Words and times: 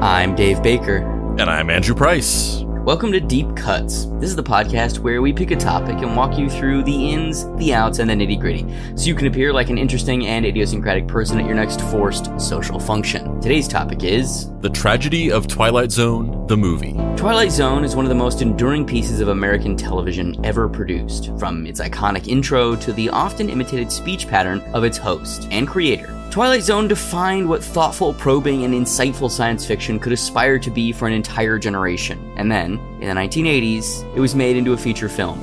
I'm 0.00 0.34
Dave 0.34 0.62
Baker. 0.62 1.04
And 1.38 1.42
I'm 1.42 1.68
Andrew 1.68 1.94
Price. 1.94 2.62
Welcome 2.64 3.12
to 3.12 3.20
Deep 3.20 3.54
Cuts. 3.54 4.06
This 4.14 4.30
is 4.30 4.34
the 4.34 4.42
podcast 4.42 5.00
where 5.00 5.20
we 5.20 5.30
pick 5.30 5.50
a 5.50 5.56
topic 5.56 5.98
and 5.98 6.16
walk 6.16 6.38
you 6.38 6.48
through 6.48 6.84
the 6.84 7.10
ins, 7.10 7.44
the 7.56 7.74
outs, 7.74 7.98
and 7.98 8.08
the 8.08 8.14
nitty 8.14 8.40
gritty, 8.40 8.66
so 8.96 9.04
you 9.04 9.14
can 9.14 9.26
appear 9.26 9.52
like 9.52 9.68
an 9.68 9.76
interesting 9.76 10.26
and 10.26 10.46
idiosyncratic 10.46 11.06
person 11.06 11.38
at 11.38 11.44
your 11.44 11.54
next 11.54 11.82
forced 11.82 12.30
social 12.40 12.80
function. 12.80 13.38
Today's 13.42 13.68
topic 13.68 14.02
is 14.02 14.50
The 14.60 14.70
Tragedy 14.70 15.30
of 15.30 15.46
Twilight 15.46 15.92
Zone, 15.92 16.46
the 16.46 16.56
movie. 16.56 16.94
Twilight 17.18 17.50
Zone 17.50 17.84
is 17.84 17.94
one 17.94 18.06
of 18.06 18.08
the 18.08 18.14
most 18.14 18.40
enduring 18.40 18.86
pieces 18.86 19.20
of 19.20 19.28
American 19.28 19.76
television 19.76 20.42
ever 20.46 20.66
produced, 20.66 21.30
from 21.38 21.66
its 21.66 21.78
iconic 21.78 22.26
intro 22.26 22.74
to 22.74 22.94
the 22.94 23.10
often 23.10 23.50
imitated 23.50 23.92
speech 23.92 24.26
pattern 24.26 24.60
of 24.72 24.82
its 24.82 24.96
host 24.96 25.46
and 25.50 25.68
creator. 25.68 26.16
Twilight 26.30 26.62
Zone 26.62 26.86
defined 26.86 27.48
what 27.48 27.62
thoughtful, 27.62 28.14
probing, 28.14 28.64
and 28.64 28.72
insightful 28.72 29.28
science 29.28 29.66
fiction 29.66 29.98
could 29.98 30.12
aspire 30.12 30.60
to 30.60 30.70
be 30.70 30.92
for 30.92 31.08
an 31.08 31.12
entire 31.12 31.58
generation. 31.58 32.32
And 32.36 32.48
then, 32.48 32.78
in 33.00 33.08
the 33.08 33.20
1980s, 33.20 34.04
it 34.14 34.20
was 34.20 34.36
made 34.36 34.56
into 34.56 34.72
a 34.72 34.76
feature 34.76 35.08
film, 35.08 35.40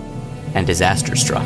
and 0.54 0.66
disaster 0.66 1.18
struck. 1.18 1.46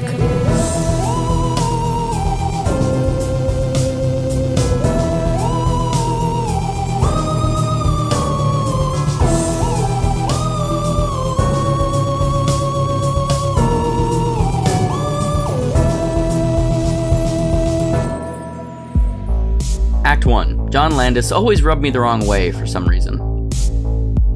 John 20.71 20.95
Landis 20.95 21.33
always 21.33 21.63
rubbed 21.63 21.81
me 21.81 21.89
the 21.89 21.99
wrong 21.99 22.25
way 22.25 22.53
for 22.53 22.65
some 22.65 22.87
reason. 22.87 23.17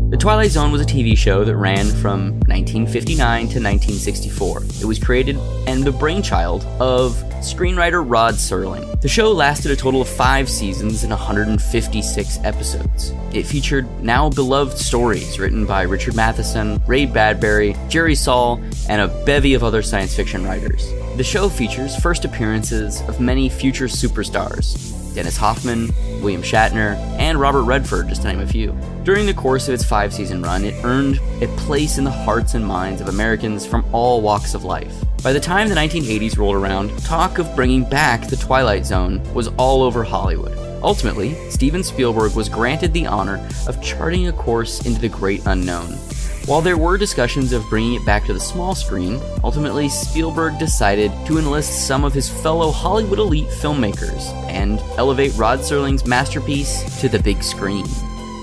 The 0.10 0.18
Twilight 0.18 0.52
Zone 0.52 0.70
was 0.70 0.82
a 0.82 0.86
TV 0.86 1.18
show 1.18 1.46
that 1.46 1.56
ran 1.56 1.86
from 1.88 2.40
1959 2.42 3.38
to 3.38 3.62
1964. 3.62 4.64
It 4.82 4.86
was 4.86 5.00
created 5.00 5.38
and 5.66 5.82
the 5.82 5.94
brainchild 5.94 6.66
of 6.82 7.14
screenwriter 7.40 8.04
Rod 8.06 8.34
Serling. 8.34 9.00
The 9.00 9.08
show 9.08 9.32
lasted 9.32 9.72
a 9.72 9.78
total 9.78 10.02
of 10.02 10.10
five 10.10 10.50
seasons 10.50 11.04
and 11.04 11.12
156 11.12 12.40
episodes. 12.44 13.14
It 13.34 13.44
featured 13.44 13.88
now 14.04 14.30
beloved 14.30 14.78
stories 14.78 15.40
written 15.40 15.66
by 15.66 15.84
Richard 15.84 16.16
Matheson, 16.16 16.82
Ray 16.86 17.06
Bradbury, 17.06 17.78
Jerry 17.88 18.14
Sohl, 18.14 18.62
and 18.90 19.02
a 19.02 19.08
bevy 19.26 19.54
of 19.54 19.64
other 19.64 19.82
science 19.82 20.14
fiction 20.14 20.44
writers. 20.44 20.86
The 21.16 21.24
show 21.24 21.48
features 21.48 21.96
first 21.96 22.26
appearances 22.26 23.02
of 23.08 23.22
many 23.22 23.48
future 23.48 23.88
superstars, 23.88 24.95
Dennis 25.16 25.38
Hoffman, 25.38 25.90
William 26.22 26.42
Shatner, 26.42 26.96
and 27.18 27.40
Robert 27.40 27.64
Redford, 27.64 28.10
just 28.10 28.22
to 28.22 28.28
name 28.28 28.42
a 28.42 28.48
few. 28.48 28.78
During 29.04 29.26
the 29.26 29.34
course 29.34 29.68
of 29.68 29.74
its 29.74 29.84
five 29.86 30.14
season 30.14 30.42
run, 30.42 30.64
it 30.64 30.84
earned 30.84 31.20
a 31.42 31.48
place 31.58 31.98
in 31.98 32.04
the 32.04 32.12
hearts 32.12 32.54
and 32.54 32.66
minds 32.66 33.02
of 33.02 33.08
Americans 33.08 33.66
from 33.66 33.86
all 33.92 34.22
walks 34.22 34.54
of 34.54 34.64
life. 34.64 34.94
By 35.24 35.34
the 35.34 35.40
time 35.40 35.70
the 35.70 35.76
1980s 35.76 36.38
rolled 36.38 36.56
around, 36.56 36.96
talk 37.00 37.40
of 37.40 37.56
bringing 37.56 37.84
back 37.84 38.28
the 38.28 38.36
Twilight 38.36 38.86
Zone 38.86 39.22
was 39.34 39.48
all 39.58 39.82
over 39.82 40.04
Hollywood. 40.04 40.56
Ultimately, 40.84 41.34
Steven 41.50 41.84
Spielberg 41.84 42.36
was 42.36 42.48
granted 42.48 42.94
the 42.94 43.08
honor 43.08 43.48
of 43.68 43.82
charting 43.82 44.28
a 44.28 44.34
course 44.34 44.86
into 44.86 45.02
the 45.02 45.10
great 45.10 45.42
unknown. 45.48 45.98
While 46.46 46.62
there 46.62 46.78
were 46.78 46.96
discussions 46.96 47.54
of 47.54 47.68
bringing 47.72 47.96
it 47.96 48.06
back 48.06 48.24
to 48.26 48.34
the 48.34 48.40
small 48.40 48.76
screen, 48.76 49.20
ultimately 49.44 49.90
Spielberg 49.90 50.60
decided 50.60 51.12
to 51.26 51.40
enlist 51.40 51.88
some 51.88 52.04
of 52.04 52.14
his 52.14 52.30
fellow 52.30 52.70
Hollywood 52.70 53.18
elite 53.18 53.48
filmmakers 53.48 54.32
and 54.48 54.80
elevate 55.00 55.36
Rod 55.36 55.60
Serling's 55.60 56.06
masterpiece 56.06 57.02
to 57.02 57.10
the 57.10 57.18
big 57.18 57.42
screen. 57.42 57.88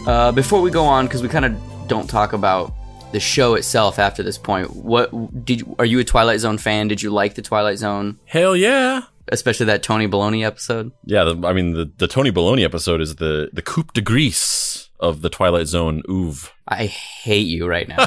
Uh, 0.05 0.33
before 0.33 0.61
we 0.61 0.70
go 0.73 0.84
on, 0.84 1.06
because 1.06 1.23
we 1.23 1.28
kind 1.28 1.45
of 1.45 1.56
don't 1.86 2.11
talk 2.11 2.33
about 2.33 2.75
the 3.12 3.20
show 3.20 3.55
itself 3.55 4.00
after 4.00 4.25
this 4.25 4.36
point, 4.36 4.75
what 4.75 5.45
did 5.45 5.62
are 5.78 5.84
you 5.84 6.00
a 6.00 6.05
Twilight 6.05 6.41
Zone 6.41 6.58
fan? 6.58 6.89
Did 6.89 7.03
you 7.03 7.11
like 7.11 7.34
the 7.36 7.42
Twilight 7.42 7.78
Zone, 7.78 8.18
Hell 8.24 8.57
yeah. 8.57 9.02
Especially 9.32 9.66
that 9.66 9.82
Tony 9.82 10.06
Baloney 10.06 10.44
episode? 10.44 10.92
Yeah, 11.04 11.24
the, 11.24 11.46
I 11.46 11.52
mean, 11.52 11.72
the, 11.72 11.90
the 11.96 12.06
Tony 12.06 12.30
Baloney 12.30 12.64
episode 12.64 13.00
is 13.00 13.16
the, 13.16 13.50
the 13.52 13.62
coup 13.62 13.84
de 13.94 14.00
grace 14.00 14.90
of 15.00 15.22
the 15.22 15.28
Twilight 15.28 15.66
Zone 15.66 16.02
oeuvre. 16.08 16.50
I 16.68 16.86
hate 16.86 17.46
you 17.46 17.66
right 17.66 17.88
now. 17.88 17.96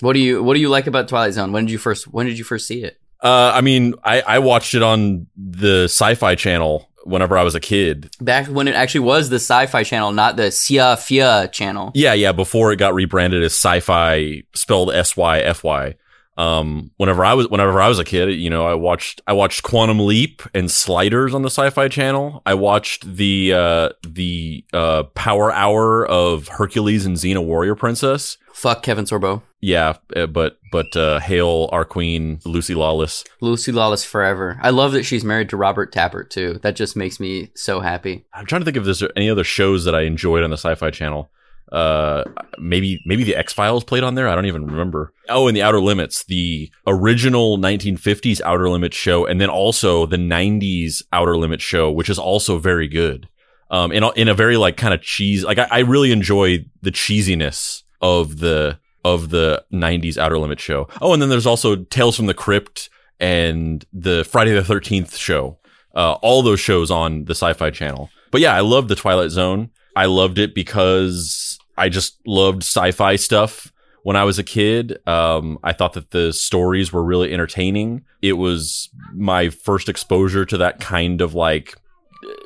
what 0.00 0.14
do 0.14 0.18
you 0.18 0.42
What 0.42 0.54
do 0.54 0.60
you 0.60 0.68
like 0.68 0.88
about 0.88 1.08
Twilight 1.08 1.34
Zone? 1.34 1.52
When 1.52 1.66
did 1.66 1.72
you 1.72 1.78
first 1.78 2.08
When 2.08 2.26
did 2.26 2.38
you 2.38 2.44
first 2.44 2.66
see 2.66 2.82
it? 2.82 3.00
Uh, 3.20 3.52
I 3.54 3.60
mean, 3.62 3.94
I, 4.04 4.20
I 4.22 4.38
watched 4.38 4.74
it 4.74 4.82
on 4.82 5.26
the 5.36 5.84
Sci 5.84 6.14
Fi 6.14 6.34
channel 6.36 6.88
whenever 7.08 7.38
I 7.38 7.42
was 7.42 7.54
a 7.54 7.60
kid. 7.60 8.10
Back 8.20 8.46
when 8.46 8.68
it 8.68 8.74
actually 8.74 9.00
was 9.00 9.30
the 9.30 9.36
Sci-Fi 9.36 9.82
Channel, 9.82 10.12
not 10.12 10.36
the 10.36 10.50
Sia 10.50 10.96
Fia 10.96 11.48
channel. 11.48 11.90
Yeah, 11.94 12.12
yeah, 12.12 12.32
before 12.32 12.70
it 12.72 12.76
got 12.76 12.94
rebranded 12.94 13.42
as 13.42 13.52
Sci 13.52 13.80
Fi, 13.80 14.42
spelled 14.54 14.92
S 14.92 15.16
Y 15.16 15.40
F 15.40 15.64
Y. 15.64 15.94
Um, 16.38 16.92
whenever 16.98 17.24
I 17.24 17.34
was 17.34 17.48
whenever 17.48 17.80
I 17.80 17.88
was 17.88 17.98
a 17.98 18.04
kid, 18.04 18.32
you 18.34 18.48
know, 18.48 18.64
I 18.64 18.74
watched 18.74 19.20
I 19.26 19.32
watched 19.32 19.64
Quantum 19.64 19.98
Leap 19.98 20.42
and 20.54 20.70
Sliders 20.70 21.34
on 21.34 21.42
the 21.42 21.50
Sci-Fi 21.50 21.88
Channel. 21.88 22.42
I 22.46 22.54
watched 22.54 23.16
the 23.16 23.52
uh, 23.52 23.88
the 24.06 24.64
uh, 24.72 25.02
Power 25.14 25.50
Hour 25.50 26.06
of 26.06 26.46
Hercules 26.46 27.04
and 27.04 27.16
Xena 27.16 27.44
Warrior 27.44 27.74
Princess. 27.74 28.38
Fuck 28.52 28.84
Kevin 28.84 29.04
Sorbo. 29.04 29.42
Yeah, 29.60 29.96
uh, 30.14 30.26
but 30.26 30.58
but 30.70 30.96
uh, 30.96 31.18
hail 31.18 31.68
our 31.72 31.84
queen 31.84 32.38
Lucy 32.44 32.74
Lawless. 32.76 33.24
Lucy 33.40 33.72
Lawless 33.72 34.04
forever. 34.04 34.60
I 34.62 34.70
love 34.70 34.92
that 34.92 35.02
she's 35.02 35.24
married 35.24 35.48
to 35.48 35.56
Robert 35.56 35.92
Tapert 35.92 36.30
too. 36.30 36.60
That 36.62 36.76
just 36.76 36.96
makes 36.96 37.18
me 37.18 37.50
so 37.54 37.80
happy. 37.80 38.24
I'm 38.32 38.46
trying 38.46 38.60
to 38.60 38.64
think 38.64 38.76
if 38.76 38.84
there's 38.84 39.02
any 39.16 39.28
other 39.28 39.44
shows 39.44 39.84
that 39.84 39.94
I 39.94 40.02
enjoyed 40.02 40.44
on 40.44 40.50
the 40.50 40.56
Sci-Fi 40.56 40.90
Channel. 40.90 41.28
Uh, 41.70 42.24
maybe 42.58 43.00
maybe 43.04 43.24
the 43.24 43.36
X 43.36 43.52
Files 43.52 43.84
played 43.84 44.02
on 44.02 44.14
there. 44.14 44.28
I 44.28 44.34
don't 44.34 44.46
even 44.46 44.64
remember. 44.66 45.12
Oh, 45.28 45.48
and 45.48 45.56
the 45.56 45.62
Outer 45.62 45.80
Limits, 45.80 46.24
the 46.24 46.70
original 46.86 47.58
1950s 47.58 48.40
Outer 48.42 48.70
Limits 48.70 48.96
show, 48.96 49.26
and 49.26 49.40
then 49.40 49.50
also 49.50 50.06
the 50.06 50.16
90s 50.16 51.02
Outer 51.12 51.36
Limits 51.36 51.62
show, 51.62 51.90
which 51.90 52.08
is 52.08 52.18
also 52.18 52.58
very 52.58 52.88
good. 52.88 53.28
Um, 53.70 53.92
in 53.92 54.02
a, 54.02 54.10
in 54.12 54.28
a 54.28 54.34
very 54.34 54.56
like 54.56 54.78
kind 54.78 54.94
of 54.94 55.02
cheese. 55.02 55.44
Like 55.44 55.58
I, 55.58 55.68
I 55.70 55.78
really 55.80 56.10
enjoy 56.10 56.64
the 56.80 56.90
cheesiness 56.90 57.82
of 58.00 58.38
the 58.38 58.78
of 59.04 59.30
the 59.30 59.64
90s 59.72 60.16
Outer 60.16 60.38
Limits 60.38 60.62
show. 60.62 60.88
Oh, 61.02 61.12
and 61.12 61.20
then 61.20 61.28
there's 61.28 61.46
also 61.46 61.76
Tales 61.76 62.16
from 62.16 62.26
the 62.26 62.34
Crypt 62.34 62.88
and 63.20 63.84
the 63.92 64.24
Friday 64.24 64.52
the 64.52 64.62
13th 64.62 65.16
show. 65.16 65.58
Uh, 65.94 66.12
all 66.22 66.42
those 66.42 66.60
shows 66.60 66.90
on 66.90 67.24
the 67.24 67.34
Sci-Fi 67.34 67.70
Channel. 67.70 68.10
But 68.30 68.40
yeah, 68.40 68.54
I 68.54 68.60
love 68.60 68.88
the 68.88 68.94
Twilight 68.94 69.30
Zone. 69.30 69.70
I 69.98 70.06
loved 70.06 70.38
it 70.38 70.54
because 70.54 71.58
I 71.76 71.88
just 71.88 72.20
loved 72.24 72.62
sci-fi 72.62 73.16
stuff 73.16 73.72
when 74.04 74.14
I 74.14 74.22
was 74.22 74.38
a 74.38 74.44
kid. 74.44 74.96
Um, 75.08 75.58
I 75.64 75.72
thought 75.72 75.94
that 75.94 76.12
the 76.12 76.32
stories 76.32 76.92
were 76.92 77.02
really 77.02 77.32
entertaining. 77.32 78.04
It 78.22 78.34
was 78.34 78.90
my 79.12 79.48
first 79.48 79.88
exposure 79.88 80.44
to 80.44 80.56
that 80.58 80.78
kind 80.78 81.20
of 81.20 81.34
like 81.34 81.74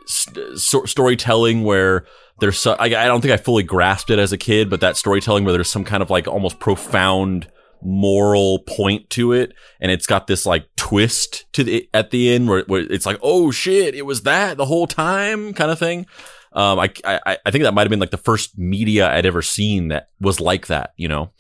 st- 0.07 0.59
st- 0.59 0.89
storytelling 0.89 1.63
where 1.63 2.07
there's 2.41 2.59
so, 2.59 2.73
I, 2.73 2.87
I 2.87 3.05
don't 3.05 3.21
think 3.21 3.35
I 3.35 3.37
fully 3.37 3.65
grasped 3.65 4.09
it 4.09 4.19
as 4.19 4.33
a 4.33 4.39
kid, 4.39 4.71
but 4.71 4.81
that 4.81 4.97
storytelling 4.97 5.45
where 5.45 5.53
there's 5.53 5.71
some 5.71 5.85
kind 5.85 6.03
of 6.03 6.09
like 6.09 6.27
almost 6.27 6.59
profound 6.59 7.53
moral 7.83 8.61
point 8.61 9.11
to 9.11 9.33
it 9.33 9.53
and 9.81 9.91
it's 9.91 10.07
got 10.07 10.29
this 10.29 10.47
like 10.47 10.65
twist 10.77 11.45
to 11.53 11.65
the 11.65 11.89
at 11.93 12.13
the 12.13 12.33
end 12.33 12.49
where, 12.49 12.63
where 12.69 12.81
it's 12.81 13.05
like 13.05 13.19
oh 13.23 13.51
shit 13.51 13.97
it 13.97 14.07
was 14.07 14.23
that 14.23 14.57
the 14.57 14.67
whole 14.67 14.87
time 14.87 15.53
kind 15.53 15.69
of 15.69 15.81
thing 15.81 16.07
um, 16.55 16.79
I, 16.79 16.93
I, 17.05 17.39
I 17.47 17.51
think 17.51 17.65
that 17.65 17.75
might 17.75 17.83
have 17.83 17.91
been 17.91 18.01
like 18.01 18.11
the 18.11 18.17
first 18.17 18.59
media 18.59 19.11
I'd 19.11 19.27
ever 19.27 19.43
seen 19.43 19.89
that 19.89 20.09
was 20.21 20.41
like 20.41 20.67
that, 20.67 20.93
you 20.97 21.09
know? 21.09 21.31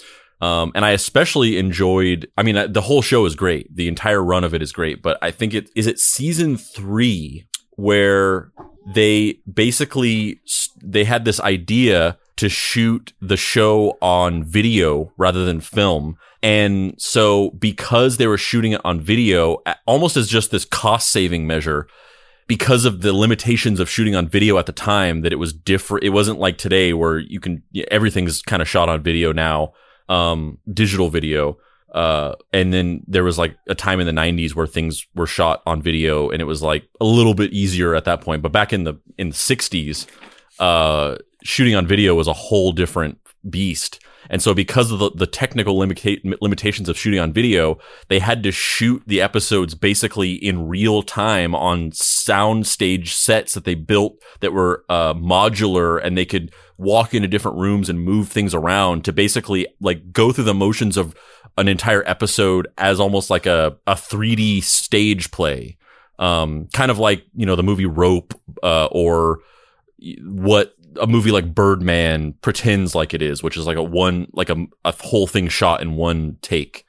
Um, 0.40 0.72
and 0.74 0.84
I 0.84 0.90
especially 0.90 1.56
enjoyed, 1.56 2.28
I 2.36 2.42
mean, 2.42 2.56
uh, 2.56 2.66
the 2.66 2.80
whole 2.80 3.00
show 3.00 3.24
is 3.26 3.36
great. 3.36 3.74
The 3.74 3.86
entire 3.86 4.22
run 4.22 4.42
of 4.42 4.54
it 4.54 4.62
is 4.62 4.72
great, 4.72 5.00
but 5.00 5.16
I 5.22 5.30
think 5.30 5.54
it, 5.54 5.70
is 5.76 5.86
it 5.86 6.00
season 6.00 6.56
three 6.56 7.46
where 7.76 8.50
they 8.92 9.38
basically, 9.52 10.40
they 10.82 11.04
had 11.04 11.24
this 11.24 11.38
idea 11.40 12.18
to 12.36 12.48
shoot 12.48 13.12
the 13.20 13.36
show 13.36 13.96
on 14.02 14.42
video 14.42 15.12
rather 15.16 15.44
than 15.44 15.60
film. 15.60 16.16
And 16.42 16.94
so 16.98 17.50
because 17.50 18.16
they 18.16 18.26
were 18.26 18.38
shooting 18.38 18.72
it 18.72 18.80
on 18.84 19.00
video, 19.00 19.58
almost 19.86 20.16
as 20.16 20.28
just 20.28 20.50
this 20.50 20.64
cost 20.64 21.10
saving 21.10 21.46
measure, 21.46 21.86
because 22.46 22.84
of 22.84 23.00
the 23.00 23.12
limitations 23.12 23.80
of 23.80 23.88
shooting 23.88 24.14
on 24.14 24.28
video 24.28 24.58
at 24.58 24.66
the 24.66 24.72
time 24.72 25.22
that 25.22 25.32
it 25.32 25.36
was 25.36 25.52
different 25.52 26.04
it 26.04 26.10
wasn't 26.10 26.38
like 26.38 26.58
today 26.58 26.92
where 26.92 27.18
you 27.18 27.40
can 27.40 27.62
everything's 27.90 28.42
kind 28.42 28.62
of 28.62 28.68
shot 28.68 28.88
on 28.88 29.02
video 29.02 29.32
now 29.32 29.72
um 30.08 30.58
digital 30.72 31.08
video 31.08 31.56
uh 31.94 32.34
and 32.52 32.72
then 32.72 33.02
there 33.06 33.24
was 33.24 33.38
like 33.38 33.56
a 33.68 33.74
time 33.74 34.00
in 34.00 34.06
the 34.06 34.12
90s 34.12 34.54
where 34.54 34.66
things 34.66 35.06
were 35.14 35.26
shot 35.26 35.62
on 35.66 35.82
video 35.82 36.30
and 36.30 36.40
it 36.40 36.46
was 36.46 36.62
like 36.62 36.88
a 37.00 37.04
little 37.04 37.34
bit 37.34 37.52
easier 37.52 37.94
at 37.94 38.04
that 38.04 38.20
point 38.20 38.42
but 38.42 38.52
back 38.52 38.72
in 38.72 38.84
the 38.84 38.94
in 39.18 39.28
the 39.28 39.34
60s 39.34 40.06
uh 40.58 41.16
shooting 41.42 41.74
on 41.74 41.86
video 41.86 42.14
was 42.14 42.28
a 42.28 42.32
whole 42.32 42.72
different 42.72 43.18
beast. 43.48 44.00
And 44.32 44.42
so 44.42 44.54
because 44.54 44.90
of 44.90 44.98
the, 44.98 45.10
the 45.10 45.26
technical 45.26 45.78
limita- 45.78 46.18
limitations 46.40 46.88
of 46.88 46.96
shooting 46.96 47.20
on 47.20 47.34
video, 47.34 47.78
they 48.08 48.18
had 48.18 48.42
to 48.44 48.50
shoot 48.50 49.02
the 49.06 49.20
episodes 49.20 49.74
basically 49.74 50.32
in 50.32 50.66
real 50.66 51.02
time 51.02 51.54
on 51.54 51.90
soundstage 51.90 53.08
sets 53.08 53.52
that 53.52 53.64
they 53.64 53.74
built 53.74 54.16
that 54.40 54.54
were 54.54 54.84
uh, 54.88 55.12
modular 55.12 56.02
and 56.02 56.16
they 56.16 56.24
could 56.24 56.50
walk 56.78 57.12
into 57.12 57.28
different 57.28 57.58
rooms 57.58 57.90
and 57.90 58.00
move 58.00 58.28
things 58.28 58.54
around 58.54 59.04
to 59.04 59.12
basically 59.12 59.68
like 59.80 60.12
go 60.12 60.32
through 60.32 60.44
the 60.44 60.54
motions 60.54 60.96
of 60.96 61.14
an 61.58 61.68
entire 61.68 62.02
episode 62.08 62.66
as 62.78 62.98
almost 62.98 63.28
like 63.28 63.44
a, 63.44 63.76
a 63.86 63.94
3D 63.94 64.62
stage 64.62 65.30
play. 65.30 65.76
Um, 66.18 66.68
kind 66.72 66.90
of 66.90 66.98
like, 66.98 67.24
you 67.34 67.44
know, 67.44 67.56
the 67.56 67.62
movie 67.62 67.84
Rope, 67.84 68.32
uh, 68.62 68.86
or 68.86 69.40
what 70.22 70.74
a 71.00 71.06
movie 71.06 71.30
like 71.30 71.54
Birdman 71.54 72.34
pretends 72.42 72.94
like 72.94 73.14
it 73.14 73.22
is, 73.22 73.42
which 73.42 73.56
is 73.56 73.66
like 73.66 73.76
a 73.76 73.82
one, 73.82 74.28
like 74.32 74.50
a, 74.50 74.66
a 74.84 74.92
whole 74.92 75.26
thing 75.26 75.48
shot 75.48 75.82
in 75.82 75.96
one 75.96 76.38
take. 76.42 76.86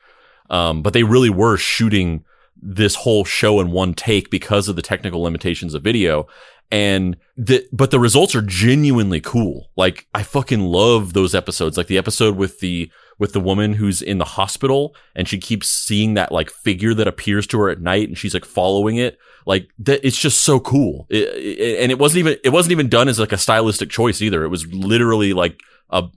Um, 0.49 0.81
but 0.81 0.93
they 0.93 1.03
really 1.03 1.29
were 1.29 1.57
shooting 1.57 2.23
this 2.61 2.95
whole 2.95 3.25
show 3.25 3.59
in 3.59 3.71
one 3.71 3.93
take 3.93 4.29
because 4.29 4.67
of 4.67 4.75
the 4.75 4.81
technical 4.81 5.21
limitations 5.21 5.73
of 5.73 5.83
video. 5.83 6.27
And 6.71 7.17
the, 7.37 7.67
but 7.71 7.91
the 7.91 7.99
results 7.99 8.35
are 8.35 8.41
genuinely 8.41 9.21
cool. 9.21 9.69
Like 9.75 10.07
I 10.13 10.23
fucking 10.23 10.61
love 10.61 11.13
those 11.13 11.35
episodes. 11.35 11.77
Like 11.77 11.87
the 11.87 11.97
episode 11.97 12.35
with 12.35 12.59
the, 12.59 12.91
with 13.19 13.33
the 13.33 13.39
woman 13.39 13.73
who's 13.73 14.01
in 14.01 14.17
the 14.17 14.25
hospital 14.25 14.95
and 15.15 15.27
she 15.27 15.37
keeps 15.37 15.69
seeing 15.69 16.15
that 16.15 16.31
like 16.31 16.49
figure 16.49 16.93
that 16.93 17.07
appears 17.07 17.45
to 17.47 17.59
her 17.59 17.69
at 17.69 17.81
night 17.81 18.07
and 18.07 18.17
she's 18.17 18.33
like 18.33 18.45
following 18.45 18.97
it 18.97 19.17
like 19.45 19.69
that 19.79 20.05
it's 20.05 20.17
just 20.17 20.41
so 20.41 20.59
cool. 20.59 21.07
It, 21.09 21.23
it, 21.23 21.83
and 21.83 21.91
it 21.91 21.99
wasn't 21.99 22.19
even 22.19 22.37
it 22.43 22.49
wasn't 22.49 22.71
even 22.71 22.89
done 22.89 23.07
as 23.07 23.19
like 23.19 23.31
a 23.31 23.37
stylistic 23.37 23.89
choice 23.89 24.21
either. 24.21 24.43
It 24.43 24.49
was 24.49 24.65
literally 24.73 25.33
like 25.33 25.59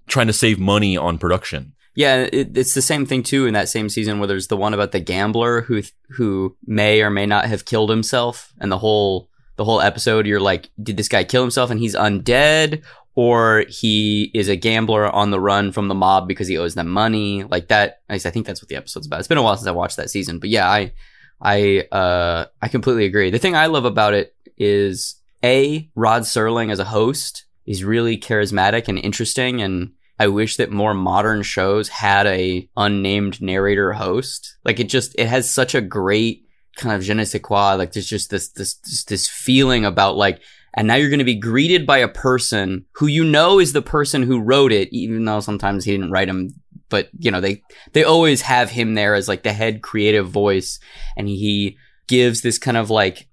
trying 0.07 0.27
to 0.27 0.33
save 0.33 0.59
money 0.59 0.97
on 0.97 1.19
production. 1.19 1.75
Yeah, 1.95 2.29
it, 2.31 2.57
it's 2.57 2.75
the 2.75 2.83
same 2.83 3.07
thing 3.07 3.23
too 3.23 3.47
in 3.47 3.55
that 3.55 3.71
same 3.71 3.89
season 3.89 4.19
where 4.19 4.29
there's 4.29 4.49
the 4.49 4.57
one 4.57 4.75
about 4.75 4.93
the 4.93 5.01
gambler 5.01 5.63
who 5.63 5.83
who 6.11 6.57
may 6.67 7.03
or 7.03 7.11
may 7.11 7.27
not 7.27 7.47
have 7.47 7.65
killed 7.65 7.91
himself, 7.91 8.53
and 8.61 8.71
the 8.71 8.79
whole 8.79 9.31
the 9.57 9.65
whole 9.65 9.81
episode 9.81 10.27
you're 10.27 10.41
like, 10.41 10.71
did 10.83 10.99
this 10.99 11.09
guy 11.09 11.25
kill 11.25 11.43
himself 11.43 11.71
and 11.71 11.81
he's 11.81 11.97
undead, 11.97 12.83
or 13.15 13.65
he 13.69 14.31
is 14.35 14.49
a 14.49 14.57
gambler 14.57 15.11
on 15.11 15.31
the 15.31 15.41
run 15.41 15.73
from 15.73 15.89
the 15.89 15.95
mob 15.95 16.29
because 16.29 16.49
he 16.49 16.59
owes 16.59 16.75
them 16.75 16.89
money, 16.89 17.45
like 17.45 17.69
that. 17.69 18.03
I 18.11 18.19
think 18.19 18.47
that's 18.47 18.63
what 18.63 18.69
the 18.69 18.77
episode's 18.77 19.07
about. 19.07 19.21
It's 19.21 19.29
been 19.29 19.39
a 19.39 19.43
while 19.43 19.57
since 19.57 19.67
I 19.67 19.73
watched 19.73 19.97
that 19.97 20.11
season, 20.11 20.39
but 20.39 20.51
yeah, 20.51 20.71
I 20.71 20.93
I 21.41 21.87
uh, 21.93 22.47
I 22.63 22.69
completely 22.69 23.05
agree. 23.05 23.31
The 23.31 23.39
thing 23.39 23.57
I 23.57 23.67
love 23.67 23.85
about 23.85 24.15
it 24.15 24.35
is 24.57 25.17
a 25.45 25.89
Rod 25.95 26.23
Serling 26.23 26.71
as 26.71 26.79
a 26.79 26.85
host 26.85 27.45
is 27.67 27.85
really 27.85 28.17
charismatic 28.17 28.89
and 28.89 28.99
interesting, 28.99 29.61
and 29.61 29.93
I 30.19 30.29
wish 30.29 30.57
that 30.57 30.71
more 30.71 30.95
modern 30.95 31.43
shows 31.43 31.89
had 31.89 32.27
a 32.27 32.69
unnamed 32.77 33.43
narrator 33.43 33.93
host. 33.93 34.57
Like 34.65 34.81
it 34.81 34.89
just 34.89 35.15
it 35.19 35.27
has 35.27 35.53
such 35.53 35.75
a 35.75 35.81
great 35.81 36.47
kind 36.77 36.95
of 36.95 37.03
je 37.03 37.15
ne 37.15 37.25
sais 37.25 37.43
quoi. 37.43 37.75
Like 37.75 37.93
there's 37.93 38.09
just 38.09 38.31
this 38.31 38.49
this 38.49 38.75
this, 38.75 39.05
this 39.05 39.29
feeling 39.29 39.85
about 39.85 40.17
like. 40.17 40.41
And 40.79 40.87
now 40.87 40.97
you're 40.97 41.09
going 41.09 41.21
to 41.21 41.25
be 41.25 41.37
greeted 41.37 41.87
by 41.87 41.97
a 41.99 42.09
person 42.09 42.85
who 42.97 43.07
you 43.07 43.25
know 43.25 43.59
is 43.59 43.73
the 43.73 43.81
person 43.81 44.23
who 44.23 44.43
wrote 44.43 44.73
it, 44.73 44.93
even 44.93 45.25
though 45.25 45.41
sometimes 45.41 45.87
he 45.87 45.93
didn't 45.93 46.11
write 46.11 46.29
them 46.29 46.51
but 46.89 47.09
you 47.19 47.31
know 47.31 47.41
they 47.41 47.63
they 47.93 48.05
always 48.05 48.43
have 48.43 48.71
him 48.71 48.95
there 48.95 49.15
as 49.15 49.29
like 49.29 49.43
the 49.43 49.53
head 49.53 49.83
creative 49.83 50.29
voice 50.29 50.79
and 51.17 51.29
he 51.29 51.77
gives 52.07 52.43
this 52.43 52.59
kind 52.59 52.77
of 52.77 52.91
like 52.91 53.29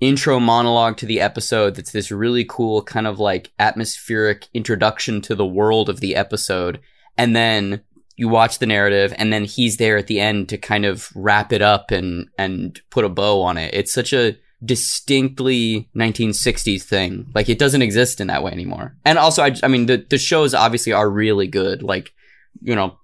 intro 0.00 0.38
monologue 0.38 0.96
to 0.96 1.06
the 1.06 1.20
episode 1.20 1.74
that's 1.74 1.92
this 1.92 2.10
really 2.10 2.44
cool 2.44 2.82
kind 2.82 3.06
of 3.06 3.18
like 3.18 3.50
atmospheric 3.58 4.46
introduction 4.54 5.20
to 5.20 5.34
the 5.34 5.46
world 5.46 5.88
of 5.88 6.00
the 6.00 6.14
episode 6.14 6.78
and 7.16 7.34
then 7.34 7.82
you 8.18 8.28
watch 8.28 8.58
the 8.58 8.66
narrative 8.66 9.14
and 9.16 9.32
then 9.32 9.44
he's 9.44 9.76
there 9.76 9.96
at 9.96 10.08
the 10.08 10.20
end 10.20 10.48
to 10.48 10.58
kind 10.58 10.84
of 10.84 11.10
wrap 11.14 11.52
it 11.52 11.62
up 11.62 11.90
and 11.90 12.28
and 12.36 12.80
put 12.90 13.04
a 13.04 13.08
bow 13.08 13.40
on 13.40 13.56
it. 13.56 13.72
It's 13.72 13.92
such 13.92 14.12
a 14.12 14.36
distinctly 14.64 15.88
1960s 15.96 16.82
thing. 16.82 17.30
Like 17.32 17.48
it 17.48 17.60
doesn't 17.60 17.80
exist 17.80 18.20
in 18.20 18.26
that 18.26 18.42
way 18.42 18.50
anymore. 18.50 18.96
And 19.04 19.18
also 19.18 19.44
i, 19.44 19.54
I 19.62 19.68
mean 19.68 19.86
the, 19.86 20.04
the 20.10 20.18
shows 20.18 20.52
obviously 20.52 20.92
are 20.92 21.08
really 21.08 21.46
good. 21.46 21.82
Like 21.82 22.12
you 22.60 22.74
know, 22.74 22.98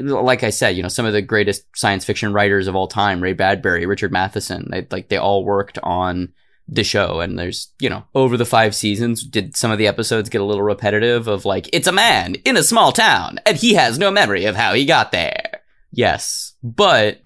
like 0.00 0.42
I 0.42 0.50
said, 0.50 0.76
you 0.76 0.82
know, 0.82 0.88
some 0.88 1.06
of 1.06 1.12
the 1.12 1.22
greatest 1.22 1.64
science 1.76 2.04
fiction 2.04 2.32
writers 2.32 2.68
of 2.68 2.76
all 2.76 2.88
time, 2.88 3.22
Ray 3.22 3.32
Bradbury, 3.32 3.86
Richard 3.86 4.12
Matheson, 4.12 4.68
they 4.70 4.86
like 4.90 5.08
they 5.08 5.16
all 5.16 5.44
worked 5.44 5.78
on 5.82 6.32
the 6.66 6.84
show 6.84 7.20
and 7.20 7.38
there's, 7.38 7.72
you 7.78 7.90
know, 7.90 8.04
over 8.14 8.36
the 8.38 8.46
5 8.46 8.74
seasons 8.74 9.22
did 9.22 9.54
some 9.56 9.70
of 9.70 9.76
the 9.76 9.86
episodes 9.86 10.30
get 10.30 10.40
a 10.40 10.44
little 10.44 10.62
repetitive 10.62 11.28
of 11.28 11.44
like 11.44 11.68
it's 11.74 11.86
a 11.86 11.92
man 11.92 12.36
in 12.46 12.56
a 12.56 12.62
small 12.62 12.92
town 12.92 13.38
and 13.44 13.58
he 13.58 13.74
has 13.74 13.98
no 13.98 14.10
memory 14.10 14.46
of 14.46 14.56
how 14.56 14.72
he 14.72 14.86
got 14.86 15.12
there. 15.12 15.60
Yes, 15.90 16.54
but 16.62 17.20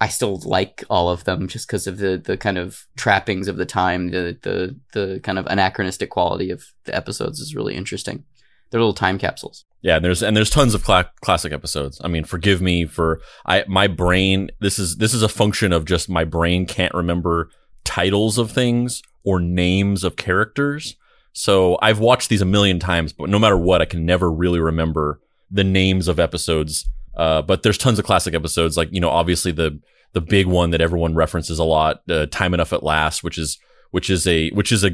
I 0.00 0.08
still 0.08 0.40
like 0.44 0.82
all 0.88 1.10
of 1.10 1.24
them 1.24 1.46
just 1.46 1.68
because 1.68 1.86
of 1.86 1.98
the 1.98 2.16
the 2.16 2.36
kind 2.36 2.58
of 2.58 2.86
trappings 2.96 3.46
of 3.48 3.56
the 3.56 3.66
time, 3.66 4.10
the 4.10 4.36
the 4.42 4.76
the 4.92 5.20
kind 5.20 5.38
of 5.38 5.46
anachronistic 5.46 6.10
quality 6.10 6.50
of 6.50 6.64
the 6.84 6.96
episodes 6.96 7.38
is 7.40 7.54
really 7.54 7.74
interesting. 7.74 8.24
They're 8.70 8.80
little 8.80 8.94
time 8.94 9.18
capsules. 9.18 9.64
Yeah, 9.80 9.96
and 9.96 10.04
there's 10.04 10.22
and 10.22 10.36
there's 10.36 10.50
tons 10.50 10.74
of 10.74 10.84
cl- 10.84 11.10
classic 11.20 11.52
episodes. 11.52 12.00
I 12.02 12.08
mean, 12.08 12.24
forgive 12.24 12.60
me 12.60 12.84
for 12.84 13.20
I 13.46 13.64
my 13.68 13.86
brain. 13.86 14.50
This 14.60 14.78
is 14.78 14.96
this 14.96 15.14
is 15.14 15.22
a 15.22 15.28
function 15.28 15.72
of 15.72 15.84
just 15.84 16.08
my 16.08 16.24
brain 16.24 16.66
can't 16.66 16.94
remember 16.94 17.50
titles 17.84 18.38
of 18.38 18.50
things 18.50 19.02
or 19.24 19.40
names 19.40 20.04
of 20.04 20.16
characters. 20.16 20.96
So 21.32 21.78
I've 21.80 22.00
watched 22.00 22.28
these 22.28 22.42
a 22.42 22.46
million 22.46 22.80
times, 22.80 23.12
but 23.12 23.28
no 23.28 23.38
matter 23.38 23.56
what, 23.56 23.80
I 23.80 23.84
can 23.84 24.04
never 24.04 24.30
really 24.30 24.58
remember 24.58 25.20
the 25.50 25.64
names 25.64 26.08
of 26.08 26.18
episodes. 26.18 26.88
Uh, 27.16 27.42
but 27.42 27.62
there's 27.62 27.78
tons 27.78 27.98
of 27.98 28.04
classic 28.04 28.34
episodes, 28.34 28.76
like 28.76 28.88
you 28.92 29.00
know, 29.00 29.10
obviously 29.10 29.52
the 29.52 29.80
the 30.12 30.20
big 30.20 30.46
one 30.46 30.70
that 30.70 30.80
everyone 30.80 31.14
references 31.14 31.58
a 31.58 31.64
lot, 31.64 32.02
uh, 32.10 32.26
"Time 32.26 32.54
Enough 32.54 32.72
at 32.72 32.82
Last," 32.82 33.22
which 33.22 33.38
is 33.38 33.58
which 33.90 34.10
is 34.10 34.26
a 34.26 34.50
which 34.50 34.72
is 34.72 34.84
a 34.84 34.90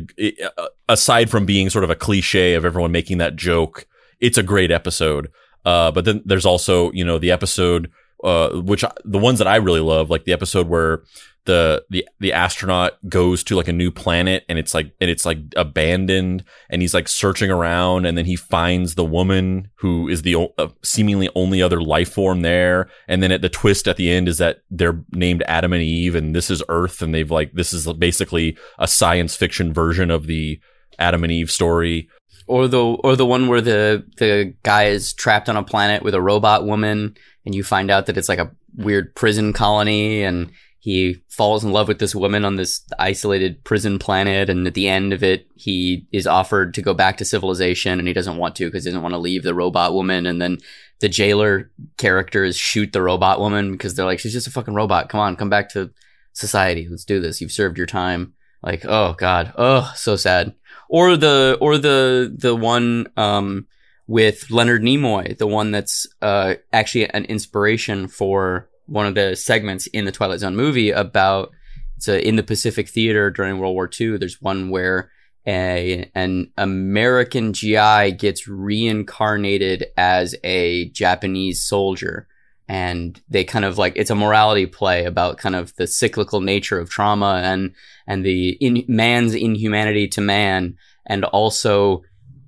aside 0.88 1.30
from 1.30 1.46
being 1.46 1.70
sort 1.70 1.84
of 1.84 1.90
a 1.90 1.94
cliche 1.94 2.54
of 2.54 2.64
everyone 2.64 2.92
making 2.92 3.18
that 3.18 3.36
joke, 3.36 3.86
it's 4.24 4.38
a 4.38 4.42
great 4.42 4.70
episode. 4.70 5.30
Uh, 5.64 5.90
but 5.90 6.04
then 6.04 6.22
there's 6.24 6.46
also 6.46 6.90
you 6.92 7.04
know 7.04 7.18
the 7.18 7.30
episode 7.30 7.90
uh, 8.24 8.50
which 8.60 8.84
the 9.04 9.18
ones 9.18 9.38
that 9.38 9.46
I 9.46 9.56
really 9.56 9.80
love, 9.80 10.08
like 10.08 10.24
the 10.24 10.32
episode 10.32 10.66
where 10.66 11.02
the 11.44 11.84
the 11.90 12.08
the 12.20 12.32
astronaut 12.32 12.94
goes 13.06 13.44
to 13.44 13.54
like 13.54 13.68
a 13.68 13.72
new 13.72 13.90
planet 13.90 14.44
and 14.48 14.58
it's 14.58 14.72
like 14.72 14.92
and 14.98 15.10
it's 15.10 15.26
like 15.26 15.38
abandoned 15.56 16.42
and 16.70 16.80
he's 16.80 16.94
like 16.94 17.06
searching 17.06 17.50
around 17.50 18.06
and 18.06 18.16
then 18.16 18.24
he 18.24 18.34
finds 18.34 18.94
the 18.94 19.04
woman 19.04 19.68
who 19.74 20.08
is 20.08 20.22
the 20.22 20.50
uh, 20.56 20.68
seemingly 20.82 21.28
only 21.34 21.60
other 21.60 21.82
life 21.82 22.14
form 22.14 22.40
there 22.40 22.88
and 23.08 23.22
then 23.22 23.30
at 23.30 23.42
the 23.42 23.50
twist 23.50 23.86
at 23.86 23.98
the 23.98 24.10
end 24.10 24.26
is 24.26 24.38
that 24.38 24.60
they're 24.70 25.04
named 25.12 25.42
Adam 25.46 25.74
and 25.74 25.82
Eve 25.82 26.14
and 26.14 26.34
this 26.34 26.48
is 26.48 26.62
Earth 26.70 27.02
and 27.02 27.14
they've 27.14 27.30
like 27.30 27.52
this 27.52 27.74
is 27.74 27.92
basically 27.92 28.56
a 28.78 28.88
science 28.88 29.36
fiction 29.36 29.70
version 29.70 30.10
of 30.10 30.26
the 30.26 30.58
Adam 30.98 31.24
and 31.24 31.32
Eve 31.32 31.50
story 31.50 32.08
or 32.46 32.68
the 32.68 32.82
or 32.82 33.16
the 33.16 33.26
one 33.26 33.48
where 33.48 33.60
the 33.60 34.04
the 34.18 34.54
guy 34.62 34.84
is 34.84 35.12
trapped 35.12 35.48
on 35.48 35.56
a 35.56 35.62
planet 35.62 36.02
with 36.02 36.14
a 36.14 36.20
robot 36.20 36.64
woman 36.64 37.16
and 37.44 37.54
you 37.54 37.62
find 37.62 37.90
out 37.90 38.06
that 38.06 38.16
it's 38.16 38.28
like 38.28 38.38
a 38.38 38.52
weird 38.76 39.14
prison 39.14 39.52
colony 39.52 40.22
and 40.22 40.50
he 40.84 41.22
falls 41.30 41.64
in 41.64 41.72
love 41.72 41.88
with 41.88 41.98
this 41.98 42.14
woman 42.14 42.44
on 42.44 42.56
this 42.56 42.82
isolated 42.98 43.64
prison 43.64 43.98
planet 43.98 44.50
and 44.50 44.66
at 44.66 44.74
the 44.74 44.86
end 44.86 45.14
of 45.14 45.22
it 45.22 45.46
he 45.54 46.06
is 46.12 46.26
offered 46.26 46.74
to 46.74 46.82
go 46.82 46.92
back 46.92 47.16
to 47.16 47.24
civilization 47.24 47.98
and 47.98 48.06
he 48.06 48.12
doesn't 48.12 48.36
want 48.36 48.54
to 48.54 48.66
because 48.66 48.84
he 48.84 48.90
doesn't 48.90 49.02
want 49.02 49.14
to 49.14 49.18
leave 49.18 49.44
the 49.44 49.54
robot 49.54 49.94
woman. 49.94 50.26
And 50.26 50.42
then 50.42 50.58
the 51.00 51.08
jailer 51.08 51.70
characters 51.96 52.58
shoot 52.58 52.92
the 52.92 53.00
robot 53.00 53.40
woman 53.40 53.72
because 53.72 53.94
they're 53.94 54.04
like 54.04 54.20
she's 54.20 54.34
just 54.34 54.46
a 54.46 54.50
fucking 54.50 54.74
robot. 54.74 55.08
Come 55.08 55.20
on 55.20 55.36
come 55.36 55.48
back 55.48 55.70
to 55.70 55.90
society. 56.34 56.86
Let's 56.86 57.06
do 57.06 57.18
this. 57.18 57.40
You've 57.40 57.50
served 57.50 57.78
your 57.78 57.86
time. 57.86 58.34
Like 58.62 58.84
oh 58.84 59.14
god. 59.16 59.54
Oh 59.56 59.90
so 59.96 60.16
sad 60.16 60.54
or 60.94 61.16
the 61.16 61.58
or 61.60 61.76
the 61.76 62.32
the 62.38 62.54
one 62.54 63.08
um 63.16 63.66
with 64.06 64.48
Leonard 64.48 64.80
Nimoy 64.80 65.36
the 65.36 65.46
one 65.46 65.72
that's 65.72 66.06
uh 66.22 66.54
actually 66.72 67.10
an 67.10 67.24
inspiration 67.24 68.06
for 68.06 68.68
one 68.86 69.04
of 69.04 69.16
the 69.16 69.34
segments 69.34 69.88
in 69.88 70.04
the 70.04 70.12
Twilight 70.12 70.38
Zone 70.38 70.54
movie 70.54 70.92
about 70.92 71.50
it's 71.96 72.06
a, 72.06 72.24
in 72.24 72.36
the 72.36 72.44
Pacific 72.44 72.88
Theater 72.88 73.28
during 73.28 73.58
World 73.58 73.74
War 73.74 73.90
II. 74.00 74.18
There's 74.18 74.40
one 74.40 74.70
where 74.70 75.10
a 75.48 76.08
an 76.14 76.52
American 76.56 77.52
GI 77.52 78.12
gets 78.12 78.46
reincarnated 78.46 79.86
as 79.96 80.36
a 80.44 80.90
Japanese 80.90 81.60
soldier. 81.60 82.28
And 82.68 83.20
they 83.28 83.44
kind 83.44 83.64
of 83.64 83.76
like 83.76 83.92
it's 83.96 84.10
a 84.10 84.14
morality 84.14 84.66
play 84.66 85.04
about 85.04 85.36
kind 85.36 85.54
of 85.54 85.74
the 85.76 85.86
cyclical 85.86 86.40
nature 86.40 86.78
of 86.78 86.88
trauma 86.88 87.40
and 87.44 87.74
and 88.06 88.24
the 88.24 88.50
in, 88.52 88.84
man's 88.88 89.34
inhumanity 89.34 90.08
to 90.08 90.20
man, 90.20 90.76
and 91.06 91.24
also 91.26 92.02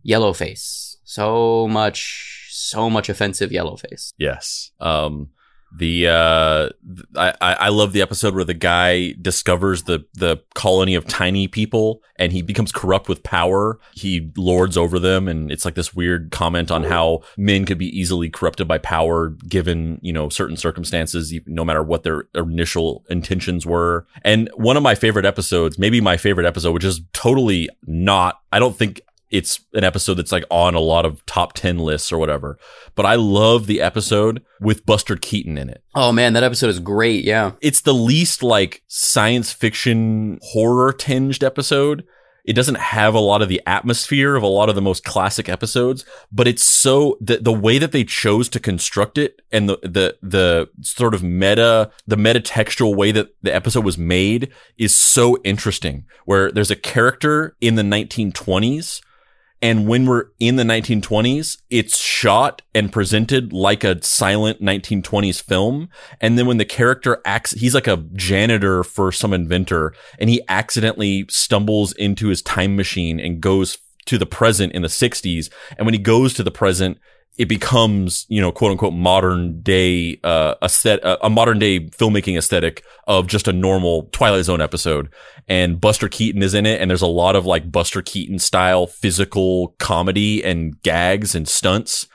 yellowface. 0.07 0.97
So 1.05 1.69
much, 1.69 2.49
so 2.51 2.89
much 2.89 3.09
offensive 3.09 3.51
yellowface. 3.51 4.13
Yes. 4.19 4.71
Um, 4.81 5.31
The 5.75 6.09
uh, 6.09 6.69
I 7.17 7.35
I 7.41 7.69
love 7.69 7.93
the 7.93 8.03
episode 8.03 8.35
where 8.35 8.45
the 8.45 8.55
guy 8.55 9.15
discovers 9.21 9.83
the 9.83 10.05
the 10.15 10.43
colony 10.55 10.95
of 10.95 11.07
tiny 11.07 11.49
people 11.49 12.03
and 12.19 12.33
he 12.33 12.41
becomes 12.41 12.73
corrupt 12.73 13.09
with 13.09 13.23
power. 13.23 13.79
He 13.93 14.31
lords 14.37 14.77
over 14.77 14.99
them, 14.99 15.29
and 15.29 15.51
it's 15.51 15.65
like 15.65 15.75
this 15.75 15.95
weird 15.95 16.31
comment 16.31 16.71
on 16.71 16.85
how 16.85 17.23
men 17.37 17.65
could 17.65 17.79
be 17.79 17.99
easily 17.99 18.31
corrupted 18.31 18.67
by 18.67 18.79
power 18.79 19.31
given 19.49 19.99
you 20.03 20.13
know 20.13 20.29
certain 20.29 20.57
circumstances, 20.57 21.35
no 21.47 21.65
matter 21.65 21.83
what 21.83 22.05
their 22.05 22.29
initial 22.35 23.05
intentions 23.11 23.67
were. 23.67 24.07
And 24.23 24.49
one 24.55 24.77
of 24.77 24.83
my 24.83 24.95
favorite 24.95 25.27
episodes, 25.27 25.79
maybe 25.79 26.01
my 26.01 26.17
favorite 26.17 26.47
episode, 26.47 26.73
which 26.73 26.85
is 26.85 27.01
totally 27.13 27.69
not. 27.87 28.41
I 28.53 28.59
don't 28.59 28.77
think 28.77 29.01
it's 29.37 29.61
an 29.75 29.85
episode 29.85 30.15
that's 30.15 30.33
like 30.33 30.45
on 30.51 30.75
a 30.75 30.81
lot 30.81 31.05
of 31.05 31.25
top 31.27 31.53
10 31.53 31.79
lists 31.79 32.11
or 32.11 32.17
whatever. 32.17 32.59
But 32.95 33.05
I 33.05 33.17
love 33.17 33.67
the 33.67 33.83
episode 33.83 34.43
with 34.61 34.87
Buster 34.87 35.17
Keaton 35.17 35.59
in 35.59 35.69
it. 35.69 35.85
Oh 35.95 36.11
man, 36.11 36.33
that 36.33 36.43
episode 36.43 36.71
is 36.71 36.81
great. 36.81 37.23
Yeah. 37.25 37.53
It's 37.61 37.83
the 37.83 37.93
least 37.93 38.43
like 38.43 38.83
science 38.89 39.53
fiction 39.53 40.39
horror 40.43 40.95
tinged 40.95 41.45
episode. 41.45 42.05
It 42.47 42.55
doesn't 42.55 42.79
have 42.79 43.15
a 43.15 43.21
lot 43.21 43.43
of 43.43 43.49
the 43.49 43.61
atmosphere 43.67 44.37
of 44.37 44.43
a 44.43 44.47
lot 44.47 44.69
of 44.69 44.75
the 44.75 44.81
most 44.81 45.05
classic 45.05 45.49
episodes, 45.49 46.05
but 46.31 46.47
it's 46.47 46.65
so 46.65 47.19
the 47.21 47.39
the 47.39 47.53
way 47.53 47.79
that 47.79 47.91
they 47.91 48.05
chose 48.05 48.49
to 48.51 48.61
construct 48.61 49.19
it 49.19 49.43
and 49.51 49.69
the 49.69 49.79
the 49.83 50.17
the 50.23 50.69
sort 50.81 51.13
of 51.13 51.25
meta 51.25 51.91
the 52.07 52.17
meta 52.17 52.41
textual 52.41 52.95
way 52.95 53.11
that 53.11 53.35
the 53.43 53.53
episode 53.53 53.85
was 53.85 53.99
made 53.99 54.53
is 54.79 54.97
so 54.97 55.37
interesting. 55.43 56.05
Where 56.25 56.53
there's 56.53 56.71
a 56.71 56.77
character 56.77 57.57
in 57.61 57.75
the 57.75 57.83
1920s 57.83 59.01
and 59.67 59.89
when 59.89 60.07
we're 60.07 60.27
in 60.39 60.55
the 60.55 60.63
1920s, 60.63 61.61
it's 61.71 61.99
shot 61.99 62.63
and 62.73 62.93
presented 62.93 63.53
like 63.53 63.83
a 63.83 64.01
silent 64.01 64.63
1920s 64.63 65.43
film. 65.43 65.89
And 66.21 66.39
then 66.39 66.47
when 66.47 66.59
the 66.59 66.65
character 66.65 67.21
acts, 67.25 67.51
he's 67.51 67.75
like 67.75 67.89
a 67.89 68.05
janitor 68.13 68.85
for 68.85 69.11
some 69.11 69.33
inventor 69.33 69.93
and 70.21 70.31
he 70.31 70.41
accidentally 70.49 71.27
stumbles 71.29 71.91
into 71.95 72.29
his 72.29 72.43
time 72.43 72.77
machine 72.77 73.19
and 73.19 73.41
goes 73.41 73.79
to 74.05 74.19
the 74.19 74.25
present 74.25 74.73
in 74.73 74.83
the 74.83 74.89
60s. 74.89 75.51
And 75.77 75.85
when 75.85 75.95
he 75.95 75.99
goes 75.99 76.33
to 76.35 76.45
the 76.45 76.53
present, 76.53 76.99
it 77.39 77.47
becomes, 77.47 78.25
you 78.29 78.41
know, 78.41 78.51
quote 78.51 78.73
unquote 78.73 78.95
modern 78.95 79.61
day, 79.61 80.19
uh, 80.25 80.55
a 80.63 80.69
set, 80.69 81.01
a 81.03 81.29
modern 81.29 81.59
day 81.59 81.81
filmmaking 81.81 82.37
aesthetic 82.39 82.83
of 83.07 83.27
just 83.27 83.47
a 83.47 83.53
normal 83.53 84.09
Twilight 84.13 84.45
Zone 84.45 84.61
episode. 84.61 85.13
And 85.47 85.81
Buster 85.81 86.09
Keaton 86.09 86.43
is 86.43 86.55
in 86.55 86.67
it. 86.67 86.81
And 86.81 86.91
there's 86.91 87.03
a 87.03 87.07
lot 87.07 87.37
of 87.37 87.45
like 87.45 87.71
Buster 87.71 88.03
Keaton 88.03 88.39
style 88.39 88.87
physical 88.87 89.75
comedy 89.79 90.43
and 90.43 90.81
gags 90.83 91.35
and 91.35 91.47
stunts 91.47 92.07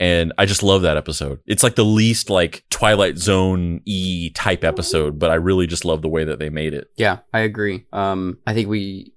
and 0.00 0.32
I 0.38 0.46
just 0.46 0.62
love 0.62 0.82
that 0.82 0.96
episode. 0.96 1.40
It's 1.46 1.62
like 1.62 1.74
the 1.74 1.84
least 1.84 2.30
like 2.30 2.64
Twilight 2.70 3.18
Zone 3.18 3.80
e 3.84 4.30
type 4.30 4.62
episode, 4.62 5.18
but 5.18 5.30
I 5.30 5.34
really 5.34 5.66
just 5.66 5.84
love 5.84 6.02
the 6.02 6.08
way 6.08 6.24
that 6.24 6.38
they 6.38 6.50
made 6.50 6.72
it. 6.72 6.90
Yeah, 6.96 7.18
I 7.32 7.40
agree. 7.40 7.86
Um, 7.92 8.38
I 8.46 8.54
think 8.54 8.68
we 8.68 9.12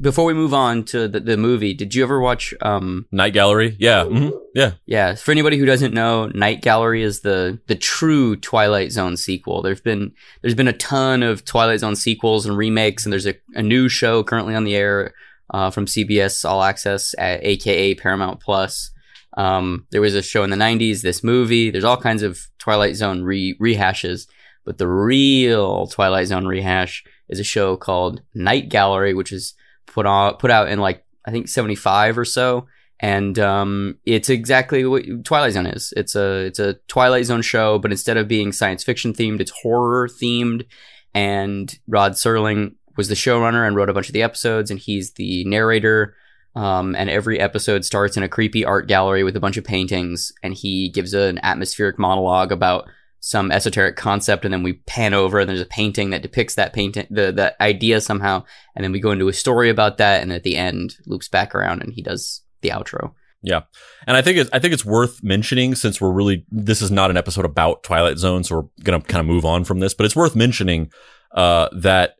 before 0.00 0.24
we 0.24 0.32
move 0.32 0.54
on 0.54 0.84
to 0.84 1.06
the, 1.06 1.20
the 1.20 1.36
movie, 1.36 1.74
did 1.74 1.94
you 1.94 2.02
ever 2.02 2.18
watch 2.18 2.54
um, 2.62 3.06
Night 3.12 3.34
Gallery? 3.34 3.76
Yeah, 3.78 4.04
mm-hmm. 4.04 4.30
yeah, 4.54 4.72
yeah. 4.86 5.14
For 5.14 5.32
anybody 5.32 5.58
who 5.58 5.66
doesn't 5.66 5.92
know, 5.92 6.28
Night 6.28 6.62
Gallery 6.62 7.02
is 7.02 7.20
the 7.20 7.60
the 7.66 7.76
true 7.76 8.36
Twilight 8.36 8.92
Zone 8.92 9.18
sequel. 9.18 9.60
There's 9.60 9.82
been 9.82 10.12
there's 10.40 10.54
been 10.54 10.68
a 10.68 10.72
ton 10.72 11.22
of 11.22 11.44
Twilight 11.44 11.80
Zone 11.80 11.96
sequels 11.96 12.46
and 12.46 12.56
remakes, 12.56 13.04
and 13.04 13.12
there's 13.12 13.26
a, 13.26 13.34
a 13.54 13.62
new 13.62 13.90
show 13.90 14.24
currently 14.24 14.54
on 14.54 14.64
the 14.64 14.76
air 14.76 15.12
uh, 15.50 15.70
from 15.70 15.84
CBS 15.84 16.48
All 16.48 16.62
Access, 16.62 17.14
at, 17.18 17.44
aka 17.44 17.94
Paramount 17.94 18.40
Plus 18.40 18.92
um, 19.36 19.86
there 19.90 20.00
was 20.00 20.14
a 20.14 20.22
show 20.22 20.42
in 20.44 20.50
the 20.50 20.56
90s, 20.56 21.02
this 21.02 21.22
movie. 21.22 21.70
There's 21.70 21.84
all 21.84 21.96
kinds 21.96 22.22
of 22.22 22.40
Twilight 22.58 22.96
Zone 22.96 23.22
re- 23.22 23.56
rehashes, 23.60 24.26
but 24.64 24.78
the 24.78 24.88
real 24.88 25.86
Twilight 25.86 26.28
Zone 26.28 26.46
rehash 26.46 27.04
is 27.28 27.38
a 27.38 27.44
show 27.44 27.76
called 27.76 28.22
Night 28.34 28.68
Gallery, 28.68 29.14
which 29.14 29.32
is 29.32 29.54
put 29.86 30.06
on 30.06 30.34
put 30.34 30.50
out 30.50 30.68
in 30.68 30.78
like 30.78 31.04
I 31.24 31.30
think 31.30 31.48
75 31.48 32.18
or 32.18 32.24
so. 32.24 32.66
And 32.98 33.38
um, 33.38 33.98
it's 34.06 34.30
exactly 34.30 34.86
what 34.86 35.04
Twilight 35.24 35.52
Zone 35.52 35.66
is. 35.66 35.92
It's 35.96 36.14
a 36.14 36.46
it's 36.46 36.58
a 36.58 36.74
Twilight 36.88 37.26
Zone 37.26 37.42
show, 37.42 37.78
but 37.78 37.90
instead 37.90 38.16
of 38.16 38.28
being 38.28 38.52
science 38.52 38.82
fiction 38.82 39.12
themed, 39.12 39.40
it's 39.40 39.52
horror 39.62 40.08
themed. 40.08 40.64
And 41.12 41.78
Rod 41.86 42.12
Serling 42.12 42.74
was 42.96 43.08
the 43.08 43.14
showrunner 43.14 43.66
and 43.66 43.76
wrote 43.76 43.90
a 43.90 43.92
bunch 43.92 44.08
of 44.08 44.14
the 44.14 44.22
episodes, 44.22 44.70
and 44.70 44.80
he's 44.80 45.12
the 45.12 45.44
narrator 45.44 46.14
um, 46.56 46.96
and 46.96 47.10
every 47.10 47.38
episode 47.38 47.84
starts 47.84 48.16
in 48.16 48.22
a 48.22 48.28
creepy 48.28 48.64
art 48.64 48.88
gallery 48.88 49.22
with 49.22 49.36
a 49.36 49.40
bunch 49.40 49.58
of 49.58 49.64
paintings, 49.64 50.32
and 50.42 50.54
he 50.54 50.88
gives 50.88 51.12
an 51.12 51.38
atmospheric 51.42 51.98
monologue 51.98 52.50
about 52.50 52.88
some 53.20 53.52
esoteric 53.52 53.96
concept, 53.96 54.44
and 54.44 54.54
then 54.54 54.62
we 54.62 54.72
pan 54.86 55.12
over, 55.12 55.38
and 55.38 55.48
there's 55.48 55.60
a 55.60 55.66
painting 55.66 56.10
that 56.10 56.22
depicts 56.22 56.54
that 56.54 56.72
painting, 56.72 57.06
the 57.10 57.30
that 57.32 57.56
idea 57.60 58.00
somehow, 58.00 58.42
and 58.74 58.82
then 58.82 58.90
we 58.90 59.00
go 59.00 59.10
into 59.10 59.28
a 59.28 59.34
story 59.34 59.68
about 59.68 59.98
that, 59.98 60.22
and 60.22 60.32
at 60.32 60.44
the 60.44 60.56
end 60.56 60.96
loops 61.06 61.28
back 61.28 61.54
around, 61.54 61.82
and 61.82 61.92
he 61.92 62.00
does 62.00 62.42
the 62.62 62.70
outro. 62.70 63.12
Yeah, 63.42 63.62
and 64.06 64.16
I 64.16 64.22
think 64.22 64.38
it's 64.38 64.50
I 64.52 64.58
think 64.58 64.72
it's 64.72 64.84
worth 64.84 65.22
mentioning 65.22 65.74
since 65.74 66.00
we're 66.00 66.10
really 66.10 66.46
this 66.50 66.80
is 66.80 66.90
not 66.90 67.10
an 67.10 67.18
episode 67.18 67.44
about 67.44 67.82
Twilight 67.82 68.16
Zone, 68.16 68.44
so 68.44 68.56
we're 68.56 68.82
gonna 68.82 69.02
kind 69.02 69.20
of 69.20 69.26
move 69.26 69.44
on 69.44 69.64
from 69.64 69.80
this, 69.80 69.92
but 69.92 70.06
it's 70.06 70.16
worth 70.16 70.34
mentioning 70.34 70.90
uh, 71.32 71.68
that 71.72 72.16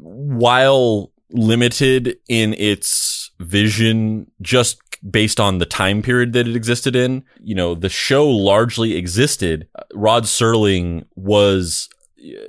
while 0.00 1.12
limited 1.30 2.16
in 2.28 2.54
its 2.54 3.30
vision 3.40 4.30
just 4.40 4.78
based 5.08 5.38
on 5.38 5.58
the 5.58 5.66
time 5.66 6.02
period 6.02 6.32
that 6.32 6.48
it 6.48 6.56
existed 6.56 6.96
in. 6.96 7.24
You 7.40 7.54
know, 7.54 7.74
the 7.74 7.88
show 7.88 8.28
largely 8.28 8.96
existed. 8.96 9.68
Rod 9.94 10.24
Serling 10.24 11.06
was 11.14 11.88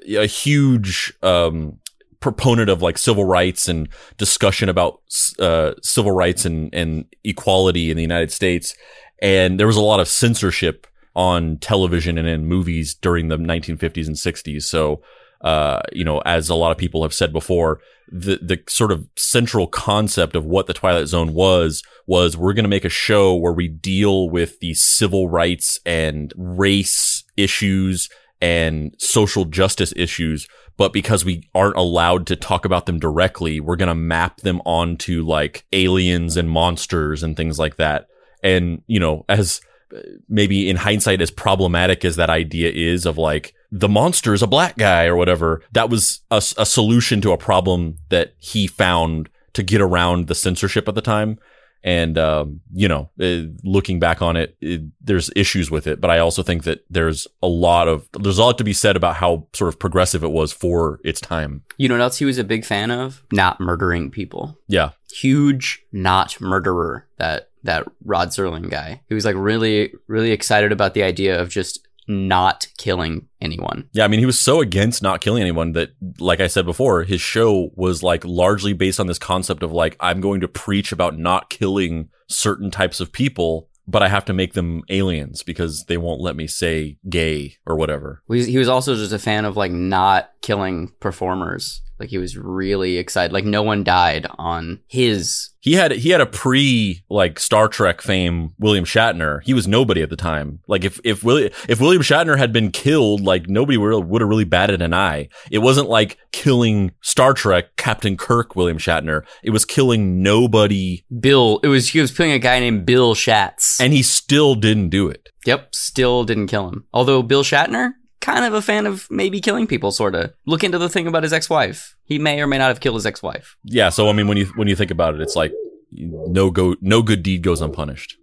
a 0.08 0.26
huge 0.26 1.14
um, 1.22 1.80
proponent 2.20 2.70
of 2.70 2.82
like 2.82 2.98
civil 2.98 3.26
rights 3.26 3.68
and 3.68 3.90
discussion 4.18 4.70
about 4.70 5.02
uh, 5.40 5.74
civil 5.82 6.12
rights 6.12 6.46
and, 6.46 6.74
and 6.74 7.06
equality 7.24 7.92
in 7.92 7.98
the 7.98 8.04
United 8.04 8.32
States. 8.32 8.76
And 9.22 9.60
there 9.60 9.68
was 9.68 9.78
a 9.78 9.82
lot 9.82 10.00
of 10.00 10.08
censorship 10.08 10.88
on 11.16 11.58
television 11.58 12.18
and 12.18 12.28
in 12.28 12.46
movies 12.46 12.94
during 12.94 13.28
the 13.28 13.38
1950s 13.38 14.08
and 14.08 14.16
60s. 14.16 14.64
So, 14.64 15.02
uh, 15.42 15.82
you 15.92 16.04
know, 16.04 16.20
as 16.20 16.50
a 16.50 16.56
lot 16.56 16.72
of 16.72 16.78
people 16.78 17.02
have 17.04 17.14
said 17.14 17.34
before, 17.34 17.80
the 18.08 18.38
the 18.42 18.62
sort 18.68 18.92
of 18.92 19.08
central 19.16 19.68
concept 19.68 20.36
of 20.36 20.46
what 20.46 20.68
the 20.68 20.74
Twilight 20.74 21.08
Zone 21.08 21.34
was 21.34 21.84
was 22.06 22.38
we're 22.38 22.54
going 22.54 22.64
to 22.64 22.70
make 22.70 22.86
a 22.86 22.90
show 22.90 23.36
where 23.36 23.54
we 23.54 23.68
deal 23.68 24.30
with 24.30 24.60
the 24.60 24.74
civil 24.74 25.30
rights 25.30 25.80
and 25.86 26.34
race 26.38 27.24
issues 27.36 28.10
and 28.42 28.96
social 29.00 29.46
justice 29.46 29.94
issues, 29.96 30.48
but 30.78 30.94
because 30.94 31.26
we 31.26 31.50
aren't 31.56 31.76
allowed 31.76 32.28
to 32.28 32.36
talk 32.36 32.66
about 32.66 32.86
them 32.86 33.00
directly, 33.00 33.60
we're 33.60 33.76
going 33.76 33.88
to 33.88 33.96
map 33.96 34.38
them 34.38 34.62
onto 34.66 35.26
like 35.26 35.66
aliens 35.74 36.38
and 36.38 36.50
monsters 36.50 37.24
and 37.24 37.36
things 37.36 37.58
like 37.58 37.78
that. 37.78 38.08
And, 38.44 38.84
you 38.86 39.00
know, 39.00 39.26
as 39.28 39.60
uh, 39.96 40.02
maybe 40.30 40.70
in 40.70 40.76
hindsight, 40.76 41.22
as 41.22 41.32
problematic 41.32 42.06
as 42.06 42.16
that 42.18 42.30
idea 42.30 42.72
is 42.72 43.06
of 43.06 43.18
like, 43.18 43.54
the 43.72 43.90
monster 43.90 44.34
is 44.34 44.42
a 44.42 44.48
black 44.48 44.78
guy 44.78 45.06
or 45.06 45.16
whatever. 45.16 45.62
That 45.74 45.90
was 45.90 46.22
a, 46.32 46.38
a 46.58 46.66
solution 46.66 47.22
to 47.22 47.32
a 47.32 47.38
problem 47.38 47.98
that 48.10 48.34
he 48.38 48.68
found 48.68 49.30
to 49.54 49.64
get 49.64 49.82
around 49.82 50.28
the 50.28 50.36
censorship 50.36 50.88
at 50.88 50.96
the 50.96 51.02
time. 51.02 51.40
And, 51.84 52.18
um, 52.18 52.60
you 52.74 52.88
know, 52.88 53.12
uh, 53.22 53.50
looking 53.64 54.00
back 54.00 54.22
on 54.22 54.36
it, 54.36 54.58
it, 54.60 54.82
there's 55.00 55.30
issues 55.36 55.72
with 55.72 55.88
it, 55.88 56.02
but 56.02 56.10
I 56.10 56.20
also 56.20 56.44
think 56.44 56.64
that 56.64 56.84
there's 56.90 57.28
a 57.42 57.48
lot 57.48 57.88
of, 57.88 58.10
there's 58.20 58.40
a 58.40 58.44
lot 58.44 58.58
to 58.58 58.64
be 58.64 58.74
said 58.74 58.98
about 58.98 59.16
how 59.16 59.48
sort 59.54 59.70
of 59.70 59.80
progressive 59.80 60.24
it 60.24 60.32
was 60.32 60.52
for 60.52 61.00
its 61.06 61.22
time. 61.22 61.64
You 61.78 61.88
know 61.88 61.96
what 61.96 62.02
else 62.02 62.18
he 62.18 62.26
was 62.26 62.40
a 62.40 62.44
big 62.44 62.66
fan 62.66 62.92
of? 62.92 63.24
Not 63.32 63.62
murdering 63.62 64.12
people. 64.12 64.58
Yeah. 64.68 64.90
Huge 65.14 65.84
not 65.94 66.42
murderer, 66.42 67.08
that, 67.20 67.52
that 67.64 67.88
Rod 68.04 68.30
Serling 68.30 68.70
guy. 68.70 69.02
He 69.08 69.16
was 69.16 69.24
like 69.24 69.36
really, 69.38 69.94
really 70.08 70.32
excited 70.32 70.72
about 70.72 70.94
the 70.94 71.04
idea 71.04 71.40
of 71.40 71.50
just 71.50 71.87
not 72.08 72.68
killing 72.78 73.28
anyone. 73.42 73.90
Yeah, 73.92 74.06
I 74.06 74.08
mean, 74.08 74.20
he 74.20 74.26
was 74.26 74.40
so 74.40 74.62
against 74.62 75.04
not 75.04 75.22
killing 75.22 75.42
anyone 75.42 75.74
that, 75.74 75.92
like 76.20 76.40
I 76.40 76.48
said 76.48 76.66
before, 76.66 77.04
his 77.04 77.22
show 77.22 77.72
was 77.76 78.04
like 78.04 78.24
largely 78.26 78.74
based 78.74 79.00
on 79.00 79.08
this 79.08 79.20
concept 79.20 79.64
of 79.64 79.72
like, 79.72 79.96
I'm 80.00 80.22
going 80.22 80.42
to 80.42 80.48
preach 80.48 80.92
about 80.92 81.18
not 81.18 81.50
killing 81.50 82.10
certain 82.30 82.72
types 82.72 83.00
of 83.00 83.12
people, 83.12 83.70
but 83.88 84.04
I 84.04 84.10
have 84.10 84.26
to 84.26 84.34
make 84.34 84.54
them 84.54 84.84
aliens 84.90 85.44
because 85.44 85.86
they 85.86 85.98
won't 85.98 86.22
let 86.22 86.36
me 86.36 86.48
say 86.48 86.98
gay 87.10 87.56
or 87.66 87.76
whatever. 87.76 88.22
He 88.30 88.58
was 88.58 88.68
also 88.70 88.96
just 88.96 89.14
a 89.14 89.20
fan 89.20 89.46
of 89.46 89.56
like 89.56 89.72
not 89.72 90.32
killing 90.42 90.92
performers. 91.00 91.82
Like 92.00 92.10
he 92.10 92.18
was 92.18 92.38
really 92.38 92.98
excited. 92.98 93.34
Like 93.34 93.46
no 93.46 93.64
one 93.64 93.84
died 93.84 94.28
on 94.38 94.82
his 94.88 95.50
he 95.68 95.74
had 95.74 95.92
he 95.92 96.12
had 96.12 96.22
a 96.22 96.26
pre 96.26 97.04
like 97.10 97.40
Star 97.40 97.68
Trek 97.68 98.02
fame 98.02 98.54
William 98.58 98.86
Shatner. 98.86 99.44
He 99.44 99.54
was 99.54 99.68
nobody 99.68 100.02
at 100.02 100.10
the 100.10 100.16
time. 100.16 100.60
Like 100.66 100.86
if 100.86 101.02
if 101.04 101.26
William 101.26 101.52
if 101.68 101.82
William 101.82 102.02
Shatner 102.02 102.38
had 102.38 102.54
been 102.54 102.72
killed, 102.72 103.20
like 103.20 103.50
nobody 103.50 103.78
would 103.78 104.22
have 104.22 104.30
really 104.30 104.46
batted 104.46 104.82
an 104.82 104.94
eye. 104.94 105.28
It 105.52 105.60
wasn't 105.60 105.90
like 105.90 106.20
killing 106.32 106.92
Star 107.02 107.34
Trek 107.34 107.76
Captain 107.76 108.16
Kirk 108.16 108.56
William 108.56 108.78
Shatner. 108.78 109.24
It 109.44 109.50
was 109.50 109.66
killing 109.66 110.24
nobody. 110.24 111.04
Bill. 111.20 111.60
It 111.64 111.68
was 111.68 111.90
he 111.90 112.00
was 112.00 112.12
killing 112.12 112.32
a 112.32 112.40
guy 112.40 112.62
named 112.62 112.86
Bill 112.86 113.14
Shatz, 113.14 113.82
and 113.82 113.92
he 113.92 114.04
still 114.04 114.56
didn't 114.56 114.88
do 114.88 115.10
it. 115.10 115.28
Yep, 115.46 115.76
still 115.76 116.24
didn't 116.24 116.48
kill 116.48 116.70
him. 116.70 116.86
Although 116.94 117.24
Bill 117.24 117.44
Shatner, 117.44 117.92
kind 118.28 118.44
of 118.44 118.54
a 118.54 118.62
fan 118.62 118.86
of 118.86 119.10
maybe 119.10 119.40
killing 119.40 119.68
people, 119.68 119.92
sorta. 119.92 120.34
Look 120.46 120.64
into 120.64 120.78
the 120.78 120.90
thing 120.90 121.08
about 121.08 121.24
his 121.24 121.32
ex-wife. 121.32 121.96
He 122.04 122.20
may 122.20 122.42
or 122.42 122.48
may 122.48 122.58
not 122.58 122.68
have 122.68 122.82
killed 122.82 122.98
his 122.98 123.06
ex-wife. 123.06 123.56
Yeah. 123.64 123.90
So 123.90 124.10
I 124.10 124.14
mean, 124.14 124.28
when 124.28 124.38
you 124.38 124.46
when 124.56 124.68
you 124.68 124.76
think 124.76 124.92
about 124.92 125.16
it, 125.16 125.22
it's 125.22 125.36
like 125.36 125.54
no 125.92 126.52
go 126.52 126.76
no 126.82 127.02
good 127.02 127.24
deed 127.24 127.42
goes 127.42 127.62
unpunished. 127.62 128.18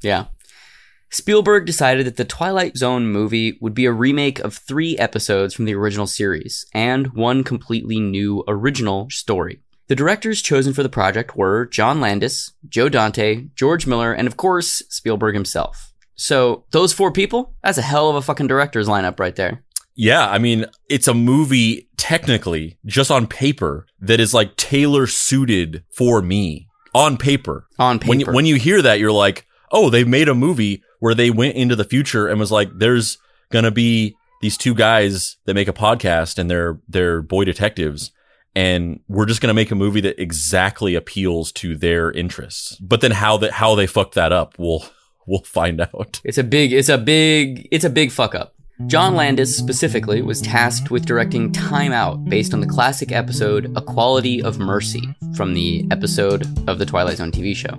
Yeah. 0.00 0.26
Spielberg 1.10 1.66
decided 1.66 2.06
that 2.06 2.16
the 2.16 2.24
Twilight 2.24 2.76
Zone 2.76 3.08
movie 3.08 3.58
would 3.60 3.74
be 3.74 3.84
a 3.84 3.92
remake 3.92 4.38
of 4.38 4.54
three 4.54 4.96
episodes 4.96 5.52
from 5.52 5.64
the 5.64 5.74
original 5.74 6.06
series 6.06 6.64
and 6.72 7.12
one 7.14 7.42
completely 7.42 7.98
new 8.00 8.44
original 8.46 9.10
story. 9.10 9.60
The 9.88 9.96
directors 9.96 10.40
chosen 10.40 10.72
for 10.72 10.84
the 10.84 10.88
project 10.88 11.36
were 11.36 11.66
John 11.66 12.00
Landis, 12.00 12.52
Joe 12.68 12.88
Dante, 12.88 13.48
George 13.56 13.88
Miller, 13.88 14.12
and 14.12 14.28
of 14.28 14.36
course, 14.36 14.84
Spielberg 14.88 15.34
himself. 15.34 15.89
So, 16.20 16.64
those 16.70 16.92
four 16.92 17.12
people, 17.12 17.54
that's 17.64 17.78
a 17.78 17.82
hell 17.82 18.10
of 18.10 18.16
a 18.16 18.20
fucking 18.20 18.46
director's 18.46 18.88
lineup 18.88 19.18
right 19.18 19.34
there. 19.34 19.64
Yeah, 19.94 20.28
I 20.28 20.36
mean, 20.36 20.66
it's 20.86 21.08
a 21.08 21.14
movie 21.14 21.88
technically, 21.96 22.76
just 22.84 23.10
on 23.10 23.26
paper, 23.26 23.86
that 24.00 24.20
is 24.20 24.34
like 24.34 24.54
tailor 24.56 25.06
suited 25.06 25.82
for 25.90 26.20
me 26.20 26.68
on 26.94 27.16
paper. 27.16 27.66
On 27.78 27.98
paper. 27.98 28.10
When 28.10 28.20
you, 28.20 28.26
when 28.26 28.44
you 28.44 28.56
hear 28.56 28.82
that, 28.82 28.98
you're 28.98 29.10
like, 29.10 29.46
oh, 29.72 29.88
they 29.88 30.04
made 30.04 30.28
a 30.28 30.34
movie 30.34 30.82
where 30.98 31.14
they 31.14 31.30
went 31.30 31.56
into 31.56 31.74
the 31.74 31.84
future 31.84 32.28
and 32.28 32.38
was 32.38 32.52
like, 32.52 32.68
there's 32.74 33.16
gonna 33.50 33.70
be 33.70 34.14
these 34.42 34.58
two 34.58 34.74
guys 34.74 35.38
that 35.46 35.54
make 35.54 35.68
a 35.68 35.72
podcast 35.72 36.38
and 36.38 36.50
they're 36.50 36.80
they're 36.86 37.22
boy 37.22 37.44
detectives 37.44 38.10
and 38.54 39.00
we're 39.08 39.26
just 39.26 39.40
gonna 39.40 39.54
make 39.54 39.70
a 39.70 39.74
movie 39.74 40.02
that 40.02 40.20
exactly 40.20 40.94
appeals 40.94 41.50
to 41.52 41.76
their 41.76 42.12
interests. 42.12 42.76
But 42.76 43.00
then 43.00 43.12
how 43.12 43.38
that 43.38 43.52
how 43.52 43.74
they 43.74 43.86
fucked 43.86 44.16
that 44.16 44.32
up, 44.32 44.58
we'll 44.58 44.84
we'll 45.30 45.42
find 45.44 45.80
out. 45.80 46.20
It's 46.24 46.38
a 46.38 46.44
big, 46.44 46.72
it's 46.72 46.88
a 46.88 46.98
big, 46.98 47.68
it's 47.70 47.84
a 47.84 47.90
big 47.90 48.10
fuck 48.10 48.34
up. 48.34 48.54
John 48.86 49.14
Landis 49.14 49.54
specifically 49.54 50.22
was 50.22 50.40
tasked 50.40 50.90
with 50.90 51.04
directing 51.04 51.52
Time 51.52 51.92
Out 51.92 52.24
based 52.24 52.54
on 52.54 52.60
the 52.60 52.66
classic 52.66 53.12
episode 53.12 53.70
A 53.76 53.82
Quality 53.82 54.42
of 54.42 54.58
Mercy 54.58 55.02
from 55.34 55.52
the 55.52 55.86
episode 55.90 56.46
of 56.68 56.78
the 56.78 56.86
Twilight 56.86 57.18
Zone 57.18 57.30
TV 57.30 57.54
show. 57.54 57.74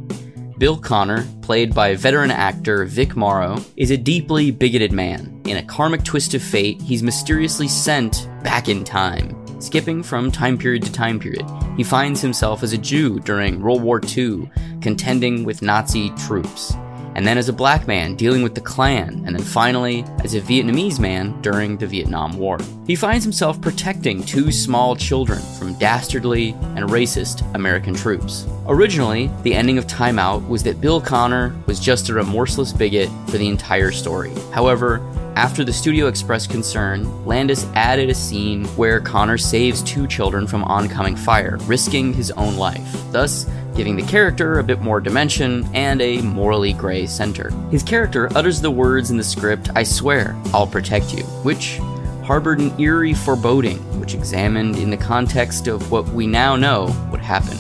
Bill 0.60 0.78
Connor, 0.78 1.26
played 1.42 1.74
by 1.74 1.96
veteran 1.96 2.30
actor 2.30 2.86
Vic 2.86 3.16
Morrow, 3.16 3.58
is 3.78 3.90
a 3.90 3.98
deeply 3.98 4.52
bigoted 4.52 4.92
man. 4.92 5.42
In 5.46 5.58
a 5.58 5.66
karmic 5.66 6.04
twist 6.04 6.36
of 6.36 6.44
fate, 6.44 6.80
he's 6.80 7.02
mysteriously 7.02 7.68
sent 7.68 8.30
back 8.44 8.70
in 8.70 8.84
time. 8.84 9.36
Skipping 9.60 10.04
from 10.04 10.32
time 10.32 10.56
period 10.56 10.84
to 10.84 10.92
time 10.92 11.20
period, 11.20 11.48
he 11.78 11.84
finds 11.84 12.22
himself 12.22 12.62
as 12.62 12.74
a 12.74 12.78
Jew 12.78 13.20
during 13.22 13.60
World 13.60 13.82
War 13.82 14.00
II, 14.16 14.52
contending 14.82 15.44
with 15.44 15.64
Nazi 15.64 16.12
troops 16.12 16.76
and 17.16 17.26
then 17.26 17.38
as 17.38 17.50
a 17.50 17.54
black 17.54 17.88
man 17.88 18.16
dealing 18.16 18.44
with 18.44 18.56
the 18.56 18.62
Klan, 18.62 19.24
and 19.26 19.36
then 19.36 19.44
finally 19.44 20.06
as 20.24 20.34
a 20.34 20.42
Vietnamese 20.42 21.00
man 21.00 21.40
during 21.42 21.78
the 21.78 21.88
Vietnam 21.88 22.38
War. 22.38 22.58
He 22.88 22.96
finds 22.96 23.24
himself 23.24 23.62
protecting 23.62 24.24
two 24.24 24.52
small 24.52 24.96
children 24.96 25.42
from 25.58 25.74
dastardly 25.76 26.52
and 26.76 26.90
racist 26.90 27.44
American 27.56 27.94
troops. 27.94 28.48
Originally, 28.68 29.30
the 29.44 29.54
ending 29.54 29.78
of 29.78 29.88
Time 29.88 30.20
Out 30.20 30.48
was 30.48 30.64
that 30.64 30.82
Bill 30.82 31.02
Connor 31.02 31.56
was 31.66 31.80
just 31.80 32.10
a 32.10 32.14
remorseless 32.14 32.74
bigot 32.74 33.10
for 33.28 33.38
the 33.38 33.48
entire 33.48 33.92
story. 33.92 34.32
However, 34.52 35.00
after 35.36 35.64
the 35.64 35.74
studio 35.74 36.08
expressed 36.08 36.50
concern, 36.50 37.26
Landis 37.26 37.66
added 37.74 38.10
a 38.10 38.16
scene 38.16 38.66
where 38.76 39.00
Connor 39.00 39.38
saves 39.38 39.82
two 39.82 40.08
children 40.08 40.46
from 40.46 40.64
oncoming 40.66 41.16
fire, 41.16 41.58
risking 41.62 42.14
his 42.14 42.32
own 42.32 42.58
life, 42.58 42.94
thus 43.12 43.46
giving 43.76 43.96
the 43.96 44.04
character 44.04 44.60
a 44.60 44.64
bit 44.64 44.82
more 44.82 45.00
dimension 45.00 45.68
and 45.74 46.02
a 46.02 46.22
morally 46.22 46.74
gray 46.74 47.06
center. 47.06 47.50
His 47.72 47.84
character 47.84 48.30
utters 48.36 48.60
the 48.60 48.72
words 48.72 49.10
in 49.10 49.18
the 49.18 49.24
script, 49.24 49.70
I 49.76 49.84
swear, 49.84 50.36
I'll 50.54 50.68
protect 50.68 51.14
you, 51.14 51.24
which 51.44 51.78
harbored 52.24 52.60
an 52.60 52.78
eerie 52.80 53.14
foreboding, 53.14 53.78
which 54.00 54.14
examined 54.14 54.76
in 54.76 54.90
the 54.90 54.98
context 54.98 55.68
of 55.68 55.92
what 55.92 56.08
we 56.10 56.28
now 56.28 56.56
know 56.56 56.94
would 57.12 57.22
happen. 57.22 57.58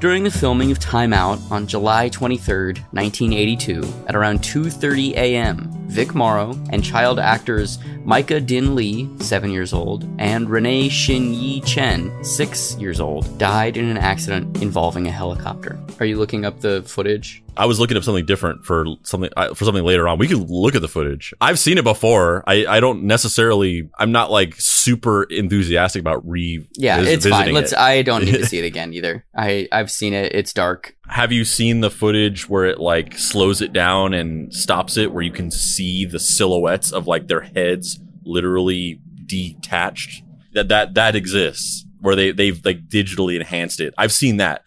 During 0.00 0.24
the 0.24 0.30
filming 0.30 0.70
of 0.70 0.78
Time 0.78 1.12
Out 1.12 1.38
on 1.50 1.66
July 1.66 2.08
23, 2.08 2.74
1982, 2.90 3.82
at 4.08 4.16
around 4.16 4.40
2:30 4.40 5.12
a.m., 5.12 5.81
Vic 5.92 6.14
Morrow 6.14 6.58
and 6.70 6.82
child 6.82 7.18
actors 7.18 7.76
Myca 8.06 8.40
Dinh 8.40 8.74
Le, 8.74 9.22
7 9.22 9.50
years 9.50 9.74
old, 9.74 10.08
and 10.18 10.48
Renee 10.48 10.88
Shin 10.88 11.34
Yi 11.34 11.60
Chen, 11.60 12.24
6 12.24 12.76
years 12.76 12.98
old, 12.98 13.38
died 13.38 13.76
in 13.76 13.84
an 13.84 13.98
accident 13.98 14.62
involving 14.62 15.06
a 15.06 15.10
helicopter. 15.10 15.78
Are 16.00 16.06
you 16.06 16.16
looking 16.16 16.46
up 16.46 16.60
the 16.60 16.82
footage? 16.84 17.41
I 17.56 17.66
was 17.66 17.78
looking 17.78 17.96
up 17.96 18.02
something 18.02 18.24
different 18.24 18.64
for 18.64 18.86
something 19.02 19.30
for 19.54 19.64
something 19.64 19.84
later 19.84 20.08
on. 20.08 20.18
We 20.18 20.26
can 20.26 20.46
look 20.46 20.74
at 20.74 20.80
the 20.80 20.88
footage. 20.88 21.34
I've 21.40 21.58
seen 21.58 21.76
it 21.76 21.84
before. 21.84 22.42
I, 22.46 22.66
I 22.66 22.80
don't 22.80 23.04
necessarily. 23.04 23.90
I'm 23.98 24.10
not 24.10 24.30
like 24.30 24.54
super 24.58 25.24
enthusiastic 25.24 26.00
about 26.00 26.26
re. 26.28 26.66
Yeah, 26.74 27.00
vis- 27.00 27.08
it's 27.08 27.26
fine. 27.26 27.52
Let's. 27.52 27.72
it. 27.72 27.78
I 27.78 28.02
don't 28.02 28.24
need 28.24 28.32
to 28.32 28.46
see 28.52 28.58
it 28.58 28.64
again 28.64 28.94
either. 28.94 29.24
I 29.36 29.68
I've 29.70 29.90
seen 29.90 30.14
it. 30.14 30.34
It's 30.34 30.52
dark. 30.52 30.96
Have 31.08 31.30
you 31.30 31.44
seen 31.44 31.80
the 31.80 31.90
footage 31.90 32.48
where 32.48 32.64
it 32.64 32.80
like 32.80 33.18
slows 33.18 33.60
it 33.60 33.72
down 33.72 34.14
and 34.14 34.52
stops 34.54 34.96
it, 34.96 35.12
where 35.12 35.22
you 35.22 35.32
can 35.32 35.50
see 35.50 36.06
the 36.06 36.18
silhouettes 36.18 36.90
of 36.90 37.06
like 37.06 37.28
their 37.28 37.42
heads 37.42 38.00
literally 38.24 39.00
detached? 39.26 40.22
That 40.54 40.68
that 40.68 40.94
that 40.94 41.14
exists 41.14 41.84
where 42.00 42.16
they 42.16 42.32
they've 42.32 42.64
like 42.64 42.88
digitally 42.88 43.36
enhanced 43.36 43.80
it. 43.80 43.92
I've 43.98 44.12
seen 44.12 44.38
that 44.38 44.62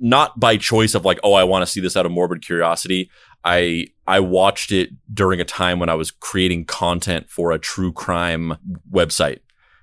not 0.00 0.40
by 0.40 0.56
choice 0.56 0.94
of 0.94 1.04
like 1.04 1.20
oh 1.22 1.34
I 1.34 1.44
want 1.44 1.62
to 1.62 1.66
see 1.66 1.80
this 1.80 1.96
out 1.96 2.06
of 2.06 2.12
morbid 2.12 2.44
curiosity. 2.44 3.10
I 3.44 3.86
I 4.06 4.20
watched 4.20 4.72
it 4.72 4.90
during 5.12 5.40
a 5.40 5.44
time 5.44 5.78
when 5.78 5.88
I 5.88 5.94
was 5.94 6.10
creating 6.10 6.64
content 6.64 7.30
for 7.30 7.52
a 7.52 7.58
true 7.58 7.92
crime 7.92 8.56
website, 8.90 9.40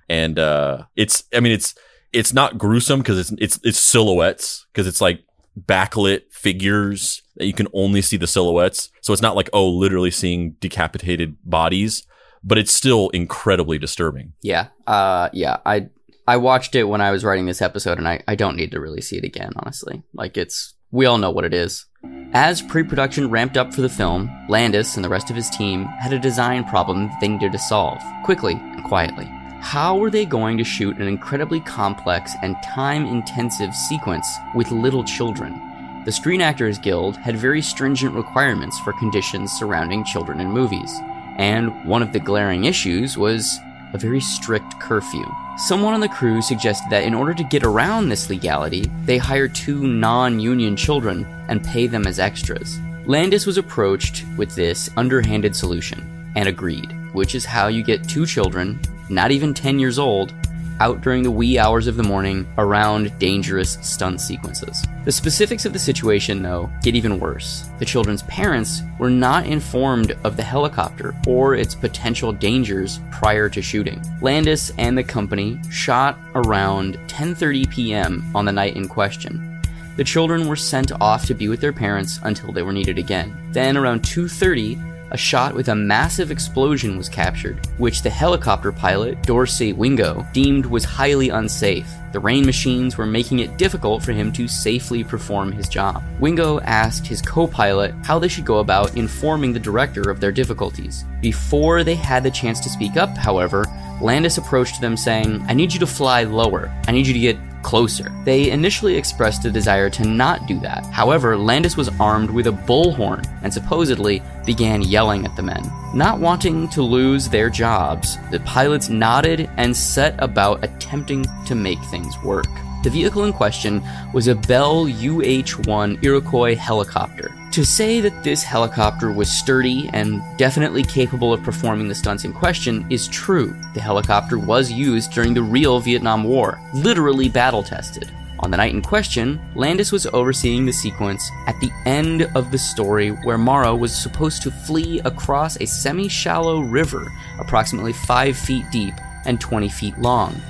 and 0.08 0.38
uh, 0.38 0.84
it's 0.96 1.24
I 1.34 1.40
mean 1.40 1.52
it's 1.52 1.74
it's 2.12 2.32
not 2.32 2.58
gruesome 2.58 3.00
because 3.00 3.18
it's 3.18 3.32
it's 3.38 3.60
it's 3.64 3.78
silhouettes 3.78 4.66
because 4.72 4.86
it's 4.86 5.00
like 5.00 5.24
backlit 5.58 6.22
figures 6.30 7.22
that 7.36 7.46
you 7.46 7.52
can 7.52 7.68
only 7.72 8.02
see 8.02 8.16
the 8.16 8.26
silhouettes. 8.26 8.90
So 9.02 9.12
it's 9.12 9.22
not 9.22 9.36
like 9.36 9.50
oh 9.52 9.68
literally 9.68 10.10
seeing 10.10 10.52
decapitated 10.60 11.36
bodies, 11.44 12.06
but 12.44 12.58
it's 12.58 12.72
still 12.72 13.08
incredibly 13.10 13.78
disturbing. 13.78 14.32
Yeah. 14.42 14.68
Uh. 14.86 15.30
Yeah. 15.32 15.58
I 15.66 15.88
I 16.28 16.36
watched 16.36 16.74
it 16.74 16.84
when 16.84 17.00
I 17.00 17.10
was 17.10 17.24
writing 17.24 17.46
this 17.46 17.62
episode, 17.62 17.96
and 17.96 18.06
I 18.06 18.22
I 18.28 18.34
don't 18.34 18.54
need 18.54 18.72
to 18.72 18.80
really 18.80 19.00
see 19.00 19.16
it 19.16 19.24
again. 19.24 19.50
Honestly, 19.56 20.02
like 20.12 20.36
it's 20.36 20.74
we 20.90 21.06
all 21.06 21.16
know 21.16 21.30
what 21.30 21.46
it 21.46 21.54
is. 21.54 21.86
As 22.34 22.60
pre-production 22.60 23.30
ramped 23.30 23.56
up 23.56 23.72
for 23.72 23.80
the 23.80 23.88
film, 23.88 24.30
Landis 24.46 24.96
and 24.96 25.02
the 25.02 25.08
rest 25.08 25.30
of 25.30 25.36
his 25.36 25.48
team 25.48 25.86
had 25.86 26.12
a 26.12 26.18
design 26.18 26.64
problem 26.64 27.10
they 27.22 27.28
needed 27.28 27.52
to 27.52 27.58
solve 27.58 28.02
quickly 28.26 28.52
and 28.52 28.84
quietly. 28.84 29.24
How 29.62 29.96
were 29.96 30.10
they 30.10 30.26
going 30.26 30.58
to 30.58 30.64
shoot 30.64 30.98
an 30.98 31.08
incredibly 31.08 31.60
complex 31.60 32.34
and 32.42 32.56
time 32.62 33.06
intensive 33.06 33.74
sequence 33.74 34.28
with 34.54 34.70
little 34.70 35.04
children? 35.04 35.58
The 36.04 36.12
Screen 36.12 36.42
Actors 36.42 36.78
Guild 36.78 37.16
had 37.16 37.38
very 37.38 37.62
stringent 37.62 38.14
requirements 38.14 38.78
for 38.80 38.92
conditions 38.92 39.52
surrounding 39.52 40.04
children 40.04 40.40
in 40.40 40.52
movies, 40.52 40.92
and 41.38 41.86
one 41.86 42.02
of 42.02 42.12
the 42.12 42.20
glaring 42.20 42.64
issues 42.66 43.16
was 43.16 43.58
a 43.92 43.98
very 43.98 44.20
strict 44.20 44.78
curfew. 44.80 45.24
Someone 45.56 45.94
on 45.94 46.00
the 46.00 46.08
crew 46.08 46.40
suggested 46.42 46.88
that 46.90 47.04
in 47.04 47.14
order 47.14 47.34
to 47.34 47.44
get 47.44 47.64
around 47.64 48.08
this 48.08 48.30
legality, 48.30 48.90
they 49.04 49.18
hire 49.18 49.48
two 49.48 49.86
non 49.86 50.38
union 50.38 50.76
children 50.76 51.26
and 51.48 51.64
pay 51.64 51.86
them 51.86 52.06
as 52.06 52.18
extras. 52.18 52.78
Landis 53.06 53.46
was 53.46 53.58
approached 53.58 54.24
with 54.36 54.54
this 54.54 54.90
underhanded 54.96 55.56
solution 55.56 56.32
and 56.36 56.48
agreed, 56.48 56.92
which 57.12 57.34
is 57.34 57.44
how 57.44 57.68
you 57.68 57.82
get 57.82 58.08
two 58.08 58.26
children, 58.26 58.78
not 59.08 59.30
even 59.30 59.54
10 59.54 59.78
years 59.78 59.98
old, 59.98 60.32
out 60.80 61.00
during 61.00 61.22
the 61.22 61.30
wee 61.30 61.58
hours 61.58 61.86
of 61.86 61.96
the 61.96 62.02
morning 62.02 62.46
around 62.58 63.16
dangerous 63.18 63.78
stunt 63.82 64.20
sequences. 64.20 64.84
The 65.04 65.12
specifics 65.12 65.64
of 65.64 65.72
the 65.72 65.78
situation, 65.78 66.42
though, 66.42 66.70
get 66.82 66.94
even 66.94 67.18
worse. 67.18 67.68
The 67.78 67.84
children's 67.84 68.22
parents 68.24 68.82
were 68.98 69.10
not 69.10 69.46
informed 69.46 70.16
of 70.24 70.36
the 70.36 70.42
helicopter 70.42 71.14
or 71.26 71.54
its 71.54 71.74
potential 71.74 72.32
dangers 72.32 73.00
prior 73.10 73.48
to 73.48 73.62
shooting. 73.62 74.02
Landis 74.20 74.72
and 74.78 74.96
the 74.96 75.04
company 75.04 75.60
shot 75.70 76.18
around 76.34 76.98
10:30 77.08 77.70
p.m. 77.70 78.24
on 78.34 78.44
the 78.44 78.52
night 78.52 78.76
in 78.76 78.88
question. 78.88 79.60
The 79.98 80.04
children 80.04 80.46
were 80.46 80.54
sent 80.54 80.92
off 81.00 81.26
to 81.26 81.34
be 81.34 81.48
with 81.48 81.60
their 81.60 81.72
parents 81.72 82.20
until 82.22 82.52
they 82.52 82.62
were 82.62 82.72
needed 82.72 82.98
again. 82.98 83.36
Then 83.50 83.76
around 83.76 84.02
2:30, 84.02 84.87
a 85.10 85.16
shot 85.16 85.54
with 85.54 85.68
a 85.68 85.74
massive 85.74 86.30
explosion 86.30 86.96
was 86.96 87.08
captured, 87.08 87.66
which 87.78 88.02
the 88.02 88.10
helicopter 88.10 88.72
pilot, 88.72 89.22
Dorsey 89.22 89.72
Wingo, 89.72 90.26
deemed 90.32 90.66
was 90.66 90.84
highly 90.84 91.28
unsafe. 91.30 91.88
The 92.12 92.20
rain 92.20 92.46
machines 92.46 92.96
were 92.96 93.06
making 93.06 93.40
it 93.40 93.58
difficult 93.58 94.02
for 94.02 94.12
him 94.12 94.32
to 94.32 94.48
safely 94.48 95.04
perform 95.04 95.52
his 95.52 95.68
job. 95.68 96.02
Wingo 96.20 96.60
asked 96.60 97.06
his 97.06 97.20
co 97.20 97.46
pilot 97.46 97.94
how 98.02 98.18
they 98.18 98.28
should 98.28 98.46
go 98.46 98.58
about 98.58 98.96
informing 98.96 99.52
the 99.52 99.60
director 99.60 100.10
of 100.10 100.20
their 100.20 100.32
difficulties. 100.32 101.04
Before 101.20 101.84
they 101.84 101.94
had 101.94 102.22
the 102.22 102.30
chance 102.30 102.60
to 102.60 102.70
speak 102.70 102.96
up, 102.96 103.16
however, 103.16 103.66
Landis 104.00 104.38
approached 104.38 104.80
them 104.80 104.96
saying, 104.96 105.44
I 105.48 105.54
need 105.54 105.72
you 105.72 105.80
to 105.80 105.86
fly 105.86 106.22
lower. 106.22 106.72
I 106.86 106.92
need 106.92 107.06
you 107.06 107.12
to 107.12 107.18
get 107.18 107.38
closer. 107.62 108.12
They 108.24 108.50
initially 108.50 108.96
expressed 108.96 109.44
a 109.44 109.50
desire 109.50 109.90
to 109.90 110.04
not 110.04 110.46
do 110.46 110.58
that. 110.60 110.84
However, 110.86 111.36
Landis 111.36 111.76
was 111.76 111.90
armed 112.00 112.30
with 112.30 112.46
a 112.46 112.52
bullhorn 112.52 113.26
and 113.42 113.52
supposedly 113.52 114.22
began 114.44 114.82
yelling 114.82 115.24
at 115.24 115.36
the 115.36 115.42
men. 115.42 115.62
Not 115.94 116.20
wanting 116.20 116.68
to 116.70 116.82
lose 116.82 117.28
their 117.28 117.50
jobs, 117.50 118.18
the 118.30 118.40
pilots 118.40 118.88
nodded 118.88 119.50
and 119.56 119.76
set 119.76 120.14
about 120.18 120.64
attempting 120.64 121.26
to 121.46 121.54
make 121.54 121.82
things 121.84 122.14
work. 122.22 122.48
The 122.84 122.90
vehicle 122.90 123.24
in 123.24 123.32
question 123.32 123.82
was 124.12 124.28
a 124.28 124.34
Bell 124.34 124.86
UH 124.86 125.62
1 125.64 125.98
Iroquois 126.02 126.54
helicopter. 126.54 127.34
To 127.52 127.64
say 127.64 128.00
that 128.00 128.22
this 128.22 128.42
helicopter 128.42 129.10
was 129.10 129.30
sturdy 129.30 129.88
and 129.92 130.22
definitely 130.36 130.84
capable 130.84 131.32
of 131.32 131.42
performing 131.42 131.88
the 131.88 131.94
stunts 131.94 132.24
in 132.24 132.32
question 132.32 132.86
is 132.90 133.08
true. 133.08 133.56
The 133.74 133.80
helicopter 133.80 134.38
was 134.38 134.70
used 134.70 135.12
during 135.12 135.34
the 135.34 135.42
real 135.42 135.80
Vietnam 135.80 136.24
War, 136.24 136.60
literally 136.74 137.28
battle 137.28 137.62
tested. 137.62 138.12
On 138.40 138.50
the 138.50 138.56
night 138.56 138.74
in 138.74 138.82
question, 138.82 139.40
Landis 139.56 139.90
was 139.90 140.06
overseeing 140.08 140.66
the 140.66 140.72
sequence 140.72 141.30
at 141.46 141.58
the 141.58 141.72
end 141.86 142.30
of 142.36 142.52
the 142.52 142.58
story 142.58 143.08
where 143.08 143.38
Morrow 143.38 143.74
was 143.74 143.96
supposed 143.96 144.42
to 144.42 144.50
flee 144.50 145.00
across 145.04 145.60
a 145.60 145.66
semi 145.66 146.08
shallow 146.08 146.60
river 146.60 147.10
approximately 147.40 147.92
5 147.92 148.36
feet 148.36 148.66
deep 148.70 148.94
and 149.24 149.40
20 149.40 149.68
feet 149.68 149.98
long. 149.98 150.40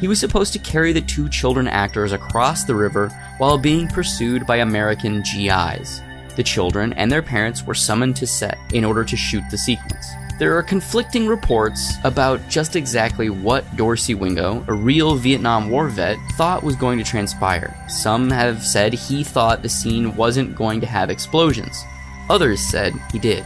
He 0.00 0.08
was 0.08 0.20
supposed 0.20 0.52
to 0.54 0.58
carry 0.58 0.92
the 0.92 1.00
two 1.00 1.28
children 1.28 1.68
actors 1.68 2.12
across 2.12 2.64
the 2.64 2.74
river 2.74 3.08
while 3.38 3.58
being 3.58 3.88
pursued 3.88 4.46
by 4.46 4.56
American 4.56 5.22
GIs. 5.22 6.00
The 6.36 6.42
children 6.42 6.92
and 6.94 7.10
their 7.10 7.22
parents 7.22 7.64
were 7.64 7.74
summoned 7.74 8.16
to 8.16 8.26
set 8.26 8.58
in 8.72 8.84
order 8.84 9.04
to 9.04 9.16
shoot 9.16 9.44
the 9.50 9.58
sequence. 9.58 10.06
There 10.36 10.58
are 10.58 10.64
conflicting 10.64 11.28
reports 11.28 11.94
about 12.02 12.48
just 12.48 12.74
exactly 12.74 13.30
what 13.30 13.76
Dorsey 13.76 14.14
Wingo, 14.14 14.64
a 14.66 14.72
real 14.72 15.14
Vietnam 15.14 15.70
War 15.70 15.88
vet, 15.88 16.18
thought 16.32 16.64
was 16.64 16.74
going 16.74 16.98
to 16.98 17.04
transpire. 17.04 17.76
Some 17.88 18.30
have 18.30 18.64
said 18.64 18.92
he 18.92 19.22
thought 19.22 19.62
the 19.62 19.68
scene 19.68 20.16
wasn't 20.16 20.56
going 20.56 20.80
to 20.80 20.88
have 20.88 21.08
explosions. 21.08 21.84
Others 22.28 22.60
said 22.60 22.94
he 23.12 23.20
did. 23.20 23.44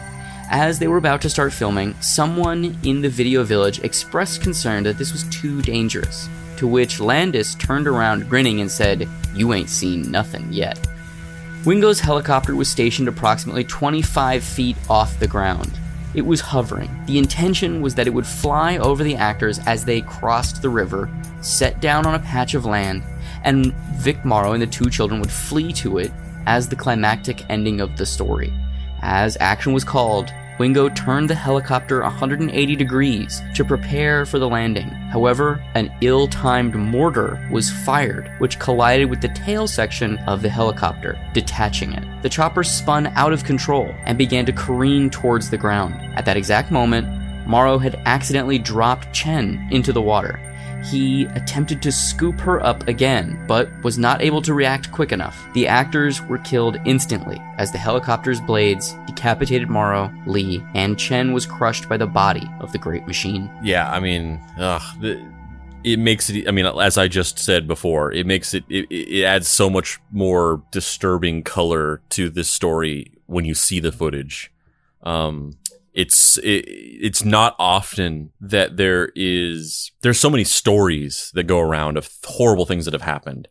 As 0.51 0.79
they 0.79 0.89
were 0.89 0.97
about 0.97 1.21
to 1.23 1.31
start 1.31 1.53
filming, 1.53 1.95
someone 2.01 2.79
in 2.83 3.03
the 3.03 3.11
video 3.11 3.45
village 3.45 3.81
expressed 3.81 4.41
concern 4.41 4.83
that 4.85 4.97
this 4.97 5.13
was 5.13 5.25
too 5.25 5.61
dangerous. 5.61 6.27
To 6.57 6.67
which 6.67 7.01
Landis 7.01 7.55
turned 7.57 7.87
around 7.87 8.31
grinning 8.31 8.63
and 8.63 8.71
said, 8.71 9.07
You 9.35 9.53
ain't 9.53 9.69
seen 9.69 10.11
nothing 10.11 10.51
yet. 10.51 10.79
Wingo's 11.65 11.99
helicopter 11.99 12.55
was 12.55 12.69
stationed 12.69 13.09
approximately 13.09 13.65
25 13.65 14.45
feet 14.45 14.77
off 14.89 15.19
the 15.19 15.27
ground. 15.27 15.79
It 16.15 16.23
was 16.23 16.41
hovering. 16.41 16.89
The 17.07 17.19
intention 17.19 17.83
was 17.83 17.97
that 17.97 18.07
it 18.07 18.15
would 18.15 18.27
fly 18.27 18.79
over 18.79 19.03
the 19.03 19.17
actors 19.17 19.59
as 19.67 19.85
they 19.85 20.01
crossed 20.03 20.63
the 20.63 20.69
river, 20.69 21.11
set 21.41 21.81
down 21.81 22.07
on 22.07 22.15
a 22.15 22.21
patch 22.21 22.55
of 22.55 22.65
land, 22.65 23.03
and 23.43 23.75
Vic 23.97 24.25
Morrow 24.25 24.53
and 24.53 24.63
the 24.63 24.69
two 24.69 24.89
children 24.89 25.21
would 25.21 25.31
flee 25.31 25.73
to 25.75 25.99
it 25.99 26.13
as 26.47 26.69
the 26.69 26.77
climactic 26.77 27.45
ending 27.51 27.81
of 27.81 27.97
the 27.97 28.07
story. 28.07 28.53
As 29.03 29.37
action 29.41 29.73
was 29.73 29.85
called, 29.85 30.33
Wingo 30.59 30.89
turned 30.89 31.31
the 31.31 31.35
helicopter 31.35 32.03
180 32.03 32.75
degrees 32.75 33.41
to 33.55 33.65
prepare 33.65 34.27
for 34.27 34.41
the 34.41 34.49
landing. 34.49 34.89
However, 34.89 35.63
an 35.75 35.93
ill 36.01 36.27
timed 36.27 36.75
mortar 36.75 37.41
was 37.53 37.71
fired, 37.71 38.31
which 38.39 38.59
collided 38.59 39.09
with 39.09 39.21
the 39.21 39.29
tail 39.29 39.69
section 39.69 40.19
of 40.27 40.43
the 40.43 40.49
helicopter, 40.49 41.17
detaching 41.33 41.93
it. 41.93 42.05
The 42.23 42.29
chopper 42.29 42.65
spun 42.65 43.07
out 43.09 43.33
of 43.33 43.45
control 43.45 43.95
and 44.05 44.19
began 44.19 44.47
to 44.47 44.53
careen 44.53 45.11
towards 45.11 45.49
the 45.49 45.57
ground. 45.57 45.95
At 46.17 46.25
that 46.25 46.37
exact 46.37 46.73
moment, 46.73 47.07
Morrow 47.47 47.79
had 47.79 48.03
accidentally 48.05 48.59
dropped 48.59 49.13
Chen 49.13 49.67
into 49.71 49.93
the 49.93 50.03
water. 50.03 50.41
He 50.85 51.25
attempted 51.27 51.83
to 51.83 51.93
scoop 51.93 52.39
her 52.41 52.65
up 52.65 52.87
again, 52.89 53.43
but 53.47 53.69
was 53.83 53.99
not 53.99 54.23
able 54.23 54.43
to 54.43 54.55
react 54.55 54.93
quick 54.93 55.13
enough. 55.13 55.37
The 55.55 55.67
actors 55.67 56.23
were 56.23 56.39
killed 56.39 56.79
instantly 56.85 57.41
as 57.59 57.73
the 57.73 57.79
helicopter's 57.79 58.41
blades 58.41 58.95
decapitated 59.07 59.69
Morrow, 59.69 60.13
Le, 60.27 60.61
and 60.75 60.99
Chen 60.99 61.33
was 61.33 61.47
crushed 61.47 61.89
by 61.89 61.97
the 61.97 62.07
body 62.07 62.49
of 62.61 62.73
the 62.73 62.79
great 62.79 63.07
machine. 63.07 63.51
Yeah, 63.63 63.91
I 63.91 64.01
mean, 64.01 64.41
ugh, 64.59 64.83
the, 65.01 65.23
it 65.85 65.99
makes 65.99 66.31
it. 66.31 66.49
I 66.49 66.51
mean, 66.51 66.67
as 66.67 66.99
I 66.99 67.09
just 67.09 67.39
said 67.39 67.67
before, 67.67 68.13
it 68.13 68.27
makes 68.27 68.55
it, 68.55 68.65
it. 68.69 68.87
It 68.91 69.25
adds 69.25 69.49
so 69.49 69.71
much 69.71 70.01
more 70.11 70.63
disturbing 70.71 71.43
color 71.43 72.01
to 72.11 72.31
this 72.31 72.49
story 72.49 73.13
when 73.27 73.45
you 73.45 73.55
see 73.55 73.81
the 73.81 73.93
footage. 73.93 74.53
Um, 75.03 75.57
it's 75.99 76.39
it, 76.39 76.65
it's 76.69 77.25
not 77.25 77.57
often 77.59 78.31
that 78.41 78.77
there 78.77 79.11
is 79.17 79.91
there's 80.03 80.21
so 80.21 80.31
many 80.31 80.45
stories 80.45 81.33
that 81.35 81.49
go 81.49 81.59
around 81.59 81.99
of 81.99 82.09
horrible 82.25 82.65
things 82.65 82.85
that 82.85 82.95
have 82.95 83.03
happened. 83.03 83.49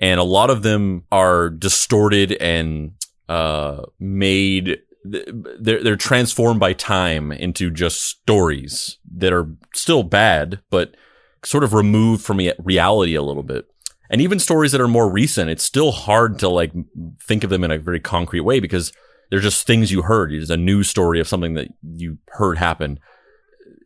And 0.00 0.18
a 0.18 0.24
lot 0.24 0.48
of 0.48 0.62
them 0.62 1.04
are 1.12 1.50
distorted 1.50 2.32
and 2.32 2.92
uh, 3.28 3.82
made 3.98 4.78
they're 5.04 5.82
they're 5.84 5.96
transformed 5.96 6.58
by 6.58 6.72
time 6.72 7.32
into 7.32 7.70
just 7.70 8.02
stories 8.02 8.96
that 9.16 9.34
are 9.34 9.50
still 9.74 10.02
bad 10.02 10.60
but 10.70 10.96
sort 11.44 11.64
of 11.64 11.74
removed 11.74 12.24
from 12.24 12.40
reality 12.60 13.14
a 13.14 13.22
little 13.22 13.42
bit. 13.42 13.66
And 14.08 14.22
even 14.22 14.38
stories 14.38 14.72
that 14.72 14.80
are 14.80 14.88
more 14.88 15.10
recent 15.10 15.50
it's 15.50 15.64
still 15.64 15.92
hard 15.92 16.38
to 16.38 16.48
like 16.48 16.72
think 17.22 17.44
of 17.44 17.50
them 17.50 17.62
in 17.62 17.70
a 17.70 17.78
very 17.78 18.00
concrete 18.00 18.40
way 18.40 18.58
because 18.58 18.90
they're 19.30 19.40
just 19.40 19.66
things 19.66 19.92
you 19.92 20.02
heard. 20.02 20.32
It's 20.32 20.50
a 20.50 20.56
news 20.56 20.88
story 20.88 21.20
of 21.20 21.28
something 21.28 21.54
that 21.54 21.68
you 21.82 22.18
heard 22.28 22.58
happen. 22.58 22.98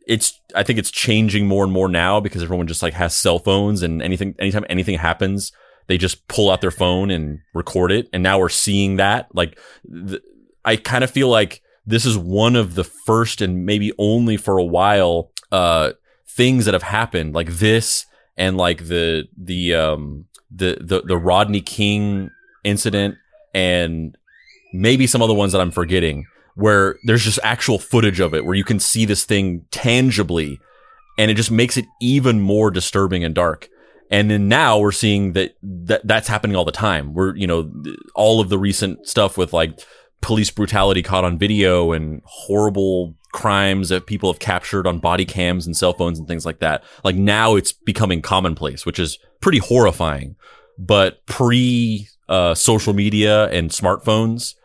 It's 0.07 0.39
I 0.55 0.63
think 0.63 0.79
it's 0.79 0.91
changing 0.91 1.47
more 1.47 1.63
and 1.63 1.71
more 1.71 1.87
now 1.87 2.19
because 2.19 2.43
everyone 2.43 2.67
just 2.67 2.83
like 2.83 2.93
has 2.93 3.15
cell 3.15 3.39
phones 3.39 3.81
and 3.81 4.01
anything 4.01 4.35
anytime 4.39 4.65
anything 4.69 4.97
happens, 4.97 5.51
they 5.87 5.97
just 5.97 6.27
pull 6.27 6.51
out 6.51 6.61
their 6.61 6.71
phone 6.71 7.11
and 7.11 7.39
record 7.53 7.91
it. 7.91 8.09
And 8.11 8.21
now 8.23 8.39
we're 8.39 8.49
seeing 8.49 8.97
that. 8.97 9.33
Like 9.33 9.57
th- 9.91 10.21
I 10.63 10.75
kind 10.75 11.03
of 11.03 11.11
feel 11.11 11.29
like 11.29 11.61
this 11.85 12.05
is 12.05 12.17
one 12.17 12.55
of 12.55 12.75
the 12.75 12.83
first 12.83 13.41
and 13.41 13.65
maybe 13.65 13.91
only 13.97 14.37
for 14.37 14.57
a 14.57 14.65
while 14.65 15.31
uh 15.51 15.91
things 16.27 16.65
that 16.65 16.73
have 16.73 16.83
happened 16.83 17.33
like 17.33 17.49
this 17.49 18.05
and 18.35 18.57
like 18.57 18.87
the 18.87 19.27
the 19.37 19.73
um 19.75 20.25
the 20.51 20.77
the 20.81 21.01
the 21.01 21.17
Rodney 21.17 21.61
King 21.61 22.31
incident 22.63 23.15
and 23.53 24.17
maybe 24.79 25.07
some 25.07 25.21
other 25.21 25.33
ones 25.33 25.51
that 25.51 25.61
I'm 25.61 25.71
forgetting 25.71 26.25
where 26.55 26.97
there's 27.03 27.23
just 27.23 27.39
actual 27.43 27.77
footage 27.77 28.19
of 28.19 28.33
it 28.33 28.45
where 28.45 28.55
you 28.55 28.63
can 28.63 28.79
see 28.79 29.05
this 29.05 29.25
thing 29.25 29.65
tangibly 29.71 30.59
and 31.17 31.29
it 31.29 31.35
just 31.35 31.51
makes 31.51 31.77
it 31.77 31.85
even 32.01 32.39
more 32.39 32.71
disturbing 32.71 33.23
and 33.23 33.35
dark. 33.35 33.69
And 34.11 34.29
then 34.29 34.47
now 34.47 34.77
we're 34.79 34.91
seeing 34.91 35.33
that, 35.33 35.55
that 35.63 36.05
that's 36.05 36.27
happening 36.27 36.55
all 36.55 36.65
the 36.65 36.71
time. 36.71 37.13
We're, 37.13 37.35
you 37.35 37.47
know, 37.47 37.71
all 38.13 38.39
of 38.39 38.49
the 38.49 38.57
recent 38.57 39.07
stuff 39.07 39.37
with 39.37 39.51
like 39.51 39.79
police 40.21 40.51
brutality 40.51 41.01
caught 41.01 41.23
on 41.23 41.37
video 41.37 41.91
and 41.91 42.21
horrible 42.25 43.15
crimes 43.33 43.89
that 43.89 44.05
people 44.05 44.31
have 44.31 44.39
captured 44.39 44.87
on 44.87 44.99
body 44.99 45.25
cams 45.25 45.65
and 45.65 45.75
cell 45.75 45.93
phones 45.93 46.19
and 46.19 46.27
things 46.27 46.45
like 46.45 46.59
that. 46.59 46.83
Like 47.03 47.15
now 47.15 47.55
it's 47.55 47.71
becoming 47.71 48.21
commonplace, 48.21 48.85
which 48.85 48.99
is 48.99 49.17
pretty 49.41 49.57
horrifying. 49.57 50.35
But 50.77 51.25
pre 51.25 52.07
uh, 52.29 52.55
social 52.55 52.93
media 52.93 53.49
and 53.49 53.71
smartphones, 53.71 54.55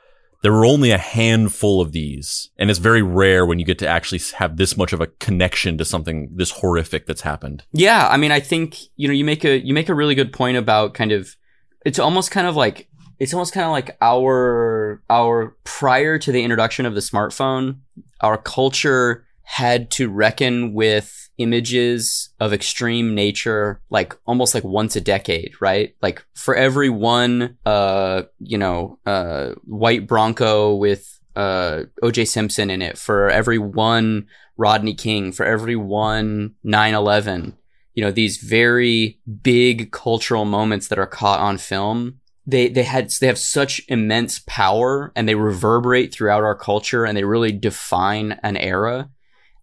there 0.43 0.53
were 0.53 0.65
only 0.65 0.91
a 0.91 0.99
handful 0.99 1.81
of 1.81 1.93
these. 1.93 2.51
And 2.57 2.71
it's 2.71 2.79
very 2.79 3.03
rare 3.03 3.45
when 3.45 3.59
you 3.59 3.65
get 3.65 3.79
to 3.81 3.89
actually 3.89 4.21
have 4.37 4.57
this 4.57 4.77
much 4.77 4.93
of 4.93 5.01
a 5.01 5.07
connection 5.07 5.77
to 5.79 5.85
something 5.85 6.31
this 6.35 6.51
horrific 6.51 7.07
that's 7.07 7.21
happened. 7.21 7.65
Yeah. 7.73 8.09
I 8.09 8.17
mean, 8.17 8.33
I 8.33 8.41
think, 8.41 8.79
you 8.97 9.07
know, 9.09 9.15
you 9.15 9.25
make 9.25 9.45
a, 9.45 9.65
you 9.65 9.75
make 9.75 9.89
a 9.89 9.95
really 9.95 10.15
good 10.15 10.33
point 10.33 10.57
about 10.57 10.95
kind 10.95 11.13
of, 11.13 11.37
it's 11.85 11.99
almost 11.99 12.31
kind 12.31 12.47
of 12.47 12.57
like, 12.57 12.89
it's 13.19 13.35
almost 13.35 13.53
kind 13.53 13.67
of 13.67 13.73
like 13.73 13.97
our, 14.01 15.03
our 15.11 15.57
prior 15.65 16.19
to 16.19 16.33
the 16.33 16.43
introduction 16.43 16.87
of 16.87 16.95
the 16.95 17.01
smartphone, 17.01 17.81
our 18.23 18.39
culture 18.39 19.27
had 19.43 19.91
to 19.91 20.09
reckon 20.09 20.73
with 20.73 21.29
images 21.41 22.29
of 22.39 22.53
extreme 22.53 23.15
nature 23.15 23.81
like 23.91 24.15
almost 24.27 24.55
like 24.55 24.65
once 24.65 24.95
a 24.95 25.01
decade 25.01 25.55
right? 25.61 25.95
Like 26.03 26.25
for 26.35 26.55
every 26.55 26.91
one 26.91 27.57
uh 27.65 28.23
you 28.39 28.59
know 28.59 28.99
uh 29.07 29.53
white 29.65 30.07
bronco 30.07 30.75
with 30.75 31.19
uh 31.37 31.85
oj 32.03 32.27
simpson 32.27 32.71
in 32.71 32.83
it 32.83 32.99
for 32.99 33.31
every 33.31 33.59
one 33.59 34.27
rodney 34.57 34.95
king 34.95 35.33
for 35.33 35.47
every 35.47 35.77
one 35.77 36.55
9-11 36.67 37.55
you 37.95 38.05
know 38.05 38.11
these 38.11 38.39
very 38.39 39.19
big 39.43 39.93
cultural 39.93 40.45
moments 40.45 40.89
that 40.89 40.99
are 40.99 41.07
caught 41.07 41.41
on 41.41 41.57
film 41.57 42.21
they 42.47 42.69
they 42.69 42.83
had 42.83 43.11
they 43.21 43.27
have 43.27 43.39
such 43.39 43.81
immense 43.89 44.41
power 44.47 45.13
and 45.15 45.29
they 45.29 45.35
reverberate 45.35 46.13
throughout 46.13 46.43
our 46.43 46.55
culture 46.55 47.05
and 47.05 47.17
they 47.17 47.25
really 47.25 47.53
define 47.53 48.39
an 48.43 48.57
era 48.57 49.09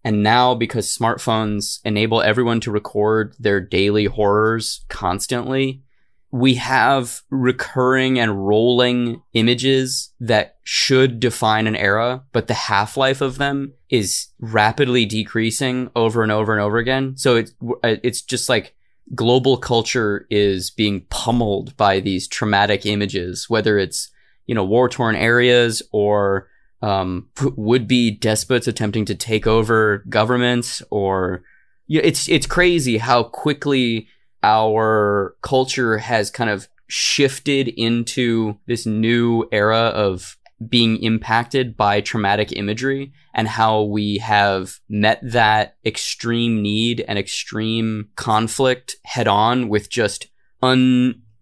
and 0.08 0.22
now, 0.22 0.54
because 0.54 0.96
smartphones 0.96 1.80
enable 1.84 2.22
everyone 2.22 2.60
to 2.60 2.70
record 2.70 3.34
their 3.38 3.60
daily 3.60 4.06
horrors 4.06 4.86
constantly, 4.88 5.82
we 6.30 6.54
have 6.54 7.20
recurring 7.28 8.18
and 8.18 8.46
rolling 8.46 9.20
images 9.34 10.14
that 10.18 10.56
should 10.62 11.20
define 11.20 11.66
an 11.66 11.76
era, 11.76 12.24
but 12.32 12.46
the 12.46 12.54
half 12.54 12.96
life 12.96 13.20
of 13.20 13.36
them 13.36 13.74
is 13.90 14.28
rapidly 14.40 15.04
decreasing 15.04 15.90
over 15.94 16.22
and 16.22 16.32
over 16.32 16.54
and 16.54 16.62
over 16.62 16.78
again. 16.78 17.14
So 17.18 17.36
it's, 17.36 17.52
it's 17.84 18.22
just 18.22 18.48
like, 18.48 18.74
global 19.14 19.58
culture 19.58 20.26
is 20.30 20.70
being 20.70 21.02
pummeled 21.10 21.76
by 21.76 22.00
these 22.00 22.26
traumatic 22.26 22.86
images, 22.86 23.50
whether 23.50 23.78
it's, 23.78 24.10
you 24.46 24.54
know, 24.54 24.64
war 24.64 24.88
torn 24.88 25.16
areas 25.16 25.82
or 25.92 26.48
um, 26.82 27.28
would 27.56 27.88
be 27.88 28.10
despots 28.10 28.68
attempting 28.68 29.04
to 29.06 29.14
take 29.14 29.46
over 29.46 30.04
governments 30.08 30.82
or, 30.90 31.42
you 31.86 32.00
know, 32.00 32.06
it's, 32.06 32.28
it's 32.28 32.46
crazy 32.46 32.98
how 32.98 33.24
quickly 33.24 34.08
our 34.42 35.36
culture 35.42 35.98
has 35.98 36.30
kind 36.30 36.50
of 36.50 36.68
shifted 36.86 37.68
into 37.68 38.58
this 38.66 38.86
new 38.86 39.48
era 39.52 39.76
of 39.78 40.36
being 40.66 41.00
impacted 41.02 41.76
by 41.76 42.00
traumatic 42.00 42.52
imagery 42.52 43.12
and 43.32 43.46
how 43.46 43.82
we 43.82 44.18
have 44.18 44.80
met 44.88 45.20
that 45.22 45.76
extreme 45.84 46.62
need 46.62 47.04
and 47.06 47.18
extreme 47.18 48.08
conflict 48.16 48.96
head 49.04 49.28
on 49.28 49.68
with 49.68 49.88
just 49.88 50.28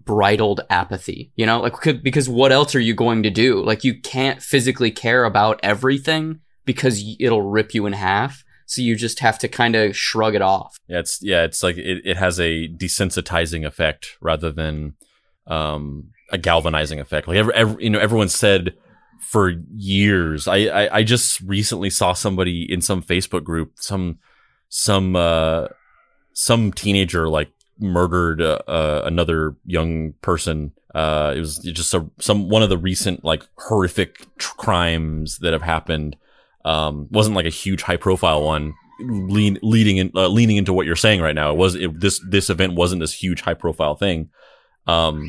unbridled 0.06 0.60
apathy. 0.70 1.32
You 1.36 1.46
know, 1.46 1.60
like 1.60 2.02
because 2.02 2.28
what 2.28 2.52
else 2.52 2.74
are 2.74 2.80
you 2.80 2.94
going 2.94 3.22
to 3.22 3.30
do? 3.30 3.62
Like 3.62 3.84
you 3.84 4.00
can't 4.00 4.42
physically 4.42 4.90
care 4.90 5.24
about 5.24 5.60
everything 5.62 6.40
because 6.64 7.02
it'll 7.20 7.42
rip 7.42 7.74
you 7.74 7.86
in 7.86 7.92
half. 7.92 8.44
So 8.66 8.82
you 8.82 8.96
just 8.96 9.20
have 9.20 9.38
to 9.40 9.48
kind 9.48 9.76
of 9.76 9.96
shrug 9.96 10.34
it 10.34 10.42
off. 10.42 10.76
Yeah, 10.88 10.98
it's 10.98 11.22
yeah, 11.22 11.44
it's 11.44 11.62
like 11.62 11.76
it, 11.76 12.02
it 12.04 12.16
has 12.16 12.40
a 12.40 12.68
desensitizing 12.68 13.64
effect 13.64 14.16
rather 14.20 14.50
than 14.50 14.94
um, 15.46 16.10
a 16.32 16.38
galvanizing 16.38 16.98
effect. 16.98 17.28
Like 17.28 17.36
every, 17.36 17.54
every, 17.54 17.84
you 17.84 17.90
know, 17.90 18.00
everyone 18.00 18.28
said 18.28 18.74
for 19.20 19.54
years. 19.72 20.48
I, 20.48 20.56
I, 20.66 20.96
I 20.98 21.02
just 21.04 21.40
recently 21.42 21.90
saw 21.90 22.12
somebody 22.12 22.66
in 22.70 22.80
some 22.80 23.02
Facebook 23.02 23.44
group, 23.44 23.74
some 23.76 24.18
some 24.68 25.14
uh, 25.14 25.68
some 26.32 26.72
teenager 26.72 27.28
like 27.28 27.50
murdered 27.78 28.40
uh, 28.40 28.58
uh, 28.66 29.02
another 29.04 29.56
young 29.64 30.12
person. 30.22 30.72
Uh, 30.94 31.34
it 31.36 31.40
was 31.40 31.58
just 31.58 31.92
a, 31.94 32.08
some 32.18 32.48
one 32.48 32.62
of 32.62 32.68
the 32.68 32.78
recent 32.78 33.24
like 33.24 33.46
horrific 33.58 34.26
tr- 34.38 34.54
crimes 34.56 35.38
that 35.38 35.52
have 35.52 35.62
happened. 35.62 36.16
Um, 36.64 37.06
wasn't 37.10 37.36
like 37.36 37.46
a 37.46 37.50
huge 37.50 37.82
high 37.82 37.96
profile 37.96 38.42
one. 38.42 38.74
Lean, 38.98 39.58
leading 39.62 39.98
in, 39.98 40.10
uh, 40.14 40.26
leaning 40.26 40.56
into 40.56 40.72
what 40.72 40.86
you're 40.86 40.96
saying 40.96 41.20
right 41.20 41.34
now. 41.34 41.50
It 41.50 41.56
was 41.56 41.74
it, 41.74 42.00
this 42.00 42.20
this 42.28 42.48
event 42.50 42.74
wasn't 42.74 43.00
this 43.00 43.12
huge 43.12 43.42
high 43.42 43.54
profile 43.54 43.94
thing, 43.94 44.30
um, 44.86 45.28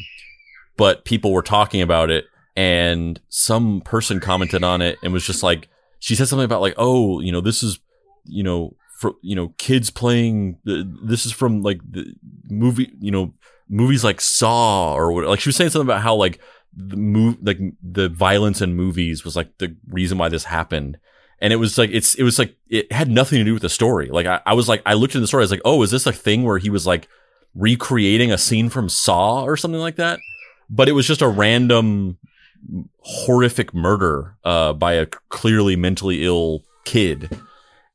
but 0.77 1.05
people 1.05 1.33
were 1.33 1.41
talking 1.41 1.81
about 1.81 2.10
it 2.10 2.25
and 2.57 3.21
some 3.29 3.81
person 3.81 4.19
commented 4.19 4.63
on 4.63 4.81
it 4.81 4.97
and 5.03 5.13
was 5.13 5.23
just 5.23 5.43
like 5.43 5.69
she 5.99 6.15
said 6.15 6.27
something 6.27 6.43
about 6.43 6.60
like 6.60 6.73
oh 6.77 7.19
you 7.19 7.31
know 7.31 7.39
this 7.39 7.62
is 7.62 7.79
you 8.25 8.43
know 8.43 8.75
for 8.97 9.13
you 9.21 9.36
know 9.36 9.53
kids 9.57 9.89
playing 9.89 10.57
this 10.65 11.25
is 11.25 11.31
from 11.31 11.62
like 11.62 11.79
the 11.89 12.15
movie 12.49 12.91
you 12.99 13.12
know 13.12 13.33
movies 13.69 14.03
like 14.03 14.19
saw 14.19 14.93
or 14.95 15.12
what 15.12 15.25
like 15.25 15.39
she 15.39 15.49
was 15.49 15.55
saying 15.55 15.69
something 15.69 15.88
about 15.88 16.01
how 16.01 16.15
like 16.15 16.39
the 16.75 16.95
move 16.95 17.38
like 17.41 17.60
the 17.81 18.10
violence 18.10 18.62
in 18.62 18.75
movies 18.75 19.23
was 19.23 19.36
like 19.36 19.57
the 19.57 19.75
reason 19.89 20.17
why 20.17 20.29
this 20.29 20.45
happened. 20.45 20.97
And 21.39 21.53
it 21.53 21.57
was 21.57 21.77
like 21.77 21.89
it's 21.91 22.15
it 22.15 22.23
was 22.23 22.39
like 22.39 22.55
it 22.67 22.91
had 22.91 23.10
nothing 23.10 23.39
to 23.39 23.43
do 23.45 23.53
with 23.53 23.62
the 23.62 23.69
story. 23.69 24.10
Like 24.10 24.25
i, 24.25 24.41
I 24.45 24.53
was 24.53 24.67
like 24.67 24.81
i 24.86 24.93
looked 24.93 25.15
at 25.15 25.21
the 25.21 25.27
story 25.27 25.41
i 25.41 25.45
was 25.45 25.51
like 25.51 25.62
oh 25.65 25.81
is 25.83 25.91
this 25.91 26.05
a 26.05 26.12
thing 26.12 26.43
where 26.43 26.57
he 26.57 26.69
was 26.69 26.88
like 26.88 27.07
recreating 27.55 28.31
a 28.31 28.38
scene 28.38 28.69
from 28.69 28.89
saw 28.89 29.43
or 29.43 29.57
something 29.57 29.81
like 29.81 29.97
that? 29.97 30.19
But 30.69 30.89
it 30.89 30.93
was 30.93 31.07
just 31.07 31.21
a 31.21 31.27
random 31.27 32.17
horrific 32.99 33.73
murder 33.73 34.36
uh, 34.43 34.73
by 34.73 34.93
a 34.93 35.05
clearly 35.29 35.75
mentally 35.75 36.23
ill 36.23 36.63
kid. 36.86 37.39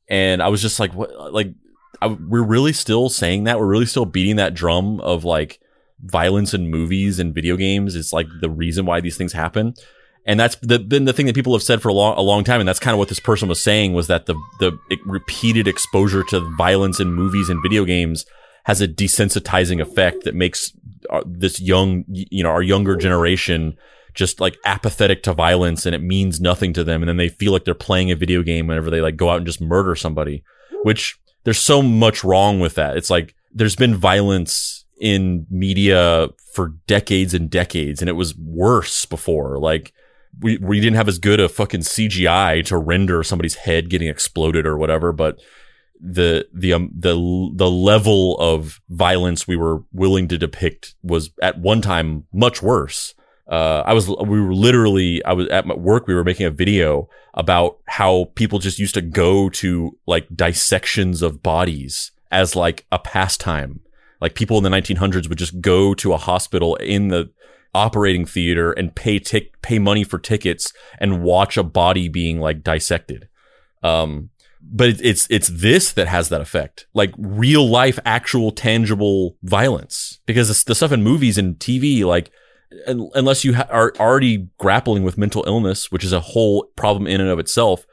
And 0.09 0.41
I 0.41 0.49
was 0.49 0.61
just 0.61 0.79
like, 0.79 0.93
what? 0.93 1.33
Like, 1.33 1.53
I, 2.01 2.07
we're 2.07 2.43
really 2.43 2.73
still 2.73 3.09
saying 3.09 3.45
that. 3.45 3.59
We're 3.59 3.67
really 3.67 3.85
still 3.85 4.05
beating 4.05 4.35
that 4.37 4.53
drum 4.53 4.99
of 4.99 5.23
like 5.23 5.59
violence 6.01 6.53
in 6.53 6.69
movies 6.69 7.19
and 7.19 7.33
video 7.33 7.55
games 7.55 7.95
is 7.95 8.11
like 8.11 8.27
the 8.41 8.49
reason 8.49 8.85
why 8.85 8.99
these 8.99 9.17
things 9.17 9.33
happen. 9.33 9.73
And 10.25 10.39
that's 10.39 10.55
the, 10.57 10.79
been 10.79 11.05
the 11.05 11.13
thing 11.13 11.25
that 11.25 11.35
people 11.35 11.53
have 11.53 11.63
said 11.63 11.81
for 11.81 11.89
a 11.89 11.93
long, 11.93 12.17
a 12.17 12.21
long 12.21 12.43
time. 12.43 12.59
And 12.59 12.67
that's 12.67 12.79
kind 12.79 12.93
of 12.93 12.99
what 12.99 13.09
this 13.09 13.19
person 13.19 13.49
was 13.49 13.61
saying 13.61 13.93
was 13.93 14.07
that 14.07 14.25
the, 14.25 14.35
the 14.59 14.77
repeated 15.05 15.67
exposure 15.67 16.23
to 16.29 16.39
violence 16.57 16.99
in 16.99 17.13
movies 17.13 17.49
and 17.49 17.61
video 17.61 17.83
games 17.85 18.25
has 18.65 18.81
a 18.81 18.87
desensitizing 18.87 19.81
effect 19.81 20.23
that 20.23 20.35
makes 20.35 20.71
uh, 21.09 21.23
this 21.25 21.59
young, 21.59 22.05
you 22.07 22.43
know, 22.43 22.49
our 22.49 22.61
younger 22.61 22.95
generation 22.95 23.77
just 24.13 24.39
like 24.39 24.57
apathetic 24.65 25.23
to 25.23 25.33
violence 25.33 25.85
and 25.85 25.95
it 25.95 26.01
means 26.01 26.39
nothing 26.39 26.73
to 26.73 26.83
them. 26.83 27.01
And 27.01 27.09
then 27.09 27.17
they 27.17 27.29
feel 27.29 27.51
like 27.51 27.65
they're 27.65 27.73
playing 27.73 28.11
a 28.11 28.15
video 28.15 28.43
game 28.43 28.67
whenever 28.67 28.89
they 28.89 29.01
like 29.01 29.15
go 29.15 29.29
out 29.29 29.37
and 29.37 29.45
just 29.45 29.61
murder 29.61 29.95
somebody, 29.95 30.43
which 30.83 31.17
there's 31.43 31.59
so 31.59 31.81
much 31.81 32.23
wrong 32.23 32.59
with 32.59 32.75
that. 32.75 32.97
It's 32.97 33.09
like 33.09 33.35
there's 33.51 33.75
been 33.75 33.95
violence 33.95 34.85
in 34.99 35.45
media 35.49 36.29
for 36.53 36.75
decades 36.87 37.33
and 37.33 37.49
decades 37.49 38.01
and 38.01 38.09
it 38.09 38.13
was 38.13 38.35
worse 38.37 39.05
before. 39.05 39.57
Like 39.59 39.93
we, 40.39 40.57
we 40.57 40.79
didn't 40.79 40.95
have 40.95 41.07
as 41.07 41.19
good 41.19 41.39
a 41.39 41.49
fucking 41.49 41.81
CGI 41.81 42.65
to 42.65 42.77
render 42.77 43.23
somebody's 43.23 43.55
head 43.55 43.89
getting 43.89 44.07
exploded 44.07 44.65
or 44.65 44.77
whatever, 44.77 45.11
but 45.11 45.39
the 46.03 46.47
the 46.53 46.73
um, 46.73 46.91
the 46.93 47.13
the 47.55 47.71
level 47.71 48.37
of 48.39 48.81
violence 48.89 49.47
we 49.47 49.55
were 49.55 49.83
willing 49.93 50.27
to 50.27 50.37
depict 50.37 50.95
was 51.01 51.31
at 51.41 51.59
one 51.59 51.81
time 51.81 52.25
much 52.33 52.61
worse 52.61 53.15
uh, 53.47 53.83
I 53.85 53.93
was, 53.93 54.07
we 54.07 54.39
were 54.39 54.53
literally, 54.53 55.23
I 55.25 55.33
was 55.33 55.47
at 55.49 55.65
my 55.65 55.75
work, 55.75 56.07
we 56.07 56.13
were 56.13 56.23
making 56.23 56.45
a 56.45 56.51
video 56.51 57.09
about 57.33 57.79
how 57.87 58.31
people 58.35 58.59
just 58.59 58.79
used 58.79 58.93
to 58.93 59.01
go 59.01 59.49
to 59.49 59.97
like 60.05 60.27
dissections 60.33 61.21
of 61.21 61.43
bodies 61.43 62.11
as 62.31 62.55
like 62.55 62.85
a 62.91 62.99
pastime. 62.99 63.81
Like 64.21 64.35
people 64.35 64.57
in 64.57 64.63
the 64.63 64.69
1900s 64.69 65.27
would 65.27 65.37
just 65.37 65.59
go 65.59 65.93
to 65.95 66.13
a 66.13 66.17
hospital 66.17 66.75
in 66.77 67.09
the 67.09 67.29
operating 67.75 68.25
theater 68.25 68.71
and 68.71 68.95
pay 68.95 69.19
tick, 69.19 69.61
pay 69.61 69.79
money 69.79 70.03
for 70.03 70.19
tickets 70.19 70.71
and 70.99 71.23
watch 71.23 71.57
a 71.57 71.63
body 71.63 72.07
being 72.07 72.39
like 72.39 72.63
dissected. 72.63 73.27
Um, 73.81 74.29
but 74.61 75.01
it's 75.01 75.27
it's 75.29 75.49
this 75.49 75.91
that 75.91 76.07
has 76.07 76.29
that 76.29 76.39
effect, 76.39 76.87
like 76.93 77.13
real 77.17 77.67
life, 77.67 77.99
actual, 78.05 78.51
tangible 78.51 79.35
violence. 79.43 80.19
Because 80.25 80.63
the 80.63 80.73
stuff 80.73 80.93
in 80.93 81.03
movies 81.03 81.37
and 81.37 81.59
TV, 81.59 82.05
like 82.05 82.31
unless 82.87 83.43
you 83.43 83.55
ha- 83.55 83.67
are 83.69 83.93
already 83.99 84.49
grappling 84.57 85.03
with 85.03 85.17
mental 85.17 85.43
illness, 85.47 85.91
which 85.91 86.03
is 86.03 86.13
a 86.13 86.19
whole 86.19 86.65
problem 86.75 87.07
in 87.07 87.21
and 87.21 87.29
of 87.29 87.39
itself, 87.39 87.85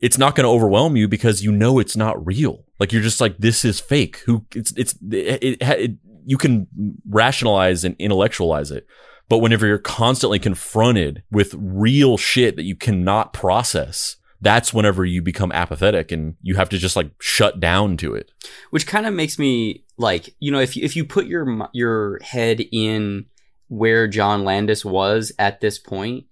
it's 0.00 0.18
not 0.18 0.34
going 0.34 0.44
to 0.44 0.50
overwhelm 0.50 0.96
you 0.96 1.08
because 1.08 1.42
you 1.42 1.52
know 1.52 1.78
it's 1.78 1.96
not 1.96 2.24
real. 2.24 2.64
Like 2.78 2.92
you're 2.92 3.02
just 3.02 3.20
like, 3.20 3.38
this 3.38 3.64
is 3.64 3.80
fake. 3.80 4.18
Who 4.26 4.44
it's, 4.54 4.72
it's, 4.76 4.94
it, 5.10 5.42
it, 5.42 5.62
it, 5.62 5.90
you 6.24 6.36
can 6.36 6.66
rationalize 7.08 7.84
and 7.84 7.96
intellectualize 7.98 8.70
it. 8.70 8.86
But 9.28 9.38
whenever 9.38 9.66
you're 9.66 9.78
constantly 9.78 10.38
confronted 10.38 11.22
with 11.30 11.54
real 11.58 12.16
shit 12.16 12.56
that 12.56 12.64
you 12.64 12.76
cannot 12.76 13.32
process, 13.32 14.16
that's 14.40 14.72
whenever 14.72 15.04
you 15.04 15.22
become 15.22 15.50
apathetic 15.52 16.12
and 16.12 16.36
you 16.42 16.56
have 16.56 16.68
to 16.68 16.78
just 16.78 16.94
like 16.94 17.10
shut 17.20 17.58
down 17.58 17.96
to 17.96 18.14
it. 18.14 18.30
Which 18.70 18.86
kind 18.86 19.06
of 19.06 19.14
makes 19.14 19.38
me 19.38 19.84
like, 19.96 20.34
you 20.38 20.52
know, 20.52 20.60
if 20.60 20.76
you, 20.76 20.84
if 20.84 20.94
you 20.94 21.04
put 21.04 21.26
your, 21.26 21.68
your 21.72 22.20
head 22.22 22.60
in 22.70 23.26
where 23.68 24.06
John 24.06 24.44
Landis 24.44 24.84
was 24.84 25.32
at 25.38 25.60
this 25.60 25.78
point. 25.78 26.26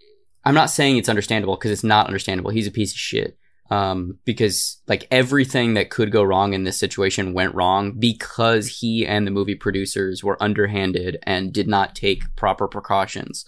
I'm 0.44 0.54
not 0.54 0.70
saying 0.70 0.96
it's 0.96 1.08
understandable 1.08 1.56
because 1.56 1.70
it's 1.70 1.84
not 1.84 2.06
understandable. 2.06 2.50
He's 2.50 2.66
a 2.66 2.72
piece 2.72 2.92
of 2.92 2.98
shit. 2.98 3.38
Um, 3.70 4.18
because 4.26 4.82
like 4.86 5.08
everything 5.10 5.74
that 5.74 5.88
could 5.88 6.12
go 6.12 6.22
wrong 6.22 6.52
in 6.52 6.64
this 6.64 6.76
situation 6.76 7.32
went 7.32 7.54
wrong 7.54 7.92
because 7.98 8.78
he 8.80 9.06
and 9.06 9.26
the 9.26 9.30
movie 9.30 9.54
producers 9.54 10.22
were 10.22 10.40
underhanded 10.42 11.16
and 11.22 11.52
did 11.52 11.66
not 11.66 11.94
take 11.94 12.36
proper 12.36 12.68
precautions. 12.68 13.46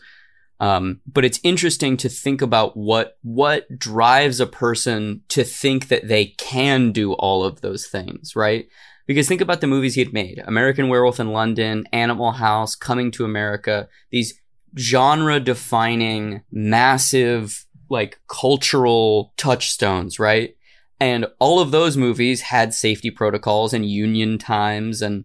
Um, 0.58 1.00
but 1.06 1.24
it's 1.26 1.40
interesting 1.42 1.98
to 1.98 2.08
think 2.08 2.40
about 2.40 2.76
what 2.76 3.18
what 3.22 3.78
drives 3.78 4.40
a 4.40 4.46
person 4.46 5.20
to 5.28 5.44
think 5.44 5.88
that 5.88 6.08
they 6.08 6.26
can 6.38 6.92
do 6.92 7.12
all 7.12 7.44
of 7.44 7.60
those 7.60 7.86
things, 7.86 8.34
right? 8.34 8.66
Because 9.06 9.28
think 9.28 9.40
about 9.40 9.60
the 9.60 9.66
movies 9.66 9.94
he 9.94 10.02
had 10.02 10.12
made 10.12 10.42
American 10.46 10.88
Werewolf 10.88 11.20
in 11.20 11.32
London, 11.32 11.86
Animal 11.92 12.32
House, 12.32 12.74
Coming 12.74 13.10
to 13.12 13.24
America, 13.24 13.88
these 14.10 14.40
genre 14.76 15.38
defining, 15.40 16.42
massive, 16.50 17.66
like 17.88 18.18
cultural 18.28 19.32
touchstones, 19.36 20.18
right? 20.18 20.56
And 20.98 21.26
all 21.38 21.60
of 21.60 21.70
those 21.70 21.96
movies 21.96 22.42
had 22.42 22.74
safety 22.74 23.10
protocols 23.10 23.72
and 23.72 23.88
union 23.88 24.38
times 24.38 25.02
and 25.02 25.24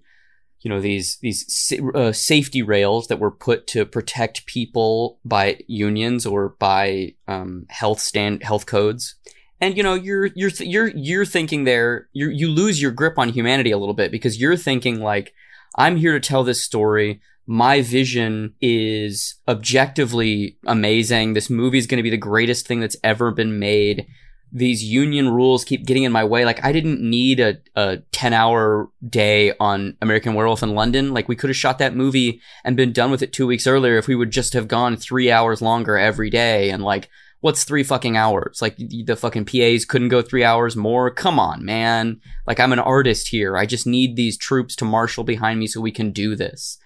you 0.62 0.70
know 0.70 0.80
these 0.80 1.18
these 1.22 1.74
uh, 1.96 2.12
safety 2.12 2.62
rails 2.62 3.08
that 3.08 3.20
were 3.20 3.32
put 3.32 3.68
to 3.68 3.86
protect 3.86 4.46
people 4.46 5.20
by 5.26 5.60
unions 5.68 6.26
or 6.26 6.50
by 6.60 7.16
um, 7.28 7.66
health 7.70 8.00
stand 8.00 8.44
health 8.44 8.68
codes 8.68 9.16
and 9.62 9.78
you 9.78 9.84
know 9.84 9.94
you're 9.94 10.26
you're 10.36 10.50
you're 10.60 10.88
you're 10.88 11.26
thinking 11.26 11.64
there 11.64 12.10
you 12.12 12.30
you 12.30 12.50
lose 12.50 12.82
your 12.82 12.92
grip 12.92 13.18
on 13.18 13.30
humanity 13.30 13.72
a 13.72 13.78
little 13.78 13.94
bit 13.94 14.12
because 14.12 14.42
you're 14.42 14.58
thinking 14.58 15.00
like 15.00 15.34
I'm 15.78 15.96
here 15.96 16.14
to 16.14 16.20
tell 16.20 16.44
this 16.44 16.64
story 16.64 17.22
my 17.48 17.82
vision 17.82 18.56
is 18.60 19.36
objectively 19.48 20.58
amazing 20.66 21.34
this 21.34 21.50
movie 21.50 21.78
is 21.78 21.88
going 21.88 21.98
to 21.98 22.04
be 22.04 22.10
the 22.10 22.18
greatest 22.18 22.68
thing 22.68 22.82
that's 22.82 22.98
ever 23.04 23.32
been 23.32 23.60
made 23.60 24.08
these 24.54 24.84
union 24.84 25.30
rules 25.30 25.64
keep 25.64 25.86
getting 25.86 26.04
in 26.04 26.12
my 26.12 26.24
way. 26.24 26.44
Like 26.46 26.64
I 26.64 26.72
didn't 26.72 27.02
need 27.02 27.40
a, 27.40 27.58
a 27.76 27.98
10 28.12 28.34
hour 28.34 28.90
day 29.08 29.54
on 29.60 29.96
American 30.02 30.34
Werewolf 30.34 30.62
in 30.62 30.76
London. 30.76 31.14
Like 31.14 31.30
we 31.30 31.36
could 31.36 31.50
have 31.50 31.58
shot 31.58 31.78
that 31.78 31.96
movie 31.96 32.42
and 32.64 32.76
been 32.76 32.92
done 32.92 33.12
with 33.12 33.22
it 33.22 33.32
two 33.32 33.48
weeks 33.48 33.66
earlier 33.66 33.98
if 33.98 34.08
we 34.08 34.16
would 34.16 34.32
just 34.32 34.54
have 34.54 34.68
gone 34.68 34.98
three 34.98 35.32
hours 35.32 35.62
longer 35.62 35.98
every 35.98 36.30
day. 36.30 36.70
And 36.70 36.84
like, 36.84 37.10
what's 37.42 37.64
three 37.64 37.84
fucking 37.84 38.16
hours? 38.16 38.60
Like 38.62 38.78
the 38.78 39.16
fucking 39.16 39.46
PAs 39.46 39.86
couldn't 39.86 40.10
go 40.10 40.22
three 40.22 40.44
hours 40.44 40.76
more. 40.76 41.12
Come 41.12 41.40
on, 41.40 41.66
man. 41.66 42.22
Like 42.48 42.60
I'm 42.60 42.72
an 42.72 42.80
artist 42.80 43.28
here. 43.28 43.58
I 43.58 43.66
just 43.66 43.86
need 43.86 44.16
these 44.16 44.38
troops 44.38 44.76
to 44.78 44.86
marshal 44.86 45.24
behind 45.24 45.60
me 45.60 45.68
so 45.68 45.82
we 45.82 45.92
can 45.92 46.12
do 46.12 46.36
this. 46.36 46.78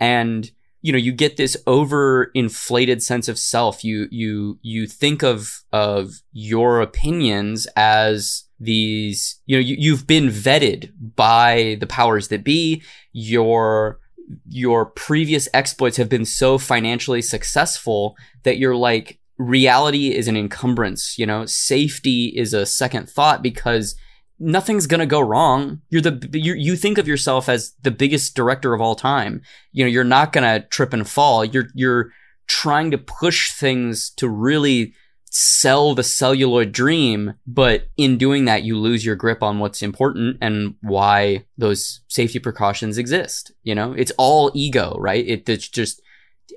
And 0.00 0.50
you 0.80 0.92
know 0.92 0.98
you 0.98 1.12
get 1.12 1.36
this 1.36 1.56
overinflated 1.66 3.02
sense 3.02 3.28
of 3.28 3.36
self 3.36 3.82
you 3.82 4.06
you 4.10 4.58
you 4.62 4.86
think 4.86 5.24
of 5.24 5.64
of 5.72 6.22
your 6.32 6.80
opinions 6.80 7.66
as 7.74 8.44
these 8.60 9.40
you 9.46 9.56
know 9.56 9.60
you, 9.60 9.76
you've 9.78 10.06
been 10.06 10.28
vetted 10.28 10.92
by 11.16 11.76
the 11.80 11.86
powers 11.86 12.28
that 12.28 12.44
be 12.44 12.82
your 13.12 13.98
your 14.48 14.86
previous 14.86 15.48
exploits 15.54 15.96
have 15.96 16.08
been 16.08 16.24
so 16.24 16.58
financially 16.58 17.22
successful 17.22 18.16
that 18.44 18.58
you're 18.58 18.76
like 18.76 19.17
reality 19.38 20.14
is 20.14 20.26
an 20.28 20.36
encumbrance 20.36 21.16
you 21.16 21.24
know 21.24 21.46
safety 21.46 22.32
is 22.36 22.52
a 22.52 22.66
second 22.66 23.08
thought 23.08 23.42
because 23.42 23.94
nothing's 24.38 24.86
gonna 24.86 25.06
go 25.06 25.20
wrong. 25.20 25.80
You're 25.90 26.02
the 26.02 26.28
you 26.32 26.54
you 26.54 26.76
think 26.76 26.98
of 26.98 27.08
yourself 27.08 27.48
as 27.48 27.74
the 27.82 27.90
biggest 27.90 28.34
director 28.34 28.74
of 28.74 28.80
all 28.80 28.94
time. 28.94 29.42
You 29.72 29.84
know, 29.84 29.90
you're 29.90 30.04
not 30.04 30.32
gonna 30.32 30.60
trip 30.60 30.92
and 30.92 31.08
fall. 31.08 31.44
You're 31.44 31.68
you're 31.74 32.10
trying 32.46 32.90
to 32.90 32.98
push 32.98 33.52
things 33.52 34.10
to 34.16 34.28
really 34.28 34.94
sell 35.30 35.94
the 35.94 36.02
celluloid 36.02 36.72
dream, 36.72 37.34
but 37.46 37.88
in 37.98 38.16
doing 38.16 38.46
that, 38.46 38.62
you 38.62 38.78
lose 38.78 39.04
your 39.04 39.16
grip 39.16 39.42
on 39.42 39.58
what's 39.58 39.82
important 39.82 40.38
and 40.40 40.74
why 40.80 41.44
those 41.58 42.00
safety 42.08 42.38
precautions 42.38 42.96
exist. 42.96 43.52
You 43.62 43.74
know, 43.74 43.92
it's 43.92 44.12
all 44.16 44.50
ego, 44.54 44.96
right? 44.98 45.26
It, 45.26 45.48
it's 45.48 45.68
just 45.68 46.00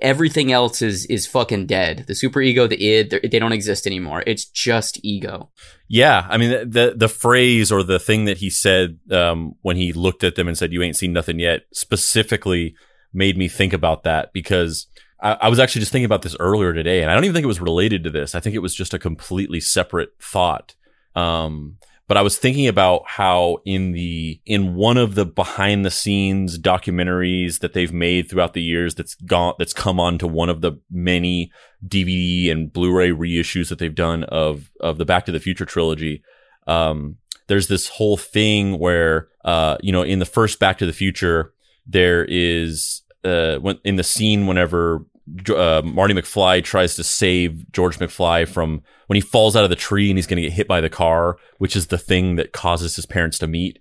everything 0.00 0.52
else 0.52 0.82
is 0.82 1.06
is 1.06 1.26
fucking 1.26 1.66
dead. 1.66 2.04
The 2.06 2.14
super 2.14 2.40
ego, 2.40 2.66
the 2.66 2.82
id, 2.82 3.28
they 3.30 3.38
don't 3.38 3.52
exist 3.52 3.86
anymore. 3.86 4.22
It's 4.26 4.44
just 4.44 4.98
ego. 5.02 5.50
Yeah, 5.88 6.26
I 6.28 6.38
mean 6.38 6.70
the 6.70 6.94
the 6.96 7.08
phrase 7.08 7.70
or 7.70 7.82
the 7.82 7.98
thing 7.98 8.24
that 8.24 8.38
he 8.38 8.50
said 8.50 8.98
um, 9.10 9.54
when 9.62 9.76
he 9.76 9.92
looked 9.92 10.24
at 10.24 10.36
them 10.36 10.48
and 10.48 10.56
said, 10.56 10.72
"You 10.72 10.82
ain't 10.82 10.96
seen 10.96 11.12
nothing 11.12 11.38
yet," 11.38 11.62
specifically 11.72 12.74
made 13.12 13.36
me 13.36 13.48
think 13.48 13.72
about 13.72 14.04
that 14.04 14.32
because 14.32 14.86
I, 15.20 15.32
I 15.42 15.48
was 15.48 15.58
actually 15.58 15.80
just 15.80 15.92
thinking 15.92 16.06
about 16.06 16.22
this 16.22 16.36
earlier 16.40 16.72
today, 16.72 17.02
and 17.02 17.10
I 17.10 17.14
don't 17.14 17.24
even 17.24 17.34
think 17.34 17.44
it 17.44 17.48
was 17.48 17.60
related 17.60 18.04
to 18.04 18.10
this. 18.10 18.34
I 18.34 18.40
think 18.40 18.54
it 18.54 18.60
was 18.60 18.74
just 18.74 18.94
a 18.94 18.98
completely 18.98 19.60
separate 19.60 20.10
thought. 20.20 20.74
Um, 21.14 21.76
but 22.12 22.18
I 22.18 22.22
was 22.22 22.36
thinking 22.36 22.68
about 22.68 23.04
how 23.06 23.60
in 23.64 23.92
the 23.92 24.38
in 24.44 24.74
one 24.74 24.98
of 24.98 25.14
the 25.14 25.24
behind 25.24 25.82
the 25.82 25.90
scenes 25.90 26.58
documentaries 26.58 27.60
that 27.60 27.72
they've 27.72 27.90
made 27.90 28.28
throughout 28.28 28.52
the 28.52 28.60
years 28.60 28.94
that's 28.94 29.14
gone 29.14 29.54
that's 29.58 29.72
come 29.72 29.98
on 29.98 30.18
to 30.18 30.26
one 30.26 30.50
of 30.50 30.60
the 30.60 30.72
many 30.90 31.50
DVD 31.88 32.52
and 32.52 32.70
Blu-ray 32.70 33.12
reissues 33.12 33.70
that 33.70 33.78
they've 33.78 33.94
done 33.94 34.24
of 34.24 34.70
of 34.78 34.98
the 34.98 35.06
Back 35.06 35.24
to 35.24 35.32
the 35.32 35.40
Future 35.40 35.64
trilogy. 35.64 36.22
Um, 36.66 37.16
there's 37.46 37.68
this 37.68 37.88
whole 37.88 38.18
thing 38.18 38.78
where 38.78 39.28
uh, 39.46 39.78
you 39.80 39.90
know 39.90 40.02
in 40.02 40.18
the 40.18 40.26
first 40.26 40.60
Back 40.60 40.76
to 40.80 40.86
the 40.86 40.92
Future 40.92 41.54
there 41.86 42.26
is 42.28 43.00
uh, 43.24 43.56
when 43.56 43.78
in 43.84 43.96
the 43.96 44.04
scene 44.04 44.46
whenever 44.46 45.06
uh, 45.50 45.82
Marty 45.84 46.14
McFly 46.14 46.62
tries 46.62 46.96
to 46.96 47.04
save 47.04 47.70
George 47.72 47.98
McFly 47.98 48.48
from 48.48 48.82
when 49.06 49.16
he 49.16 49.20
falls 49.20 49.56
out 49.56 49.64
of 49.64 49.70
the 49.70 49.76
tree 49.76 50.10
and 50.10 50.18
he's 50.18 50.26
going 50.26 50.36
to 50.36 50.42
get 50.42 50.52
hit 50.52 50.68
by 50.68 50.80
the 50.80 50.90
car, 50.90 51.36
which 51.58 51.76
is 51.76 51.88
the 51.88 51.98
thing 51.98 52.36
that 52.36 52.52
causes 52.52 52.96
his 52.96 53.06
parents 53.06 53.38
to 53.38 53.46
meet. 53.46 53.78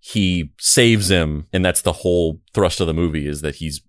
He 0.00 0.52
saves 0.58 1.10
him, 1.10 1.46
and 1.52 1.64
that's 1.64 1.82
the 1.82 1.92
whole 1.92 2.40
thrust 2.54 2.80
of 2.80 2.86
the 2.86 2.94
movie 2.94 3.26
is 3.26 3.40
that 3.42 3.56
he's 3.56 3.80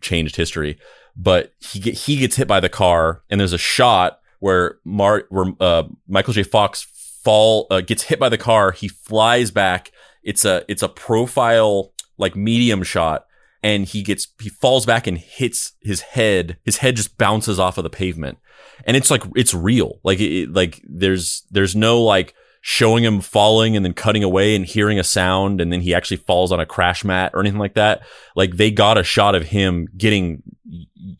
changed 0.00 0.36
history. 0.36 0.78
But 1.16 1.52
he 1.58 1.80
get, 1.80 1.94
he 1.94 2.16
gets 2.16 2.36
hit 2.36 2.48
by 2.48 2.60
the 2.60 2.68
car, 2.68 3.22
and 3.30 3.40
there's 3.40 3.52
a 3.52 3.58
shot 3.58 4.20
where 4.40 4.78
Mar 4.84 5.24
where 5.30 5.52
uh, 5.60 5.84
Michael 6.06 6.34
J. 6.34 6.42
Fox 6.42 6.82
fall 7.22 7.66
uh, 7.70 7.80
gets 7.80 8.02
hit 8.02 8.18
by 8.18 8.28
the 8.28 8.38
car. 8.38 8.72
He 8.72 8.88
flies 8.88 9.50
back. 9.50 9.90
It's 10.22 10.44
a 10.44 10.64
it's 10.68 10.82
a 10.82 10.88
profile 10.88 11.92
like 12.18 12.36
medium 12.36 12.82
shot 12.82 13.26
and 13.64 13.86
he 13.86 14.02
gets 14.02 14.28
he 14.38 14.50
falls 14.50 14.84
back 14.84 15.06
and 15.06 15.16
hits 15.16 15.72
his 15.80 16.02
head 16.02 16.58
his 16.64 16.76
head 16.76 16.96
just 16.96 17.16
bounces 17.16 17.58
off 17.58 17.78
of 17.78 17.84
the 17.84 17.90
pavement. 17.90 18.38
And 18.84 18.96
it's 18.96 19.10
like 19.10 19.22
it's 19.34 19.54
real. 19.54 20.00
Like 20.04 20.20
it, 20.20 20.52
like 20.52 20.82
there's 20.84 21.44
there's 21.50 21.74
no 21.74 22.02
like 22.02 22.34
showing 22.60 23.04
him 23.04 23.20
falling 23.20 23.74
and 23.74 23.84
then 23.84 23.94
cutting 23.94 24.22
away 24.22 24.54
and 24.54 24.66
hearing 24.66 24.98
a 24.98 25.04
sound 25.04 25.60
and 25.60 25.72
then 25.72 25.80
he 25.80 25.94
actually 25.94 26.16
falls 26.18 26.52
on 26.52 26.60
a 26.60 26.66
crash 26.66 27.04
mat 27.04 27.32
or 27.34 27.40
anything 27.40 27.58
like 27.58 27.74
that. 27.74 28.02
Like 28.36 28.56
they 28.56 28.70
got 28.70 28.98
a 28.98 29.02
shot 29.02 29.34
of 29.34 29.46
him 29.46 29.88
getting 29.96 30.42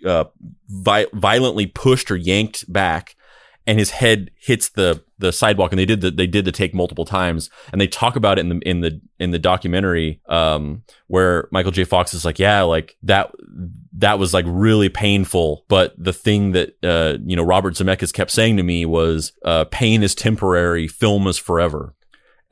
uh, 0.06 0.24
vi- 0.68 1.06
violently 1.14 1.66
pushed 1.66 2.10
or 2.10 2.16
yanked 2.16 2.70
back 2.70 3.16
and 3.66 3.78
his 3.78 3.90
head 3.90 4.30
hits 4.38 4.68
the 4.70 5.02
the 5.18 5.32
sidewalk 5.32 5.72
and 5.72 5.78
they 5.78 5.86
did 5.86 6.00
the 6.00 6.10
they 6.10 6.26
did 6.26 6.44
the 6.44 6.52
take 6.52 6.74
multiple 6.74 7.04
times 7.04 7.50
and 7.72 7.80
they 7.80 7.86
talk 7.86 8.16
about 8.16 8.38
it 8.38 8.42
in 8.42 8.48
the 8.48 8.68
in 8.68 8.80
the 8.80 9.00
in 9.18 9.30
the 9.30 9.38
documentary 9.38 10.20
um 10.28 10.82
where 11.06 11.48
Michael 11.52 11.70
J 11.70 11.84
Fox 11.84 12.14
is 12.14 12.24
like 12.24 12.38
yeah 12.38 12.62
like 12.62 12.96
that 13.02 13.32
that 13.96 14.18
was 14.18 14.34
like 14.34 14.44
really 14.48 14.88
painful 14.88 15.64
but 15.68 15.94
the 15.96 16.12
thing 16.12 16.52
that 16.52 16.76
uh 16.82 17.18
you 17.24 17.36
know 17.36 17.44
Robert 17.44 17.74
Zemeckis 17.74 18.12
kept 18.12 18.30
saying 18.30 18.56
to 18.56 18.62
me 18.62 18.84
was 18.84 19.32
uh 19.44 19.64
pain 19.66 20.02
is 20.02 20.14
temporary 20.14 20.88
film 20.88 21.26
is 21.26 21.38
forever 21.38 21.94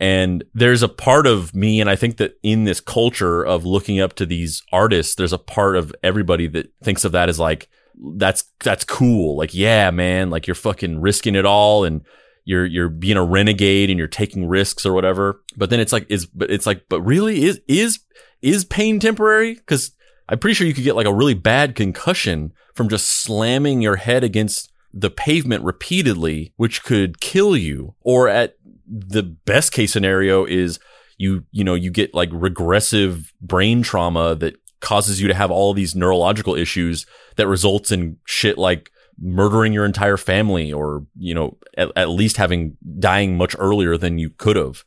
and 0.03 0.43
there's 0.53 0.83
a 0.83 0.89
part 0.89 1.29
of 1.29 1.55
me, 1.55 1.81
and 1.81 1.89
I 1.89 1.95
think 1.95 2.17
that 2.17 2.37
in 2.43 2.65
this 2.65 2.81
culture 2.81 3.47
of 3.47 3.65
looking 3.65 4.01
up 4.01 4.15
to 4.15 4.27
these 4.27 4.61
artists, 4.73 5.15
there's 5.15 5.33
a 5.33 5.39
part 5.39 5.77
of 5.77 5.95
everybody 6.03 6.49
that 6.49 6.73
thinks 6.83 7.05
of 7.05 7.13
that 7.13 7.29
as 7.29 7.39
like, 7.39 7.69
that's 8.17 8.43
that's 8.65 8.83
cool. 8.83 9.37
Like, 9.37 9.55
yeah, 9.55 9.93
man, 9.93 10.29
like 10.29 10.49
you're 10.49 10.57
fucking 10.57 11.01
risking 11.01 11.37
it 11.37 11.47
all 11.47 11.85
and 11.85 12.05
you're 12.45 12.67
you're 12.67 12.89
being 12.89 13.17
a 13.17 13.25
renegade 13.25 13.91
and 13.91 13.99
you're 13.99 14.09
taking 14.09 14.47
risks 14.47 14.85
or 14.85 14.93
whatever. 14.93 15.43
But 15.57 15.71
then 15.71 15.81
it's 15.81 15.93
like 15.93 16.07
is 16.09 16.27
but 16.27 16.51
it's 16.51 16.67
like 16.67 16.85
but 16.89 17.03
really 17.03 17.45
is 17.45 17.61
is 17.69 18.01
is 18.41 18.65
pain 18.65 18.99
temporary? 18.99 19.55
Because 19.55 19.93
I'm 20.29 20.39
pretty 20.39 20.55
sure 20.55 20.67
you 20.67 20.75
could 20.75 20.85
get 20.85 20.97
like 20.97 21.07
a 21.07 21.15
really 21.15 21.35
bad 21.35 21.75
concussion 21.75 22.53
from 22.75 22.89
just 22.89 23.09
slamming 23.09 23.83
your 23.83 23.97
head 23.97 24.25
against 24.25 24.73
the 24.93 25.11
pavement 25.11 25.65
repeatedly, 25.65 26.53
which 26.57 26.83
could 26.83 27.21
kill 27.21 27.57
you. 27.57 27.95
Or 28.01 28.29
at 28.29 28.57
the 28.87 29.23
best 29.23 29.73
case 29.73 29.93
scenario 29.93 30.45
is 30.45 30.79
you 31.19 31.45
you 31.51 31.65
know 31.65 31.75
you 31.75 31.91
get 31.91 32.15
like 32.15 32.31
regressive 32.33 33.33
brain 33.41 33.83
trauma 33.83 34.35
that 34.35 34.57
causes 34.81 35.21
you 35.21 35.29
to 35.29 35.35
have 35.35 35.51
all 35.51 35.73
these 35.73 35.95
neurological 35.95 36.57
issues 36.57 37.07
that 37.37 37.47
results 37.47 37.93
in 37.93 38.19
shit 38.25 38.59
like 38.59 38.91
murdering 39.23 39.73
your 39.73 39.85
entire 39.85 40.17
family 40.17 40.73
or, 40.73 41.07
you 41.17 41.33
know, 41.33 41.57
at, 41.79 41.91
at 41.95 42.09
least 42.09 42.37
having 42.37 42.77
dying 42.99 43.37
much 43.37 43.55
earlier 43.59 43.97
than 43.97 44.19
you 44.19 44.29
could 44.29 44.57
have. 44.57 44.85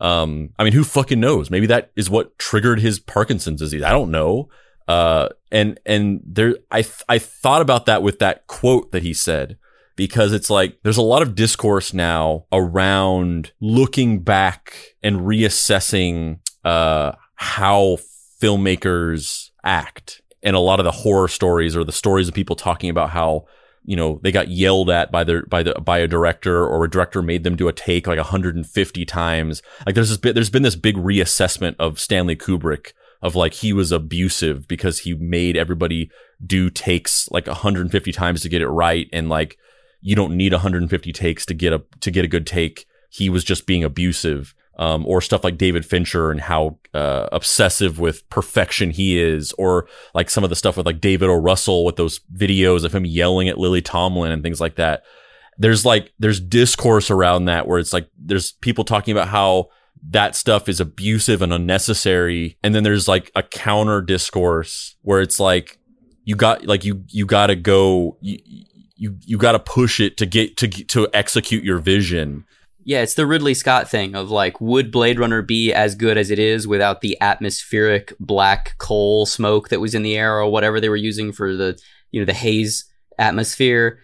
Um, 0.00 0.50
I 0.58 0.64
mean, 0.64 0.72
who 0.72 0.84
fucking 0.84 1.20
knows? 1.20 1.50
Maybe 1.50 1.66
that 1.66 1.90
is 1.96 2.08
what 2.08 2.38
triggered 2.38 2.80
his 2.80 3.00
Parkinson's 3.00 3.60
disease. 3.60 3.82
I 3.82 3.90
don't 3.90 4.12
know. 4.12 4.48
Uh, 4.86 5.28
and, 5.50 5.80
and 5.84 6.20
there, 6.24 6.54
I, 6.70 6.82
th- 6.82 7.02
I 7.08 7.18
thought 7.18 7.60
about 7.60 7.86
that 7.86 8.02
with 8.02 8.20
that 8.20 8.46
quote 8.46 8.92
that 8.92 9.02
he 9.02 9.12
said, 9.12 9.58
because 9.96 10.32
it's 10.32 10.48
like 10.48 10.78
there's 10.82 10.96
a 10.96 11.02
lot 11.02 11.22
of 11.22 11.34
discourse 11.34 11.92
now 11.92 12.46
around 12.50 13.52
looking 13.60 14.20
back 14.20 14.94
and 15.02 15.20
reassessing, 15.20 16.38
uh, 16.64 17.12
how 17.34 17.98
filmmakers 18.40 19.50
act 19.64 20.22
and 20.42 20.56
a 20.56 20.60
lot 20.60 20.80
of 20.80 20.84
the 20.84 20.90
horror 20.90 21.28
stories 21.28 21.76
or 21.76 21.84
the 21.84 21.92
stories 21.92 22.28
of 22.28 22.34
people 22.34 22.56
talking 22.56 22.90
about 22.90 23.10
how 23.10 23.44
you 23.84 23.96
know 23.96 24.20
they 24.22 24.32
got 24.32 24.48
yelled 24.48 24.90
at 24.90 25.10
by 25.10 25.24
the 25.24 25.42
by 25.48 25.62
the 25.62 25.74
by 25.74 25.98
a 25.98 26.08
director 26.08 26.64
or 26.64 26.84
a 26.84 26.90
director 26.90 27.22
made 27.22 27.44
them 27.44 27.56
do 27.56 27.68
a 27.68 27.72
take 27.72 28.06
like 28.06 28.18
150 28.18 29.04
times. 29.04 29.62
Like 29.86 29.94
there's 29.94 30.08
this 30.08 30.18
bit 30.18 30.34
there's 30.34 30.50
been 30.50 30.62
this 30.62 30.76
big 30.76 30.96
reassessment 30.96 31.76
of 31.78 31.98
Stanley 31.98 32.36
Kubrick 32.36 32.92
of 33.22 33.36
like 33.36 33.54
he 33.54 33.72
was 33.72 33.92
abusive 33.92 34.66
because 34.66 35.00
he 35.00 35.14
made 35.14 35.56
everybody 35.56 36.10
do 36.44 36.68
takes 36.70 37.30
like 37.30 37.46
150 37.46 38.12
times 38.12 38.42
to 38.42 38.48
get 38.48 38.62
it 38.62 38.68
right. 38.68 39.08
And 39.12 39.28
like 39.28 39.58
you 40.00 40.16
don't 40.16 40.36
need 40.36 40.52
150 40.52 41.12
takes 41.12 41.46
to 41.46 41.54
get 41.54 41.72
a 41.72 41.82
to 42.00 42.10
get 42.10 42.24
a 42.24 42.28
good 42.28 42.46
take. 42.46 42.86
He 43.10 43.28
was 43.28 43.44
just 43.44 43.66
being 43.66 43.84
abusive 43.84 44.54
um, 44.78 45.06
or 45.06 45.20
stuff 45.20 45.44
like 45.44 45.58
David 45.58 45.84
Fincher 45.84 46.30
and 46.30 46.40
how 46.40 46.78
uh, 46.94 47.28
obsessive 47.32 47.98
with 47.98 48.28
perfection 48.30 48.90
he 48.90 49.18
is, 49.18 49.52
or 49.52 49.86
like 50.14 50.30
some 50.30 50.44
of 50.44 50.50
the 50.50 50.56
stuff 50.56 50.76
with 50.76 50.86
like 50.86 51.00
David 51.00 51.28
O. 51.28 51.34
Russell 51.34 51.84
with 51.84 51.96
those 51.96 52.20
videos 52.34 52.84
of 52.84 52.94
him 52.94 53.04
yelling 53.04 53.48
at 53.48 53.58
Lily 53.58 53.82
Tomlin 53.82 54.32
and 54.32 54.42
things 54.42 54.60
like 54.60 54.76
that. 54.76 55.02
There's 55.58 55.84
like 55.84 56.12
there's 56.18 56.40
discourse 56.40 57.10
around 57.10 57.44
that 57.44 57.66
where 57.66 57.78
it's 57.78 57.92
like 57.92 58.08
there's 58.18 58.52
people 58.52 58.84
talking 58.84 59.12
about 59.12 59.28
how 59.28 59.68
that 60.10 60.34
stuff 60.34 60.68
is 60.68 60.80
abusive 60.80 61.42
and 61.42 61.52
unnecessary, 61.52 62.58
and 62.62 62.74
then 62.74 62.82
there's 62.82 63.06
like 63.06 63.30
a 63.34 63.42
counter 63.42 64.00
discourse 64.00 64.96
where 65.02 65.20
it's 65.20 65.38
like 65.38 65.78
you 66.24 66.34
got 66.34 66.66
like 66.66 66.84
you 66.84 67.04
you 67.08 67.26
got 67.26 67.48
to 67.48 67.56
go 67.56 68.16
you 68.20 68.38
you, 68.96 69.18
you 69.22 69.36
got 69.36 69.52
to 69.52 69.58
push 69.58 70.00
it 70.00 70.16
to 70.16 70.26
get 70.26 70.56
to 70.56 70.68
to 70.68 71.08
execute 71.12 71.64
your 71.64 71.78
vision 71.78 72.44
Yeah, 72.84 73.02
it's 73.02 73.14
the 73.14 73.26
Ridley 73.26 73.54
Scott 73.54 73.88
thing 73.88 74.14
of 74.14 74.30
like, 74.30 74.60
would 74.60 74.90
Blade 74.90 75.18
Runner 75.18 75.42
be 75.42 75.72
as 75.72 75.94
good 75.94 76.18
as 76.18 76.30
it 76.30 76.38
is 76.38 76.66
without 76.66 77.00
the 77.00 77.16
atmospheric 77.20 78.12
black 78.18 78.76
coal 78.78 79.24
smoke 79.26 79.68
that 79.68 79.80
was 79.80 79.94
in 79.94 80.02
the 80.02 80.16
air 80.16 80.40
or 80.40 80.50
whatever 80.50 80.80
they 80.80 80.88
were 80.88 80.96
using 80.96 81.32
for 81.32 81.54
the, 81.54 81.78
you 82.10 82.20
know, 82.20 82.26
the 82.26 82.32
haze 82.32 82.84
atmosphere? 83.18 84.00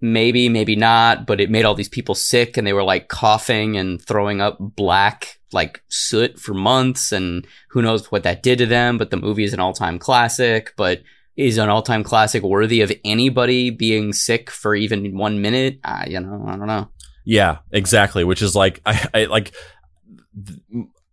Maybe, 0.00 0.48
maybe 0.48 0.76
not, 0.76 1.26
but 1.26 1.40
it 1.40 1.50
made 1.50 1.64
all 1.64 1.74
these 1.74 1.88
people 1.88 2.14
sick 2.14 2.56
and 2.56 2.66
they 2.66 2.72
were 2.72 2.84
like 2.84 3.08
coughing 3.08 3.76
and 3.76 4.00
throwing 4.00 4.40
up 4.40 4.56
black 4.58 5.40
like 5.52 5.82
soot 5.88 6.38
for 6.38 6.54
months 6.54 7.12
and 7.12 7.46
who 7.70 7.82
knows 7.82 8.10
what 8.10 8.22
that 8.22 8.42
did 8.42 8.58
to 8.58 8.66
them. 8.66 8.98
But 8.98 9.10
the 9.10 9.16
movie 9.16 9.44
is 9.44 9.52
an 9.52 9.60
all 9.60 9.72
time 9.72 9.98
classic, 9.98 10.72
but 10.76 11.02
is 11.36 11.58
an 11.58 11.68
all 11.68 11.82
time 11.82 12.04
classic 12.04 12.42
worthy 12.42 12.80
of 12.80 12.92
anybody 13.04 13.70
being 13.70 14.12
sick 14.12 14.50
for 14.50 14.74
even 14.74 15.16
one 15.16 15.42
minute? 15.42 15.80
Uh, 15.82 16.04
you 16.06 16.20
know, 16.20 16.44
I 16.46 16.56
don't 16.56 16.66
know. 16.66 16.88
Yeah, 17.24 17.58
exactly. 17.70 18.24
Which 18.24 18.42
is 18.42 18.54
like 18.54 18.80
I, 18.86 19.08
I 19.14 19.24
like 19.24 19.54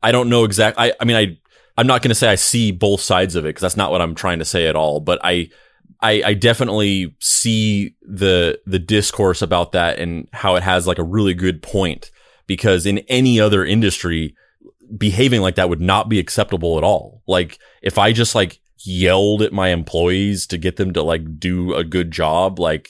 I 0.04 0.12
don't 0.12 0.30
know 0.30 0.44
exactly. 0.44 0.92
I 0.92 0.94
I 1.00 1.06
mean 1.06 1.16
I 1.16 1.38
I'm 1.78 1.88
not 1.88 2.02
going 2.02 2.10
to 2.10 2.16
say 2.16 2.30
I 2.30 2.36
see 2.36 2.72
both 2.72 3.02
sides 3.02 3.36
of 3.36 3.46
it 3.46 3.50
because 3.50 3.62
that's 3.62 3.78
not 3.78 3.92
what 3.92 4.02
I'm 4.02 4.16
trying 4.16 4.40
to 4.40 4.46
say 4.46 4.68
at 4.68 4.76
all. 4.76 5.00
But 5.00 5.20
I, 5.24 5.50
I 6.02 6.22
I 6.26 6.34
definitely 6.34 7.16
see 7.20 7.96
the 8.02 8.60
the 8.66 8.80
discourse 8.80 9.42
about 9.42 9.72
that 9.72 10.00
and 10.00 10.28
how 10.34 10.56
it 10.56 10.64
has 10.64 10.86
like 10.86 11.00
a 11.00 11.04
really 11.04 11.34
good 11.34 11.62
point 11.62 12.12
because 12.46 12.86
in 12.86 13.00
any 13.08 13.40
other 13.40 13.66
industry 13.66 14.36
behaving 14.98 15.42
like 15.42 15.56
that 15.56 15.70
would 15.70 15.82
not 15.82 16.10
be 16.10 16.20
acceptable 16.20 16.78
at 16.78 16.84
all. 16.84 17.22
Like 17.28 17.58
if 17.82 17.98
I 17.98 18.12
just 18.12 18.36
like 18.36 18.60
yelled 18.84 19.42
at 19.42 19.54
my 19.54 19.70
employees 19.70 20.48
to 20.48 20.58
get 20.58 20.76
them 20.76 20.92
to 20.94 21.04
like 21.04 21.40
do 21.40 21.74
a 21.74 21.84
good 21.84 22.12
job, 22.12 22.60
like 22.60 22.90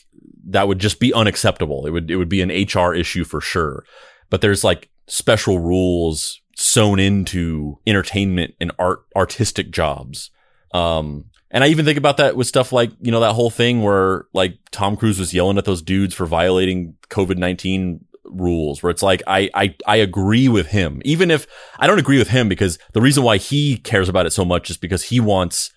that 0.51 0.67
would 0.67 0.79
just 0.79 0.99
be 0.99 1.13
unacceptable. 1.13 1.85
It 1.85 1.91
would 1.91 2.11
it 2.11 2.17
would 2.17 2.29
be 2.29 2.41
an 2.41 2.49
HR 2.49 2.93
issue 2.93 3.23
for 3.23 3.41
sure. 3.41 3.83
But 4.29 4.41
there's 4.41 4.63
like 4.63 4.89
special 5.07 5.59
rules 5.59 6.41
sewn 6.55 6.99
into 6.99 7.79
entertainment 7.87 8.53
and 8.59 8.71
art 8.77 9.03
artistic 9.15 9.71
jobs. 9.71 10.29
Um 10.73 11.25
and 11.49 11.63
I 11.63 11.67
even 11.67 11.83
think 11.83 11.97
about 11.97 12.17
that 12.17 12.37
with 12.37 12.47
stuff 12.47 12.71
like, 12.71 12.91
you 13.01 13.11
know, 13.11 13.19
that 13.19 13.33
whole 13.33 13.49
thing 13.49 13.81
where 13.81 14.25
like 14.33 14.57
Tom 14.71 14.95
Cruise 14.95 15.19
was 15.19 15.33
yelling 15.33 15.57
at 15.57 15.65
those 15.65 15.81
dudes 15.81 16.13
for 16.13 16.25
violating 16.25 16.95
COVID-19 17.09 17.99
rules 18.23 18.81
where 18.81 18.89
it's 18.89 19.03
like 19.03 19.21
I, 19.27 19.49
I 19.53 19.75
I 19.85 19.97
agree 19.97 20.47
with 20.47 20.67
him 20.67 21.01
even 21.03 21.29
if 21.29 21.47
I 21.79 21.87
don't 21.87 21.99
agree 21.99 22.17
with 22.17 22.29
him 22.29 22.47
because 22.47 22.79
the 22.93 23.01
reason 23.01 23.23
why 23.23 23.37
he 23.37 23.77
cares 23.77 24.07
about 24.07 24.25
it 24.25 24.31
so 24.31 24.45
much 24.45 24.69
is 24.69 24.77
because 24.77 25.03
he 25.03 25.19
wants 25.19 25.73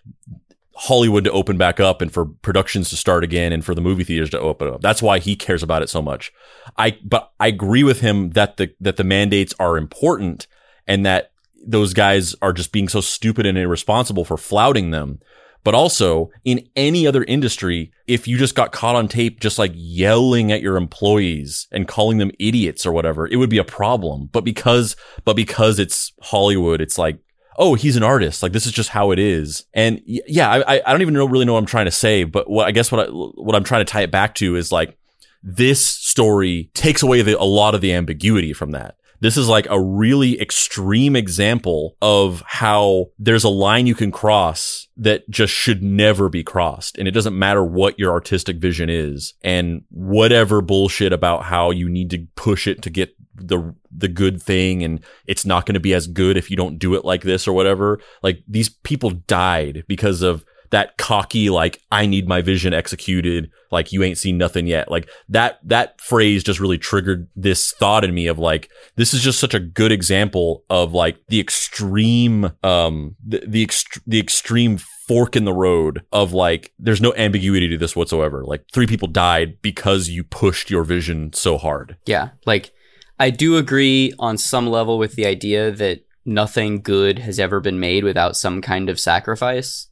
Hollywood 0.77 1.25
to 1.25 1.33
open 1.33 1.57
back 1.57 1.79
up 1.79 2.03
and 2.03 2.13
for 2.13 2.25
productions 2.25 2.91
to 2.91 2.97
start 2.97 3.23
again 3.23 3.53
and 3.53 3.65
for 3.65 3.75
the 3.75 3.81
movie 3.81 4.05
theaters 4.05 4.31
to 4.31 4.41
open 4.41 4.69
up. 4.69 4.81
That's 4.81 5.03
why 5.03 5.19
he 5.19 5.37
cares 5.37 5.63
about 5.63 5.83
it 5.83 5.89
so 5.89 6.03
much. 6.03 6.33
I 6.77 6.99
but 7.05 7.33
I 7.39 7.49
agree 7.49 7.85
with 7.85 8.01
him 8.01 8.31
that 8.31 8.57
the 8.57 8.75
that 8.81 8.97
the 8.97 9.05
mandates 9.05 9.55
are 9.61 9.77
important 9.77 10.47
and 10.87 11.07
that 11.07 11.31
those 11.67 11.95
guys 11.95 12.35
are 12.43 12.53
just 12.53 12.73
being 12.73 12.89
so 12.89 13.01
stupid 13.01 13.47
and 13.47 13.57
irresponsible 13.57 14.25
for 14.25 14.37
flouting 14.37 14.91
them. 14.91 15.21
But 15.63 15.75
also 15.75 16.31
in 16.45 16.69
any 16.77 17.07
other 17.07 17.25
industry, 17.25 17.91
if 18.07 18.29
you 18.29 18.37
just 18.37 18.55
got 18.55 18.71
caught 18.71 18.97
on 18.97 19.09
tape 19.09 19.41
just 19.41 19.59
like 19.59 19.73
yelling 19.75 20.53
at 20.53 20.61
your 20.61 20.77
employees 20.77 21.69
and 21.73 21.89
calling 21.89 22.19
them 22.19 22.33
idiots 22.39 22.85
or 22.85 22.93
whatever, 22.93 23.27
it 23.27 23.37
would 23.37 23.49
be 23.49 23.59
a 23.59 23.65
problem. 23.65 24.29
But 24.31 24.45
because 24.45 24.95
but 25.25 25.37
because 25.37 25.79
it's 25.79 26.13
Hollywood, 26.21 26.83
it's 26.83 26.99
like 26.99 27.19
oh, 27.57 27.75
he's 27.75 27.97
an 27.97 28.03
artist. 28.03 28.43
Like 28.43 28.53
this 28.53 28.67
is 28.67 28.73
just 28.73 28.91
how 28.91 29.11
it 29.11 29.19
is. 29.19 29.65
And 29.73 30.01
yeah, 30.05 30.51
I, 30.51 30.83
I 30.85 30.93
don't 30.93 31.03
even 31.03 31.15
know, 31.15 31.27
really 31.27 31.45
know 31.45 31.55
what 31.55 31.61
I'm 31.61 31.67
trying 31.67 31.87
to 31.87 31.91
say, 31.91 32.25
but 32.25 32.49
what 32.49 32.67
I 32.67 32.71
guess 32.71 32.91
what 32.91 33.09
I, 33.09 33.11
what 33.11 33.55
I'm 33.55 33.65
trying 33.65 33.85
to 33.85 33.91
tie 33.91 34.03
it 34.03 34.11
back 34.11 34.35
to 34.37 34.57
is 34.57 34.73
like 34.73 34.97
this 35.43 35.87
story 35.87 36.71
takes 36.75 37.03
away 37.03 37.23
the, 37.23 37.39
a 37.39 37.45
lot 37.45 37.75
of 37.75 37.81
the 37.81 37.93
ambiguity 37.93 38.53
from 38.53 38.73
that. 38.73 38.97
This 39.25 39.39
is 39.39 39.49
like 39.49 39.67
a 39.71 39.81
really 39.81 40.39
extreme 40.39 41.17
example 41.17 41.97
of 42.03 42.43
how 42.47 43.07
there's 43.19 43.45
a 43.45 43.49
line 43.49 43.87
you 43.87 43.95
can 43.95 44.13
cross 44.13 44.87
that 44.99 45.27
just 45.31 45.51
should 45.51 45.83
never 45.83 46.29
be 46.29 46.45
crossed. 46.45 46.99
And 46.99 47.09
it 47.09 47.13
doesn't 47.13 47.39
matter 47.39 47.65
what 47.65 47.99
your 47.99 48.13
artistic 48.13 48.59
vision 48.59 48.91
is 48.91 49.33
and 49.43 49.85
whatever 49.89 50.61
bullshit 50.61 51.15
about 51.15 51.45
how 51.45 51.71
you 51.71 51.89
need 51.89 52.11
to 52.11 52.27
push 52.37 52.67
it 52.67 52.83
to 52.83 52.91
get 52.91 53.17
the 53.35 53.75
the 53.91 54.09
good 54.09 54.43
thing 54.43 54.83
and 54.83 55.03
it's 55.27 55.47
not 55.47 55.65
going 55.65 55.73
to 55.73 55.81
be 55.81 55.95
as 55.95 56.07
good 56.07 56.37
if 56.37 56.51
you 56.51 56.57
don't 56.59 56.79
do 56.79 56.95
it 56.95 57.07
like 57.07 57.23
this 57.23 57.49
or 57.49 57.55
whatever. 57.55 58.01
Like 58.23 58.43
these 58.47 58.69
people 58.69 59.09
died 59.09 59.85
because 59.89 60.21
of 60.21 60.45
that 60.75 60.99
cocky 60.99 61.51
like 61.51 61.81
I 61.93 62.05
need 62.05 62.27
my 62.27 62.43
vision 62.43 62.75
executed 62.75 63.49
like 63.71 63.93
you 63.93 64.03
ain't 64.03 64.19
seen 64.19 64.37
nothing 64.37 64.67
yet. 64.67 64.91
Like 64.91 65.09
that 65.29 65.61
that 65.63 66.01
phrase 66.01 66.43
just 66.43 66.59
really 66.59 66.79
triggered 66.79 67.29
this 67.37 67.73
thought 67.79 68.03
in 68.05 68.13
me 68.13 68.27
of 68.27 68.41
like 68.41 68.71
this 68.97 69.15
is 69.15 69.23
just 69.23 69.39
such 69.39 69.55
a 69.55 69.61
good 69.61 69.93
example 69.93 70.65
of 70.69 70.93
like 70.93 71.19
the 71.29 71.39
extreme 71.39 72.51
um 72.65 73.15
the 73.25 73.45
the, 73.47 73.65
ext- 73.65 74.01
the 74.05 74.19
extreme 74.19 74.79
fork 75.07 75.37
in 75.37 75.45
the 75.45 75.53
road 75.53 76.03
of 76.11 76.33
like 76.33 76.73
there's 76.81 77.01
no 77.01 77.15
ambiguity 77.15 77.69
to 77.69 77.79
this 77.79 77.95
whatsoever. 77.95 78.45
Like 78.45 78.65
three 78.73 78.89
people 78.89 79.07
died 79.07 79.63
because 79.63 80.09
you 80.09 80.25
pushed 80.25 80.71
your 80.71 80.83
vision 80.83 81.33
so 81.33 81.57
hard. 81.57 81.97
Yeah, 82.05 82.31
like 82.47 82.73
I 83.21 83.31
do 83.31 83.59
agree 83.59 84.13
on 84.19 84.39
some 84.39 84.67
level 84.67 84.99
with 84.99 85.15
the 85.15 85.27
idea 85.27 85.71
that 85.71 86.05
nothing 86.25 86.81
good 86.81 87.21
has 87.21 87.39
ever 87.39 87.61
been 87.61 87.79
made 87.79 88.03
without 88.03 88.37
some 88.37 88.61
kind 88.61 88.89
of 88.89 88.99
sacrifice. 88.99 89.87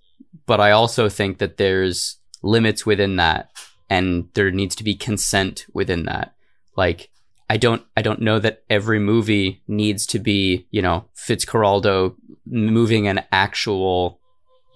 But 0.46 0.60
I 0.60 0.70
also 0.72 1.08
think 1.08 1.38
that 1.38 1.56
there's 1.56 2.18
limits 2.42 2.84
within 2.84 3.16
that 3.16 3.50
and 3.88 4.28
there 4.34 4.50
needs 4.50 4.74
to 4.76 4.84
be 4.84 4.94
consent 4.94 5.66
within 5.72 6.04
that. 6.04 6.34
Like, 6.76 7.10
I 7.50 7.58
don't, 7.58 7.82
I 7.96 8.02
don't 8.02 8.22
know 8.22 8.38
that 8.38 8.62
every 8.70 8.98
movie 8.98 9.62
needs 9.68 10.06
to 10.06 10.18
be, 10.18 10.66
you 10.70 10.80
know, 10.80 11.04
Fitzcarraldo 11.16 12.14
moving 12.46 13.06
an 13.06 13.22
actual 13.30 14.20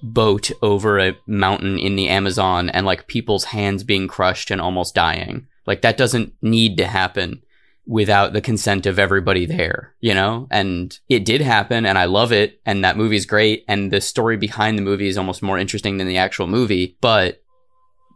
boat 0.03 0.51
over 0.63 0.99
a 0.99 1.17
mountain 1.27 1.79
in 1.79 1.97
the 1.97 2.09
Amazon 2.09 2.69
and 2.69 2.85
like 2.85 3.07
people's 3.07 3.45
hands 3.45 3.83
being 3.83 4.09
crushed 4.09 4.51
and 4.51 4.61
almost 4.61 4.95
dying. 4.95 5.47
Like 5.67 5.83
that 5.83 5.97
doesn't 5.97 6.35
need 6.43 6.77
to 6.77 6.87
happen 6.87 7.43
without 7.87 8.33
the 8.33 8.41
consent 8.41 8.85
of 8.85 8.99
everybody 8.99 9.47
there, 9.47 9.95
you 10.01 10.13
know? 10.13 10.49
And 10.51 10.99
it 11.09 11.25
did 11.25 11.41
happen 11.41 11.87
and 11.87 11.97
I 11.97 12.07
love 12.07 12.33
it 12.33 12.61
and 12.67 12.85
that 12.85 12.97
movie's 12.97 13.27
great 13.27 13.65
and 13.69 13.93
the 13.93 14.01
story 14.01 14.37
behind 14.37 14.77
the 14.77 14.83
movie 14.83 15.09
is 15.09 15.17
almost 15.17 15.43
more 15.43 15.59
interesting 15.59 15.97
than 15.97 16.09
the 16.09 16.17
actual 16.19 16.49
movie, 16.49 16.97
but 17.01 17.43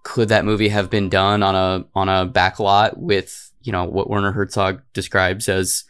could 0.03 0.29
that 0.31 0.45
movie 0.45 0.69
have 0.69 0.91
been 0.91 1.09
done 1.09 1.43
on 1.43 1.55
a 1.55 1.85
on 1.95 2.09
a 2.09 2.25
back 2.27 2.59
lot 2.59 2.99
with, 2.99 3.53
you 3.63 3.71
know, 3.71 3.85
what 3.85 4.09
Werner 4.11 4.33
Herzog 4.33 4.83
describes 4.93 5.49
as 5.49 5.85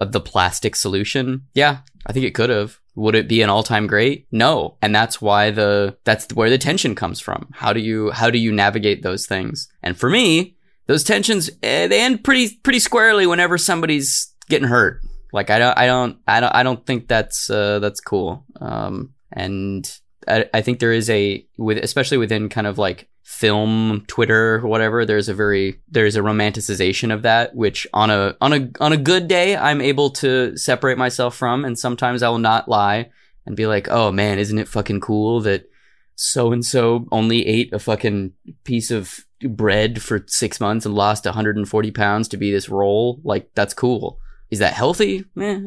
the 0.00 0.20
plastic 0.20 0.76
solution? 0.76 1.46
Yeah, 1.54 1.78
I 2.06 2.12
think 2.12 2.26
it 2.26 2.34
could 2.34 2.50
have. 2.50 2.78
Would 2.94 3.14
it 3.14 3.28
be 3.28 3.40
an 3.40 3.48
all-time 3.48 3.86
great? 3.86 4.26
No. 4.30 4.76
And 4.82 4.94
that's 4.94 5.22
why 5.22 5.50
the 5.50 5.96
that's 6.04 6.32
where 6.34 6.50
the 6.50 6.58
tension 6.58 6.94
comes 6.94 7.20
from. 7.20 7.48
How 7.52 7.72
do 7.72 7.80
you 7.80 8.10
how 8.10 8.28
do 8.28 8.38
you 8.38 8.52
navigate 8.52 9.02
those 9.02 9.26
things? 9.26 9.68
And 9.82 9.96
for 9.96 10.10
me, 10.10 10.56
those 10.86 11.04
tensions 11.04 11.50
eh, 11.62 11.86
they 11.86 12.00
end 12.00 12.24
pretty 12.24 12.56
pretty 12.62 12.78
squarely 12.78 13.26
whenever 13.26 13.58
somebody's 13.58 14.32
getting 14.48 14.68
hurt. 14.68 15.00
Like 15.32 15.50
I 15.50 15.58
don't 15.58 15.78
I 15.78 15.86
don't 15.86 16.18
I 16.26 16.40
don't 16.40 16.54
I 16.54 16.62
don't 16.62 16.84
think 16.86 17.08
that's 17.08 17.48
uh, 17.48 17.78
that's 17.78 18.00
cool. 18.00 18.44
Um, 18.60 19.14
and 19.32 19.90
I, 20.28 20.46
I 20.52 20.60
think 20.60 20.78
there 20.78 20.92
is 20.92 21.08
a 21.08 21.46
with 21.56 21.78
especially 21.78 22.18
within 22.18 22.48
kind 22.48 22.66
of 22.66 22.78
like 22.78 23.08
film 23.22 24.04
Twitter 24.08 24.56
or 24.56 24.68
whatever. 24.68 25.04
There's 25.04 25.28
a 25.28 25.34
very 25.34 25.80
there's 25.88 26.16
a 26.16 26.20
romanticization 26.20 27.12
of 27.12 27.22
that, 27.22 27.54
which 27.54 27.86
on 27.94 28.10
a 28.10 28.36
on 28.40 28.52
a 28.52 28.70
on 28.80 28.92
a 28.92 28.98
good 28.98 29.26
day 29.26 29.56
I'm 29.56 29.80
able 29.80 30.10
to 30.10 30.56
separate 30.56 30.98
myself 30.98 31.34
from, 31.34 31.64
and 31.64 31.78
sometimes 31.78 32.22
I 32.22 32.28
will 32.28 32.38
not 32.38 32.68
lie 32.68 33.10
and 33.46 33.56
be 33.56 33.66
like, 33.66 33.88
oh 33.88 34.12
man, 34.12 34.38
isn't 34.38 34.58
it 34.58 34.68
fucking 34.68 35.00
cool 35.00 35.40
that 35.40 35.68
so 36.14 36.52
and 36.52 36.64
so 36.64 37.06
only 37.10 37.46
ate 37.46 37.72
a 37.72 37.78
fucking 37.78 38.32
piece 38.64 38.90
of 38.90 39.24
bread 39.48 40.02
for 40.02 40.24
six 40.26 40.60
months 40.60 40.86
and 40.86 40.94
lost 40.94 41.24
140 41.24 41.90
pounds 41.90 42.28
to 42.28 42.36
be 42.36 42.50
this 42.50 42.68
role. 42.68 43.20
Like, 43.24 43.50
that's 43.54 43.74
cool. 43.74 44.18
Is 44.50 44.58
that 44.58 44.74
healthy? 44.74 45.24
Eh, 45.40 45.60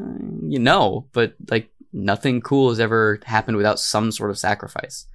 you 0.48 0.60
know, 0.60 1.08
but 1.12 1.36
like 1.50 1.70
nothing 1.92 2.42
cool 2.42 2.70
has 2.70 2.80
ever 2.80 3.20
happened 3.26 3.58
without 3.58 3.80
some 3.80 4.12
sort 4.12 4.30
of 4.30 4.38
sacrifice. 4.38 5.08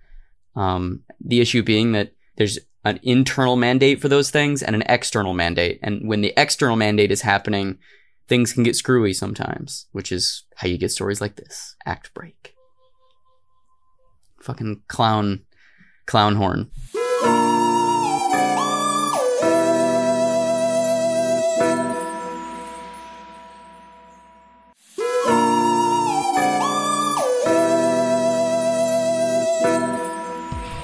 Um, 0.56 1.04
the 1.24 1.40
issue 1.40 1.62
being 1.62 1.92
that 1.92 2.12
there's 2.36 2.58
an 2.84 2.98
internal 3.02 3.56
mandate 3.56 4.00
for 4.00 4.08
those 4.08 4.30
things 4.30 4.62
and 4.62 4.74
an 4.74 4.82
external 4.86 5.34
mandate. 5.34 5.78
And 5.82 6.08
when 6.08 6.22
the 6.22 6.32
external 6.36 6.76
mandate 6.76 7.10
is 7.12 7.22
happening, 7.22 7.78
things 8.26 8.52
can 8.52 8.62
get 8.62 8.76
screwy 8.76 9.12
sometimes, 9.12 9.86
which 9.92 10.10
is 10.10 10.44
how 10.56 10.68
you 10.68 10.78
get 10.78 10.90
stories 10.90 11.20
like 11.20 11.36
this. 11.36 11.76
Act 11.84 12.12
break. 12.14 12.54
Fucking 14.40 14.82
clown, 14.88 15.42
clown 16.06 16.36
horn. 16.36 16.70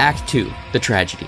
Act 0.07 0.29
2 0.29 0.53
The 0.71 0.79
Tragedy. 0.79 1.27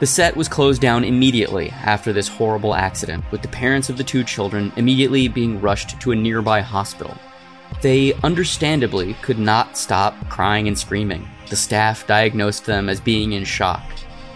The 0.00 0.06
set 0.06 0.36
was 0.36 0.48
closed 0.48 0.82
down 0.82 1.04
immediately 1.04 1.70
after 1.70 2.12
this 2.12 2.26
horrible 2.26 2.74
accident, 2.74 3.22
with 3.30 3.40
the 3.40 3.46
parents 3.46 3.88
of 3.88 3.96
the 3.96 4.02
two 4.02 4.24
children 4.24 4.72
immediately 4.74 5.28
being 5.28 5.60
rushed 5.60 6.00
to 6.00 6.10
a 6.10 6.16
nearby 6.16 6.60
hospital. 6.60 7.16
They 7.82 8.14
understandably 8.24 9.14
could 9.22 9.38
not 9.38 9.76
stop 9.76 10.16
crying 10.28 10.66
and 10.66 10.76
screaming. 10.76 11.28
The 11.50 11.54
staff 11.54 12.04
diagnosed 12.08 12.66
them 12.66 12.88
as 12.88 13.00
being 13.00 13.34
in 13.34 13.44
shock. 13.44 13.84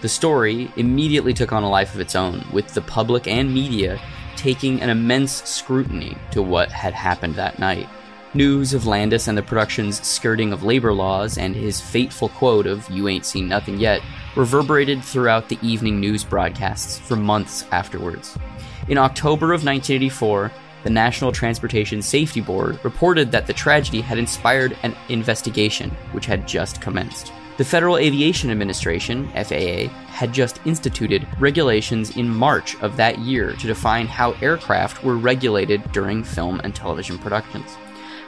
The 0.02 0.08
story 0.08 0.70
immediately 0.76 1.34
took 1.34 1.52
on 1.52 1.64
a 1.64 1.68
life 1.68 1.94
of 1.94 2.00
its 2.00 2.14
own, 2.14 2.46
with 2.52 2.72
the 2.74 2.80
public 2.80 3.26
and 3.26 3.52
media 3.52 4.00
taking 4.36 4.82
an 4.82 4.90
immense 4.90 5.42
scrutiny 5.48 6.16
to 6.30 6.42
what 6.42 6.70
had 6.70 6.94
happened 6.94 7.34
that 7.34 7.58
night. 7.58 7.88
News 8.36 8.74
of 8.74 8.84
Landis 8.84 9.28
and 9.28 9.38
the 9.38 9.44
production's 9.44 10.04
skirting 10.04 10.52
of 10.52 10.64
labor 10.64 10.92
laws 10.92 11.38
and 11.38 11.54
his 11.54 11.80
fateful 11.80 12.30
quote 12.30 12.66
of, 12.66 12.90
You 12.90 13.06
ain't 13.06 13.24
seen 13.24 13.46
nothing 13.46 13.78
yet, 13.78 14.00
reverberated 14.34 15.04
throughout 15.04 15.48
the 15.48 15.58
evening 15.62 16.00
news 16.00 16.24
broadcasts 16.24 16.98
for 16.98 17.14
months 17.14 17.64
afterwards. 17.70 18.36
In 18.88 18.98
October 18.98 19.52
of 19.52 19.64
1984, 19.64 20.50
the 20.82 20.90
National 20.90 21.30
Transportation 21.30 22.02
Safety 22.02 22.40
Board 22.40 22.84
reported 22.84 23.30
that 23.30 23.46
the 23.46 23.52
tragedy 23.52 24.00
had 24.00 24.18
inspired 24.18 24.76
an 24.82 24.96
investigation, 25.08 25.90
which 26.10 26.26
had 26.26 26.48
just 26.48 26.80
commenced. 26.80 27.32
The 27.56 27.64
Federal 27.64 27.98
Aviation 27.98 28.50
Administration, 28.50 29.28
FAA, 29.28 29.86
had 30.08 30.32
just 30.32 30.58
instituted 30.64 31.24
regulations 31.38 32.16
in 32.16 32.28
March 32.28 32.74
of 32.82 32.96
that 32.96 33.20
year 33.20 33.52
to 33.52 33.66
define 33.68 34.08
how 34.08 34.32
aircraft 34.42 35.04
were 35.04 35.16
regulated 35.16 35.92
during 35.92 36.24
film 36.24 36.60
and 36.64 36.74
television 36.74 37.16
productions. 37.16 37.76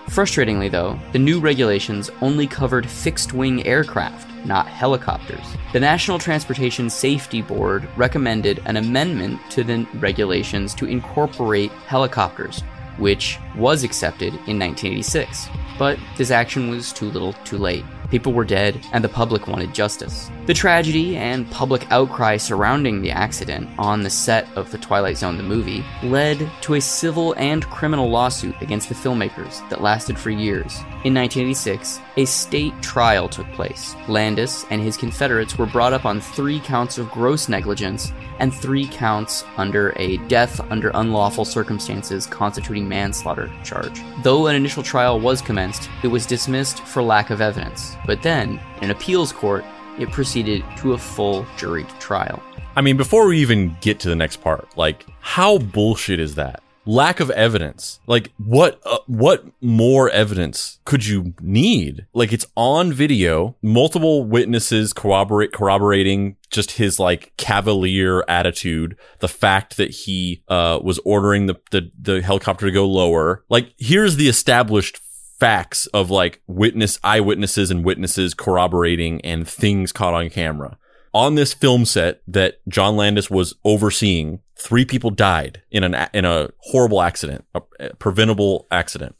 Frustratingly, 0.09 0.71
though, 0.71 0.99
the 1.13 1.19
new 1.19 1.41
regulations 1.41 2.11
only 2.23 2.47
covered 2.47 2.89
fixed 2.89 3.33
wing 3.33 3.67
aircraft, 3.67 4.29
not 4.47 4.67
helicopters. 4.67 5.45
The 5.73 5.81
National 5.81 6.19
Transportation 6.19 6.89
Safety 6.89 7.43
Board 7.43 7.89
recommended 7.97 8.63
an 8.65 8.77
amendment 8.77 9.41
to 9.51 9.65
the 9.65 9.87
regulations 9.95 10.75
to 10.77 10.87
incorporate 10.87 11.71
helicopters, 11.87 12.63
which 12.99 13.39
was 13.57 13.85
accepted 13.85 14.29
in 14.47 14.59
1986. 14.59 15.49
But 15.79 15.99
this 16.17 16.31
action 16.31 16.71
was 16.71 16.93
too 16.93 17.11
little 17.11 17.35
too 17.45 17.59
late. 17.59 17.85
People 18.11 18.33
were 18.33 18.45
dead, 18.45 18.81
and 18.93 19.03
the 19.03 19.09
public 19.09 19.49
wanted 19.49 19.75
justice. 19.75 20.31
The 20.47 20.55
tragedy 20.55 21.17
and 21.17 21.51
public 21.51 21.91
outcry 21.91 22.37
surrounding 22.37 23.03
the 23.03 23.11
accident 23.11 23.69
on 23.79 24.03
the 24.03 24.11
set 24.11 24.47
of 24.57 24.71
The 24.71 24.79
Twilight 24.79 25.19
Zone, 25.19 25.37
the 25.37 25.43
movie, 25.43 25.85
led 26.03 26.51
to 26.63 26.75
a 26.75 26.81
civil 26.81 27.35
and 27.35 27.69
criminal 27.69 28.09
lawsuit 28.09 28.55
against 28.61 28.89
the 28.89 28.95
filmmakers 28.95 29.69
that 29.71 29.83
lasted 29.83 30.19
for 30.19 30.31
years. 30.31 30.79
In 31.05 31.15
1986, 31.15 32.01
a 32.17 32.25
state 32.25 32.73
trial 32.83 33.29
took 33.29 33.47
place. 33.53 33.95
Landis 34.09 34.65
and 34.71 34.81
his 34.81 34.97
Confederates 34.97 35.57
were 35.57 35.67
brought 35.67 35.93
up 35.93 36.05
on 36.05 36.21
three 36.21 36.59
counts 36.59 36.99
of 36.99 37.11
gross 37.11 37.49
negligence 37.49 38.13
and 38.41 38.53
three 38.53 38.89
counts 38.89 39.45
under 39.57 39.93
a 39.97 40.17
death 40.29 40.59
under 40.71 40.91
unlawful 40.95 41.45
circumstances 41.45 42.27
constituting 42.27 42.89
manslaughter 42.89 43.53
charge. 43.63 44.03
Though 44.23 44.49
an 44.49 44.57
initial 44.57 44.83
trial 44.83 45.21
was 45.21 45.41
commenced, 45.41 45.89
it 46.03 46.09
was 46.09 46.27
dismissed 46.27 46.81
for 46.81 47.03
lack 47.03 47.31
of 47.31 47.41
evidence. 47.41 47.95
But 48.07 48.23
then, 48.23 48.59
in 48.79 48.85
an 48.85 48.91
appeals 48.91 49.33
court, 49.33 49.65
it 49.99 50.11
proceeded 50.11 50.65
to 50.79 50.95
a 50.95 50.99
full 50.99 51.47
jury 51.57 51.85
trial. 52.01 52.43
I 52.75 52.81
mean, 52.81 52.97
before 52.97 53.27
we 53.27 53.39
even 53.39 53.77
get 53.81 54.01
to 54.01 54.09
the 54.09 54.17
next 54.17 54.39
part, 54.39 54.77
like, 54.77 55.07
how 55.21 55.59
bullshit 55.59 56.21
is 56.21 56.35
that? 56.35 56.63
Lack 56.87 57.21
of 57.21 57.31
evidence. 57.31 58.01
Like, 58.07 58.33
what, 58.39 58.81
uh, 58.87 58.99
what 59.07 59.45
more 59.61 60.09
evidence 60.11 60.79
could 60.85 61.05
you 61.05 61.35
need? 61.41 62.07
Like, 62.15 62.33
it's 62.33 62.47
on 62.57 62.93
video, 62.93 63.57
multiple 63.61 64.25
witnesses 64.25 64.93
corroborate, 64.93 65.53
corroborating 65.53 66.37
just 66.51 66.73
his 66.73 67.01
like 67.01 67.33
cavalier 67.37 68.25
attitude, 68.29 68.97
the 69.19 69.29
fact 69.29 69.77
that 69.77 69.91
he, 69.91 70.45
uh, 70.49 70.79
was 70.83 71.01
ordering 71.05 71.47
the, 71.47 71.57
the, 71.73 71.91
the 72.01 72.23
helicopter 72.23 72.67
to 72.67 72.73
go 72.73 72.87
lower. 72.87 73.45
Like, 73.49 73.75
here's 73.79 74.17
the 74.17 74.29
established 74.29 75.01
facts 75.39 75.87
of 75.89 76.11
like 76.11 76.41
witness 76.47 76.99
eyewitnesses 77.05 77.71
and 77.71 77.85
witnesses 77.85 78.33
corroborating 78.33 79.21
and 79.23 79.47
things 79.47 79.93
caught 79.93 80.15
on 80.15 80.31
camera. 80.31 80.79
On 81.13 81.35
this 81.35 81.55
film 81.55 81.85
set 81.85 82.21
that 82.29 82.59
John 82.69 82.97
Landis 82.97 83.31
was 83.31 83.55
overseeing, 83.65 84.41
three 84.59 84.85
people 84.85 85.11
died 85.11 85.63
in 85.71 85.85
an 85.85 86.09
in 86.13 86.25
a 86.25 86.51
horrible 86.61 87.03
accident, 87.03 87.45
a 87.55 87.61
preventable 87.95 88.67
accident. 88.71 89.17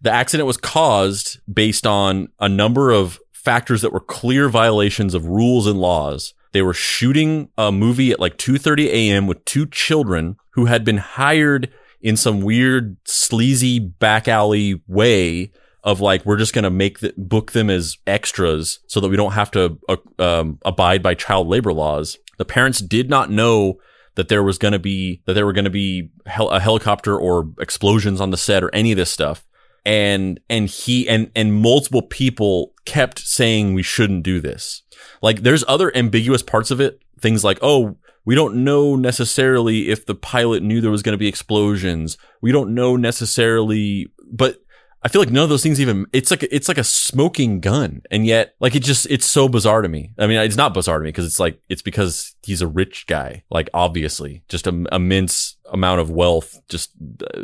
The 0.00 0.10
accident 0.10 0.46
was 0.46 0.56
caused 0.56 1.38
based 1.52 1.86
on 1.86 2.28
a 2.40 2.48
number 2.48 2.90
of 2.90 3.20
factors 3.32 3.82
that 3.82 3.92
were 3.92 4.00
clear 4.00 4.48
violations 4.48 5.14
of 5.14 5.26
rules 5.26 5.66
and 5.66 5.78
laws. 5.78 6.34
They 6.52 6.62
were 6.62 6.74
shooting 6.74 7.48
a 7.56 7.72
movie 7.72 8.10
at 8.10 8.20
like 8.20 8.36
2:30 8.38 8.86
a.m. 8.86 9.26
with 9.26 9.44
two 9.44 9.66
children 9.66 10.36
who 10.50 10.66
had 10.66 10.84
been 10.84 10.98
hired 10.98 11.72
in 12.00 12.16
some 12.16 12.40
weird 12.40 12.96
sleazy 13.04 13.78
back 13.78 14.26
alley 14.26 14.82
way 14.86 15.52
of 15.84 16.00
like 16.00 16.24
we're 16.24 16.36
just 16.36 16.52
going 16.52 16.64
to 16.64 16.70
make 16.70 17.00
the, 17.00 17.12
book 17.16 17.52
them 17.52 17.70
as 17.70 17.96
extras 18.06 18.80
so 18.86 19.00
that 19.00 19.08
we 19.08 19.16
don't 19.16 19.32
have 19.32 19.50
to 19.50 19.78
uh, 19.88 19.96
um, 20.18 20.58
abide 20.64 21.02
by 21.02 21.14
child 21.14 21.48
labor 21.48 21.72
laws. 21.72 22.18
The 22.38 22.44
parents 22.44 22.80
did 22.80 23.08
not 23.08 23.30
know 23.30 23.78
that 24.14 24.28
there 24.28 24.42
was 24.42 24.58
going 24.58 24.72
to 24.72 24.78
be 24.78 25.22
that 25.26 25.34
there 25.34 25.46
were 25.46 25.52
going 25.52 25.64
to 25.64 25.70
be 25.70 26.10
hel- 26.26 26.50
a 26.50 26.60
helicopter 26.60 27.18
or 27.18 27.50
explosions 27.60 28.20
on 28.20 28.30
the 28.30 28.36
set 28.36 28.62
or 28.62 28.74
any 28.74 28.92
of 28.92 28.96
this 28.96 29.10
stuff. 29.10 29.44
And 29.84 30.38
and 30.48 30.68
he 30.68 31.08
and 31.08 31.30
and 31.34 31.54
multiple 31.54 32.02
people 32.02 32.72
kept 32.84 33.18
saying 33.18 33.74
we 33.74 33.82
shouldn't 33.82 34.22
do 34.22 34.40
this. 34.40 34.82
Like 35.20 35.42
there's 35.42 35.64
other 35.66 35.94
ambiguous 35.96 36.42
parts 36.42 36.70
of 36.70 36.80
it. 36.80 37.00
Things 37.20 37.42
like, 37.44 37.58
oh, 37.62 37.96
we 38.24 38.34
don't 38.34 38.62
know 38.62 38.94
necessarily 38.94 39.88
if 39.88 40.06
the 40.06 40.14
pilot 40.14 40.62
knew 40.62 40.80
there 40.80 40.90
was 40.90 41.02
going 41.02 41.14
to 41.14 41.18
be 41.18 41.28
explosions. 41.28 42.16
We 42.40 42.52
don't 42.52 42.74
know 42.74 42.96
necessarily, 42.96 44.08
but 44.32 44.61
I 45.04 45.08
feel 45.08 45.20
like 45.20 45.30
none 45.30 45.42
of 45.42 45.48
those 45.48 45.62
things 45.62 45.80
even, 45.80 46.06
it's 46.12 46.30
like, 46.30 46.44
it's 46.44 46.68
like 46.68 46.78
a 46.78 46.84
smoking 46.84 47.60
gun. 47.60 48.02
And 48.10 48.24
yet, 48.24 48.54
like, 48.60 48.76
it 48.76 48.82
just, 48.82 49.06
it's 49.10 49.26
so 49.26 49.48
bizarre 49.48 49.82
to 49.82 49.88
me. 49.88 50.12
I 50.18 50.26
mean, 50.26 50.38
it's 50.38 50.56
not 50.56 50.74
bizarre 50.74 50.98
to 50.98 51.04
me 51.04 51.08
because 51.08 51.26
it's 51.26 51.40
like, 51.40 51.60
it's 51.68 51.82
because 51.82 52.36
he's 52.42 52.62
a 52.62 52.68
rich 52.68 53.06
guy. 53.06 53.42
Like, 53.50 53.68
obviously, 53.74 54.42
just 54.48 54.66
a 54.66 54.86
immense 54.92 55.56
amount 55.72 56.00
of 56.00 56.10
wealth, 56.10 56.60
just 56.68 56.90
uh, 57.34 57.40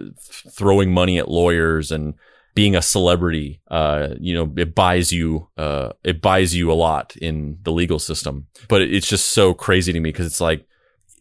throwing 0.52 0.92
money 0.92 1.18
at 1.18 1.28
lawyers 1.28 1.90
and, 1.90 2.14
being 2.54 2.74
a 2.74 2.82
celebrity, 2.82 3.60
uh, 3.70 4.08
you 4.18 4.34
know, 4.34 4.52
it 4.56 4.74
buys 4.74 5.12
you, 5.12 5.48
uh, 5.56 5.90
it 6.02 6.20
buys 6.20 6.56
you 6.56 6.72
a 6.72 6.74
lot 6.74 7.14
in 7.18 7.56
the 7.62 7.70
legal 7.70 8.00
system. 8.00 8.48
But 8.66 8.82
it's 8.82 9.06
just 9.06 9.28
so 9.28 9.54
crazy 9.54 9.92
to 9.92 10.00
me 10.00 10.08
because 10.08 10.26
it's 10.26 10.40
like, 10.40 10.66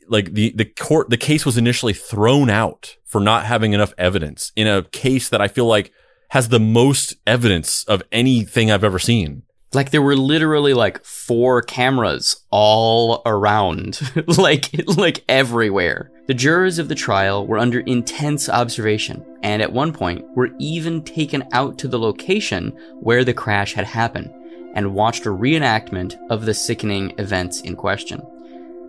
like 0.08 0.34
the, 0.34 0.52
the 0.56 0.66
court, 0.66 1.12
the 1.12 1.18
case 1.18 1.46
was 1.46 1.56
initially 1.56 1.94
thrown 1.94 2.50
out 2.50 2.98
for 3.06 3.22
not 3.22 3.46
having 3.46 3.74
enough 3.74 3.94
evidence 4.00 4.52
in 4.56 4.66
a 4.66 4.82
case 4.82 5.30
that 5.30 5.40
I 5.40 5.48
feel 5.48 5.68
like 5.68 5.92
has 6.30 6.50
the 6.50 6.60
most 6.60 7.16
evidence 7.26 7.84
of 7.86 8.04
anything 8.12 8.72
I've 8.72 8.84
ever 8.84 9.00
seen. 9.00 9.44
Like 9.74 9.92
there 9.92 10.02
were 10.02 10.16
literally 10.16 10.74
like 10.74 11.04
four 11.04 11.62
cameras 11.62 12.44
all 12.52 13.22
around, 13.26 14.00
like 14.38 14.70
like 14.98 15.24
everywhere. 15.28 16.12
The 16.28 16.34
jurors 16.34 16.80
of 16.80 16.88
the 16.88 16.96
trial 16.96 17.46
were 17.46 17.58
under 17.58 17.82
intense 17.82 18.50
observation, 18.50 19.26
and 19.44 19.62
at 19.62 19.72
one 19.72 19.94
point 19.94 20.26
were 20.36 20.50
even 20.60 21.04
taken 21.04 21.44
out 21.52 21.78
to 21.80 21.88
the 21.88 22.00
location 22.00 22.70
where 23.02 23.24
the 23.24 23.34
crash 23.34 23.74
had 23.74 23.86
happened 23.86 24.32
and 24.74 24.94
watched 24.94 25.26
a 25.26 25.30
reenactment 25.30 26.16
of 26.30 26.46
the 26.46 26.54
sickening 26.54 27.14
events 27.18 27.62
in 27.62 27.76
question. 27.76 28.22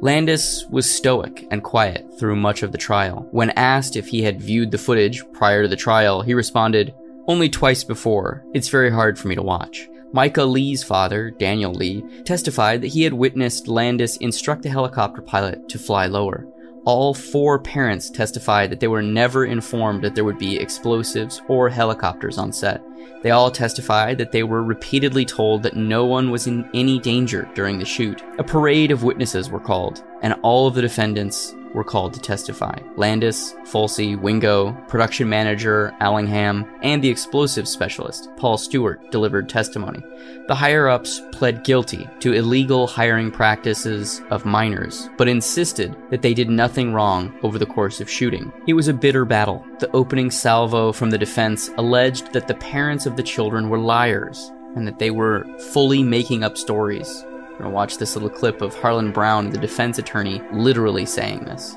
Landis 0.00 0.64
was 0.70 0.88
stoic 0.88 1.48
and 1.50 1.64
quiet 1.64 2.06
through 2.18 2.36
much 2.36 2.62
of 2.62 2.70
the 2.70 2.78
trial. 2.78 3.26
When 3.32 3.50
asked 3.50 3.96
if 3.96 4.06
he 4.06 4.22
had 4.22 4.40
viewed 4.40 4.70
the 4.70 4.78
footage 4.78 5.24
prior 5.32 5.62
to 5.62 5.68
the 5.68 5.76
trial, 5.76 6.22
he 6.22 6.34
responded, 6.34 6.94
Only 7.28 7.50
twice 7.50 7.84
before. 7.84 8.42
It's 8.54 8.70
very 8.70 8.90
hard 8.90 9.18
for 9.18 9.28
me 9.28 9.34
to 9.34 9.42
watch. 9.42 9.86
Myca 10.14 10.50
Le's 10.50 10.82
father, 10.82 11.30
Daniel 11.30 11.74
Le, 11.74 12.00
testified 12.22 12.80
that 12.80 12.88
he 12.88 13.02
had 13.02 13.12
witnessed 13.12 13.68
Landis 13.68 14.16
instruct 14.16 14.62
the 14.62 14.70
helicopter 14.70 15.20
pilot 15.20 15.68
to 15.68 15.78
fly 15.78 16.06
lower. 16.06 16.46
All 16.86 17.12
four 17.12 17.58
parents 17.58 18.08
testified 18.08 18.70
that 18.70 18.80
they 18.80 18.88
were 18.88 19.02
never 19.02 19.44
informed 19.44 20.02
that 20.04 20.14
there 20.14 20.24
would 20.24 20.38
be 20.38 20.56
explosives 20.56 21.42
or 21.48 21.68
helicopters 21.68 22.38
on 22.38 22.50
set. 22.50 22.82
They 23.22 23.30
all 23.30 23.50
testified 23.50 24.16
that 24.16 24.32
they 24.32 24.42
were 24.42 24.62
repeatedly 24.62 25.26
told 25.26 25.62
that 25.64 25.76
no 25.76 26.06
one 26.06 26.30
was 26.30 26.46
in 26.46 26.66
any 26.72 26.98
danger 26.98 27.46
during 27.54 27.78
the 27.78 27.84
shoot. 27.84 28.22
A 28.38 28.44
parade 28.44 28.90
of 28.90 29.02
witnesses 29.02 29.50
were 29.50 29.60
called, 29.60 30.02
and 30.22 30.34
all 30.42 30.66
of 30.66 30.74
the 30.74 30.82
defendants 30.82 31.54
were 31.74 31.84
called 31.84 32.14
to 32.14 32.20
testify. 32.20 32.78
Landis, 32.96 33.54
Folsey, 33.64 34.18
Wingo, 34.18 34.72
production 34.88 35.28
manager 35.28 35.94
Allingham, 36.00 36.66
and 36.82 37.02
the 37.02 37.08
explosives 37.08 37.70
specialist, 37.70 38.30
Paul 38.36 38.58
Stewart, 38.58 39.10
delivered 39.10 39.48
testimony. 39.48 40.02
The 40.48 40.54
higher 40.54 40.88
ups 40.88 41.20
pled 41.32 41.64
guilty 41.64 42.08
to 42.20 42.32
illegal 42.32 42.86
hiring 42.86 43.30
practices 43.30 44.22
of 44.30 44.46
minors, 44.46 45.08
but 45.18 45.28
insisted 45.28 45.94
that 46.10 46.22
they 46.22 46.34
did 46.34 46.48
nothing 46.48 46.92
wrong 46.92 47.38
over 47.42 47.58
the 47.58 47.66
course 47.66 48.00
of 48.00 48.10
shooting. 48.10 48.52
It 48.66 48.74
was 48.74 48.88
a 48.88 48.94
bitter 48.94 49.24
battle. 49.24 49.64
The 49.78 49.90
opening 49.92 50.30
salvo 50.30 50.92
from 50.92 51.10
the 51.10 51.18
defense 51.18 51.70
alleged 51.76 52.32
that 52.32 52.48
the 52.48 52.54
parents 52.54 53.06
of 53.06 53.16
the 53.16 53.22
children 53.22 53.68
were 53.68 53.78
liars 53.78 54.50
and 54.74 54.86
that 54.86 54.98
they 54.98 55.10
were 55.10 55.44
fully 55.72 56.02
making 56.02 56.44
up 56.44 56.56
stories. 56.56 57.24
We're 57.58 57.64
gonna 57.64 57.74
watch 57.74 57.98
this 57.98 58.14
little 58.14 58.30
clip 58.30 58.62
of 58.62 58.72
Harland 58.76 59.12
Braun, 59.12 59.50
the 59.50 59.58
defense 59.58 59.98
attorney, 59.98 60.40
literally 60.52 61.04
saying 61.04 61.40
this. 61.40 61.76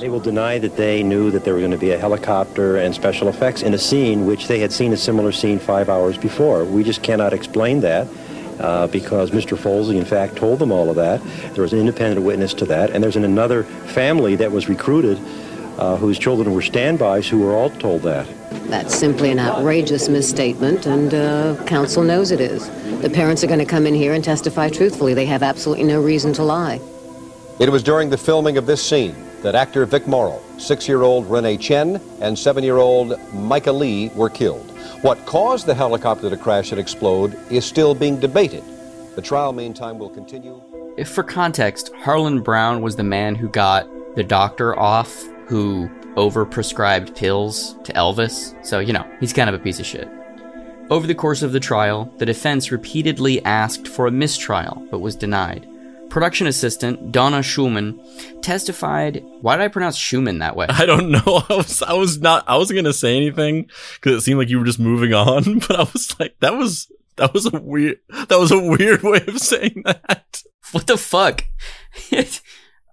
They 0.00 0.08
will 0.08 0.18
deny 0.18 0.58
that 0.58 0.76
they 0.76 1.04
knew 1.04 1.30
that 1.30 1.44
there 1.44 1.54
were 1.54 1.60
going 1.60 1.70
to 1.70 1.78
be 1.78 1.92
a 1.92 1.98
helicopter 1.98 2.76
and 2.76 2.92
special 2.92 3.28
effects 3.28 3.62
in 3.62 3.72
a 3.72 3.78
scene 3.78 4.26
which 4.26 4.48
they 4.48 4.58
had 4.58 4.72
seen 4.72 4.92
a 4.92 4.96
similar 4.96 5.30
scene 5.30 5.60
five 5.60 5.88
hours 5.88 6.18
before. 6.18 6.64
We 6.64 6.82
just 6.82 7.04
cannot 7.04 7.32
explain 7.32 7.80
that. 7.80 8.08
Uh, 8.58 8.86
because 8.88 9.30
Mr. 9.30 9.56
Folsey, 9.56 9.96
in 9.96 10.04
fact, 10.04 10.36
told 10.36 10.58
them 10.58 10.70
all 10.70 10.90
of 10.90 10.96
that. 10.96 11.22
There 11.54 11.62
was 11.62 11.72
an 11.72 11.78
independent 11.78 12.26
witness 12.26 12.52
to 12.54 12.66
that, 12.66 12.90
and 12.90 13.02
there's 13.02 13.16
an, 13.16 13.24
another 13.24 13.62
family 13.64 14.36
that 14.36 14.52
was 14.52 14.68
recruited 14.68 15.18
uh, 15.80 15.96
whose 15.96 16.18
children 16.18 16.54
were 16.54 16.62
standbys 16.62 17.28
who 17.28 17.38
were 17.38 17.54
all 17.54 17.70
told 17.70 18.02
that. 18.02 18.26
That's 18.68 18.94
simply 18.94 19.30
an 19.30 19.38
outrageous 19.38 20.08
misstatement, 20.08 20.86
and 20.86 21.14
uh, 21.14 21.56
counsel 21.64 22.04
knows 22.04 22.30
it 22.30 22.40
is. 22.40 22.68
The 23.00 23.10
parents 23.10 23.42
are 23.42 23.46
going 23.46 23.58
to 23.58 23.64
come 23.64 23.86
in 23.86 23.94
here 23.94 24.12
and 24.12 24.22
testify 24.22 24.68
truthfully. 24.68 25.14
They 25.14 25.26
have 25.26 25.42
absolutely 25.42 25.84
no 25.84 26.00
reason 26.00 26.32
to 26.34 26.42
lie. 26.42 26.80
It 27.58 27.70
was 27.70 27.82
during 27.82 28.10
the 28.10 28.18
filming 28.18 28.58
of 28.58 28.66
this 28.66 28.86
scene 28.86 29.14
that 29.42 29.54
actor 29.54 29.86
Vic 29.86 30.06
Morrow, 30.06 30.40
six-year-old 30.58 31.30
Renee 31.30 31.56
Chen, 31.56 32.00
and 32.20 32.38
seven-year-old 32.38 33.12
Myca 33.32 33.72
Le 33.72 34.14
were 34.14 34.28
killed. 34.28 34.70
What 35.02 35.24
caused 35.24 35.64
the 35.64 35.74
helicopter 35.74 36.28
to 36.28 36.36
crash 36.36 36.72
and 36.72 36.80
explode 36.80 37.38
is 37.50 37.64
still 37.64 37.94
being 37.94 38.20
debated. 38.20 38.62
The 39.16 39.22
trial, 39.22 39.54
meantime, 39.54 39.98
will 39.98 40.10
continue. 40.10 40.60
If 40.98 41.08
for 41.08 41.22
context, 41.22 41.90
Harland 41.94 42.44
Braun 42.44 42.82
was 42.82 42.96
the 42.96 43.02
man 43.02 43.34
who 43.34 43.48
got 43.48 43.88
the 44.14 44.24
doctor 44.24 44.78
off 44.78 45.24
who 45.50 45.90
overprescribed 46.14 47.16
pills 47.16 47.74
to 47.82 47.92
Elvis. 47.94 48.54
So, 48.64 48.78
you 48.78 48.92
know, 48.92 49.04
he's 49.18 49.32
kind 49.32 49.48
of 49.50 49.54
a 49.56 49.58
piece 49.58 49.80
of 49.80 49.86
shit. 49.86 50.08
Over 50.90 51.08
the 51.08 51.14
course 51.14 51.42
of 51.42 51.50
the 51.50 51.58
trial, 51.58 52.04
the 52.18 52.26
defense 52.26 52.70
repeatedly 52.70 53.44
asked 53.44 53.88
for 53.88 54.06
a 54.06 54.12
mistrial, 54.12 54.86
but 54.92 55.00
was 55.00 55.16
denied. 55.16 55.68
Production 56.08 56.46
assistant 56.46 57.10
Donna 57.10 57.42
Schumann 57.42 58.00
testified. 58.42 59.24
Why 59.40 59.56
did 59.56 59.64
I 59.64 59.68
pronounce 59.68 59.96
Schumann 59.96 60.38
that 60.38 60.54
way? 60.54 60.66
I 60.68 60.86
don't 60.86 61.10
know. 61.10 61.44
I 61.48 61.56
was 61.56 61.82
I 61.82 61.94
was 61.94 62.20
not 62.20 62.44
I 62.48 62.56
wasn't 62.56 62.78
gonna 62.78 62.92
say 62.92 63.16
anything 63.16 63.68
because 63.94 64.18
it 64.18 64.20
seemed 64.20 64.38
like 64.38 64.50
you 64.50 64.60
were 64.60 64.64
just 64.64 64.78
moving 64.78 65.12
on, 65.14 65.58
but 65.68 65.74
I 65.74 65.82
was 65.92 66.14
like, 66.20 66.36
that 66.38 66.56
was 66.56 66.92
that 67.16 67.34
was 67.34 67.52
a 67.52 67.58
weird 67.58 67.98
that 68.28 68.38
was 68.38 68.52
a 68.52 68.58
weird 68.58 69.02
way 69.04 69.20
of 69.26 69.40
saying 69.40 69.82
that. 69.84 70.44
What 70.70 70.86
the 70.86 70.96
fuck? 70.96 71.44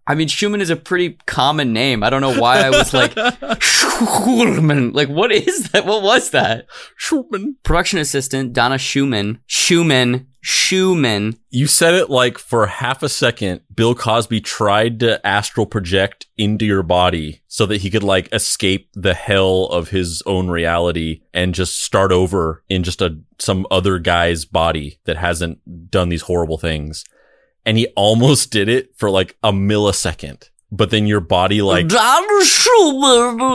I 0.09 0.15
mean, 0.15 0.29
Schumann 0.29 0.61
is 0.61 0.69
a 0.69 0.77
pretty 0.77 1.17
common 1.25 1.73
name. 1.73 2.01
I 2.01 2.09
don't 2.09 2.21
know 2.21 2.39
why 2.39 2.59
I 2.59 2.69
was 2.69 2.93
like, 2.93 3.11
Schumann. 3.61 4.93
Like, 4.93 5.09
what 5.09 5.33
is 5.33 5.71
that? 5.71 5.85
What 5.85 6.01
was 6.01 6.29
that? 6.29 6.67
Schumann. 6.95 7.57
Production 7.63 7.99
assistant 7.99 8.53
Donna 8.53 8.77
Schumann. 8.77 9.39
Schumann. 9.47 10.27
Schumann. 10.39 11.37
You 11.49 11.67
said 11.67 11.93
it 11.93 12.09
like 12.09 12.37
for 12.37 12.67
half 12.67 13.03
a 13.03 13.09
second. 13.09 13.61
Bill 13.75 13.93
Cosby 13.93 14.39
tried 14.39 15.01
to 15.01 15.25
astral 15.27 15.65
project 15.65 16.25
into 16.37 16.65
your 16.65 16.83
body 16.83 17.41
so 17.47 17.65
that 17.65 17.81
he 17.81 17.89
could 17.89 18.03
like 18.03 18.33
escape 18.33 18.89
the 18.93 19.13
hell 19.13 19.65
of 19.65 19.89
his 19.89 20.23
own 20.25 20.49
reality 20.49 21.21
and 21.33 21.53
just 21.53 21.83
start 21.83 22.13
over 22.13 22.63
in 22.69 22.83
just 22.83 23.01
a 23.01 23.19
some 23.39 23.67
other 23.69 23.99
guy's 23.99 24.45
body 24.45 24.99
that 25.03 25.17
hasn't 25.17 25.91
done 25.91 26.07
these 26.07 26.23
horrible 26.23 26.57
things 26.57 27.03
and 27.65 27.77
he 27.77 27.87
almost 27.95 28.51
did 28.51 28.69
it 28.69 28.93
for 28.97 29.09
like 29.09 29.35
a 29.43 29.51
millisecond. 29.51 30.49
But 30.69 30.89
then 30.89 31.07
your 31.07 31.21
body 31.21 31.61
like 31.61 31.87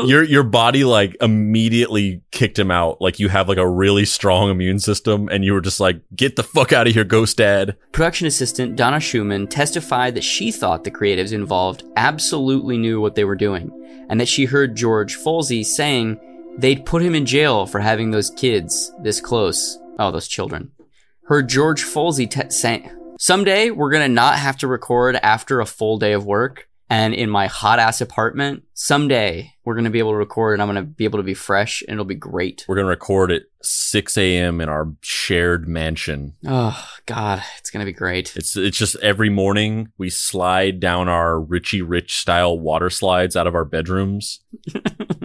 your 0.09 0.23
your 0.23 0.43
body 0.43 0.85
like 0.85 1.15
immediately 1.21 2.23
kicked 2.31 2.59
him 2.59 2.71
out. 2.71 3.03
Like 3.03 3.19
you 3.19 3.29
have 3.29 3.51
like 3.51 3.59
a 3.59 3.69
really 3.69 4.07
strong 4.07 4.51
immune 4.51 4.79
system, 4.79 5.29
and 5.29 5.45
you 5.45 5.53
were 5.53 5.61
just 5.61 5.79
like, 5.79 6.01
"Get 6.17 6.37
the 6.37 6.43
fuck 6.43 6.73
out 6.73 6.87
of 6.87 6.95
here, 6.95 7.05
Ghost 7.05 7.37
Dad." 7.37 7.77
Production 7.93 8.27
assistant 8.27 8.77
Donna 8.77 8.99
Schumann 8.99 9.47
testified 9.47 10.15
that 10.15 10.25
she 10.25 10.51
thought 10.51 10.85
the 10.85 10.91
creatives 10.91 11.35
involved 11.35 11.85
absolutely 11.97 12.79
knew 12.79 12.99
what 12.99 13.15
they 13.15 13.25
were 13.25 13.37
doing, 13.37 13.71
and 14.09 14.19
that 14.19 14.29
she 14.29 14.47
heard 14.47 14.75
George 14.75 15.19
Folsey 15.19 15.63
saying 15.63 16.19
they'd 16.57 16.87
put 16.87 17.03
him 17.03 17.15
in 17.15 17.27
jail 17.27 17.67
for 17.67 17.81
having 17.81 18.11
those 18.11 18.31
kids 18.31 18.91
this 19.03 19.21
close. 19.21 19.79
Oh, 19.99 20.11
those 20.11 20.29
children. 20.29 20.73
Heard 21.25 21.51
George 21.51 21.85
Folsey 21.85 22.29
te- 22.29 22.51
saying 22.51 22.91
Someday 23.23 23.71
we're 23.71 23.93
going 23.93 24.03
to 24.03 24.13
not 24.13 24.37
have 24.37 24.57
to 24.57 24.67
record 24.67 25.15
after 25.15 25.61
a 25.61 25.65
full 25.65 25.97
day 25.97 26.13
of 26.13 26.27
work 26.27 26.69
and 26.91 27.15
in 27.15 27.31
my 27.31 27.47
hot 27.47 27.79
ass 27.79 28.01
apartment. 28.01 28.65
Someday 28.75 29.53
we're 29.65 29.75
going 29.75 29.85
to 29.85 29.91
be 29.91 30.01
able 30.01 30.11
to 30.11 30.17
record 30.17 30.55
and 30.55 30.61
I'm 30.61 30.67
going 30.67 30.85
to 30.85 30.91
be 30.91 31.05
able 31.05 31.21
to 31.21 31.23
be 31.23 31.33
fresh 31.33 31.83
and 31.83 31.93
it'll 31.93 32.05
be 32.05 32.17
great. 32.17 32.65
We're 32.67 32.75
going 32.75 32.87
to 32.87 32.91
record 32.91 33.31
at 33.31 33.43
6 33.63 34.19
a.m. 34.19 34.61
in 34.61 34.69
our 34.69 34.93
shared 35.03 35.69
mansion. 35.69 36.33
Oh 36.45 36.85
God, 37.07 37.45
it's 37.59 37.71
going 37.71 37.87
to 37.87 37.89
be 37.89 37.97
great. 37.97 38.37
It's, 38.37 38.57
it's 38.57 38.77
just 38.77 38.97
every 38.97 39.31
morning 39.31 39.93
we 39.99 40.11
slide 40.11 40.81
down 40.81 41.09
our 41.09 41.39
Richie 41.39 41.81
Rich 41.81 42.17
style 42.17 42.59
water 42.59 42.91
slides 42.91 43.37
out 43.37 43.47
of 43.47 43.55
our 43.55 43.65
bedrooms. 43.65 44.41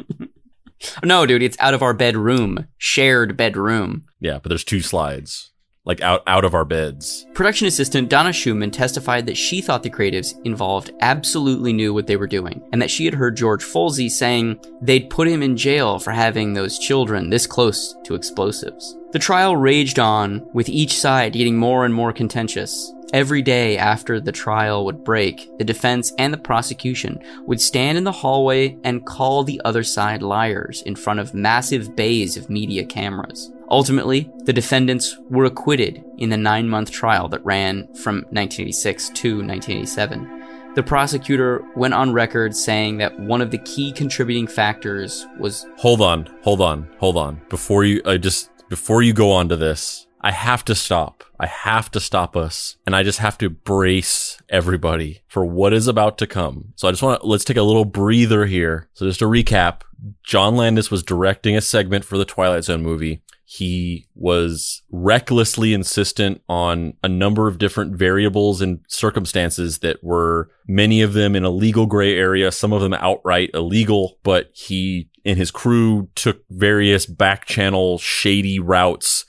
no, 1.04 1.26
dude, 1.26 1.42
it's 1.42 1.58
out 1.60 1.74
of 1.74 1.82
our 1.82 1.96
bedroom, 1.96 2.68
shared 2.78 3.36
bedroom. 3.36 4.04
Yeah, 4.20 4.38
but 4.38 4.50
there's 4.50 4.64
two 4.64 4.82
slides 4.82 5.50
like 5.88 6.02
out, 6.02 6.22
out 6.28 6.46
of 6.46 6.54
our 6.54 6.66
beds. 6.66 7.26
Production 7.34 7.66
assistant 7.66 8.10
Donna 8.10 8.34
Schumann 8.34 8.70
testified 8.72 9.26
that 9.26 9.38
she 9.38 9.62
thought 9.62 9.82
the 9.82 9.90
creatives 9.90 10.36
involved 10.44 10.92
absolutely 11.00 11.74
knew 11.74 11.94
what 11.94 12.06
they 12.06 12.18
were 12.18 12.28
doing, 12.28 12.62
and 12.72 12.82
that 12.82 12.92
she 12.92 13.06
had 13.06 13.14
heard 13.14 13.38
George 13.38 13.64
Folsey 13.64 14.10
saying 14.10 14.60
they'd 14.82 15.10
put 15.10 15.28
him 15.28 15.42
in 15.42 15.58
jail 15.58 15.98
for 15.98 16.12
having 16.12 16.54
those 16.54 16.78
children 16.78 17.30
this 17.30 17.48
close 17.48 17.96
to 18.04 18.14
explosives. 18.14 18.98
The 19.14 19.20
trial 19.20 19.56
raged 19.56 19.98
on, 19.98 20.46
with 20.54 20.68
each 20.68 21.00
side 21.00 21.34
getting 21.34 21.58
more 21.58 21.86
and 21.86 21.94
more 21.94 22.12
contentious. 22.12 22.94
Every 23.14 23.42
day 23.42 23.78
after 23.78 24.20
the 24.20 24.34
trial 24.34 24.84
would 24.84 25.06
break, 25.06 25.50
the 25.58 25.64
defense 25.64 26.12
and 26.20 26.34
the 26.34 26.38
prosecution 26.38 27.22
would 27.46 27.62
stand 27.62 27.98
in 27.98 28.04
the 28.04 28.12
hallway 28.12 28.78
and 28.84 29.06
call 29.06 29.46
the 29.46 29.62
other 29.64 29.84
side 29.84 30.22
liars 30.22 30.82
in 30.82 30.98
front 30.98 31.22
of 31.22 31.34
massive 31.34 31.96
bays 31.96 32.36
of 32.36 32.50
media 32.50 32.84
cameras. 32.84 33.50
Ultimately, 33.70 34.32
the 34.46 34.54
defendants 34.54 35.18
were 35.30 35.46
acquitted 35.46 36.04
in 36.18 36.30
the 36.30 36.38
nine 36.38 36.70
month 36.70 36.92
trial 36.92 37.28
that 37.30 37.46
ran 37.46 37.94
from 37.96 38.18
1986 38.30 39.10
to 39.10 39.38
1987. 39.46 40.74
The 40.76 40.84
prosecutor 40.84 41.66
went 41.76 41.96
on 41.96 42.14
record 42.14 42.56
saying 42.56 42.98
that 42.98 43.20
one 43.20 43.42
of 43.42 43.52
the 43.52 43.58
key 43.58 43.92
contributing 43.92 44.48
factors 44.48 45.26
was. 45.40 45.66
Hold 45.78 46.02
on, 46.02 46.30
hold 46.44 46.62
on, 46.62 46.88
hold 47.00 47.18
on. 47.18 47.42
Before 47.50 47.84
you, 47.84 48.02
I 48.06 48.18
just, 48.18 48.50
before 48.70 49.02
you 49.02 49.12
go 49.12 49.32
on 49.32 49.50
to 49.50 49.56
this, 49.56 50.08
I 50.22 50.32
have 50.32 50.64
to 50.66 50.76
stop. 50.76 51.24
I 51.40 51.48
have 51.48 51.92
to 51.92 52.00
stop 52.00 52.36
us. 52.36 52.78
And 52.86 52.96
I 52.96 53.04
just 53.04 53.20
have 53.20 53.38
to 53.40 53.50
brace 53.50 54.42
everybody 54.50 55.22
for 55.28 55.46
what 55.46 55.74
is 55.74 55.88
about 55.88 56.18
to 56.20 56.28
come. 56.28 56.74
So 56.76 56.88
I 56.88 56.92
just 56.92 57.04
want 57.04 57.22
to, 57.22 57.28
let's 57.28 57.44
take 57.44 57.58
a 57.58 57.64
little 57.64 57.86
breather 57.86 58.46
here. 58.46 58.90
So 58.94 59.06
just 59.06 59.20
to 59.20 59.26
recap, 59.26 59.82
John 60.24 60.56
Landis 60.56 60.92
was 60.92 61.04
directing 61.04 61.56
a 61.56 61.62
segment 61.62 62.06
for 62.06 62.18
the 62.18 62.26
Twilight 62.26 62.64
Zone 62.66 62.84
movie. 62.84 63.22
He 63.50 64.10
was 64.14 64.82
recklessly 64.92 65.74
insistent 65.74 66.42
on 66.50 66.96
a 67.02 67.08
number 67.08 67.48
of 67.48 67.58
different 67.58 67.96
variables 67.96 68.62
and 68.62 68.82
circumstances 68.90 69.78
that 69.78 70.04
were 70.04 70.50
many 70.68 71.02
of 71.02 71.14
them 71.14 71.34
in 71.34 71.46
a 71.46 71.50
legal 71.50 71.86
gray 71.86 72.18
area, 72.18 72.52
some 72.52 72.74
of 72.74 72.82
them 72.82 72.94
outright 72.94 73.52
illegal, 73.54 74.20
but 74.22 74.50
he 74.54 75.10
and 75.24 75.38
his 75.38 75.50
crew 75.50 76.10
took 76.14 76.44
various 76.50 77.06
back 77.06 77.46
channel 77.46 77.98
shady 78.00 78.60
routes 78.60 79.24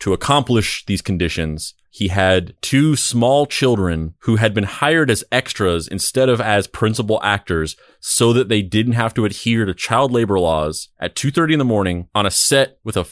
to 0.00 0.12
accomplish 0.12 0.84
these 0.84 1.00
conditions. 1.00 1.72
He 1.88 2.08
had 2.08 2.54
two 2.60 2.96
small 2.96 3.46
children 3.46 4.14
who 4.20 4.36
had 4.36 4.52
been 4.52 4.64
hired 4.64 5.10
as 5.10 5.24
extras 5.32 5.88
instead 5.88 6.28
of 6.28 6.40
as 6.40 6.66
principal 6.66 7.20
actors 7.22 7.76
so 8.00 8.32
that 8.32 8.48
they 8.48 8.62
didn't 8.62 8.94
have 8.94 9.14
to 9.14 9.24
adhere 9.24 9.64
to 9.64 9.74
child 9.74 10.10
labor 10.10 10.40
laws 10.40 10.88
at 10.98 11.14
2:30 11.14 11.52
in 11.52 11.58
the 11.58 11.64
morning 11.64 12.08
on 12.14 12.26
a 12.26 12.30
set 12.30 12.78
with 12.82 12.96
a 12.96 13.04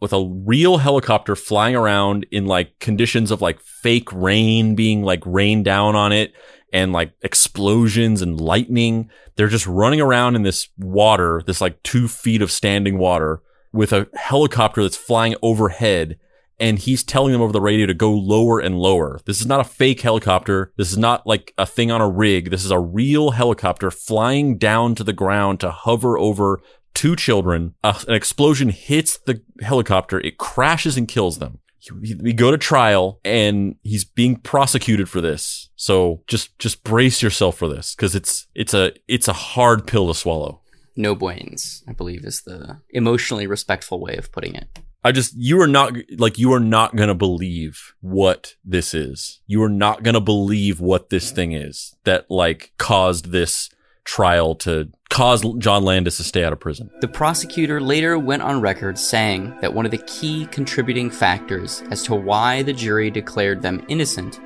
with 0.00 0.12
a 0.12 0.24
real 0.24 0.78
helicopter 0.78 1.34
flying 1.34 1.74
around 1.74 2.26
in 2.30 2.46
like 2.46 2.78
conditions 2.78 3.30
of 3.30 3.42
like 3.42 3.60
fake 3.60 4.12
rain 4.12 4.74
being 4.74 5.02
like 5.02 5.22
rained 5.26 5.64
down 5.64 5.96
on 5.96 6.12
it 6.12 6.32
and 6.72 6.92
like 6.92 7.12
explosions 7.22 8.22
and 8.22 8.40
lightning. 8.40 9.10
They're 9.36 9.48
just 9.48 9.66
running 9.66 10.00
around 10.00 10.36
in 10.36 10.42
this 10.42 10.68
water, 10.78 11.42
this 11.46 11.60
like 11.60 11.82
two 11.82 12.08
feet 12.08 12.42
of 12.42 12.52
standing 12.52 12.98
water 12.98 13.42
with 13.72 13.92
a 13.92 14.08
helicopter 14.14 14.82
that's 14.82 14.96
flying 14.96 15.34
overhead. 15.42 16.18
And 16.60 16.80
he's 16.80 17.04
telling 17.04 17.32
them 17.32 17.40
over 17.40 17.52
the 17.52 17.60
radio 17.60 17.86
to 17.86 17.94
go 17.94 18.10
lower 18.12 18.58
and 18.58 18.76
lower. 18.76 19.20
This 19.26 19.40
is 19.40 19.46
not 19.46 19.60
a 19.60 19.64
fake 19.64 20.00
helicopter. 20.00 20.72
This 20.76 20.90
is 20.90 20.98
not 20.98 21.24
like 21.24 21.54
a 21.56 21.64
thing 21.64 21.92
on 21.92 22.00
a 22.00 22.08
rig. 22.08 22.50
This 22.50 22.64
is 22.64 22.72
a 22.72 22.80
real 22.80 23.30
helicopter 23.30 23.92
flying 23.92 24.58
down 24.58 24.96
to 24.96 25.04
the 25.04 25.12
ground 25.12 25.60
to 25.60 25.70
hover 25.70 26.18
over 26.18 26.60
two 26.94 27.16
children. 27.16 27.74
Uh, 27.82 27.98
an 28.06 28.14
explosion 28.14 28.70
hits 28.70 29.18
the 29.18 29.42
helicopter. 29.60 30.20
It 30.20 30.38
crashes 30.38 30.96
and 30.96 31.08
kills 31.08 31.38
them. 31.38 31.58
We 32.00 32.32
go 32.32 32.50
to 32.50 32.58
trial 32.58 33.18
and 33.24 33.76
he's 33.82 34.04
being 34.04 34.36
prosecuted 34.36 35.08
for 35.08 35.20
this. 35.20 35.70
So 35.76 36.22
just, 36.26 36.58
just 36.58 36.84
brace 36.84 37.22
yourself 37.22 37.56
for 37.56 37.68
this 37.68 37.94
because 37.94 38.14
it's, 38.14 38.46
it's 38.54 38.74
a, 38.74 38.92
it's 39.06 39.28
a 39.28 39.32
hard 39.32 39.86
pill 39.86 40.08
to 40.08 40.14
swallow. 40.14 40.60
No 40.96 41.14
buenos, 41.14 41.84
I 41.88 41.92
believe 41.92 42.24
is 42.24 42.42
the 42.42 42.80
emotionally 42.90 43.46
respectful 43.46 44.00
way 44.00 44.16
of 44.16 44.32
putting 44.32 44.54
it. 44.54 44.80
I 45.04 45.12
just 45.12 45.34
you 45.36 45.60
are 45.60 45.68
not 45.68 45.94
like 46.18 46.38
you 46.38 46.52
are 46.52 46.60
not 46.60 46.96
going 46.96 47.08
to 47.08 47.14
believe 47.14 47.94
what 48.00 48.56
this 48.64 48.94
is. 48.94 49.40
You 49.46 49.62
are 49.62 49.68
not 49.68 50.02
going 50.02 50.14
to 50.14 50.20
believe 50.20 50.80
what 50.80 51.08
this 51.08 51.30
thing 51.30 51.52
is 51.52 51.94
that 52.04 52.30
like 52.30 52.72
caused 52.78 53.30
this 53.30 53.70
trial 54.08 54.54
to 54.54 54.88
cause 55.10 55.44
John 55.58 55.84
Landis 55.84 56.16
to 56.16 56.24
stay 56.24 56.42
out 56.42 56.54
of 56.54 56.58
prison. 56.58 56.90
The 57.02 57.08
prosecutor 57.08 57.78
later 57.78 58.18
went 58.18 58.40
on 58.40 58.62
record 58.62 58.98
saying 58.98 59.54
that 59.60 59.74
one 59.74 59.84
of 59.84 59.90
the 59.90 59.98
key 59.98 60.46
contributing 60.46 61.10
factors 61.10 61.82
as 61.90 62.02
to 62.04 62.14
why 62.14 62.62
the 62.62 62.72
jury 62.72 63.10
declared 63.10 63.60
them 63.60 63.84
innocent 63.88 64.40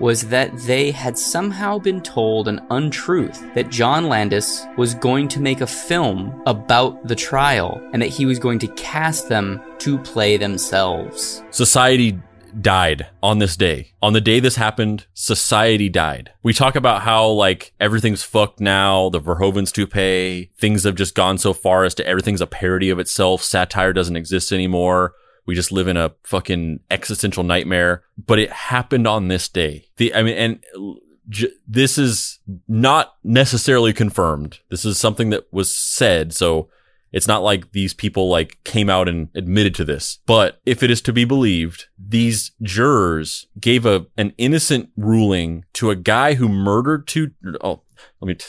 was 0.00 0.28
that 0.28 0.54
they 0.66 0.90
had 0.90 1.16
somehow 1.16 1.78
been 1.78 2.02
told 2.02 2.46
an 2.46 2.60
untruth 2.68 3.42
that 3.54 3.70
John 3.70 4.08
Landis 4.08 4.66
was 4.76 4.94
going 4.94 5.28
to 5.28 5.40
make 5.40 5.62
a 5.62 5.66
film 5.66 6.42
about 6.44 7.08
the 7.08 7.16
trial 7.16 7.80
and 7.94 8.02
that 8.02 8.08
he 8.08 8.26
was 8.26 8.38
going 8.38 8.58
to 8.58 8.68
cast 8.74 9.30
them 9.30 9.62
to 9.78 9.96
play 9.98 10.36
themselves. 10.36 11.42
Society 11.50 12.20
died 12.60 13.06
on 13.22 13.38
this 13.38 13.56
day. 13.56 13.92
On 14.02 14.12
the 14.12 14.20
day 14.20 14.40
this 14.40 14.56
happened, 14.56 15.06
society 15.14 15.88
died. 15.88 16.32
We 16.42 16.52
talk 16.52 16.76
about 16.76 17.02
how 17.02 17.26
like 17.28 17.72
everything's 17.80 18.22
fucked 18.22 18.60
now, 18.60 19.08
the 19.10 19.20
Verhoeven's 19.20 19.72
toupee, 19.72 20.50
things 20.58 20.84
have 20.84 20.94
just 20.94 21.14
gone 21.14 21.38
so 21.38 21.52
far 21.52 21.84
as 21.84 21.94
to 21.96 22.06
everything's 22.06 22.40
a 22.40 22.46
parody 22.46 22.90
of 22.90 22.98
itself, 22.98 23.42
satire 23.42 23.92
doesn't 23.92 24.16
exist 24.16 24.52
anymore. 24.52 25.14
We 25.46 25.54
just 25.54 25.72
live 25.72 25.86
in 25.88 25.96
a 25.96 26.12
fucking 26.24 26.80
existential 26.90 27.44
nightmare. 27.44 28.02
But 28.18 28.40
it 28.40 28.50
happened 28.50 29.06
on 29.06 29.28
this 29.28 29.48
day. 29.48 29.86
The, 29.96 30.12
I 30.12 30.22
mean, 30.24 30.36
and 30.36 30.96
j- 31.28 31.52
this 31.68 31.98
is 31.98 32.40
not 32.66 33.14
necessarily 33.22 33.92
confirmed. 33.92 34.58
This 34.70 34.84
is 34.84 34.98
something 34.98 35.30
that 35.30 35.46
was 35.52 35.74
said. 35.74 36.34
So 36.34 36.68
it's 37.12 37.28
not 37.28 37.42
like 37.42 37.72
these 37.72 37.94
people 37.94 38.28
like 38.28 38.58
came 38.64 38.90
out 38.90 39.08
and 39.08 39.28
admitted 39.34 39.74
to 39.76 39.84
this. 39.84 40.18
But 40.26 40.60
if 40.66 40.82
it 40.82 40.90
is 40.90 41.00
to 41.02 41.12
be 41.12 41.24
believed, 41.24 41.86
these 41.98 42.52
jurors 42.62 43.46
gave 43.58 43.86
a, 43.86 44.06
an 44.16 44.32
innocent 44.38 44.90
ruling 44.96 45.64
to 45.74 45.90
a 45.90 45.96
guy 45.96 46.34
who 46.34 46.48
murdered 46.48 47.06
two, 47.06 47.30
oh, 47.62 47.82
let 48.20 48.28
me, 48.28 48.34
t- 48.34 48.46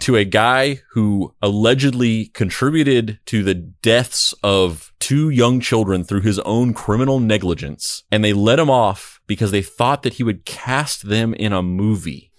to 0.00 0.16
a 0.16 0.24
guy 0.24 0.80
who 0.92 1.34
allegedly 1.40 2.26
contributed 2.26 3.20
to 3.26 3.42
the 3.42 3.54
deaths 3.54 4.34
of 4.42 4.92
two 4.98 5.30
young 5.30 5.60
children 5.60 6.02
through 6.02 6.20
his 6.20 6.38
own 6.40 6.74
criminal 6.74 7.20
negligence. 7.20 8.02
And 8.10 8.24
they 8.24 8.32
let 8.32 8.58
him 8.58 8.70
off 8.70 9.20
because 9.26 9.50
they 9.50 9.62
thought 9.62 10.02
that 10.02 10.14
he 10.14 10.24
would 10.24 10.44
cast 10.44 11.08
them 11.08 11.34
in 11.34 11.52
a 11.52 11.62
movie. 11.62 12.32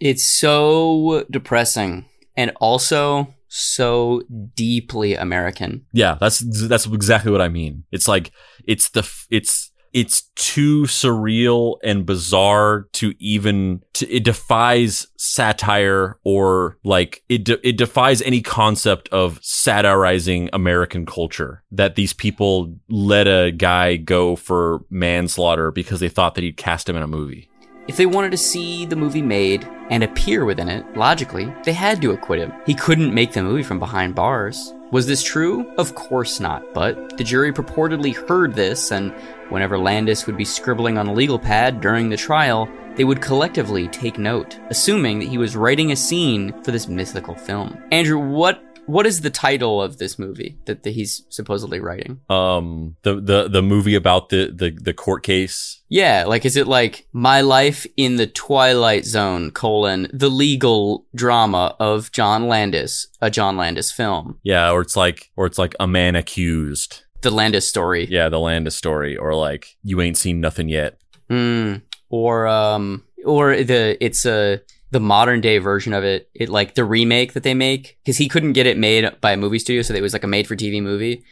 It's 0.00 0.24
so 0.24 1.24
depressing 1.30 2.06
and 2.36 2.52
also 2.60 3.33
so 3.54 4.20
deeply 4.56 5.14
American. 5.14 5.86
Yeah, 5.92 6.16
that's 6.20 6.40
that's 6.68 6.86
exactly 6.86 7.30
what 7.30 7.40
I 7.40 7.48
mean. 7.48 7.84
It's 7.92 8.08
like 8.08 8.32
it's 8.66 8.88
the 8.88 9.08
it's 9.30 9.70
it's 9.92 10.22
too 10.34 10.82
surreal 10.82 11.76
and 11.84 12.04
bizarre 12.04 12.88
to 12.94 13.14
even 13.20 13.80
to, 13.92 14.12
it 14.12 14.24
defies 14.24 15.06
satire 15.16 16.18
or 16.24 16.78
like 16.82 17.22
it 17.28 17.44
de- 17.44 17.66
it 17.66 17.76
defies 17.76 18.20
any 18.22 18.42
concept 18.42 19.08
of 19.10 19.38
satirizing 19.40 20.50
American 20.52 21.06
culture 21.06 21.62
that 21.70 21.94
these 21.94 22.12
people 22.12 22.74
let 22.88 23.28
a 23.28 23.52
guy 23.52 23.94
go 23.94 24.34
for 24.34 24.80
manslaughter 24.90 25.70
because 25.70 26.00
they 26.00 26.08
thought 26.08 26.34
that 26.34 26.42
he'd 26.42 26.56
cast 26.56 26.88
him 26.88 26.96
in 26.96 27.02
a 27.04 27.06
movie. 27.06 27.48
If 27.86 27.96
they 27.96 28.06
wanted 28.06 28.32
to 28.32 28.38
see 28.38 28.86
the 28.86 28.96
movie 28.96 29.22
made 29.22 29.64
and 29.90 30.02
appear 30.02 30.44
within 30.44 30.68
it, 30.68 30.96
logically, 30.96 31.52
they 31.64 31.72
had 31.72 32.00
to 32.02 32.12
acquit 32.12 32.40
him. 32.40 32.52
He 32.66 32.74
couldn't 32.74 33.14
make 33.14 33.32
the 33.32 33.42
movie 33.42 33.62
from 33.62 33.78
behind 33.78 34.14
bars. 34.14 34.72
Was 34.90 35.06
this 35.06 35.22
true? 35.22 35.72
Of 35.76 35.94
course 35.94 36.40
not, 36.40 36.72
but 36.72 37.16
the 37.16 37.24
jury 37.24 37.52
purportedly 37.52 38.14
heard 38.28 38.54
this, 38.54 38.92
and 38.92 39.12
whenever 39.48 39.78
Landis 39.78 40.26
would 40.26 40.36
be 40.36 40.44
scribbling 40.44 40.98
on 40.98 41.08
a 41.08 41.12
legal 41.12 41.38
pad 41.38 41.80
during 41.80 42.08
the 42.08 42.16
trial, 42.16 42.68
they 42.94 43.04
would 43.04 43.20
collectively 43.20 43.88
take 43.88 44.18
note, 44.18 44.58
assuming 44.70 45.18
that 45.18 45.28
he 45.28 45.38
was 45.38 45.56
writing 45.56 45.90
a 45.90 45.96
scene 45.96 46.52
for 46.62 46.70
this 46.70 46.86
mythical 46.86 47.34
film. 47.34 47.82
Andrew, 47.90 48.18
what 48.18 48.62
what 48.86 49.06
is 49.06 49.20
the 49.20 49.30
title 49.30 49.80
of 49.80 49.98
this 49.98 50.18
movie 50.18 50.58
that, 50.66 50.82
that 50.82 50.90
he's 50.90 51.24
supposedly 51.28 51.80
writing? 51.80 52.20
Um, 52.28 52.96
the 53.02 53.20
the 53.20 53.48
the 53.48 53.62
movie 53.62 53.94
about 53.94 54.28
the 54.28 54.50
the 54.54 54.70
the 54.70 54.92
court 54.92 55.22
case. 55.22 55.82
Yeah, 55.88 56.24
like 56.26 56.44
is 56.44 56.56
it 56.56 56.66
like 56.66 57.06
My 57.12 57.40
Life 57.40 57.86
in 57.96 58.16
the 58.16 58.26
Twilight 58.26 59.04
Zone 59.04 59.50
colon 59.50 60.08
the 60.12 60.28
legal 60.28 61.06
drama 61.14 61.76
of 61.78 62.12
John 62.12 62.48
Landis, 62.48 63.08
a 63.20 63.30
John 63.30 63.56
Landis 63.56 63.90
film? 63.90 64.38
Yeah, 64.42 64.70
or 64.70 64.80
it's 64.80 64.96
like 64.96 65.30
or 65.36 65.46
it's 65.46 65.58
like 65.58 65.74
a 65.80 65.86
man 65.86 66.16
accused. 66.16 67.02
The 67.22 67.30
Landis 67.30 67.66
story. 67.66 68.06
Yeah, 68.10 68.28
the 68.28 68.40
Landis 68.40 68.76
story, 68.76 69.16
or 69.16 69.34
like 69.34 69.76
you 69.82 70.00
ain't 70.02 70.18
seen 70.18 70.40
nothing 70.40 70.68
yet. 70.68 70.98
Mm, 71.30 71.82
or 72.10 72.46
um, 72.46 73.04
or 73.24 73.56
the 73.62 73.96
it's 74.04 74.26
a 74.26 74.60
the 74.94 75.00
modern 75.00 75.40
day 75.40 75.58
version 75.58 75.92
of 75.92 76.04
it, 76.04 76.30
it 76.34 76.48
like 76.48 76.76
the 76.76 76.84
remake 76.84 77.32
that 77.32 77.42
they 77.42 77.52
make, 77.52 77.98
because 78.04 78.16
he 78.16 78.28
couldn't 78.28 78.52
get 78.52 78.64
it 78.64 78.78
made 78.78 79.10
by 79.20 79.32
a 79.32 79.36
movie 79.36 79.58
studio, 79.58 79.82
so 79.82 79.92
it 79.92 80.00
was 80.00 80.12
like 80.12 80.22
a 80.22 80.28
made 80.28 80.46
for 80.46 80.54
TV 80.54 80.80
movie. 80.80 81.24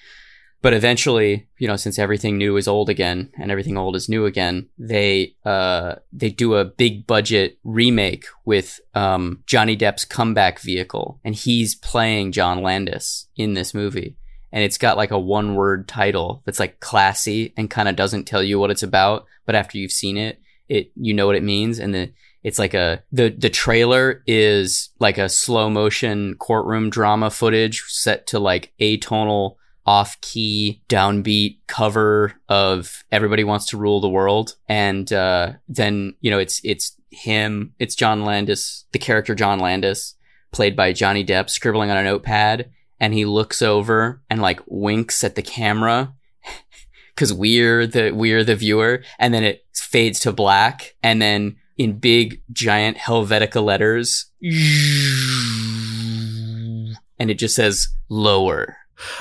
But 0.62 0.74
eventually, 0.74 1.46
you 1.58 1.68
know, 1.68 1.76
since 1.76 1.96
everything 1.96 2.36
new 2.36 2.56
is 2.56 2.66
old 2.66 2.88
again 2.88 3.30
and 3.38 3.52
everything 3.52 3.78
old 3.78 3.94
is 3.94 4.08
new 4.08 4.26
again, 4.26 4.68
they 4.78 5.36
uh 5.44 5.94
they 6.12 6.28
do 6.28 6.56
a 6.56 6.64
big 6.64 7.06
budget 7.06 7.56
remake 7.62 8.26
with 8.44 8.80
um 8.96 9.44
Johnny 9.46 9.76
Depp's 9.76 10.04
comeback 10.04 10.58
vehicle, 10.58 11.20
and 11.24 11.36
he's 11.36 11.76
playing 11.76 12.32
John 12.32 12.62
Landis 12.62 13.28
in 13.36 13.54
this 13.54 13.72
movie. 13.72 14.16
And 14.50 14.64
it's 14.64 14.76
got 14.76 14.96
like 14.96 15.12
a 15.12 15.20
one 15.20 15.54
word 15.54 15.86
title 15.86 16.42
that's 16.44 16.58
like 16.58 16.80
classy 16.80 17.54
and 17.56 17.70
kind 17.70 17.88
of 17.88 17.94
doesn't 17.94 18.24
tell 18.24 18.42
you 18.42 18.58
what 18.58 18.72
it's 18.72 18.82
about, 18.82 19.26
but 19.46 19.54
after 19.54 19.78
you've 19.78 19.92
seen 19.92 20.16
it, 20.16 20.40
it 20.68 20.90
you 20.96 21.14
know 21.14 21.28
what 21.28 21.36
it 21.36 21.44
means 21.44 21.78
and 21.78 21.94
the 21.94 22.12
it's 22.43 22.59
like 22.59 22.74
a 22.74 23.03
the 23.12 23.30
the 23.30 23.51
trailer 23.51 24.22
is 24.26 24.90
like 24.99 25.18
a 25.18 25.28
slow 25.28 25.70
motion 25.70 26.34
courtroom 26.36 26.90
drama 26.90 27.30
footage 27.30 27.84
set 27.88 28.26
to 28.28 28.38
like 28.38 28.72
atonal 28.80 29.57
off 29.84 30.20
key 30.20 30.80
downbeat 30.88 31.59
cover 31.66 32.34
of 32.49 33.05
everybody 33.11 33.45
wants 33.45 33.66
to 33.66 33.76
rule 33.76 34.01
the 34.01 34.09
world. 34.09 34.57
And 34.68 35.12
uh, 35.12 35.55
then 35.68 36.14
you 36.20 36.30
know 36.30 36.38
it's 36.38 36.61
it's 36.64 36.97
him 37.11 37.74
it's 37.78 37.95
John 37.95 38.24
Landis 38.24 38.86
the 38.93 38.99
character 38.99 39.34
John 39.34 39.59
Landis 39.59 40.14
played 40.51 40.76
by 40.76 40.93
Johnny 40.93 41.24
Depp 41.24 41.49
scribbling 41.49 41.90
on 41.90 41.97
a 41.97 42.05
notepad. 42.05 42.70
And 43.01 43.12
he 43.12 43.24
looks 43.24 43.62
over 43.62 44.22
and 44.30 44.40
like 44.40 44.61
winks 44.66 45.24
at 45.24 45.34
the 45.34 45.43
camera 45.43 46.14
cuz 47.16 47.32
we're 47.32 47.86
the 47.86 48.12
we're 48.12 48.45
the 48.45 48.57
viewer. 48.57 49.03
And 49.18 49.34
then 49.34 49.43
it 49.43 49.64
fades 49.74 50.20
to 50.20 50.32
black. 50.32 50.95
And 51.03 51.20
then 51.20 51.57
in 51.76 51.98
big 51.98 52.42
giant 52.52 52.98
Helvetica 52.98 53.62
letters. 53.62 54.26
And 57.18 57.30
it 57.30 57.38
just 57.38 57.54
says 57.54 57.88
lower. 58.08 58.76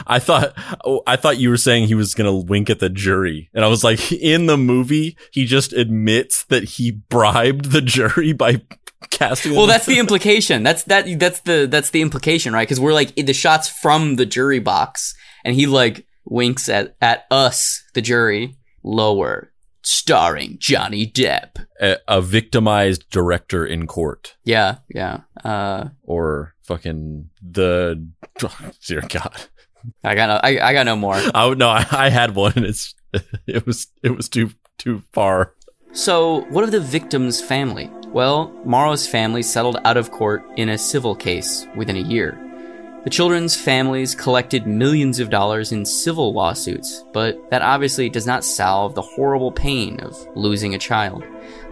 I 0.06 0.20
thought 0.20 0.54
oh, 0.86 1.02
I 1.08 1.16
thought 1.16 1.40
you 1.40 1.50
were 1.50 1.58
saying 1.58 1.88
he 1.88 1.96
was 1.96 2.14
gonna 2.14 2.36
wink 2.36 2.70
at 2.70 2.80
the 2.80 2.90
jury, 2.90 3.50
and 3.54 3.66
I 3.66 3.68
was 3.68 3.84
like, 3.84 4.12
in 4.12 4.46
the 4.46 4.58
movie, 4.58 5.18
he 5.32 5.46
just 5.46 5.74
admits 5.74 6.44
that 6.46 6.64
he 6.64 6.92
bribed 6.92 7.72
the 7.72 7.82
jury 7.82 8.32
by 8.32 8.62
casting. 9.10 9.56
Well, 9.56 9.66
that's 9.66 9.88
the 9.88 9.98
implication. 10.00 10.62
That's 10.62 10.84
that. 10.84 11.08
That's 11.20 11.40
the 11.42 11.68
that's 11.70 11.90
the 11.90 12.02
implication, 12.02 12.54
right? 12.54 12.68
Because 12.68 12.80
we're 12.80 12.94
like 12.94 13.16
the 13.16 13.34
shots 13.34 13.70
from 13.70 14.18
the 14.18 14.26
jury 14.26 14.60
box, 14.60 15.16
and 15.44 15.56
he 15.56 15.66
like 15.66 16.06
winks 16.26 16.70
at 16.70 16.96
at 17.02 17.26
us, 17.32 17.82
the 17.94 18.02
jury, 18.02 18.58
lower 18.84 19.51
starring 19.84 20.58
Johnny 20.60 21.08
Depp. 21.08 21.66
A, 21.80 21.98
a, 22.08 22.22
victimized 22.22 23.10
director 23.10 23.66
in 23.66 23.88
court. 23.88 24.36
Yeah, 24.44 24.78
yeah. 24.90 25.22
Uh, 25.44 25.90
or 26.04 26.56
fucking 26.62 27.30
the 27.42 28.08
dear 28.88 29.02
God. 29.02 29.42
I 30.04 30.16
got 30.16 30.28
no. 30.28 30.40
I, 30.44 30.70
I 30.70 30.74
got 30.74 30.86
no 30.86 30.96
more. 30.96 31.20
Oh 31.34 31.54
no, 31.54 31.70
I, 31.70 31.86
I 31.92 32.10
had 32.10 32.36
one. 32.36 32.54
And 32.56 32.66
it's 32.66 32.94
it 33.48 33.66
was 33.66 33.88
it 34.04 34.16
was 34.16 34.30
too 34.30 34.52
too 34.78 35.04
far. 35.12 35.54
So, 35.94 36.42
what 36.50 36.64
of 36.64 36.72
the 36.72 36.80
victim's 36.80 37.42
family? 37.42 37.90
Well, 38.08 38.50
Morrow's 38.64 39.08
family 39.08 39.44
settled 39.44 39.78
out 39.84 39.98
of 39.98 40.12
court 40.12 40.44
in 40.56 40.70
a 40.70 40.78
civil 40.78 41.16
case 41.16 41.68
within 41.76 41.98
a 41.98 42.00
year. 42.00 42.38
The 43.04 43.10
children's 43.10 43.56
families 43.56 44.14
collected 44.14 44.68
millions 44.68 45.20
of 45.20 45.32
dollars 45.32 45.72
in 45.72 45.86
civil 45.86 46.34
lawsuits, 46.34 47.04
but 47.14 47.50
that 47.50 47.64
obviously 47.64 48.10
does 48.10 48.28
not 48.28 48.44
solve 48.44 48.94
the 48.94 49.02
horrible 49.02 49.52
pain 49.52 50.00
of 50.02 50.16
losing 50.36 50.76
a 50.76 50.80
child. 50.80 51.24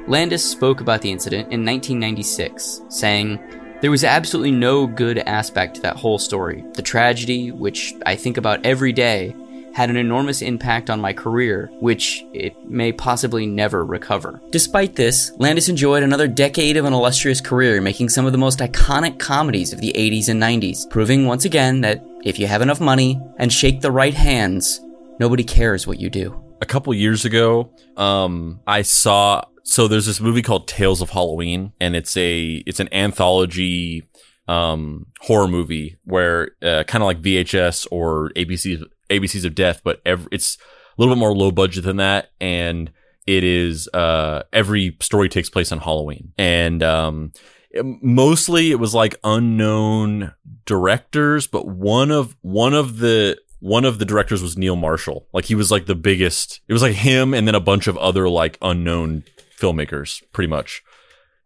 Landis 0.08 0.44
spoke 0.44 0.82
about 0.82 1.04
the 1.04 1.12
incident 1.12 1.54
in 1.54 1.64
1996, 1.64 2.82
saying, 2.90 3.40
There 3.80 3.92
was 3.92 4.04
absolutely 4.04 4.50
no 4.50 4.88
good 4.88 5.20
aspect 5.20 5.76
to 5.76 5.82
that 5.82 5.98
whole 5.98 6.18
story. 6.18 6.66
The 6.74 6.82
tragedy, 6.82 7.52
which 7.52 7.94
I 8.08 8.16
think 8.16 8.38
about 8.38 8.66
every 8.66 8.92
day, 8.92 9.36
had 9.80 9.90
an 9.90 9.96
enormous 9.96 10.42
impact 10.42 10.90
on 10.90 11.00
my 11.00 11.14
career, 11.14 11.70
which 11.80 12.26
it 12.34 12.54
may 12.70 12.92
possibly 12.92 13.46
never 13.46 13.86
recover. 13.86 14.42
Despite 14.50 14.98
this, 14.98 15.32
Landis 15.38 15.70
enjoyed 15.70 16.04
another 16.04 16.28
decade 16.28 16.76
of 16.76 16.84
an 16.84 16.92
illustrious 16.92 17.40
career, 17.40 17.80
making 17.80 18.10
some 18.10 18.26
of 18.26 18.34
the 18.34 18.38
most 18.38 18.60
iconic 18.60 19.20
comedies 19.20 19.72
of 19.72 19.80
the 19.80 19.94
80s 19.94 20.28
and 20.28 20.44
90s, 20.44 20.90
proving 20.90 21.28
once 21.28 21.46
again 21.46 21.80
that 21.80 22.06
if 22.26 22.38
you 22.38 22.46
have 22.46 22.62
enough 22.62 22.82
money 22.82 23.22
and 23.38 23.54
shake 23.54 23.80
the 23.80 23.90
right 23.90 24.14
hands, 24.14 24.82
nobody 25.18 25.46
cares 25.46 25.88
what 25.88 25.98
you 25.98 26.10
do. 26.10 26.38
A 26.60 26.66
couple 26.66 26.94
years 26.94 27.24
ago, 27.24 27.74
um, 27.96 28.60
I 28.68 28.82
saw 28.82 29.44
so 29.64 29.88
there's 29.88 30.08
this 30.08 30.20
movie 30.20 30.42
called 30.42 30.68
Tales 30.68 31.02
of 31.02 31.12
Halloween, 31.12 31.72
and 31.80 31.96
it's 31.96 32.18
a 32.18 32.62
it's 32.68 32.82
an 32.82 32.94
anthology 32.94 34.10
um, 34.50 35.06
horror 35.22 35.48
movie 35.48 36.00
where 36.04 36.52
uh, 36.62 36.84
kind 36.84 37.02
of 37.02 37.06
like 37.06 37.22
VHS 37.22 37.88
or 37.92 38.32
ABC 38.36 38.84
ABCs 39.10 39.46
of 39.46 39.56
Death, 39.56 39.82
but 39.84 40.02
every, 40.06 40.28
it's 40.32 40.58
a 40.58 41.02
little 41.02 41.14
bit 41.16 41.20
more 41.20 41.34
low 41.36 41.52
budget 41.52 41.84
than 41.84 41.98
that, 41.98 42.32
and 42.40 42.92
it 43.28 43.44
is 43.44 43.88
uh, 43.94 44.44
every 44.54 44.98
story 45.02 45.30
takes 45.30 45.50
place 45.50 45.72
on 45.72 45.80
Halloween, 45.80 46.34
and 46.38 46.82
um, 46.84 47.32
it- 47.72 47.86
mostly 48.02 48.72
it 48.72 48.80
was 48.80 48.94
like 48.96 49.16
unknown 49.24 50.34
directors, 50.66 51.48
but 51.48 51.68
one 51.68 52.12
of 52.12 52.36
one 52.42 52.74
of 52.74 52.98
the 53.00 53.38
one 53.60 53.84
of 53.86 54.00
the 54.00 54.06
directors 54.06 54.42
was 54.42 54.58
Neil 54.58 54.76
Marshall. 54.78 55.28
Like 55.34 55.46
he 55.46 55.56
was 55.56 55.70
like 55.70 55.86
the 55.86 55.96
biggest. 55.96 56.62
It 56.68 56.74
was 56.74 56.82
like 56.82 56.96
him 56.96 57.34
and 57.34 57.46
then 57.48 57.56
a 57.56 57.60
bunch 57.60 57.88
of 57.88 57.98
other 57.98 58.30
like 58.30 58.58
unknown 58.62 59.24
filmmakers, 59.60 60.22
pretty 60.32 60.48
much. 60.48 60.82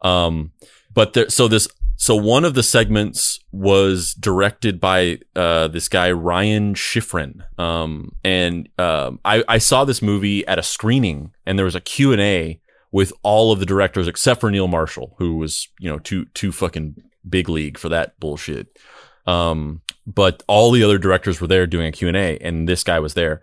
Um, 0.01 0.51
but 0.93 1.13
there, 1.13 1.29
so 1.29 1.47
this, 1.47 1.67
so 2.03 2.17
one 2.17 2.43
of 2.43 2.53
the 2.53 2.63
segments 2.63 3.39
was 3.53 4.13
directed 4.15 4.81
by 4.81 5.19
uh, 5.37 5.69
this 5.69 5.87
guy 5.87 6.11
Ryan 6.11 6.73
Schifrin. 6.73 7.45
Um, 7.57 8.11
and 8.25 8.67
um, 8.77 9.21
I, 9.23 9.45
I 9.47 9.57
saw 9.57 9.85
this 9.85 10.01
movie 10.01 10.45
at 10.45 10.59
a 10.59 10.63
screening, 10.63 11.31
and 11.45 11.57
there 11.57 11.63
was 11.63 11.75
a 11.75 11.79
Q 11.79 12.11
and 12.11 12.19
A 12.19 12.59
with 12.91 13.13
all 13.23 13.53
of 13.53 13.61
the 13.61 13.65
directors 13.65 14.09
except 14.09 14.41
for 14.41 14.51
Neil 14.51 14.67
Marshall, 14.67 15.15
who 15.17 15.37
was 15.37 15.69
you 15.79 15.89
know 15.89 15.97
too 15.97 16.25
too 16.33 16.51
fucking 16.51 17.01
big 17.29 17.47
league 17.47 17.77
for 17.77 17.87
that 17.87 18.19
bullshit. 18.19 18.77
Um, 19.25 19.81
but 20.05 20.43
all 20.45 20.71
the 20.71 20.83
other 20.83 20.97
directors 20.97 21.39
were 21.39 21.47
there 21.47 21.65
doing 21.65 21.87
a 21.87 21.93
Q 21.93 22.09
and 22.09 22.17
A, 22.17 22.37
and 22.39 22.67
this 22.67 22.83
guy 22.83 22.99
was 22.99 23.13
there. 23.13 23.41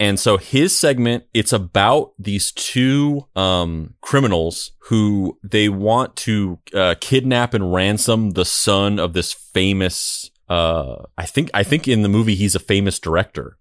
And 0.00 0.18
so 0.20 0.36
his 0.36 0.78
segment, 0.78 1.24
it's 1.34 1.52
about 1.52 2.12
these 2.18 2.52
two 2.52 3.26
um, 3.34 3.94
criminals 4.00 4.72
who 4.82 5.38
they 5.42 5.68
want 5.68 6.14
to 6.16 6.60
uh, 6.72 6.94
kidnap 7.00 7.52
and 7.52 7.72
ransom 7.72 8.30
the 8.30 8.44
son 8.44 9.00
of 9.00 9.12
this 9.12 9.32
famous. 9.32 10.30
Uh, 10.48 11.04
I 11.16 11.26
think 11.26 11.50
I 11.52 11.64
think 11.64 11.88
in 11.88 12.02
the 12.02 12.08
movie 12.08 12.36
he's 12.36 12.54
a 12.54 12.60
famous 12.60 13.00
director. 13.00 13.58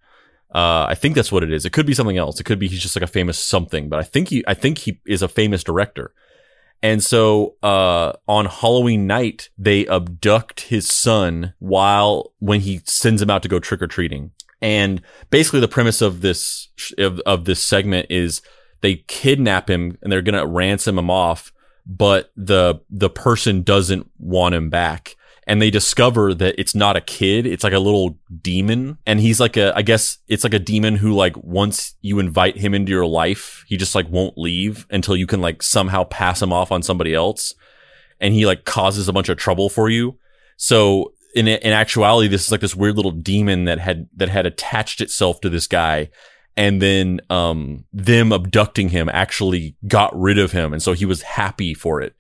Uh, 0.54 0.86
I 0.88 0.96
think 0.96 1.16
that's 1.16 1.32
what 1.32 1.44
it 1.44 1.52
is. 1.52 1.66
It 1.66 1.74
could 1.74 1.88
be 1.88 1.96
something 1.96 2.18
else. 2.18 2.40
It 2.40 2.46
could 2.46 2.60
be 2.60 2.68
he's 2.68 2.82
just 2.82 2.96
like 2.96 3.04
a 3.04 3.08
famous 3.08 3.44
something. 3.44 3.90
But 3.90 4.00
I 4.00 4.04
think 4.04 4.30
he 4.30 4.44
I 4.48 4.54
think 4.54 4.78
he 4.80 5.02
is 5.08 5.24
a 5.24 5.28
famous 5.28 5.64
director. 5.64 6.14
And 6.84 7.04
so 7.04 7.56
uh, 7.64 8.14
on 8.28 8.46
Halloween 8.46 9.08
night, 9.08 9.50
they 9.58 9.88
abduct 9.88 10.62
his 10.62 10.88
son 10.88 11.56
while 11.58 12.34
when 12.38 12.62
he 12.62 12.82
sends 12.86 13.22
him 13.22 13.32
out 13.32 13.42
to 13.44 13.50
go 13.50 13.60
trick 13.60 13.82
or 13.82 13.88
treating. 13.88 14.32
And 14.62 15.02
basically, 15.30 15.60
the 15.60 15.68
premise 15.68 16.02
of 16.02 16.22
this 16.22 16.70
of, 16.98 17.20
of 17.22 17.46
this 17.46 17.64
segment 17.64 18.08
is 18.10 18.42
they 18.82 18.96
kidnap 19.08 19.70
him 19.70 19.98
and 20.02 20.12
they're 20.12 20.22
gonna 20.22 20.48
ransom 20.48 20.98
him 20.98 21.10
off, 21.10 21.52
but 21.86 22.32
the 22.36 22.82
the 22.90 23.10
person 23.10 23.64
doesn't 23.64 24.10
want 24.18 24.56
him 24.56 24.70
back. 24.70 25.16
And 25.50 25.62
they 25.62 25.70
discover 25.70 26.34
that 26.34 26.56
it's 26.60 26.76
not 26.76 26.98
a 26.98 27.02
kid; 27.02 27.46
it's 27.46 27.64
like 27.64 27.72
a 27.72 27.80
little 27.80 28.18
demon, 28.42 28.98
and 29.06 29.20
he's 29.20 29.40
like 29.40 29.56
a 29.56 29.74
I 29.78 29.82
guess 29.82 30.18
it's 30.28 30.44
like 30.44 30.54
a 30.54 30.60
demon 30.60 30.98
who 30.98 31.14
like 31.14 31.38
once 31.38 31.96
you 32.02 32.20
invite 32.20 32.58
him 32.58 32.74
into 32.74 32.92
your 32.92 33.06
life, 33.06 33.64
he 33.68 33.78
just 33.78 33.96
like 33.96 34.10
won't 34.10 34.38
leave 34.38 34.86
until 34.90 35.16
you 35.16 35.26
can 35.26 35.40
like 35.40 35.64
somehow 35.64 36.04
pass 36.04 36.42
him 36.42 36.52
off 36.52 36.72
on 36.72 36.84
somebody 36.84 37.14
else, 37.14 37.54
and 38.20 38.34
he 38.34 38.46
like 38.46 38.66
causes 38.66 39.08
a 39.08 39.14
bunch 39.14 39.30
of 39.30 39.38
trouble 39.38 39.70
for 39.70 39.90
you. 39.90 40.18
So 40.58 41.14
in 41.38 41.48
in 41.48 41.74
actuality, 41.74 42.28
this 42.28 42.46
is 42.46 42.52
like 42.52 42.62
this 42.62 42.76
weird 42.76 42.96
little 42.96 43.12
demon 43.12 43.66
that 43.66 43.80
had 43.80 44.08
that 44.16 44.30
had 44.30 44.46
attached 44.46 45.02
itself 45.02 45.40
to 45.42 45.50
this 45.50 45.68
guy, 45.68 46.10
and 46.56 46.82
then 46.82 47.22
um 47.30 47.86
them 47.94 48.32
abducting 48.32 48.90
him 48.90 49.10
actually 49.10 49.76
got 49.88 50.18
rid 50.20 50.40
of 50.40 50.52
him, 50.52 50.74
and 50.74 50.82
so 50.82 50.94
he 50.94 51.06
was 51.06 51.22
happy 51.22 51.74
for 51.74 52.02
it. 52.02 52.16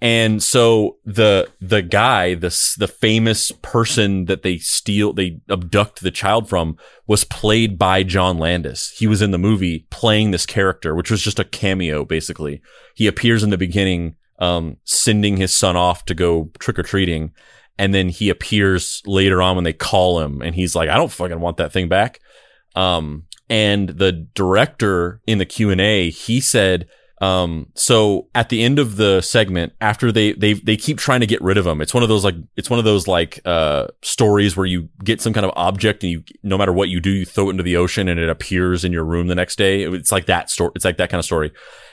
And 0.00 0.42
so 0.42 0.98
the 1.04 1.48
the 1.60 1.80
guy, 1.80 2.34
the 2.34 2.54
the 2.78 2.88
famous 2.88 3.50
person 3.62 4.26
that 4.26 4.42
they 4.42 4.58
steal, 4.58 5.12
they 5.12 5.40
abduct 5.48 6.02
the 6.02 6.10
child 6.10 6.48
from, 6.48 6.76
was 7.06 7.24
played 7.24 7.78
by 7.78 8.02
John 8.02 8.38
Landis. 8.38 8.90
He 8.98 9.06
was 9.06 9.22
in 9.22 9.30
the 9.30 9.38
movie 9.38 9.86
playing 9.90 10.30
this 10.30 10.44
character, 10.44 10.94
which 10.94 11.10
was 11.10 11.22
just 11.22 11.38
a 11.38 11.44
cameo, 11.44 12.04
basically. 12.04 12.60
He 12.94 13.06
appears 13.06 13.42
in 13.42 13.50
the 13.50 13.56
beginning, 13.56 14.16
um, 14.38 14.76
sending 14.84 15.38
his 15.38 15.56
son 15.56 15.76
off 15.76 16.04
to 16.06 16.14
go 16.14 16.50
trick 16.58 16.78
or 16.78 16.82
treating, 16.82 17.32
and 17.78 17.94
then 17.94 18.08
he 18.08 18.28
appears 18.28 19.02
later 19.06 19.42
on 19.42 19.56
when 19.56 19.64
they 19.64 19.72
call 19.72 20.20
him, 20.20 20.42
and 20.42 20.54
he's 20.54 20.74
like, 20.74 20.88
"I 20.88 20.96
don't 20.96 21.12
fucking 21.12 21.40
want 21.40 21.58
that 21.58 21.72
thing 21.72 21.88
back." 21.88 22.20
Um, 22.74 23.24
and 23.48 23.88
the 23.88 24.12
director 24.12 25.20
in 25.26 25.38
the 25.38 25.46
Q 25.46 25.70
and 25.70 25.80
A, 25.80 26.10
he 26.10 26.40
said, 26.40 26.88
um, 27.22 27.68
so 27.74 28.28
at 28.34 28.50
the 28.50 28.62
end 28.62 28.78
of 28.78 28.96
the 28.96 29.22
segment, 29.22 29.72
after 29.80 30.12
they 30.12 30.32
they 30.32 30.52
they 30.52 30.76
keep 30.76 30.98
trying 30.98 31.20
to 31.20 31.26
get 31.26 31.40
rid 31.40 31.56
of 31.56 31.66
him, 31.66 31.80
it's 31.80 31.94
one 31.94 32.02
of 32.02 32.10
those 32.10 32.24
like 32.24 32.34
it's 32.56 32.68
one 32.68 32.78
of 32.78 32.84
those 32.84 33.08
like 33.08 33.40
uh 33.46 33.86
stories 34.02 34.56
where 34.56 34.66
you 34.66 34.90
get 35.02 35.22
some 35.22 35.32
kind 35.32 35.46
of 35.46 35.52
object 35.56 36.02
and 36.02 36.12
you 36.12 36.22
no 36.42 36.58
matter 36.58 36.72
what 36.72 36.90
you 36.90 37.00
do, 37.00 37.10
you 37.10 37.24
throw 37.24 37.48
it 37.48 37.52
into 37.52 37.62
the 37.62 37.76
ocean 37.76 38.08
and 38.08 38.20
it 38.20 38.28
appears 38.28 38.84
in 38.84 38.92
your 38.92 39.04
room 39.04 39.28
the 39.28 39.34
next 39.34 39.56
day. 39.56 39.82
It's 39.84 40.12
like 40.12 40.26
that 40.26 40.50
story. 40.50 40.72
It's 40.76 40.84
like 40.84 40.98
that 40.98 41.08
kind 41.08 41.18
of 41.18 41.24
story. 41.24 41.52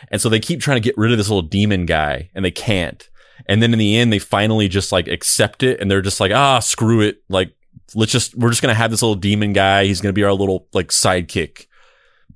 And 0.09 0.19
so 0.19 0.27
they 0.27 0.41
keep 0.41 0.59
trying 0.59 0.81
to 0.81 0.81
get 0.85 0.97
rid 0.97 1.11
of 1.11 1.17
this 1.17 1.29
little 1.29 1.41
demon 1.41 1.85
guy 1.85 2.29
and 2.35 2.43
they 2.43 2.51
can't. 2.51 3.07
And 3.47 3.61
then 3.61 3.73
in 3.73 3.79
the 3.79 3.97
end, 3.97 4.11
they 4.13 4.19
finally 4.19 4.67
just 4.67 4.91
like 4.91 5.07
accept 5.07 5.63
it 5.63 5.79
and 5.79 5.89
they're 5.89 6.01
just 6.01 6.19
like, 6.19 6.31
ah, 6.31 6.59
screw 6.59 7.01
it. 7.01 7.23
Like, 7.29 7.53
let's 7.93 8.11
just, 8.11 8.35
we're 8.35 8.49
just 8.49 8.61
going 8.61 8.73
to 8.73 8.77
have 8.77 8.91
this 8.91 9.01
little 9.01 9.15
demon 9.15 9.53
guy. 9.53 9.85
He's 9.85 10.01
going 10.01 10.13
to 10.13 10.17
be 10.19 10.23
our 10.23 10.33
little 10.33 10.67
like 10.73 10.89
sidekick. 10.89 11.67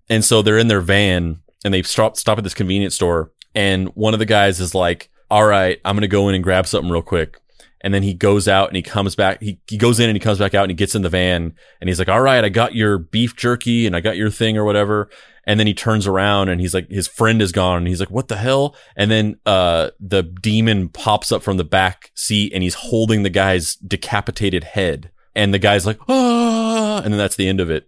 And 0.09 0.23
so 0.23 0.41
they're 0.41 0.57
in 0.57 0.67
their 0.67 0.81
van 0.81 1.41
and 1.63 1.73
they 1.73 1.83
stop, 1.83 2.17
stop 2.17 2.37
at 2.37 2.43
this 2.43 2.53
convenience 2.53 2.95
store. 2.95 3.31
And 3.55 3.89
one 3.89 4.13
of 4.13 4.19
the 4.19 4.25
guys 4.25 4.59
is 4.59 4.75
like, 4.75 5.09
all 5.29 5.45
right, 5.45 5.79
I'm 5.83 5.95
going 5.95 6.01
to 6.01 6.07
go 6.07 6.29
in 6.29 6.35
and 6.35 6.43
grab 6.43 6.67
something 6.67 6.91
real 6.91 7.01
quick. 7.01 7.39
And 7.81 7.93
then 7.93 8.03
he 8.03 8.13
goes 8.13 8.47
out 8.47 8.69
and 8.69 8.75
he 8.75 8.81
comes 8.81 9.15
back. 9.15 9.41
He, 9.41 9.59
he 9.67 9.77
goes 9.77 9.99
in 9.99 10.09
and 10.09 10.15
he 10.15 10.19
comes 10.19 10.39
back 10.39 10.53
out 10.53 10.63
and 10.63 10.71
he 10.71 10.75
gets 10.75 10.95
in 10.95 11.03
the 11.03 11.09
van 11.09 11.53
and 11.79 11.87
he's 11.87 11.99
like, 11.99 12.09
all 12.09 12.21
right, 12.21 12.43
I 12.43 12.49
got 12.49 12.75
your 12.75 12.97
beef 12.97 13.35
jerky 13.35 13.85
and 13.85 13.95
I 13.95 13.99
got 13.99 14.17
your 14.17 14.29
thing 14.29 14.57
or 14.57 14.65
whatever. 14.65 15.09
And 15.47 15.57
then 15.57 15.65
he 15.65 15.73
turns 15.73 16.05
around 16.05 16.49
and 16.49 16.59
he's 16.59 16.73
like, 16.73 16.89
his 16.89 17.07
friend 17.07 17.41
is 17.41 17.53
gone. 17.53 17.77
And 17.77 17.87
he's 17.87 18.01
like, 18.01 18.11
what 18.11 18.27
the 18.27 18.35
hell? 18.35 18.75
And 18.97 19.09
then, 19.09 19.39
uh, 19.45 19.91
the 19.97 20.21
demon 20.21 20.89
pops 20.89 21.31
up 21.31 21.41
from 21.41 21.55
the 21.55 21.63
back 21.63 22.11
seat 22.15 22.51
and 22.53 22.61
he's 22.61 22.73
holding 22.73 23.23
the 23.23 23.29
guy's 23.29 23.75
decapitated 23.75 24.65
head. 24.65 25.09
And 25.33 25.53
the 25.53 25.59
guy's 25.59 25.85
like, 25.85 25.99
ah, 26.09 26.97
and 26.97 27.13
then 27.13 27.17
that's 27.17 27.37
the 27.37 27.47
end 27.47 27.61
of 27.61 27.69
it. 27.69 27.87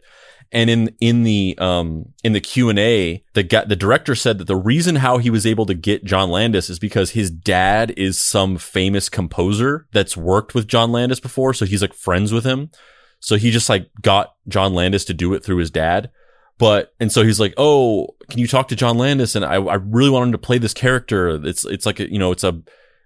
And 0.53 0.69
in, 0.69 0.95
in 1.01 1.23
the, 1.23 1.55
um, 1.59 2.13
in 2.23 2.31
the 2.31 2.39
Q 2.39 2.69
and 2.69 2.79
A, 2.79 3.23
the 3.33 3.43
guy, 3.43 3.65
the 3.65 3.75
director 3.75 4.15
said 4.15 4.37
that 4.37 4.47
the 4.47 4.55
reason 4.55 4.95
how 4.95 5.17
he 5.17 5.29
was 5.29 5.45
able 5.45 5.65
to 5.65 5.75
get 5.75 6.05
John 6.05 6.29
Landis 6.29 6.69
is 6.69 6.79
because 6.79 7.11
his 7.11 7.29
dad 7.29 7.91
is 7.97 8.21
some 8.21 8.57
famous 8.57 9.09
composer 9.09 9.85
that's 9.91 10.15
worked 10.15 10.55
with 10.55 10.67
John 10.67 10.93
Landis 10.93 11.19
before. 11.19 11.53
So 11.53 11.65
he's 11.65 11.81
like 11.81 11.93
friends 11.93 12.31
with 12.31 12.45
him. 12.45 12.71
So 13.19 13.35
he 13.35 13.51
just 13.51 13.67
like 13.67 13.89
got 14.01 14.33
John 14.47 14.73
Landis 14.73 15.03
to 15.05 15.13
do 15.13 15.33
it 15.33 15.43
through 15.43 15.57
his 15.57 15.71
dad. 15.71 16.09
But, 16.59 16.93
and 16.99 17.11
so 17.11 17.23
he's 17.23 17.39
like, 17.39 17.55
Oh, 17.57 18.15
can 18.29 18.37
you 18.37 18.47
talk 18.47 18.67
to 18.67 18.75
John 18.75 18.99
Landis? 18.99 19.35
And 19.35 19.43
I, 19.43 19.55
I 19.55 19.75
really 19.75 20.11
want 20.11 20.27
him 20.27 20.31
to 20.33 20.37
play 20.37 20.59
this 20.59 20.73
character. 20.75 21.43
It's, 21.43 21.65
it's 21.65 21.87
like, 21.87 21.99
a, 21.99 22.11
you 22.11 22.19
know, 22.19 22.31
it's 22.31 22.43
a, 22.43 22.61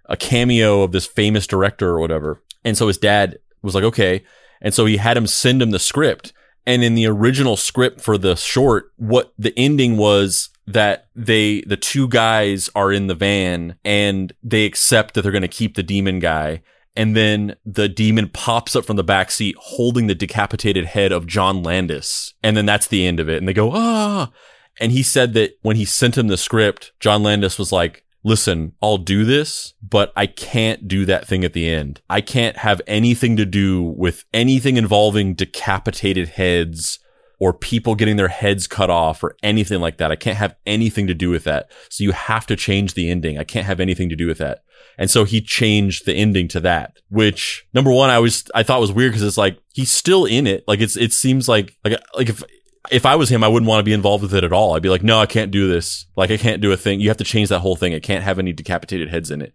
a 0.06 0.16
cameo 0.16 0.82
of 0.82 0.92
this 0.92 1.06
famous 1.06 1.46
director 1.46 1.88
or 1.88 2.00
whatever. 2.00 2.42
And 2.64 2.76
so 2.76 2.88
his 2.88 2.98
dad 2.98 3.38
was 3.62 3.74
like, 3.74 3.84
okay. 3.84 4.24
And 4.60 4.74
so 4.74 4.84
he 4.84 4.98
had 4.98 5.16
him 5.16 5.26
send 5.26 5.62
him 5.62 5.70
the 5.70 5.78
script. 5.78 6.32
And 6.66 6.82
in 6.82 6.94
the 6.94 7.06
original 7.06 7.56
script 7.56 8.00
for 8.00 8.18
the 8.18 8.36
short, 8.36 8.92
what 8.96 9.32
the 9.38 9.52
ending 9.56 9.96
was 9.96 10.50
that 10.66 11.08
they, 11.14 11.60
the 11.62 11.76
two 11.76 12.08
guys 12.08 12.70
are 12.74 12.90
in 12.90 13.06
the 13.06 13.14
van 13.14 13.76
and 13.84 14.32
they 14.42 14.64
accept 14.64 15.14
that 15.14 15.22
they're 15.22 15.32
going 15.32 15.42
to 15.42 15.48
keep 15.48 15.74
the 15.74 15.82
demon 15.82 16.18
guy. 16.18 16.62
And 16.96 17.16
then 17.16 17.56
the 17.64 17.88
demon 17.88 18.28
pops 18.28 18.76
up 18.76 18.84
from 18.84 18.96
the 18.96 19.04
back 19.04 19.30
seat 19.30 19.56
holding 19.58 20.06
the 20.06 20.14
decapitated 20.14 20.86
head 20.86 21.10
of 21.12 21.26
John 21.26 21.62
Landis. 21.62 22.34
And 22.42 22.56
then 22.56 22.66
that's 22.66 22.86
the 22.86 23.06
end 23.06 23.18
of 23.18 23.28
it. 23.28 23.38
And 23.38 23.48
they 23.48 23.52
go, 23.52 23.72
ah. 23.74 24.30
And 24.80 24.92
he 24.92 25.02
said 25.02 25.34
that 25.34 25.58
when 25.62 25.76
he 25.76 25.84
sent 25.84 26.16
him 26.16 26.28
the 26.28 26.36
script, 26.36 26.92
John 27.00 27.22
Landis 27.22 27.58
was 27.58 27.72
like, 27.72 28.04
listen, 28.24 28.72
I'll 28.82 28.98
do 28.98 29.24
this, 29.24 29.74
but 29.82 30.12
I 30.16 30.26
can't 30.26 30.88
do 30.88 31.04
that 31.04 31.26
thing 31.26 31.44
at 31.44 31.52
the 31.52 31.68
end. 31.68 32.00
I 32.08 32.20
can't 32.20 32.58
have 32.58 32.80
anything 32.86 33.36
to 33.36 33.44
do 33.44 33.82
with 33.82 34.24
anything 34.32 34.76
involving 34.76 35.34
decapitated 35.34 36.30
heads 36.30 36.98
or 37.38 37.52
people 37.52 37.94
getting 37.94 38.16
their 38.16 38.28
heads 38.28 38.66
cut 38.66 38.90
off 38.90 39.22
or 39.22 39.36
anything 39.42 39.80
like 39.80 39.98
that. 39.98 40.12
I 40.12 40.16
can't 40.16 40.36
have 40.36 40.56
anything 40.66 41.06
to 41.08 41.14
do 41.14 41.30
with 41.30 41.44
that. 41.44 41.70
So 41.88 42.04
you 42.04 42.12
have 42.12 42.46
to 42.46 42.56
change 42.56 42.94
the 42.94 43.10
ending. 43.10 43.38
I 43.38 43.44
can't 43.44 43.66
have 43.66 43.80
anything 43.80 44.08
to 44.08 44.16
do 44.16 44.26
with 44.26 44.38
that. 44.38 44.64
And 44.96 45.10
so 45.10 45.24
he 45.24 45.40
changed 45.40 46.06
the 46.06 46.14
ending 46.14 46.46
to 46.48 46.60
that, 46.60 46.98
which 47.08 47.66
number 47.74 47.90
one, 47.90 48.10
I 48.10 48.20
was, 48.20 48.44
I 48.54 48.62
thought 48.62 48.80
was 48.80 48.92
weird 48.92 49.12
because 49.12 49.24
it's 49.24 49.38
like, 49.38 49.58
he's 49.72 49.90
still 49.90 50.24
in 50.24 50.46
it. 50.46 50.62
Like 50.68 50.80
it's, 50.80 50.96
it 50.96 51.12
seems 51.12 51.48
like, 51.48 51.76
like, 51.84 52.00
like 52.14 52.28
if, 52.28 52.42
if 52.90 53.06
I 53.06 53.16
was 53.16 53.30
him, 53.30 53.42
I 53.42 53.48
wouldn't 53.48 53.68
want 53.68 53.80
to 53.80 53.84
be 53.84 53.94
involved 53.94 54.22
with 54.22 54.34
it 54.34 54.44
at 54.44 54.52
all. 54.52 54.74
I'd 54.74 54.82
be 54.82 54.90
like, 54.90 55.02
no, 55.02 55.18
I 55.18 55.26
can't 55.26 55.50
do 55.50 55.68
this. 55.68 56.06
Like, 56.16 56.30
I 56.30 56.36
can't 56.36 56.60
do 56.60 56.70
a 56.70 56.76
thing. 56.76 57.00
You 57.00 57.08
have 57.08 57.16
to 57.16 57.24
change 57.24 57.48
that 57.48 57.60
whole 57.60 57.76
thing. 57.76 57.92
It 57.92 58.02
can't 58.02 58.22
have 58.22 58.38
any 58.38 58.52
decapitated 58.52 59.08
heads 59.08 59.30
in 59.30 59.40
it. 59.40 59.54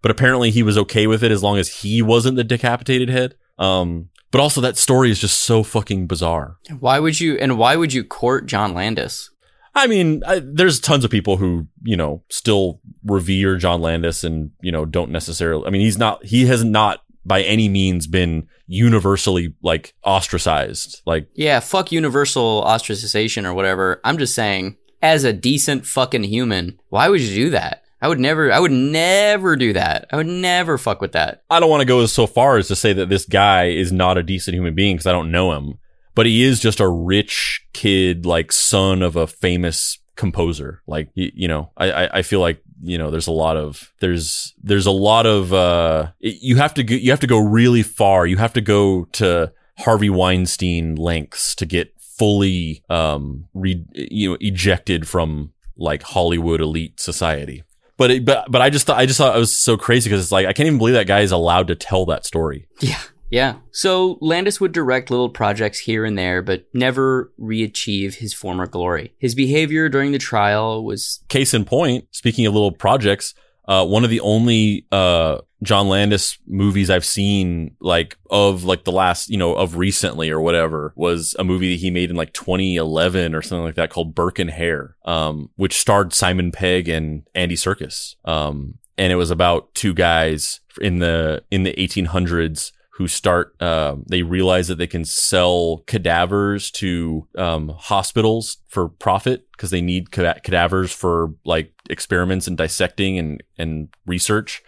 But 0.00 0.12
apparently 0.12 0.52
he 0.52 0.62
was 0.62 0.78
okay 0.78 1.08
with 1.08 1.24
it 1.24 1.32
as 1.32 1.42
long 1.42 1.58
as 1.58 1.68
he 1.68 2.02
wasn't 2.02 2.36
the 2.36 2.44
decapitated 2.44 3.08
head. 3.08 3.34
Um, 3.58 4.10
but 4.30 4.40
also 4.40 4.60
that 4.60 4.76
story 4.76 5.10
is 5.10 5.20
just 5.20 5.42
so 5.42 5.62
fucking 5.62 6.06
bizarre. 6.06 6.58
Why 6.78 6.98
would 6.98 7.20
you? 7.20 7.36
And 7.36 7.58
why 7.58 7.76
would 7.76 7.92
you 7.92 8.04
court 8.04 8.46
John 8.46 8.74
Landis? 8.74 9.30
I 9.74 9.86
mean, 9.86 10.22
I, 10.26 10.40
there's 10.44 10.80
tons 10.80 11.04
of 11.04 11.10
people 11.10 11.36
who, 11.36 11.68
you 11.82 11.96
know, 11.96 12.22
still 12.30 12.80
revere 13.04 13.56
John 13.56 13.80
Landis 13.80 14.24
and, 14.24 14.50
you 14.60 14.72
know, 14.72 14.84
don't 14.84 15.12
necessarily, 15.12 15.66
I 15.66 15.70
mean, 15.70 15.82
he's 15.82 15.98
not, 15.98 16.24
he 16.24 16.46
has 16.46 16.64
not 16.64 17.02
by 17.24 17.42
any 17.42 17.68
means 17.68 18.08
been 18.08 18.48
universally 18.66 19.54
like 19.62 19.94
ostracized. 20.02 21.02
Like, 21.06 21.28
Yeah, 21.34 21.60
fuck 21.60 21.92
universal 21.92 22.64
ostracization 22.64 23.44
or 23.44 23.54
whatever. 23.54 24.00
I'm 24.02 24.18
just 24.18 24.34
saying, 24.34 24.76
as 25.00 25.22
a 25.22 25.32
decent 25.32 25.86
fucking 25.86 26.24
human, 26.24 26.80
why 26.88 27.08
would 27.08 27.20
you 27.20 27.44
do 27.44 27.50
that? 27.50 27.84
I 28.00 28.08
would 28.08 28.20
never, 28.20 28.52
I 28.52 28.58
would 28.60 28.72
never 28.72 29.56
do 29.56 29.72
that. 29.72 30.06
I 30.12 30.16
would 30.16 30.26
never 30.26 30.78
fuck 30.78 31.00
with 31.00 31.12
that. 31.12 31.42
I 31.50 31.58
don't 31.58 31.70
want 31.70 31.80
to 31.80 31.86
go 31.86 32.04
so 32.06 32.26
far 32.26 32.56
as 32.56 32.68
to 32.68 32.76
say 32.76 32.92
that 32.92 33.08
this 33.08 33.24
guy 33.24 33.66
is 33.66 33.90
not 33.90 34.18
a 34.18 34.22
decent 34.22 34.54
human 34.54 34.74
being 34.74 34.96
because 34.96 35.06
I 35.06 35.12
don't 35.12 35.32
know 35.32 35.52
him, 35.52 35.78
but 36.14 36.26
he 36.26 36.44
is 36.44 36.60
just 36.60 36.80
a 36.80 36.88
rich 36.88 37.66
kid, 37.72 38.24
like 38.24 38.52
son 38.52 39.02
of 39.02 39.16
a 39.16 39.26
famous 39.26 39.98
composer. 40.14 40.82
Like, 40.86 41.10
you, 41.14 41.30
you 41.34 41.48
know, 41.48 41.72
I, 41.76 42.18
I, 42.18 42.22
feel 42.22 42.40
like, 42.40 42.62
you 42.82 42.98
know, 42.98 43.10
there's 43.10 43.26
a 43.26 43.32
lot 43.32 43.56
of, 43.56 43.92
there's, 44.00 44.54
there's 44.62 44.86
a 44.86 44.92
lot 44.92 45.26
of, 45.26 45.52
uh, 45.52 46.10
you 46.20 46.56
have 46.56 46.74
to 46.74 46.84
go, 46.84 46.94
you 46.94 47.10
have 47.10 47.20
to 47.20 47.26
go 47.26 47.38
really 47.38 47.82
far. 47.82 48.26
You 48.26 48.36
have 48.36 48.52
to 48.52 48.60
go 48.60 49.06
to 49.12 49.52
Harvey 49.78 50.10
Weinstein 50.10 50.94
lengths 50.96 51.54
to 51.56 51.66
get 51.66 51.94
fully, 52.00 52.82
um, 52.90 53.48
re, 53.54 53.84
you 53.92 54.30
know, 54.30 54.36
ejected 54.40 55.08
from 55.08 55.52
like 55.76 56.02
Hollywood 56.02 56.60
elite 56.60 57.00
society. 57.00 57.62
But 57.98 58.10
it, 58.10 58.24
but 58.24 58.50
but 58.50 58.62
I 58.62 58.70
just 58.70 58.86
thought 58.86 58.96
I 58.96 59.04
just 59.04 59.18
thought 59.18 59.36
it 59.36 59.38
was 59.38 59.58
so 59.58 59.76
crazy 59.76 60.08
because 60.08 60.24
it's 60.24 60.32
like 60.32 60.46
I 60.46 60.54
can't 60.54 60.66
even 60.66 60.78
believe 60.78 60.94
that 60.94 61.06
guy 61.06 61.20
is 61.20 61.32
allowed 61.32 61.66
to 61.68 61.74
tell 61.74 62.06
that 62.06 62.24
story. 62.24 62.66
Yeah. 62.80 63.00
Yeah. 63.30 63.56
So 63.72 64.16
Landis 64.22 64.60
would 64.60 64.72
direct 64.72 65.10
little 65.10 65.28
projects 65.28 65.80
here 65.80 66.06
and 66.06 66.16
there, 66.16 66.40
but 66.40 66.64
never 66.72 67.30
re-achieve 67.36 68.14
his 68.14 68.32
former 68.32 68.66
glory. 68.66 69.12
His 69.18 69.34
behavior 69.34 69.90
during 69.90 70.12
the 70.12 70.18
trial 70.18 70.82
was 70.82 71.22
Case 71.28 71.52
in 71.52 71.66
point, 71.66 72.06
speaking 72.10 72.46
of 72.46 72.54
little 72.54 72.72
projects, 72.72 73.34
uh, 73.68 73.84
one 73.84 74.02
of 74.02 74.10
the 74.10 74.20
only 74.20 74.86
uh, 74.90 75.38
John 75.62 75.88
Landis 75.88 76.38
movies 76.46 76.88
I've 76.88 77.04
seen 77.04 77.76
like 77.80 78.16
of 78.30 78.64
like 78.64 78.84
the 78.84 78.92
last 78.92 79.28
you 79.28 79.36
know 79.36 79.54
of 79.54 79.76
recently 79.76 80.30
or 80.30 80.40
whatever 80.40 80.94
was 80.96 81.36
a 81.38 81.44
movie 81.44 81.74
that 81.74 81.80
he 81.80 81.90
made 81.90 82.08
in 82.08 82.16
like 82.16 82.32
2011 82.32 83.34
or 83.34 83.42
something 83.42 83.64
like 83.64 83.74
that 83.74 83.90
called 83.90 84.14
Burke 84.14 84.38
and 84.38 84.50
Hare, 84.50 84.96
um, 85.04 85.50
which 85.56 85.78
starred 85.78 86.14
Simon 86.14 86.50
Pegg 86.50 86.88
and 86.88 87.24
Andy 87.34 87.56
Serkis, 87.56 88.16
um, 88.24 88.78
and 88.96 89.12
it 89.12 89.16
was 89.16 89.30
about 89.30 89.74
two 89.74 89.92
guys 89.92 90.60
in 90.80 90.98
the 90.98 91.44
in 91.50 91.64
the 91.64 91.74
1800s 91.74 92.72
who 92.98 93.06
start 93.06 93.54
uh, 93.62 93.94
they 94.08 94.22
realize 94.22 94.66
that 94.66 94.74
they 94.74 94.86
can 94.88 95.04
sell 95.04 95.84
cadavers 95.86 96.68
to 96.68 97.28
um, 97.36 97.68
hospitals 97.68 98.56
for 98.66 98.88
profit 98.88 99.48
because 99.52 99.70
they 99.70 99.80
need 99.80 100.10
cada- 100.10 100.40
cadavers 100.42 100.92
for 100.92 101.32
like 101.44 101.72
experiments 101.88 102.48
and 102.48 102.56
dissecting 102.56 103.16
and 103.16 103.40
and 103.56 103.88
research. 104.04 104.64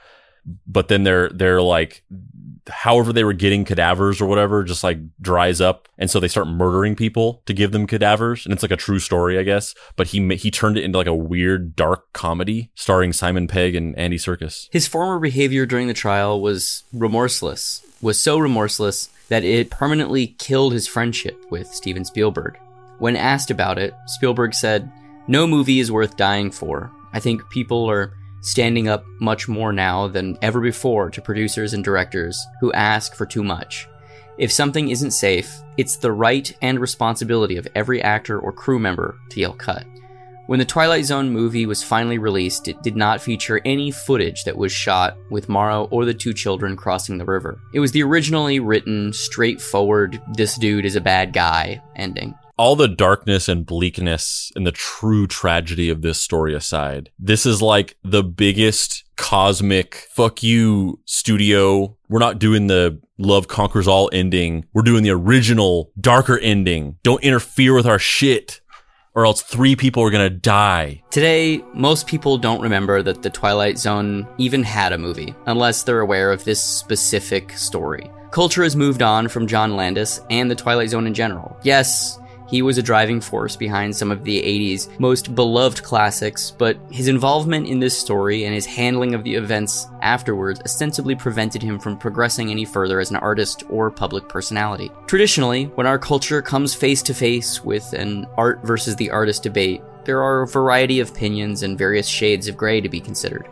But 0.65 0.87
then 0.87 1.03
they're 1.03 1.29
they're 1.31 1.61
like 1.61 2.05
however 2.69 3.13
they 3.13 3.25
were 3.25 3.33
getting 3.33 3.65
cadavers 3.65 4.21
or 4.21 4.27
whatever 4.27 4.63
just 4.63 4.85
like 4.85 4.99
dries 5.21 5.61
up. 5.61 5.89
And 5.99 6.09
so 6.09 6.21
they 6.21 6.29
start 6.29 6.47
murdering 6.47 6.95
people 6.95 7.43
to 7.47 7.53
give 7.53 7.73
them 7.73 7.85
cadavers. 7.85 8.47
And 8.47 8.53
it's 8.53 8.63
like 8.63 8.71
a 8.71 8.77
true 8.77 9.01
story 9.01 9.41
i 9.41 9.43
guess. 9.43 9.75
But 9.97 10.07
he 10.09 10.37
he 10.37 10.53
turned 10.53 10.79
it 10.79 10.85
into 10.85 10.99
like 10.99 11.09
a 11.09 11.15
weird 11.15 11.75
dark 11.75 12.13
comedy 12.13 12.71
starring 12.77 13.13
simon 13.13 13.49
pegg 13.49 13.75
and 13.75 13.99
andy 13.99 14.19
Serkis 14.19 14.69
his 14.71 14.87
former 14.87 15.19
behavior 15.19 15.67
during 15.67 15.89
the 15.89 15.95
trial 15.95 16.41
was 16.41 16.85
remorseless. 16.93 17.85
Was 18.03 18.19
so 18.19 18.39
remorseless 18.39 19.11
that 19.29 19.45
it 19.45 19.71
permanently 19.71 20.29
killed 20.39 20.73
his 20.73 20.89
friendship 20.89 21.39
with 21.51 21.67
Steven 21.69 22.05
Spielberg. 22.05 22.59
When 22.99 23.15
asked 23.15 23.51
about 23.51 23.79
it, 23.79 23.95
Spielberg 24.07 24.55
said, 24.55 24.91
"No 25.29 25.47
movie 25.47 25.81
is 25.81 25.93
worth 25.93 26.17
dying 26.17 26.51
for. 26.51 26.91
I 27.13 27.21
think 27.21 27.49
people 27.51 27.91
are 27.91 28.13
standing 28.41 28.89
up 28.89 29.05
much 29.21 29.49
more 29.49 29.73
now 29.73 30.09
than 30.09 30.39
ever 30.41 30.61
before 30.61 31.11
to 31.11 31.21
producers 31.21 31.75
and 31.75 31.85
directors 31.85 32.43
who 32.61 32.73
ask 32.73 33.15
for 33.15 33.27
too 33.27 33.45
much. 33.45 33.87
If 34.39 34.51
something 34.51 34.89
isn't 34.89 35.11
safe, 35.11 35.55
it's 35.77 35.97
the 35.97 36.13
right 36.13 36.57
and 36.63 36.81
responsibility 36.81 37.59
of 37.59 37.69
every 37.75 38.01
actor 38.03 38.39
or 38.39 38.53
crew 38.53 38.79
member 38.79 39.19
to 39.29 39.41
yell 39.41 39.53
cut. 39.53 39.85
When 40.51 40.59
the 40.59 40.65
Twilight 40.65 41.05
Zone 41.05 41.31
movie 41.31 41.65
was 41.65 41.81
finally 41.81 42.19
released, 42.19 42.67
it 42.67 42.83
did 42.83 42.97
not 42.97 43.21
feature 43.21 43.61
any 43.65 43.93
footage 43.93 44.43
that 44.43 44.57
was 44.57 44.73
shot 44.73 45.17
with 45.31 45.49
Morrow 45.49 45.87
or 45.93 46.05
the 46.05 46.13
two 46.13 46.35
children 46.35 46.77
crossing 46.77 47.19
the 47.19 47.25
river. 47.25 47.61
It 47.73 47.79
was 47.79 47.93
the 47.93 48.03
originally 48.03 48.59
written, 48.59 49.13
straightforward, 49.13 50.21
this 50.33 50.59
dude 50.59 50.87
is 50.87 50.97
a 50.97 51.01
bad 51.01 51.33
guy 51.33 51.81
ending. 51.95 52.35
all 52.61 52.77
the 52.77 52.89
darkness 52.89 53.49
and 53.49 53.65
bleakness 53.65 54.53
and 54.55 54.67
the 54.67 54.73
true 54.73 55.27
tragedy 55.27 55.89
of 55.89 56.03
this 56.03 56.21
story 56.21 56.55
aside, 56.55 57.11
this 57.19 57.47
is 57.47 57.63
like 57.63 57.97
the 58.05 58.23
biggest 58.23 59.05
cosmic 59.17 60.09
fuck 60.11 60.43
you 60.43 61.01
studio. 61.07 61.97
We're 62.11 62.19
not 62.19 62.39
doing 62.39 62.67
the 62.67 63.01
love 63.17 63.49
conquers 63.49 63.89
all 63.89 64.11
ending. 64.13 64.67
We're 64.75 64.83
doing 64.83 65.05
the 65.05 65.11
original 65.11 65.91
darker 65.99 66.39
ending. 66.39 66.99
Don't 67.03 67.23
interfere 67.23 67.73
with 67.73 67.87
our 67.87 67.99
shit 67.99 68.60
or 69.15 69.27
else 69.27 69.43
three 69.43 69.75
people 69.75 70.03
are 70.03 70.11
going 70.11 70.31
to 70.31 70.37
die. 70.37 71.03
Today, 71.11 71.63
most 71.75 72.07
people 72.07 72.39
don't 72.39 72.61
remember 72.61 73.03
that 73.03 73.23
The 73.23 73.31
Twilight 73.31 73.79
Zone 73.79 74.29
even 74.39 74.63
had 74.63 74.93
a 74.93 74.99
movie, 74.99 75.35
unless 75.47 75.83
they're 75.83 76.01
aware 76.01 76.31
of 76.31 76.45
this 76.45 76.63
specific 76.63 77.53
story. 77.53 78.11
Culture 78.31 78.63
has 78.63 78.77
moved 78.77 79.03
on 79.03 79.27
from 79.27 79.49
John 79.49 79.75
Landis 79.75 80.21
and 80.31 80.49
The 80.49 80.55
Twilight 80.55 80.91
Zone 80.91 81.09
in 81.09 81.15
general. 81.15 81.59
Yes, 81.65 82.20
he 82.51 82.63
was 82.63 82.79
a 82.79 82.83
driving 82.83 83.21
force 83.21 83.55
behind 83.55 83.95
some 83.95 84.11
of 84.11 84.25
the 84.25 84.43
80s 84.43 84.99
most 84.99 85.35
beloved 85.35 85.83
classics, 85.83 86.51
but 86.51 86.77
his 86.91 87.07
involvement 87.07 87.69
in 87.69 87.79
this 87.79 87.97
story 87.97 88.45
and 88.45 88.53
his 88.53 88.67
handling 88.67 89.15
of 89.15 89.23
the 89.23 89.35
events 89.35 89.87
afterwards 90.03 90.61
ostensibly 90.63 91.15
prevented 91.15 91.63
him 91.63 91.79
from 91.79 91.97
progressing 91.97 92.51
any 92.51 92.65
further 92.65 92.99
as 92.99 93.11
an 93.11 93.17
artist 93.17 93.63
or 93.71 93.91
public 93.91 94.29
personality. 94.29 94.91
Traditionally, 95.07 95.67
when 95.77 95.87
our 95.87 95.99
culture 95.99 96.43
comes 96.43 96.75
face 96.75 97.03
to 97.03 97.15
face 97.15 97.65
with 97.65 97.93
an 97.93 98.27
art 98.37 98.61
versus 98.65 98.97
the 98.97 99.11
artist 99.11 99.45
debate, 99.45 99.83
there 100.05 100.23
are 100.23 100.43
a 100.43 100.47
variety 100.49 100.99
of 100.99 101.11
opinions 101.11 101.63
and 101.63 101.79
various 101.79 102.09
shades 102.09 102.49
of 102.49 102.57
gray 102.57 102.81
to 102.81 102.89
be 102.89 103.01
considered. 103.01 103.47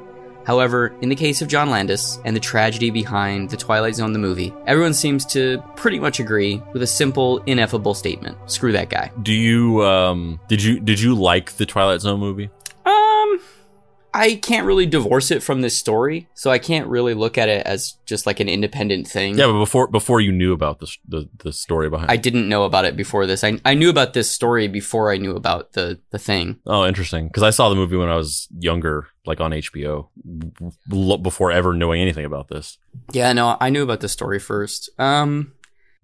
However, 0.49 0.96
in 1.03 1.11
the 1.11 1.14
case 1.14 1.42
of 1.42 1.49
John 1.49 1.68
Landis 1.68 2.18
and 2.24 2.34
the 2.34 2.40
tragedy 2.40 2.88
behind 2.88 3.51
The 3.51 3.57
Twilight 3.59 3.96
Zone 3.96 4.14
the 4.14 4.18
movie, 4.18 4.55
everyone 4.66 4.94
seems 4.94 5.26
to 5.26 5.62
pretty 5.76 6.01
much 6.01 6.20
agree 6.20 6.62
with 6.72 6.82
a 6.82 6.86
simple, 6.86 7.42
ineffable 7.44 7.92
statement. 7.92 8.38
Screw 8.51 8.72
that 8.72 8.88
guy. 8.88 9.12
Do 9.22 9.34
you 9.34 9.84
um 9.84 10.40
did 10.49 10.62
you 10.62 10.80
did 10.80 11.01
you 11.01 11.14
like 11.14 11.53
the 11.59 11.66
Twilight 11.66 12.01
Zone 12.01 12.18
movie? 12.18 12.49
I 14.19 14.35
can't 14.35 14.66
really 14.66 14.87
divorce 14.87 15.31
it 15.31 15.43
from 15.43 15.61
this 15.61 15.77
story, 15.79 16.29
so 16.35 16.51
I 16.51 16.59
can't 16.59 16.89
really 16.89 17.14
look 17.14 17.39
at 17.39 17.49
it 17.49 17.64
as 17.66 17.95
just 18.05 18.27
like 18.27 18.41
an 18.41 18.49
independent 18.49 19.07
thing. 19.07 19.39
Yeah, 19.39 19.47
but 19.47 19.59
before 19.61 19.87
before 19.87 20.21
you 20.21 20.33
knew 20.33 20.53
about 20.53 20.81
the 20.81 20.89
the, 21.07 21.29
the 21.39 21.53
story 21.53 21.89
behind 21.89 22.11
I 22.11 22.16
didn't 22.16 22.49
know 22.49 22.64
about 22.64 22.85
it 22.85 22.97
before 22.97 23.27
this. 23.27 23.45
I, 23.45 23.61
I 23.64 23.75
knew 23.75 23.91
about 23.91 24.14
this 24.14 24.29
story 24.31 24.66
before 24.66 25.12
I 25.12 25.19
knew 25.19 25.37
about 25.37 25.73
the, 25.75 26.01
the 26.11 26.19
thing. 26.19 26.59
Oh, 26.66 26.85
interesting. 26.85 27.29
Because 27.29 27.45
I 27.45 27.51
saw 27.51 27.69
the 27.69 27.77
movie 27.77 27.97
when 27.97 28.09
I 28.09 28.16
was 28.16 28.49
younger, 28.59 29.07
like 29.25 29.41
on 29.41 29.53
HBO, 29.53 30.09
before 31.23 31.53
ever 31.53 31.73
knowing 31.75 32.01
anything 32.01 32.25
about 32.25 32.49
this. 32.49 32.79
Yeah, 33.12 33.33
no, 33.33 33.57
I 33.61 33.71
knew 33.71 33.83
about 33.83 34.01
the 34.01 34.09
story 34.09 34.39
first. 34.39 34.91
Um, 34.99 35.53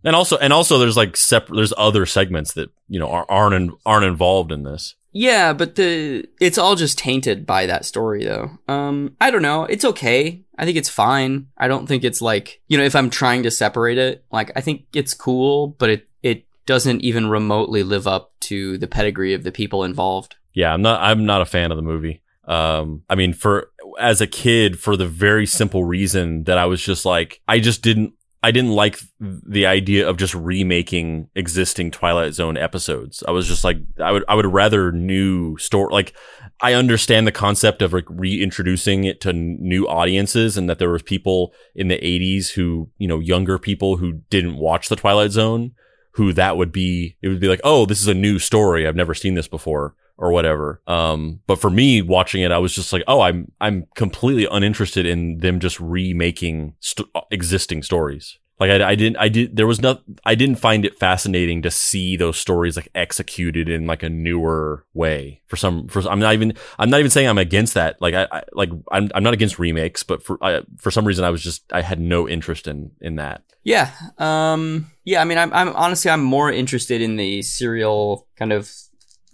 And 0.04 0.14
also, 0.14 0.36
and 0.36 0.52
also, 0.52 0.78
there's 0.78 0.96
like 0.96 1.16
separate. 1.16 1.56
There's 1.56 1.72
other 1.76 2.06
segments 2.06 2.52
that 2.54 2.70
you 2.88 3.00
know 3.00 3.08
are, 3.10 3.26
aren't 3.28 3.54
in, 3.54 3.72
aren't 3.84 4.04
involved 4.04 4.52
in 4.52 4.62
this. 4.62 4.94
Yeah, 5.14 5.52
but 5.52 5.76
the 5.76 6.26
it's 6.40 6.58
all 6.58 6.76
just 6.76 6.98
tainted 6.98 7.46
by 7.46 7.66
that 7.66 7.84
story 7.84 8.24
though. 8.24 8.50
Um 8.68 9.16
I 9.20 9.30
don't 9.30 9.42
know, 9.42 9.64
it's 9.64 9.84
okay. 9.84 10.44
I 10.58 10.64
think 10.64 10.76
it's 10.76 10.88
fine. 10.88 11.48
I 11.56 11.68
don't 11.68 11.86
think 11.86 12.04
it's 12.04 12.20
like, 12.20 12.60
you 12.68 12.76
know, 12.76 12.84
if 12.84 12.94
I'm 12.94 13.10
trying 13.10 13.44
to 13.44 13.50
separate 13.50 13.98
it, 13.98 14.24
like 14.30 14.52
I 14.56 14.60
think 14.60 14.84
it's 14.92 15.14
cool, 15.14 15.68
but 15.68 15.88
it 15.88 16.08
it 16.22 16.44
doesn't 16.66 17.02
even 17.02 17.28
remotely 17.28 17.82
live 17.82 18.06
up 18.06 18.32
to 18.40 18.76
the 18.78 18.86
pedigree 18.86 19.34
of 19.34 19.44
the 19.44 19.52
people 19.52 19.84
involved. 19.84 20.36
Yeah, 20.52 20.72
I'm 20.72 20.82
not. 20.82 21.00
I'm 21.02 21.26
not 21.26 21.42
a 21.42 21.46
fan 21.46 21.70
of 21.70 21.76
the 21.76 21.82
movie. 21.82 22.22
Um, 22.46 23.02
I 23.08 23.14
mean, 23.14 23.32
for 23.32 23.70
as 23.98 24.20
a 24.20 24.26
kid, 24.26 24.78
for 24.78 24.96
the 24.96 25.06
very 25.06 25.46
simple 25.46 25.84
reason 25.84 26.44
that 26.44 26.58
I 26.58 26.66
was 26.66 26.80
just 26.80 27.04
like, 27.04 27.40
I 27.48 27.58
just 27.58 27.82
didn't. 27.82 28.14
I 28.44 28.50
didn't 28.50 28.72
like 28.72 29.00
the 29.18 29.64
idea 29.64 30.06
of 30.06 30.18
just 30.18 30.34
remaking 30.34 31.30
existing 31.34 31.90
Twilight 31.90 32.34
Zone 32.34 32.58
episodes. 32.58 33.24
I 33.26 33.30
was 33.30 33.48
just 33.48 33.64
like, 33.64 33.78
I 33.98 34.12
would, 34.12 34.22
I 34.28 34.34
would 34.34 34.44
rather 34.44 34.92
new 34.92 35.56
story. 35.56 35.90
Like, 35.90 36.12
I 36.60 36.74
understand 36.74 37.26
the 37.26 37.32
concept 37.32 37.80
of 37.80 37.94
like 37.94 38.04
reintroducing 38.10 39.04
it 39.04 39.22
to 39.22 39.32
new 39.32 39.88
audiences, 39.88 40.58
and 40.58 40.68
that 40.68 40.78
there 40.78 40.90
was 40.90 41.02
people 41.02 41.54
in 41.74 41.88
the 41.88 41.96
'80s 41.96 42.50
who, 42.50 42.90
you 42.98 43.08
know, 43.08 43.18
younger 43.18 43.58
people 43.58 43.96
who 43.96 44.20
didn't 44.28 44.58
watch 44.58 44.90
the 44.90 44.96
Twilight 44.96 45.30
Zone, 45.30 45.72
who 46.12 46.34
that 46.34 46.58
would 46.58 46.70
be. 46.70 47.16
It 47.22 47.28
would 47.28 47.40
be 47.40 47.48
like, 47.48 47.62
oh, 47.64 47.86
this 47.86 48.02
is 48.02 48.08
a 48.08 48.14
new 48.14 48.38
story. 48.38 48.86
I've 48.86 48.94
never 48.94 49.14
seen 49.14 49.36
this 49.36 49.48
before 49.48 49.94
or 50.16 50.30
whatever. 50.32 50.80
Um, 50.86 51.40
but 51.46 51.60
for 51.60 51.70
me 51.70 52.02
watching 52.02 52.42
it, 52.42 52.52
I 52.52 52.58
was 52.58 52.74
just 52.74 52.92
like, 52.92 53.02
oh, 53.08 53.20
I'm, 53.20 53.50
I'm 53.60 53.86
completely 53.96 54.46
uninterested 54.50 55.06
in 55.06 55.38
them 55.38 55.60
just 55.60 55.80
remaking 55.80 56.74
st- 56.80 57.08
existing 57.30 57.82
stories. 57.82 58.38
Like 58.60 58.70
I, 58.70 58.90
I 58.90 58.94
didn't, 58.94 59.16
I 59.16 59.28
did, 59.28 59.56
there 59.56 59.66
was 59.66 59.82
not, 59.82 60.02
I 60.24 60.36
didn't 60.36 60.60
find 60.60 60.84
it 60.84 60.96
fascinating 60.96 61.62
to 61.62 61.72
see 61.72 62.16
those 62.16 62.38
stories 62.38 62.76
like 62.76 62.88
executed 62.94 63.68
in 63.68 63.88
like 63.88 64.04
a 64.04 64.08
newer 64.08 64.86
way 64.94 65.42
for 65.46 65.56
some, 65.56 65.88
for, 65.88 66.08
I'm 66.08 66.20
not 66.20 66.34
even, 66.34 66.54
I'm 66.78 66.88
not 66.88 67.00
even 67.00 67.10
saying 67.10 67.28
I'm 67.28 67.36
against 67.36 67.74
that. 67.74 68.00
Like 68.00 68.14
I, 68.14 68.28
I 68.30 68.42
like, 68.52 68.70
I'm, 68.92 69.10
I'm 69.12 69.24
not 69.24 69.34
against 69.34 69.58
remakes, 69.58 70.04
but 70.04 70.22
for, 70.22 70.38
I, 70.40 70.62
for 70.78 70.92
some 70.92 71.04
reason 71.04 71.24
I 71.24 71.30
was 71.30 71.42
just, 71.42 71.64
I 71.72 71.82
had 71.82 71.98
no 71.98 72.28
interest 72.28 72.68
in, 72.68 72.92
in 73.00 73.16
that. 73.16 73.42
Yeah. 73.64 73.90
Um, 74.18 74.88
yeah. 75.04 75.20
I 75.20 75.24
mean, 75.24 75.38
I'm, 75.38 75.52
I'm 75.52 75.74
honestly, 75.74 76.12
I'm 76.12 76.22
more 76.22 76.52
interested 76.52 77.02
in 77.02 77.16
the 77.16 77.42
serial 77.42 78.28
kind 78.36 78.52
of 78.52 78.70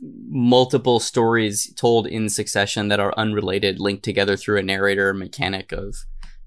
multiple 0.01 1.01
stories 1.01 1.72
told 1.74 2.07
in 2.07 2.28
succession 2.28 2.88
that 2.88 3.01
are 3.01 3.14
unrelated, 3.16 3.80
linked 3.80 4.03
together 4.03 4.36
through 4.36 4.59
a 4.59 4.62
narrator 4.62 5.12
mechanic 5.12 5.72
of 5.72 5.96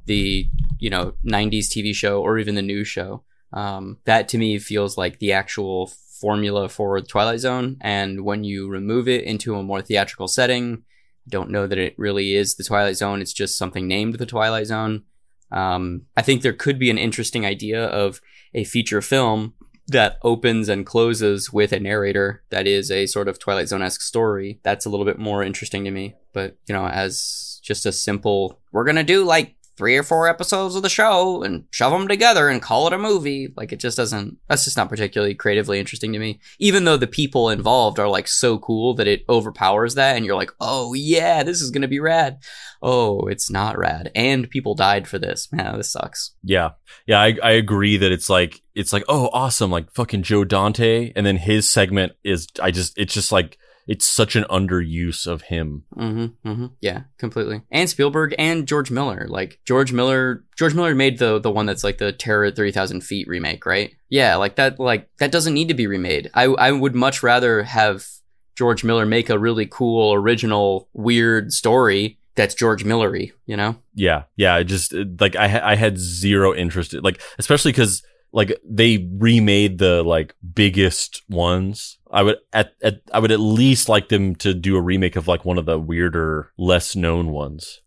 the 0.06 0.49
you 0.80 0.89
know 0.89 1.14
90s 1.26 1.68
tv 1.68 1.95
show 1.95 2.22
or 2.22 2.38
even 2.38 2.56
the 2.56 2.62
new 2.62 2.84
show. 2.84 3.24
Um, 3.54 3.99
that 4.06 4.28
to 4.30 4.38
me 4.38 4.58
feels 4.58 4.97
like 4.97 5.20
the 5.20 5.34
actual 5.34 5.91
formula 6.20 6.70
for 6.70 6.99
twilight 7.01 7.39
zone. 7.39 7.78
And 7.82 8.24
when 8.24 8.43
you 8.43 8.68
remove 8.68 9.08
it 9.08 9.24
into 9.26 9.56
a 9.56 9.64
more 9.64 9.82
theatrical 9.82 10.28
setting 10.28 10.84
don't 11.30 11.49
know 11.49 11.68
that 11.68 11.78
it 11.78 11.95
really 11.97 12.36
is 12.36 12.56
the 12.56 12.64
twilight 12.64 12.97
zone. 12.97 13.22
It's 13.22 13.32
just 13.34 13.58
something 13.58 13.88
named 13.88 14.16
the 14.16 14.26
twilight 14.26 14.68
zone. 14.68 15.04
Um, 15.51 16.08
i 16.18 16.24
think 16.24 16.41
there 16.41 16.51
could 16.51 16.80
be 16.80 16.89
an 16.89 16.97
interesting 16.97 17.45
idea 17.45 17.86
of 17.86 18.20
a 18.56 18.64
feature 18.64 19.04
film 19.04 19.54
that 19.88 20.18
opens 20.24 20.70
and 20.70 20.86
closes 20.86 21.52
with 21.52 21.72
a 21.72 21.80
narrator 21.80 22.44
that 22.50 22.68
is 22.68 22.90
a 22.90 23.06
sort 23.06 23.28
of 23.28 23.40
twilight 23.40 23.68
zone-esque 23.68 24.02
story 24.02 24.60
that's 24.64 24.86
a 24.86 24.90
little 24.90 25.06
bit 25.06 25.20
more 25.20 25.44
interesting 25.44 25.84
to 25.84 25.92
me. 25.92 26.16
But 26.32 26.58
you 26.68 26.74
know 26.74 26.88
as 26.88 27.60
just 27.64 27.86
a 27.86 27.92
simple 27.92 28.60
we're 28.72 28.86
gonna 28.86 29.04
do 29.04 29.24
like 29.24 29.56
three 29.76 29.98
or 29.98 30.04
four 30.04 30.28
episodes 30.28 30.76
of 30.76 30.84
the 30.84 30.90
show 30.90 31.42
and 31.44 31.66
shove 31.72 31.92
them 31.92 32.08
together 32.08 32.48
and 32.48 32.62
call 32.62 32.88
it 32.88 32.94
a 32.94 32.98
movie. 32.98 33.52
Like 33.58 33.72
it 33.72 33.80
just 33.80 33.98
doesn't, 33.98 34.38
that's 34.48 34.66
just 34.66 34.78
not 34.78 34.90
particularly 34.90 35.34
creatively 35.34 35.80
interesting 35.80 36.14
to 36.14 36.20
me. 36.20 36.40
Even 36.60 36.84
though 36.84 36.98
the 36.98 37.08
people 37.08 37.50
involved 37.50 38.00
are 38.00 38.08
like 38.08 38.28
so 38.28 38.60
cool 38.60 38.94
that 38.96 39.08
it 39.08 39.26
overpowers 39.28 39.96
that 39.96 40.16
and 40.16 40.26
you're 40.26 40.36
like, 40.36 40.52
oh 40.60 40.94
yeah, 40.94 41.44
this 41.44 41.62
is 41.62 41.72
going 41.72 41.82
to 41.82 41.88
be 41.88 42.00
rad. 42.00 42.38
Oh, 42.82 43.22
it's 43.28 43.50
not 43.50 43.78
rad. 43.78 44.12
And 44.14 44.50
people 44.50 44.76
died 44.76 45.08
for 45.08 45.18
this. 45.18 45.48
Man, 45.52 45.78
this 45.78 45.92
sucks. 45.92 46.36
Yeah. 46.44 46.72
Yeah. 47.08 47.22
I, 47.22 47.38
I 47.42 47.52
agree 47.52 47.98
that 47.98 48.12
it's 48.12 48.30
like, 48.30 48.62
it's 48.76 48.94
like, 48.94 49.06
oh, 49.08 49.30
awesome. 49.34 49.72
Like 49.72 49.92
fucking 49.94 50.24
Joe 50.24 50.44
Dante. 50.44 51.14
And 51.16 51.26
then 51.26 51.38
his 51.38 51.70
segment 51.70 52.14
is, 52.24 52.48
I 52.62 52.72
just, 52.72 52.98
it's 52.98 53.14
just 53.14 53.32
like, 53.32 53.58
it's 53.88 54.08
such 54.08 54.36
an 54.36 54.46
underuse 54.50 55.28
of 55.28 55.44
him. 55.44 55.84
Mm-hmm, 55.96 56.48
mm-hmm. 56.48 56.66
Yeah, 56.82 57.04
completely. 57.18 57.62
And 57.72 57.90
Spielberg 57.90 58.34
and 58.38 58.68
George 58.68 58.92
Miller. 58.92 59.26
Like 59.28 59.60
George 59.66 59.92
Miller, 59.92 60.44
George 60.58 60.74
Miller 60.74 60.96
made 60.96 61.20
the 61.20 61.40
the 61.40 61.52
one 61.52 61.66
that's 61.66 61.84
like 61.84 61.98
the 61.98 62.12
Terror 62.12 62.46
at 62.46 62.56
Three 62.56 62.72
Thousand 62.72 63.02
Feet 63.02 63.28
remake, 63.28 63.66
right? 63.66 63.94
Yeah, 64.10 64.36
like 64.36 64.56
that. 64.56 64.80
Like 64.80 65.10
that 65.18 65.32
doesn't 65.32 65.54
need 65.54 65.68
to 65.68 65.74
be 65.74 65.88
remade. 65.88 66.32
I 66.34 66.46
I 66.46 66.72
would 66.72 66.96
much 66.96 67.24
rather 67.24 67.64
have 67.64 68.08
George 68.56 68.84
Miller 68.84 69.06
make 69.06 69.30
a 69.30 69.40
really 69.40 69.66
cool, 69.66 70.14
original, 70.14 70.88
weird 70.94 71.52
story 71.52 72.20
that's 72.36 72.56
George 72.56 72.84
Millery, 72.84 73.32
you 73.46 73.56
know? 73.56 73.76
Yeah, 73.94 74.24
yeah. 74.36 74.56
I 74.56 74.64
just 74.64 74.94
like 75.20 75.36
I 75.36 75.72
I 75.74 75.76
had 75.76 75.98
zero 75.98 76.54
interest, 76.54 76.94
like 76.94 77.22
especially 77.38 77.72
because 77.72 78.04
like 78.32 78.60
they 78.68 79.08
remade 79.18 79.78
the 79.78 80.04
like 80.04 80.36
biggest 80.54 81.22
ones. 81.30 82.00
I 82.14 82.22
would 82.22 82.38
at, 82.53 82.76
at 82.82 83.01
I 83.11 83.20
would 83.20 83.32
at 83.32 83.39
least 83.39 83.89
like 83.89 84.09
them 84.09 84.36
to 84.36 84.53
do 84.53 84.78
a 84.78 84.82
remake 84.82 85.16
of 85.16 85.28
like 85.28 85.43
one 85.43 85.57
of 85.57 85.66
the 85.66 85.80
weirder, 85.80 86.51
less 86.57 86.95
known 86.95 87.32
ones. 87.32 87.82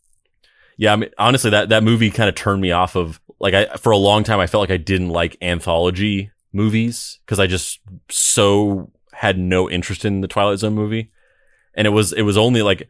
Yeah, 0.77 0.93
I 0.93 0.97
mean 0.97 1.11
honestly 1.17 1.51
that 1.51 1.69
that 1.69 1.85
movie 1.85 2.11
kind 2.11 2.29
of 2.29 2.35
turned 2.35 2.61
me 2.61 2.73
off 2.73 2.97
of 2.97 3.21
like 3.39 3.55
I 3.55 3.67
for 3.77 3.93
a 3.93 3.97
long 3.97 4.25
time 4.25 4.41
I 4.41 4.49
felt 4.49 4.63
like 4.63 4.71
I 4.71 4.77
didn't 4.77 5.11
like 5.11 5.37
anthology 5.41 6.33
movies 6.53 7.21
cuz 7.27 7.39
I 7.39 7.47
just 7.47 7.81
so 8.11 8.91
had 9.13 9.39
no 9.39 9.71
interest 9.71 10.05
in 10.05 10.21
the 10.21 10.29
Twilight 10.29 10.59
Zone 10.59 10.75
movie. 10.75 11.11
And 11.75 11.87
it 11.87 11.91
was 11.91 12.13
it 12.13 12.23
was 12.23 12.37
only 12.37 12.63
like 12.63 12.89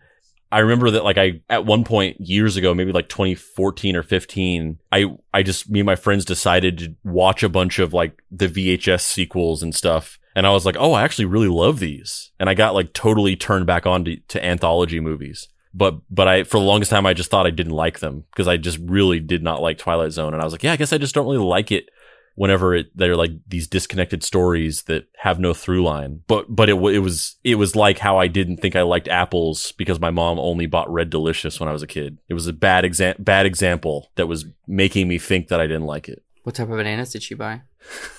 I 0.51 0.61
remember 0.61 0.91
that 0.93 1.05
like 1.05 1.18
I 1.18 1.43
at 1.51 1.66
one 1.66 1.84
point 1.84 2.18
years 2.18 2.57
ago, 2.57 2.74
maybe 2.74 2.93
like 2.93 3.11
2014 3.11 3.95
or 3.95 4.03
15, 4.03 4.78
I 4.91 5.05
I 5.34 5.43
just 5.43 5.68
me 5.68 5.80
and 5.80 5.87
my 5.87 5.97
friends 5.97 6.24
decided 6.24 6.78
to 6.78 6.95
watch 7.05 7.43
a 7.43 7.51
bunch 7.51 7.78
of 7.78 7.93
like 7.93 8.22
the 8.30 8.49
VHS 8.49 9.03
sequels 9.03 9.62
and 9.62 9.74
stuff. 9.74 10.18
And 10.37 10.47
I 10.47 10.51
was 10.51 10.64
like, 10.64 10.76
"Oh, 10.78 10.93
I 10.93 11.03
actually 11.03 11.24
really 11.24 11.49
love 11.49 11.80
these." 11.80 12.30
And 12.39 12.49
I 12.49 12.55
got 12.55 12.74
like 12.74 12.93
totally 12.93 13.34
turned 13.34 13.66
back 13.66 13.87
on 13.87 14.05
to, 14.05 14.16
to 14.16 14.45
anthology 14.45 15.01
movies. 15.01 15.49
But 15.74 15.97
but 16.09 16.28
I 16.28 16.45
for 16.45 16.61
the 16.61 16.66
longest 16.66 16.93
time 16.93 17.07
I 17.07 17.14
just 17.14 17.30
thought 17.30 17.47
I 17.47 17.51
didn't 17.51 17.72
like 17.72 17.99
them 17.99 18.24
because 18.30 18.47
I 18.47 18.57
just 18.57 18.78
really 18.78 19.18
did 19.18 19.43
not 19.43 19.61
like 19.61 19.78
Twilight 19.78 20.12
Zone 20.12 20.32
and 20.32 20.41
I 20.41 20.45
was 20.45 20.53
like, 20.53 20.62
"Yeah, 20.62 20.72
I 20.72 20.76
guess 20.76 20.93
I 20.93 20.99
just 20.99 21.14
don't 21.14 21.26
really 21.26 21.45
like 21.45 21.72
it 21.72 21.89
whenever 22.37 22.74
it, 22.74 22.87
they're 22.95 23.16
like 23.16 23.32
these 23.49 23.66
disconnected 23.66 24.22
stories 24.22 24.82
that 24.82 25.09
have 25.18 25.41
no 25.41 25.53
through 25.53 25.82
line. 25.82 26.22
But 26.28 26.55
but 26.55 26.68
it 26.68 26.76
it 26.76 27.01
was 27.01 27.37
it 27.43 27.57
was 27.57 27.74
like 27.74 27.99
how 27.99 28.18
I 28.18 28.28
didn't 28.28 28.59
think 28.59 28.76
I 28.76 28.82
liked 28.82 29.09
apples 29.09 29.72
because 29.72 29.99
my 29.99 30.11
mom 30.11 30.39
only 30.39 30.66
bought 30.66 30.93
Red 30.93 31.11
Delicious 31.11 31.59
when 31.59 31.68
I 31.68 31.72
was 31.72 31.82
a 31.82 31.87
kid. 31.87 32.18
It 32.28 32.34
was 32.34 32.47
a 32.47 32.53
bad 32.53 32.84
exam 32.84 33.16
bad 33.18 33.47
example 33.47 34.11
that 34.14 34.28
was 34.28 34.47
making 34.68 35.09
me 35.09 35.18
think 35.18 35.49
that 35.49 35.61
I 35.61 35.66
didn't 35.66 35.87
like 35.87 36.09
it. 36.09 36.22
What 36.45 36.55
type 36.55 36.70
of 36.70 36.76
bananas 36.76 37.11
did 37.11 37.24
she 37.24 37.34
buy? 37.34 37.62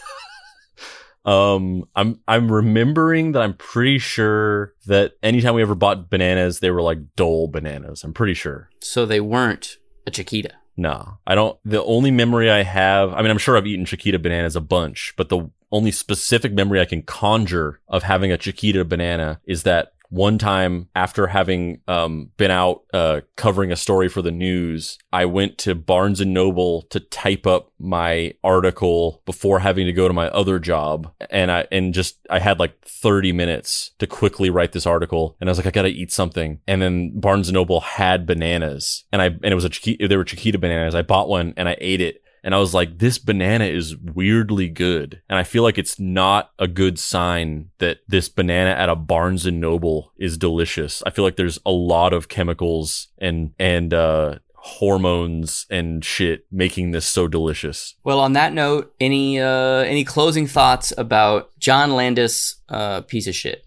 um, 1.27 1.83
I'm 1.93 2.21
I'm 2.27 2.49
remembering 2.49 3.33
that 3.33 3.41
I'm 3.41 3.53
pretty 3.53 3.99
sure 3.99 4.73
that 4.85 5.13
anytime 5.21 5.55
we 5.55 5.61
ever 5.61 5.75
bought 5.75 6.09
bananas, 6.09 6.61
they 6.61 6.71
were 6.71 6.81
like 6.81 6.99
Dole 7.17 7.49
bananas. 7.49 8.03
I'm 8.03 8.13
pretty 8.13 8.33
sure. 8.33 8.69
So 8.81 9.05
they 9.05 9.19
weren't 9.19 9.77
a 10.07 10.11
Chiquita. 10.11 10.53
No, 10.77 11.17
I 11.27 11.35
don't. 11.35 11.59
The 11.65 11.83
only 11.83 12.11
memory 12.11 12.49
I 12.49 12.63
have, 12.63 13.11
I 13.13 13.21
mean, 13.21 13.31
I'm 13.31 13.39
sure 13.39 13.57
I've 13.57 13.67
eaten 13.67 13.85
Chiquita 13.85 14.19
bananas 14.19 14.55
a 14.55 14.61
bunch, 14.61 15.13
but 15.17 15.27
the 15.27 15.49
only 15.71 15.91
specific 15.91 16.53
memory 16.53 16.79
I 16.79 16.85
can 16.85 17.01
conjure 17.01 17.81
of 17.89 18.03
having 18.03 18.31
a 18.31 18.37
Chiquita 18.37 18.85
banana 18.85 19.41
is 19.45 19.63
that 19.63 19.91
one 20.09 20.37
time 20.37 20.89
after 20.95 21.27
having 21.27 21.81
um, 21.87 22.31
been 22.37 22.51
out 22.51 22.83
uh, 22.93 23.21
covering 23.35 23.71
a 23.71 23.75
story 23.75 24.09
for 24.09 24.21
the 24.21 24.31
news, 24.31 24.97
I 25.11 25.25
went 25.25 25.57
to 25.59 25.75
Barnes 25.75 26.21
and 26.21 26.33
Noble 26.33 26.83
to 26.83 26.99
type 26.99 27.45
up 27.45 27.71
my 27.79 28.33
article 28.43 29.21
before 29.25 29.59
having 29.59 29.85
to 29.85 29.93
go 29.93 30.07
to 30.07 30.13
my 30.13 30.29
other 30.29 30.59
job, 30.59 31.11
and 31.29 31.51
I 31.51 31.67
and 31.71 31.93
just 31.93 32.17
I 32.29 32.39
had 32.39 32.59
like 32.59 32.79
30 32.85 33.31
minutes 33.31 33.91
to 33.99 34.07
quickly 34.07 34.49
write 34.49 34.71
this 34.71 34.85
article, 34.85 35.35
and 35.39 35.49
I 35.49 35.51
was 35.51 35.57
like, 35.57 35.67
I 35.67 35.71
gotta 35.71 35.89
eat 35.89 36.11
something, 36.11 36.59
and 36.67 36.81
then 36.81 37.19
Barnes 37.19 37.49
and 37.49 37.55
Noble 37.55 37.81
had 37.81 38.25
bananas, 38.25 39.05
and 39.11 39.21
I 39.21 39.27
and 39.27 39.45
it 39.45 39.55
was 39.55 39.65
a 39.65 39.69
they 40.07 40.17
were 40.17 40.23
Chiquita 40.23 40.57
bananas. 40.57 40.95
I 40.95 41.01
bought 41.01 41.29
one 41.29 41.53
and 41.57 41.67
I 41.69 41.77
ate 41.79 42.01
it, 42.01 42.21
and 42.43 42.55
I 42.55 42.59
was 42.59 42.73
like, 42.73 42.99
this 42.99 43.17
banana 43.17 43.65
is 43.65 43.97
weirdly 43.97 44.69
good. 44.69 45.21
And 45.29 45.37
I 45.37 45.43
feel 45.43 45.63
like 45.63 45.77
it's 45.77 45.99
not 45.99 46.51
a 46.59 46.67
good 46.67 46.97
sign 46.99 47.69
that 47.79 47.99
this 48.07 48.29
banana 48.29 48.71
at 48.71 48.89
a 48.89 48.95
Barnes 48.95 49.45
and 49.45 49.59
Noble 49.59 50.13
is 50.17 50.37
delicious. 50.37 51.03
I 51.05 51.09
feel 51.09 51.25
like 51.25 51.35
there's 51.35 51.59
a 51.65 51.71
lot 51.71 52.13
of 52.13 52.29
chemicals 52.29 53.07
and, 53.17 53.53
and, 53.59 53.93
uh, 53.93 54.39
hormones 54.67 55.65
and 55.69 56.03
shit 56.03 56.45
making 56.51 56.91
this 56.91 57.05
so 57.05 57.27
delicious. 57.27 57.95
Well, 58.03 58.19
on 58.19 58.33
that 58.33 58.53
note, 58.53 58.93
any 58.99 59.39
uh 59.39 59.83
any 59.83 60.03
closing 60.03 60.45
thoughts 60.45 60.91
about 60.97 61.57
John 61.57 61.93
Landis 61.93 62.55
uh 62.67 63.01
piece 63.01 63.27
of 63.27 63.35
shit? 63.35 63.63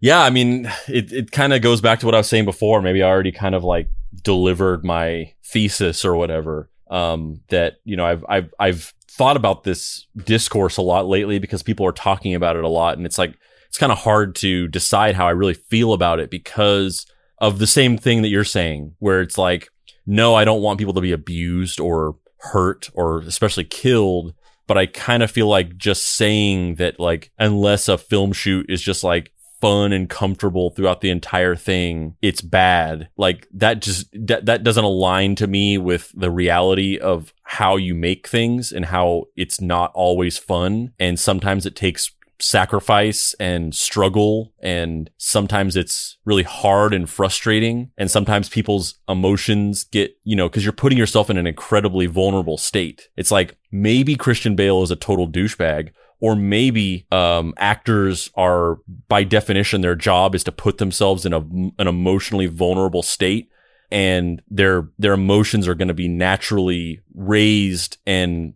Yeah, 0.00 0.22
I 0.22 0.30
mean, 0.30 0.72
it 0.88 1.12
it 1.12 1.32
kind 1.32 1.52
of 1.52 1.60
goes 1.60 1.82
back 1.82 2.00
to 2.00 2.06
what 2.06 2.14
I 2.14 2.18
was 2.18 2.28
saying 2.28 2.46
before. 2.46 2.80
Maybe 2.80 3.02
I 3.02 3.10
already 3.10 3.32
kind 3.32 3.54
of 3.54 3.62
like 3.62 3.88
delivered 4.22 4.84
my 4.84 5.34
thesis 5.44 6.02
or 6.04 6.16
whatever 6.16 6.70
um, 6.88 7.40
that 7.48 7.76
you 7.84 7.96
know 7.96 8.04
I've 8.04 8.24
I've 8.28 8.54
I've 8.58 8.94
thought 9.10 9.36
about 9.36 9.64
this 9.64 10.06
discourse 10.16 10.76
a 10.76 10.82
lot 10.82 11.06
lately 11.06 11.38
because 11.38 11.62
people 11.62 11.86
are 11.86 11.92
talking 11.92 12.34
about 12.34 12.56
it 12.56 12.64
a 12.64 12.68
lot, 12.68 12.96
and 12.96 13.06
it's 13.06 13.18
like 13.18 13.34
it's 13.68 13.78
kind 13.78 13.92
of 13.92 13.98
hard 13.98 14.34
to 14.36 14.68
decide 14.68 15.14
how 15.14 15.26
I 15.26 15.30
really 15.30 15.54
feel 15.54 15.92
about 15.92 16.20
it 16.20 16.30
because 16.30 17.06
of 17.38 17.58
the 17.58 17.66
same 17.66 17.96
thing 17.96 18.22
that 18.22 18.28
you're 18.28 18.44
saying, 18.44 18.94
where 18.98 19.20
it's 19.20 19.38
like, 19.38 19.68
no, 20.06 20.34
I 20.34 20.44
don't 20.44 20.62
want 20.62 20.78
people 20.78 20.94
to 20.94 21.00
be 21.00 21.12
abused 21.12 21.80
or 21.80 22.16
hurt 22.38 22.90
or 22.94 23.20
especially 23.20 23.64
killed. 23.64 24.34
But 24.68 24.78
I 24.78 24.86
kind 24.86 25.22
of 25.22 25.30
feel 25.30 25.48
like 25.48 25.76
just 25.76 26.06
saying 26.06 26.76
that, 26.76 27.00
like, 27.00 27.30
unless 27.38 27.88
a 27.88 27.98
film 27.98 28.32
shoot 28.32 28.66
is 28.68 28.80
just 28.80 29.02
like 29.02 29.32
fun 29.62 29.92
and 29.92 30.10
comfortable 30.10 30.70
throughout 30.70 31.00
the 31.00 31.10
entire 31.10 31.54
thing, 31.54 32.16
it's 32.20 32.42
bad. 32.42 33.08
Like 33.16 33.46
that 33.54 33.80
just 33.80 34.08
that 34.12 34.44
that 34.46 34.64
doesn't 34.64 34.84
align 34.84 35.36
to 35.36 35.46
me 35.46 35.78
with 35.78 36.12
the 36.14 36.32
reality 36.32 36.98
of 36.98 37.32
how 37.44 37.76
you 37.76 37.94
make 37.94 38.26
things 38.26 38.72
and 38.72 38.86
how 38.86 39.26
it's 39.36 39.60
not 39.60 39.92
always 39.94 40.36
fun. 40.36 40.92
And 40.98 41.18
sometimes 41.18 41.64
it 41.64 41.76
takes 41.76 42.10
sacrifice 42.40 43.36
and 43.38 43.72
struggle 43.72 44.52
and 44.60 45.08
sometimes 45.16 45.76
it's 45.76 46.18
really 46.24 46.42
hard 46.42 46.92
and 46.92 47.08
frustrating. 47.08 47.92
And 47.96 48.10
sometimes 48.10 48.48
people's 48.48 48.96
emotions 49.08 49.84
get 49.84 50.16
you 50.24 50.34
know 50.34 50.48
because 50.48 50.64
you're 50.64 50.72
putting 50.72 50.98
yourself 50.98 51.30
in 51.30 51.38
an 51.38 51.46
incredibly 51.46 52.06
vulnerable 52.06 52.58
state. 52.58 53.10
It's 53.16 53.30
like 53.30 53.56
maybe 53.70 54.16
christian 54.16 54.54
bale 54.54 54.82
is 54.82 54.90
a 54.90 54.96
total 54.96 55.28
douchebag 55.28 55.92
or 56.22 56.36
maybe 56.36 57.04
um, 57.10 57.52
actors 57.58 58.30
are 58.36 58.78
by 59.08 59.24
definition 59.24 59.80
their 59.80 59.96
job 59.96 60.34
is 60.34 60.44
to 60.44 60.52
put 60.52 60.78
themselves 60.78 61.26
in 61.26 61.34
a 61.34 61.40
an 61.40 61.88
emotionally 61.88 62.46
vulnerable 62.46 63.02
state 63.02 63.50
and 63.90 64.40
their 64.48 64.88
their 64.98 65.12
emotions 65.12 65.68
are 65.68 65.74
going 65.74 65.88
to 65.88 65.94
be 65.94 66.08
naturally 66.08 67.00
raised 67.12 67.98
and 68.06 68.54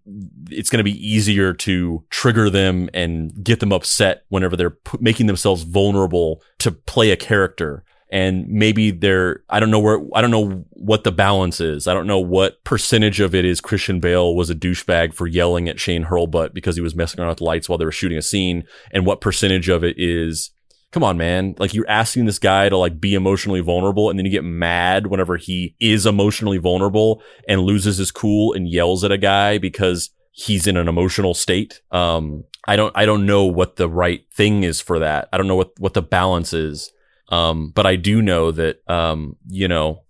it's 0.48 0.70
going 0.70 0.78
to 0.78 0.84
be 0.84 1.06
easier 1.06 1.52
to 1.52 2.02
trigger 2.08 2.48
them 2.48 2.88
and 2.94 3.44
get 3.44 3.60
them 3.60 3.72
upset 3.72 4.24
whenever 4.28 4.56
they're 4.56 4.70
p- 4.70 4.98
making 5.00 5.26
themselves 5.26 5.62
vulnerable 5.62 6.40
to 6.58 6.70
play 6.70 7.10
a 7.10 7.16
character 7.16 7.84
and 8.10 8.46
maybe 8.48 8.90
they're 8.90 9.42
I 9.48 9.60
don't 9.60 9.70
know 9.70 9.80
where 9.80 10.00
I 10.14 10.20
don't 10.20 10.30
know 10.30 10.64
what 10.70 11.04
the 11.04 11.12
balance 11.12 11.60
is. 11.60 11.86
I 11.86 11.94
don't 11.94 12.06
know 12.06 12.20
what 12.20 12.62
percentage 12.64 13.20
of 13.20 13.34
it 13.34 13.44
is 13.44 13.60
Christian 13.60 14.00
Bale 14.00 14.34
was 14.34 14.50
a 14.50 14.54
douchebag 14.54 15.14
for 15.14 15.26
yelling 15.26 15.68
at 15.68 15.80
Shane 15.80 16.04
Hurlbut 16.04 16.54
because 16.54 16.76
he 16.76 16.82
was 16.82 16.94
messing 16.94 17.20
around 17.20 17.30
with 17.30 17.40
lights 17.40 17.68
while 17.68 17.78
they 17.78 17.84
were 17.84 17.92
shooting 17.92 18.18
a 18.18 18.22
scene, 18.22 18.64
and 18.92 19.06
what 19.06 19.20
percentage 19.20 19.68
of 19.68 19.84
it 19.84 19.96
is 19.98 20.50
come 20.92 21.04
on, 21.04 21.18
man. 21.18 21.54
Like 21.58 21.74
you're 21.74 21.88
asking 21.90 22.24
this 22.24 22.38
guy 22.38 22.68
to 22.68 22.76
like 22.76 23.00
be 23.00 23.14
emotionally 23.14 23.60
vulnerable 23.60 24.08
and 24.08 24.18
then 24.18 24.24
you 24.24 24.32
get 24.32 24.44
mad 24.44 25.08
whenever 25.08 25.36
he 25.36 25.74
is 25.78 26.06
emotionally 26.06 26.58
vulnerable 26.58 27.22
and 27.48 27.60
loses 27.60 27.98
his 27.98 28.10
cool 28.10 28.54
and 28.54 28.68
yells 28.68 29.04
at 29.04 29.12
a 29.12 29.18
guy 29.18 29.58
because 29.58 30.10
he's 30.30 30.66
in 30.66 30.76
an 30.76 30.88
emotional 30.88 31.34
state. 31.34 31.82
Um, 31.90 32.44
I 32.66 32.76
don't, 32.76 32.96
I 32.96 33.04
don't 33.04 33.26
know 33.26 33.44
what 33.44 33.76
the 33.76 33.88
right 33.88 34.24
thing 34.32 34.62
is 34.62 34.80
for 34.80 34.98
that. 34.98 35.28
I 35.32 35.36
don't 35.36 35.48
know 35.48 35.56
what, 35.56 35.78
what 35.78 35.94
the 35.94 36.02
balance 36.02 36.52
is. 36.52 36.90
Um, 37.28 37.70
but 37.74 37.86
I 37.86 37.96
do 37.96 38.22
know 38.22 38.52
that, 38.52 38.88
um, 38.88 39.36
you 39.48 39.68
know, 39.68 40.02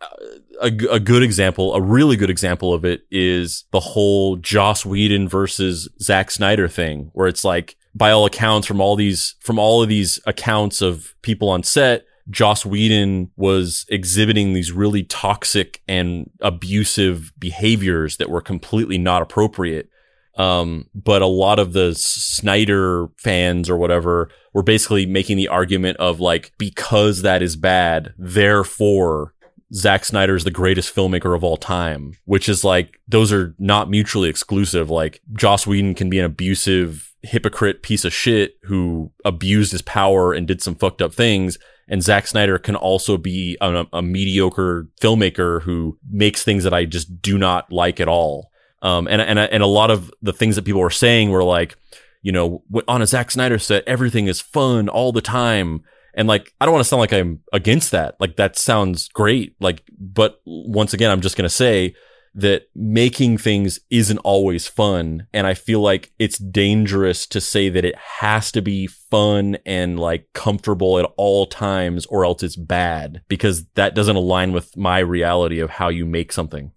a, 0.61 0.67
a 0.91 1.01
good 1.01 1.23
example, 1.23 1.75
a 1.75 1.81
really 1.81 2.17
good 2.17 2.31
example 2.31 2.75
of 2.75 2.85
it 2.85 3.03
is 3.11 3.65
the 3.73 3.81
whole 3.81 4.37
Joss 4.37 4.85
Whedon 4.85 5.29
versus 5.29 5.89
Zack 6.01 6.31
Snyder 6.31 6.69
thing, 6.69 7.11
where 7.13 7.29
it's 7.29 7.45
like, 7.45 7.77
by 7.95 8.11
all 8.11 8.27
accounts, 8.27 8.67
from 8.67 8.81
all 8.81 8.97
these, 8.97 9.37
from 9.41 9.59
all 9.59 9.83
of 9.83 9.89
these 9.89 10.21
accounts 10.27 10.83
of 10.83 11.15
people 11.23 11.49
on 11.49 11.63
set, 11.63 12.05
Joss 12.29 12.67
Whedon 12.67 13.31
was 13.37 13.87
exhibiting 13.89 14.53
these 14.53 14.73
really 14.73 15.05
toxic 15.05 15.81
and 15.89 16.29
abusive 16.41 17.33
behaviors 17.39 18.19
that 18.19 18.29
were 18.29 18.43
completely 18.43 18.99
not 18.99 19.23
appropriate. 19.23 19.89
Um, 20.37 20.89
but 20.95 21.23
a 21.23 21.27
lot 21.27 21.59
of 21.59 21.73
the 21.73 21.95
Snyder 21.95 23.09
fans 23.17 23.71
or 23.71 23.77
whatever 23.77 24.29
were 24.53 24.63
basically 24.63 25.07
making 25.07 25.39
the 25.39 25.49
argument 25.49 25.97
of 25.97 26.21
like, 26.21 26.53
because 26.59 27.23
that 27.23 27.43
is 27.43 27.57
bad, 27.57 28.13
therefore 28.19 29.35
Zack 29.73 30.05
Snyder 30.05 30.37
is 30.37 30.45
the 30.45 30.51
greatest 30.51 30.95
filmmaker 30.95 31.35
of 31.35 31.43
all 31.43 31.57
time, 31.57 32.13
which 32.25 32.49
is 32.49 32.65
like, 32.65 33.01
those 33.09 33.33
are 33.33 33.55
not 33.59 33.91
mutually 33.91 34.29
exclusive. 34.29 34.91
Like, 34.91 35.21
Joss 35.33 35.67
Whedon 35.67 35.95
can 35.95 36.09
be 36.09 36.19
an 36.19 36.25
abusive, 36.25 37.13
hypocrite 37.23 37.83
piece 37.83 38.05
of 38.05 38.13
shit 38.13 38.59
who 38.65 39.11
abused 39.25 39.73
his 39.73 39.83
power 39.83 40.33
and 40.33 40.47
did 40.47 40.63
some 40.63 40.77
fucked 40.77 41.03
up 41.03 41.13
things. 41.13 41.59
And 41.89 42.03
Zack 42.03 42.27
Snyder 42.27 42.59
can 42.59 42.77
also 42.77 43.17
be 43.17 43.57
a, 43.61 43.87
a 43.93 44.03
mediocre 44.03 44.89
filmmaker 45.01 45.63
who 45.63 45.99
makes 46.09 46.45
things 46.45 46.65
that 46.65 46.75
I 46.75 46.85
just 46.85 47.21
do 47.21 47.39
not 47.39 47.73
like 47.73 48.01
at 48.01 48.09
all. 48.09 48.51
Um, 48.83 49.09
and, 49.09 49.21
and, 49.21 49.39
and 49.39 49.63
a 49.63 49.67
lot 49.67 49.91
of 49.91 50.13
the 50.23 50.33
things 50.33 50.57
that 50.57 50.65
people 50.65 50.81
were 50.81 50.91
saying 50.91 51.31
were 51.31 51.45
like, 51.45 51.77
you 52.23 52.33
know, 52.33 52.63
on 52.89 53.03
a 53.03 53.07
Zack 53.07 53.31
Snyder 53.31 53.59
set, 53.59 53.85
everything 53.87 54.27
is 54.27 54.41
fun 54.41 54.89
all 54.89 55.13
the 55.13 55.21
time. 55.23 55.83
And 56.15 56.29
like, 56.29 56.53
I 56.61 56.65
don't 56.65 56.73
want 56.73 56.85
to 56.85 56.89
sound 56.89 57.01
like 57.01 57.13
I'm 57.13 57.41
against 57.53 57.91
that. 57.93 58.17
Like, 58.21 58.37
that 58.37 58.57
sounds 58.57 59.09
great. 59.09 59.55
Like, 59.61 59.83
but 59.99 60.41
once 60.45 60.93
again, 60.95 61.11
I'm 61.11 61.21
just 61.21 61.37
to 61.37 61.49
say 61.49 61.95
that 62.37 62.69
making 62.75 63.39
things 63.39 63.81
isn't 63.91 64.19
always 64.19 64.69
fun. 64.69 65.27
And 65.33 65.47
I 65.47 65.55
feel 65.55 65.81
like 65.81 66.13
it's 66.19 66.39
dangerous 66.39 67.27
to 67.29 67.41
say 67.41 67.71
that 67.71 67.85
it 67.85 67.97
has 67.97 68.53
to 68.53 68.61
be 68.61 68.87
fun 68.87 69.57
and 69.65 69.99
like 69.99 70.29
comfortable 70.35 70.99
at 70.99 71.11
all 71.17 71.47
times 71.47 72.05
or 72.07 72.27
else 72.27 72.43
it's 72.43 72.57
bad 72.57 73.23
because 73.29 73.65
that 73.75 73.95
doesn't 73.95 74.17
align 74.17 74.53
with 74.53 74.77
my 74.77 74.99
reality 74.99 75.61
of 75.61 75.71
how 75.71 75.89
you 75.89 76.05
make 76.05 76.31
something. 76.31 76.73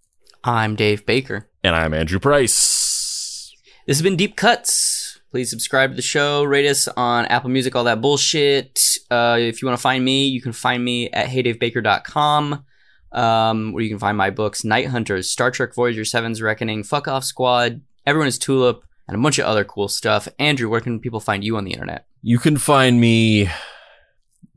I'm 0.46 0.78
Dave 0.78 1.06
Baker. 1.06 1.49
And 1.62 1.76
I'm 1.76 1.94
Andrew 1.94 2.20
Price. 2.20 3.54
This 3.86 3.98
has 3.98 4.02
been 4.02 4.16
Deep 4.16 4.38
Cuts. 4.38 5.20
Please 5.32 5.50
subscribe 5.50 5.92
to 5.92 5.96
the 5.98 6.02
show, 6.02 6.44
rate 6.44 6.66
us 6.68 6.88
on 6.88 7.26
Apple 7.26 7.50
Music, 7.50 7.76
all 7.76 7.84
that 7.84 8.00
bullshit. 8.00 8.82
Uh, 9.12 9.38
if 9.38 9.62
you 9.62 9.68
want 9.68 9.78
to 9.78 9.82
find 9.82 10.04
me, 10.04 10.26
you 10.28 10.42
can 10.42 10.54
find 10.54 10.84
me 10.84 11.10
at 11.10 11.28
heydavebaker.com, 11.28 12.66
um, 13.12 13.74
where 13.74 13.84
you 13.84 13.90
can 13.90 14.00
find 14.00 14.18
my 14.18 14.30
books 14.30 14.64
Night 14.64 14.88
Hunters, 14.88 15.30
Star 15.30 15.52
Trek 15.52 15.76
Voyager 15.76 16.04
7's 16.04 16.42
Reckoning, 16.42 16.84
Fuck 16.84 17.10
Off 17.10 17.26
Squad, 17.26 17.82
Everyone 18.06 18.28
is 18.28 18.40
Tulip, 18.40 18.84
and 19.08 19.18
a 19.18 19.22
bunch 19.22 19.38
of 19.38 19.46
other 19.46 19.66
cool 19.66 19.90
stuff. 19.90 20.30
Andrew, 20.40 20.70
where 20.70 20.82
can 20.82 21.00
people 21.00 21.20
find 21.20 21.44
you 21.44 21.58
on 21.58 21.66
the 21.66 21.74
internet? 21.74 22.06
You 22.22 22.40
can 22.40 22.58
find 22.58 23.02
me 23.02 23.50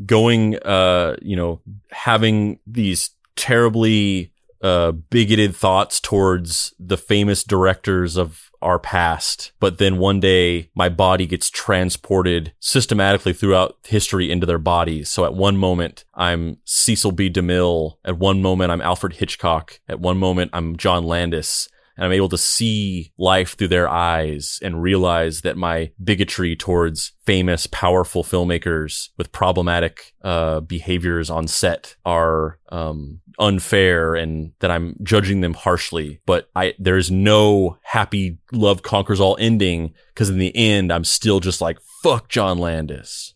going, 0.07 0.57
uh, 0.59 1.17
you 1.21 1.35
know, 1.35 1.61
having 1.91 2.61
these 2.65 3.11
terribly 3.35 4.32
uh, 4.63 4.93
bigoted 4.93 5.57
thoughts 5.57 6.01
towards 6.01 6.73
the 6.79 6.97
famous 6.97 7.43
directors 7.45 8.17
of 8.17 8.51
our 8.63 8.79
past. 8.79 9.53
But 9.59 9.79
then 9.79 9.99
one 9.99 10.21
day 10.21 10.71
my 10.75 10.89
body 10.89 11.27
gets 11.27 11.51
transported 11.51 12.53
systematically 12.61 13.33
throughout 13.33 13.77
history 13.85 14.31
into 14.31 14.47
their 14.47 14.59
bodies. 14.59 15.09
So 15.09 15.25
at 15.25 15.35
one 15.35 15.57
moment 15.57 16.05
I'm 16.15 16.59
Cecil 16.65 17.13
B. 17.13 17.29
DeMille. 17.29 17.97
At 18.05 18.19
one 18.19 18.41
moment 18.41 18.71
I'm 18.71 18.81
Alfred 18.81 19.15
Hitchcock. 19.15 19.81
At 19.89 20.01
one 20.01 20.17
moment 20.17 20.51
I'm 20.55 20.77
John 20.77 21.05
Landis 21.05 21.69
and 21.97 22.05
I'm 22.05 22.13
able 22.13 22.29
to 22.31 22.39
see 22.39 23.13
life 23.19 23.57
through 23.57 23.69
their 23.69 23.89
eyes 23.89 24.59
and 24.63 24.83
realize 24.83 25.43
that 25.43 25.57
my 25.57 25.93
bigotry 26.03 26.57
towards 26.57 27.13
famous, 27.25 27.67
powerful 27.67 28.25
filmmakers 28.25 29.11
with 29.19 29.33
problematic 29.33 30.15
uh, 30.23 30.61
behaviors 30.61 31.31
on 31.31 31.47
set 31.47 31.97
are 32.05 32.59
um, 32.71 33.21
unfair 33.39 34.15
and 34.15 34.53
that 34.61 34.71
I'm 34.71 34.97
judging 35.03 35.41
them 35.41 35.55
harshly. 35.55 36.21
But 36.27 36.49
I 36.57 36.75
there's 36.79 37.11
no 37.11 37.79
happy 37.83 38.39
love 38.53 38.83
conquers 38.83 39.21
all 39.21 39.37
ending 39.39 39.95
because 40.15 40.31
in 40.31 40.39
the 40.39 40.55
end 40.57 40.93
I'm 40.93 41.05
still 41.05 41.41
just 41.41 41.61
like 41.61 41.79
fuck 42.03 42.29
John 42.29 42.59
Landis. 42.59 43.35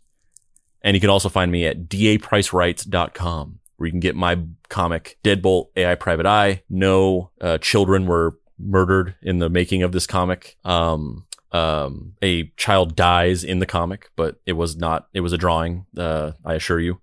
And 0.83 0.95
you 0.95 1.01
can 1.01 1.11
also 1.11 1.29
find 1.29 1.51
me 1.51 1.67
at 1.67 1.89
dapricerights.com 1.89 3.59
where 3.77 3.87
you 3.87 3.93
can 3.93 4.01
get 4.01 4.17
my 4.17 4.39
comic 4.69 5.19
Deadbolt 5.25 5.67
AI 5.77 5.95
Private 5.97 6.27
Eye. 6.27 6.63
No 6.71 7.31
uh, 7.41 7.59
children 7.59 8.07
were 8.07 8.39
murdered 8.59 9.15
in 9.23 9.39
the 9.39 9.49
making 9.49 9.83
of 9.83 9.93
this 9.93 10.07
comic. 10.07 10.57
Um, 10.65 11.27
um, 11.53 12.15
a 12.23 12.49
child 12.57 12.97
dies 12.97 13.45
in 13.45 13.61
the 13.61 13.67
comic, 13.67 14.11
but 14.17 14.41
it 14.47 14.55
was 14.55 14.77
not, 14.77 15.09
it 15.15 15.21
was 15.21 15.33
a 15.33 15.39
drawing, 15.39 15.87
uh, 15.97 16.33
I 16.45 16.55
assure 16.55 16.81
you. 16.81 17.01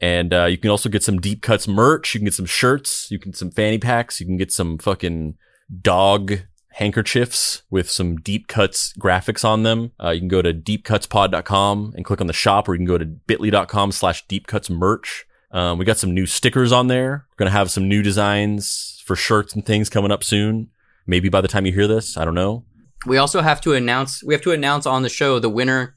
And, 0.00 0.32
uh, 0.32 0.44
you 0.44 0.58
can 0.58 0.70
also 0.70 0.88
get 0.88 1.02
some 1.02 1.20
deep 1.20 1.42
cuts 1.42 1.66
merch. 1.66 2.14
You 2.14 2.20
can 2.20 2.26
get 2.26 2.34
some 2.34 2.46
shirts. 2.46 3.10
You 3.10 3.18
can 3.18 3.32
get 3.32 3.38
some 3.38 3.50
fanny 3.50 3.78
packs. 3.78 4.20
You 4.20 4.26
can 4.26 4.36
get 4.36 4.52
some 4.52 4.78
fucking 4.78 5.36
dog 5.82 6.40
handkerchiefs 6.78 7.62
with 7.70 7.90
some 7.90 8.16
deep 8.16 8.46
cuts 8.46 8.92
graphics 9.00 9.44
on 9.44 9.64
them. 9.64 9.90
Uh, 10.02 10.10
you 10.10 10.20
can 10.20 10.28
go 10.28 10.40
to 10.40 10.54
deepcutspod.com 10.54 11.94
and 11.96 12.04
click 12.04 12.20
on 12.20 12.28
the 12.28 12.32
shop 12.32 12.68
or 12.68 12.74
you 12.74 12.78
can 12.78 12.86
go 12.86 12.98
to 12.98 13.04
bit.ly.com 13.04 13.90
slash 13.90 14.24
deepcutsmerch. 14.28 15.24
Um, 15.50 15.78
we 15.78 15.84
got 15.84 15.98
some 15.98 16.14
new 16.14 16.26
stickers 16.26 16.70
on 16.70 16.86
there. 16.86 17.26
We're 17.30 17.44
going 17.44 17.50
to 17.50 17.58
have 17.58 17.70
some 17.70 17.88
new 17.88 18.02
designs 18.02 19.02
for 19.04 19.16
shirts 19.16 19.54
and 19.54 19.66
things 19.66 19.88
coming 19.88 20.12
up 20.12 20.22
soon. 20.22 20.70
Maybe 21.08 21.30
by 21.30 21.40
the 21.40 21.48
time 21.48 21.66
you 21.66 21.72
hear 21.72 21.88
this, 21.88 22.16
I 22.16 22.24
don't 22.24 22.34
know. 22.34 22.64
We 23.06 23.16
also 23.16 23.40
have 23.40 23.60
to 23.62 23.72
announce 23.72 24.22
we 24.22 24.34
have 24.34 24.42
to 24.42 24.52
announce 24.52 24.86
on 24.86 25.02
the 25.02 25.08
show 25.08 25.38
the 25.38 25.48
winner 25.48 25.94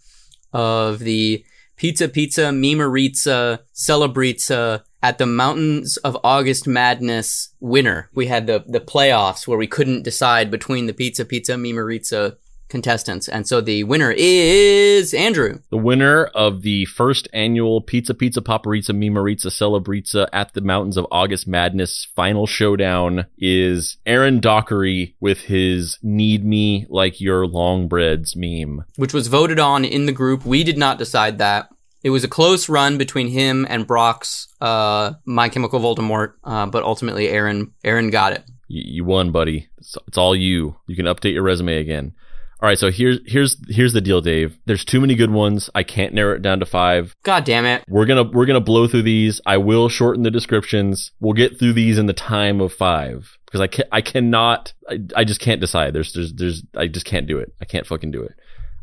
of 0.53 0.99
the 0.99 1.43
Pizza 1.75 2.07
Pizza 2.07 2.43
Mimaritza 2.43 3.59
Celebritza 3.75 4.83
at 5.03 5.17
the 5.17 5.25
Mountains 5.25 5.97
of 5.97 6.17
August 6.23 6.65
Madness 6.65 7.53
winner. 7.59 8.09
We 8.13 8.27
had 8.27 8.47
the 8.47 8.63
the 8.67 8.79
playoffs 8.79 9.47
where 9.47 9.57
we 9.57 9.67
couldn't 9.67 10.03
decide 10.03 10.49
between 10.49 10.85
the 10.85 10.93
Pizza 10.93 11.25
Pizza 11.25 11.53
Mimaritza 11.53 12.37
contestants. 12.71 13.29
And 13.29 13.47
so 13.47 13.61
the 13.61 13.83
winner 13.83 14.11
is 14.17 15.13
Andrew. 15.13 15.59
The 15.69 15.77
winner 15.77 16.25
of 16.33 16.63
the 16.63 16.85
first 16.85 17.27
annual 17.33 17.81
Pizza 17.81 18.15
Pizza 18.15 18.41
Paparizza 18.41 18.95
Mimaritza 18.95 19.51
Celebritza 19.51 20.27
at 20.33 20.53
the 20.53 20.61
Mountains 20.61 20.97
of 20.97 21.05
August 21.11 21.47
Madness 21.47 22.07
final 22.15 22.47
showdown 22.47 23.27
is 23.37 23.97
Aaron 24.07 24.39
Dockery 24.39 25.15
with 25.19 25.41
his 25.41 25.99
Need 26.01 26.43
Me 26.43 26.87
Like 26.89 27.21
Your 27.21 27.45
Long 27.45 27.87
Breads 27.87 28.35
meme. 28.35 28.85
Which 28.95 29.13
was 29.13 29.27
voted 29.27 29.59
on 29.59 29.85
in 29.85 30.07
the 30.07 30.11
group. 30.11 30.45
We 30.45 30.63
did 30.63 30.77
not 30.77 30.97
decide 30.97 31.37
that. 31.37 31.69
It 32.03 32.09
was 32.09 32.23
a 32.23 32.27
close 32.27 32.67
run 32.67 32.97
between 32.97 33.27
him 33.27 33.67
and 33.69 33.85
Brock's 33.85 34.47
uh, 34.59 35.13
My 35.25 35.49
Chemical 35.49 35.79
Voldemort, 35.79 36.33
uh, 36.43 36.65
but 36.65 36.83
ultimately 36.83 37.29
Aaron 37.29 37.73
Aaron 37.83 38.09
got 38.09 38.33
it. 38.33 38.43
You, 38.67 38.83
you 38.85 39.03
won, 39.03 39.31
buddy. 39.31 39.67
It's, 39.77 39.95
it's 40.07 40.17
all 40.17 40.35
you. 40.35 40.77
You 40.87 40.95
can 40.95 41.05
update 41.05 41.33
your 41.33 41.43
resume 41.43 41.77
again. 41.77 42.13
All 42.61 42.67
right, 42.67 42.77
so 42.77 42.91
here's 42.91 43.17
here's 43.25 43.57
here's 43.69 43.93
the 43.93 44.01
deal, 44.01 44.21
Dave. 44.21 44.59
There's 44.65 44.85
too 44.85 45.01
many 45.01 45.15
good 45.15 45.31
ones. 45.31 45.71
I 45.73 45.81
can't 45.81 46.13
narrow 46.13 46.35
it 46.35 46.43
down 46.43 46.59
to 46.59 46.65
five. 46.67 47.15
God 47.23 47.43
damn 47.43 47.65
it. 47.65 47.83
We're 47.87 48.05
gonna 48.05 48.23
we're 48.23 48.45
gonna 48.45 48.61
blow 48.61 48.87
through 48.87 49.01
these. 49.01 49.41
I 49.47 49.57
will 49.57 49.89
shorten 49.89 50.21
the 50.21 50.29
descriptions. 50.29 51.11
We'll 51.19 51.33
get 51.33 51.57
through 51.57 51.73
these 51.73 51.97
in 51.97 52.05
the 52.05 52.13
time 52.13 52.61
of 52.61 52.71
five 52.71 53.35
because 53.45 53.61
I 53.61 53.67
can 53.67 53.85
I 53.91 54.01
cannot. 54.01 54.73
I, 54.87 54.99
I 55.15 55.23
just 55.23 55.41
can't 55.41 55.59
decide. 55.59 55.93
There's 55.93 56.13
there's 56.13 56.33
there's 56.33 56.63
I 56.77 56.85
just 56.85 57.07
can't 57.07 57.25
do 57.25 57.39
it. 57.39 57.51
I 57.59 57.65
can't 57.65 57.87
fucking 57.87 58.11
do 58.11 58.21
it. 58.21 58.35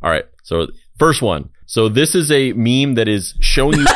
All 0.02 0.10
right. 0.10 0.24
So 0.42 0.66
first 0.98 1.22
one. 1.22 1.50
So 1.66 1.88
this 1.88 2.16
is 2.16 2.32
a 2.32 2.52
meme 2.54 2.96
that 2.96 3.06
is 3.06 3.34
showing 3.38 3.78
you. 3.78 3.86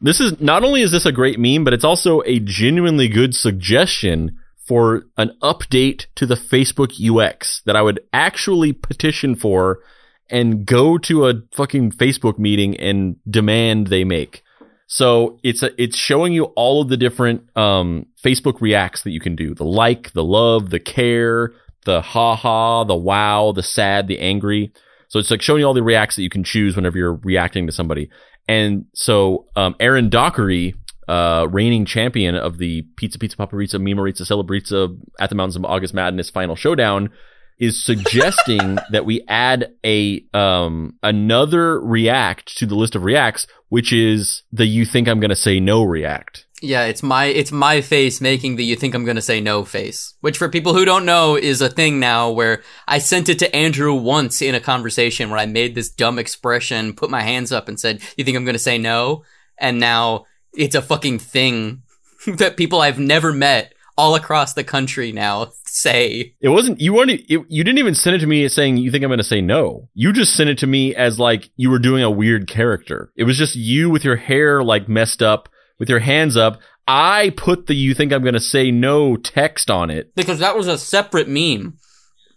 this 0.00 0.20
is 0.20 0.40
not 0.40 0.64
only 0.64 0.80
is 0.80 0.90
this 0.90 1.04
a 1.04 1.12
great 1.12 1.38
meme, 1.38 1.64
but 1.64 1.74
it's 1.74 1.84
also 1.84 2.22
a 2.24 2.38
genuinely 2.38 3.08
good 3.08 3.34
suggestion 3.34 4.38
for 4.70 5.02
an 5.16 5.36
update 5.42 6.06
to 6.14 6.24
the 6.24 6.36
Facebook 6.36 6.92
UX 6.94 7.60
that 7.66 7.74
I 7.74 7.82
would 7.82 7.98
actually 8.12 8.72
petition 8.72 9.34
for 9.34 9.80
and 10.28 10.64
go 10.64 10.96
to 10.96 11.26
a 11.26 11.42
fucking 11.52 11.90
Facebook 11.90 12.38
meeting 12.38 12.76
and 12.76 13.16
demand 13.28 13.88
they 13.88 14.04
make. 14.04 14.44
So 14.86 15.40
it's 15.42 15.64
a, 15.64 15.70
it's 15.76 15.96
showing 15.96 16.32
you 16.32 16.44
all 16.54 16.82
of 16.82 16.88
the 16.88 16.96
different 16.96 17.48
um, 17.56 18.06
Facebook 18.24 18.60
reacts 18.60 19.02
that 19.02 19.10
you 19.10 19.18
can 19.18 19.34
do: 19.34 19.56
the 19.56 19.64
like, 19.64 20.12
the 20.12 20.22
love, 20.22 20.70
the 20.70 20.78
care, 20.78 21.52
the 21.84 22.00
ha 22.00 22.36
ha, 22.36 22.84
the 22.84 22.94
wow, 22.94 23.50
the 23.50 23.64
sad, 23.64 24.06
the 24.06 24.20
angry. 24.20 24.72
So 25.08 25.18
it's 25.18 25.32
like 25.32 25.42
showing 25.42 25.62
you 25.62 25.66
all 25.66 25.74
the 25.74 25.82
reacts 25.82 26.14
that 26.14 26.22
you 26.22 26.30
can 26.30 26.44
choose 26.44 26.76
whenever 26.76 26.96
you're 26.96 27.14
reacting 27.24 27.66
to 27.66 27.72
somebody. 27.72 28.08
And 28.46 28.84
so 28.94 29.46
um, 29.56 29.74
Aaron 29.80 30.10
Dockery, 30.10 30.76
uh, 31.10 31.48
reigning 31.50 31.84
champion 31.84 32.36
of 32.36 32.58
the 32.58 32.82
Pizza 32.96 33.18
Pizza 33.18 33.36
Paparizza 33.36 33.80
Mimaritza 33.80 34.22
Celebritza 34.22 34.96
at 35.18 35.28
the 35.28 35.34
Mountains 35.34 35.56
of 35.56 35.64
August 35.64 35.92
Madness 35.92 36.30
Final 36.30 36.54
Showdown, 36.54 37.10
is 37.58 37.84
suggesting 37.84 38.78
that 38.90 39.04
we 39.04 39.24
add 39.26 39.72
a 39.84 40.24
um 40.32 40.94
another 41.02 41.80
react 41.80 42.56
to 42.58 42.66
the 42.66 42.76
list 42.76 42.94
of 42.94 43.02
reacts, 43.02 43.48
which 43.70 43.92
is 43.92 44.44
the 44.52 44.66
"You 44.66 44.84
think 44.84 45.08
I'm 45.08 45.18
gonna 45.18 45.34
say 45.34 45.58
no" 45.58 45.82
react. 45.82 46.46
Yeah, 46.62 46.84
it's 46.84 47.02
my 47.02 47.24
it's 47.24 47.50
my 47.50 47.80
face 47.80 48.20
making 48.20 48.54
the 48.54 48.64
you 48.64 48.76
think 48.76 48.94
I'm 48.94 49.04
gonna 49.04 49.20
say 49.20 49.40
no 49.40 49.64
face. 49.64 50.14
Which 50.20 50.38
for 50.38 50.48
people 50.48 50.74
who 50.74 50.84
don't 50.84 51.06
know 51.06 51.34
is 51.34 51.60
a 51.60 51.68
thing 51.68 51.98
now 51.98 52.30
where 52.30 52.62
I 52.86 52.98
sent 52.98 53.28
it 53.28 53.40
to 53.40 53.56
Andrew 53.56 53.94
once 53.94 54.40
in 54.40 54.54
a 54.54 54.60
conversation 54.60 55.28
where 55.28 55.40
I 55.40 55.46
made 55.46 55.74
this 55.74 55.90
dumb 55.90 56.20
expression, 56.20 56.92
put 56.92 57.10
my 57.10 57.22
hands 57.22 57.50
up 57.50 57.68
and 57.68 57.80
said, 57.80 58.00
You 58.16 58.24
think 58.24 58.36
I'm 58.36 58.44
gonna 58.44 58.60
say 58.60 58.78
no? 58.78 59.24
And 59.58 59.80
now 59.80 60.26
it's 60.54 60.74
a 60.74 60.82
fucking 60.82 61.18
thing 61.18 61.82
that 62.26 62.56
people 62.56 62.80
I've 62.80 62.98
never 62.98 63.32
met 63.32 63.74
all 63.96 64.14
across 64.14 64.54
the 64.54 64.64
country 64.64 65.12
now 65.12 65.52
say. 65.66 66.34
It 66.40 66.48
wasn't 66.48 66.80
you 66.80 66.94
weren't 66.94 67.10
it, 67.10 67.28
you 67.28 67.64
didn't 67.64 67.78
even 67.78 67.94
send 67.94 68.16
it 68.16 68.20
to 68.20 68.26
me 68.26 68.48
saying 68.48 68.78
you 68.78 68.90
think 68.90 69.04
I'm 69.04 69.10
going 69.10 69.18
to 69.18 69.24
say 69.24 69.40
no. 69.40 69.88
You 69.94 70.12
just 70.12 70.34
sent 70.34 70.50
it 70.50 70.58
to 70.58 70.66
me 70.66 70.94
as 70.94 71.18
like 71.18 71.50
you 71.56 71.70
were 71.70 71.78
doing 71.78 72.02
a 72.02 72.10
weird 72.10 72.48
character. 72.48 73.12
It 73.16 73.24
was 73.24 73.36
just 73.36 73.56
you 73.56 73.90
with 73.90 74.04
your 74.04 74.16
hair 74.16 74.62
like 74.62 74.88
messed 74.88 75.22
up, 75.22 75.48
with 75.78 75.88
your 75.88 75.98
hands 75.98 76.36
up. 76.36 76.60
I 76.88 77.32
put 77.36 77.66
the 77.66 77.74
you 77.74 77.94
think 77.94 78.12
I'm 78.12 78.22
going 78.22 78.34
to 78.34 78.40
say 78.40 78.70
no 78.70 79.16
text 79.16 79.70
on 79.70 79.90
it. 79.90 80.14
Because 80.14 80.38
that 80.40 80.56
was 80.56 80.66
a 80.66 80.78
separate 80.78 81.28
meme. 81.28 81.76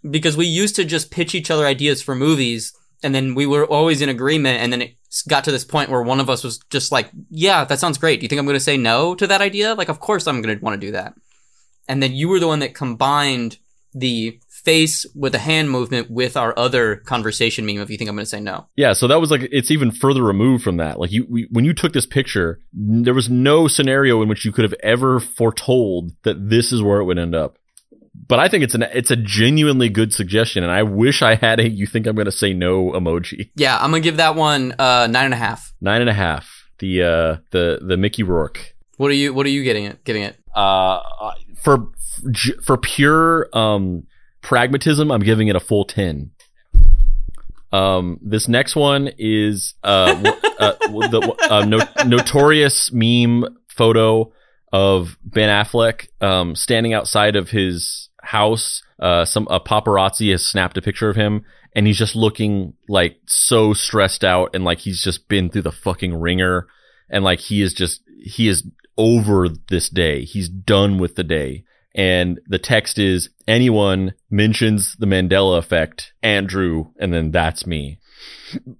Because 0.08 0.36
we 0.36 0.46
used 0.46 0.76
to 0.76 0.84
just 0.84 1.10
pitch 1.10 1.34
each 1.34 1.50
other 1.50 1.66
ideas 1.66 2.02
for 2.02 2.14
movies 2.14 2.72
and 3.02 3.14
then 3.14 3.34
we 3.34 3.46
were 3.46 3.66
always 3.66 4.00
in 4.02 4.08
agreement 4.08 4.60
and 4.60 4.72
then 4.72 4.82
it 4.82 4.96
got 5.22 5.44
to 5.44 5.52
this 5.52 5.64
point 5.64 5.90
where 5.90 6.02
one 6.02 6.20
of 6.20 6.28
us 6.28 6.44
was 6.44 6.58
just 6.70 6.92
like, 6.92 7.10
"Yeah, 7.30 7.64
that 7.64 7.78
sounds 7.78 7.98
great. 7.98 8.20
Do 8.20 8.24
you 8.24 8.28
think 8.28 8.38
I'm 8.38 8.46
going 8.46 8.54
to 8.56 8.60
say 8.60 8.76
no 8.76 9.14
to 9.14 9.26
that 9.26 9.40
idea?" 9.40 9.74
Like, 9.74 9.88
of 9.88 10.00
course 10.00 10.26
I'm 10.26 10.42
going 10.42 10.58
to 10.58 10.64
want 10.64 10.80
to 10.80 10.86
do 10.86 10.92
that 10.92 11.14
and 11.88 12.02
then 12.02 12.12
you 12.12 12.28
were 12.28 12.40
the 12.40 12.46
one 12.46 12.60
that 12.60 12.74
combined 12.74 13.58
the 13.92 14.38
face 14.48 15.06
with 15.14 15.34
a 15.34 15.38
hand 15.38 15.70
movement 15.70 16.10
with 16.10 16.36
our 16.36 16.58
other 16.58 16.96
conversation 16.96 17.66
meme 17.66 17.78
if 17.78 17.90
you 17.90 17.98
think 17.98 18.08
I'm 18.08 18.16
going 18.16 18.24
to 18.24 18.30
say 18.30 18.40
no. 18.40 18.66
Yeah, 18.76 18.92
so 18.94 19.06
that 19.06 19.20
was 19.20 19.30
like 19.30 19.48
it's 19.52 19.70
even 19.70 19.90
further 19.90 20.22
removed 20.22 20.64
from 20.64 20.78
that. 20.78 20.98
Like 20.98 21.12
you 21.12 21.26
we, 21.28 21.48
when 21.50 21.64
you 21.64 21.74
took 21.74 21.92
this 21.92 22.06
picture, 22.06 22.60
there 22.72 23.14
was 23.14 23.28
no 23.28 23.68
scenario 23.68 24.22
in 24.22 24.28
which 24.28 24.44
you 24.44 24.52
could 24.52 24.64
have 24.64 24.74
ever 24.82 25.20
foretold 25.20 26.12
that 26.22 26.48
this 26.48 26.72
is 26.72 26.82
where 26.82 26.98
it 26.98 27.04
would 27.04 27.18
end 27.18 27.34
up. 27.34 27.58
But 28.26 28.38
I 28.38 28.48
think 28.48 28.64
it's 28.64 28.74
an 28.74 28.82
it's 28.82 29.10
a 29.10 29.16
genuinely 29.16 29.88
good 29.88 30.14
suggestion, 30.14 30.62
and 30.62 30.72
I 30.72 30.82
wish 30.82 31.20
I 31.20 31.34
had 31.34 31.60
a 31.60 31.68
"you 31.68 31.86
think 31.86 32.06
I'm 32.06 32.14
going 32.14 32.26
to 32.26 32.32
say 32.32 32.54
no" 32.54 32.92
emoji. 32.92 33.50
Yeah, 33.56 33.76
I'm 33.76 33.90
gonna 33.90 34.00
give 34.00 34.18
that 34.18 34.36
one 34.36 34.74
uh, 34.78 35.08
nine 35.10 35.26
and 35.26 35.34
a 35.34 35.38
half. 35.38 35.74
Nine 35.80 36.00
and 36.00 36.08
a 36.08 36.14
half. 36.14 36.68
The 36.78 37.02
uh 37.02 37.36
the 37.50 37.80
the 37.82 37.96
Mickey 37.96 38.22
Rourke. 38.22 38.74
What 38.96 39.10
are 39.10 39.14
you 39.14 39.34
What 39.34 39.46
are 39.46 39.50
you 39.50 39.64
getting 39.64 39.84
it? 39.84 40.04
Getting 40.04 40.22
it? 40.22 40.36
Uh, 40.54 41.00
for 41.60 41.88
for 42.62 42.76
pure 42.76 43.48
um, 43.52 44.06
pragmatism, 44.42 45.10
I'm 45.10 45.22
giving 45.22 45.48
it 45.48 45.56
a 45.56 45.60
full 45.60 45.84
ten. 45.84 46.30
Um, 47.72 48.20
this 48.22 48.46
next 48.46 48.76
one 48.76 49.10
is 49.18 49.74
uh, 49.82 50.32
uh 50.60 50.72
the 50.78 51.36
uh, 51.50 51.64
no, 51.64 51.80
notorious 52.06 52.92
meme 52.92 53.44
photo 53.68 54.32
of 54.72 55.18
Ben 55.24 55.48
Affleck 55.48 56.08
um, 56.22 56.54
standing 56.54 56.94
outside 56.94 57.34
of 57.34 57.50
his 57.50 58.03
house. 58.24 58.82
Uh, 58.98 59.24
some 59.24 59.46
a 59.50 59.60
paparazzi 59.60 60.30
has 60.30 60.44
snapped 60.46 60.76
a 60.76 60.82
picture 60.82 61.08
of 61.08 61.16
him, 61.16 61.44
and 61.74 61.86
he's 61.86 61.98
just 61.98 62.16
looking 62.16 62.74
like 62.88 63.16
so 63.26 63.72
stressed 63.72 64.24
out, 64.24 64.54
and 64.54 64.64
like 64.64 64.80
he's 64.80 65.02
just 65.02 65.28
been 65.28 65.50
through 65.50 65.62
the 65.62 65.72
fucking 65.72 66.14
ringer, 66.14 66.66
and 67.10 67.24
like 67.24 67.40
he 67.40 67.62
is 67.62 67.74
just 67.74 68.02
he 68.22 68.48
is 68.48 68.66
over 68.96 69.48
this 69.68 69.88
day. 69.88 70.24
He's 70.24 70.48
done 70.48 70.98
with 70.98 71.16
the 71.16 71.24
day. 71.24 71.64
And 71.94 72.40
the 72.48 72.58
text 72.58 72.98
is 72.98 73.30
anyone 73.46 74.14
mentions 74.28 74.96
the 74.96 75.06
Mandela 75.06 75.58
effect, 75.58 76.12
Andrew, 76.22 76.86
and 76.98 77.12
then 77.12 77.30
that's 77.30 77.66
me. 77.66 78.00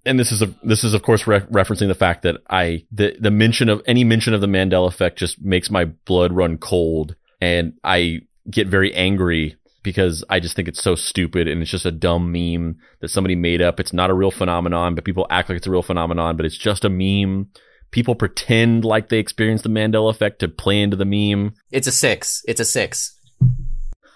And 0.05 0.19
this 0.19 0.33
is 0.33 0.43
a, 0.43 0.53
this 0.63 0.83
is 0.83 0.95
of 0.95 1.03
course 1.03 1.27
re- 1.27 1.41
referencing 1.41 1.89
the 1.89 1.95
fact 1.95 2.23
that 2.23 2.39
I 2.49 2.85
the 2.91 3.17
the 3.21 3.31
mention 3.31 3.69
of 3.69 3.83
any 3.87 4.05
mention 4.05 4.35
of 4.35 4.41
the 4.41 4.47
Mandela 4.47 4.89
effect 4.89 5.19
just 5.19 5.41
makes 5.41 5.71
my 5.71 5.85
blood 5.85 6.33
run 6.33 6.59
cold, 6.59 7.15
and 7.41 7.75
I 7.85 8.23
get 8.51 8.67
very 8.69 8.95
angry 8.95 9.57
because 9.83 10.25
I 10.31 10.41
just 10.41 10.57
think 10.57 10.69
it's 10.69 10.83
so 10.83 10.95
stupid 10.95 11.47
and 11.47 11.61
it's 11.61 11.71
just 11.71 11.87
a 11.87 11.93
dumb 11.93 12.33
meme 12.33 12.79
that 13.01 13.09
somebody 13.09 13.35
made 13.35 13.61
up. 13.61 13.79
It's 13.81 13.93
not 13.93 14.11
a 14.11 14.15
real 14.15 14.31
phenomenon, 14.31 14.95
but 14.95 15.05
people 15.05 15.27
act 15.31 15.49
like 15.49 15.57
it's 15.57 15.67
a 15.67 15.71
real 15.71 15.83
phenomenon, 15.83 16.37
but 16.37 16.47
it's 16.47 16.57
just 16.57 16.85
a 16.85 16.89
meme 16.89 17.51
people 17.95 18.17
pretend 18.17 18.85
like 18.85 19.09
they 19.09 19.21
experienced 19.21 19.63
the 19.63 19.71
Mandela 19.71 20.11
effect 20.11 20.41
to 20.41 20.49
play 20.49 20.83
into 20.83 20.97
the 20.97 21.05
meme. 21.05 21.55
It's 21.71 21.87
a 21.87 21.93
six. 21.93 22.43
It's 22.45 22.59
a 22.59 22.65
six. 22.65 23.17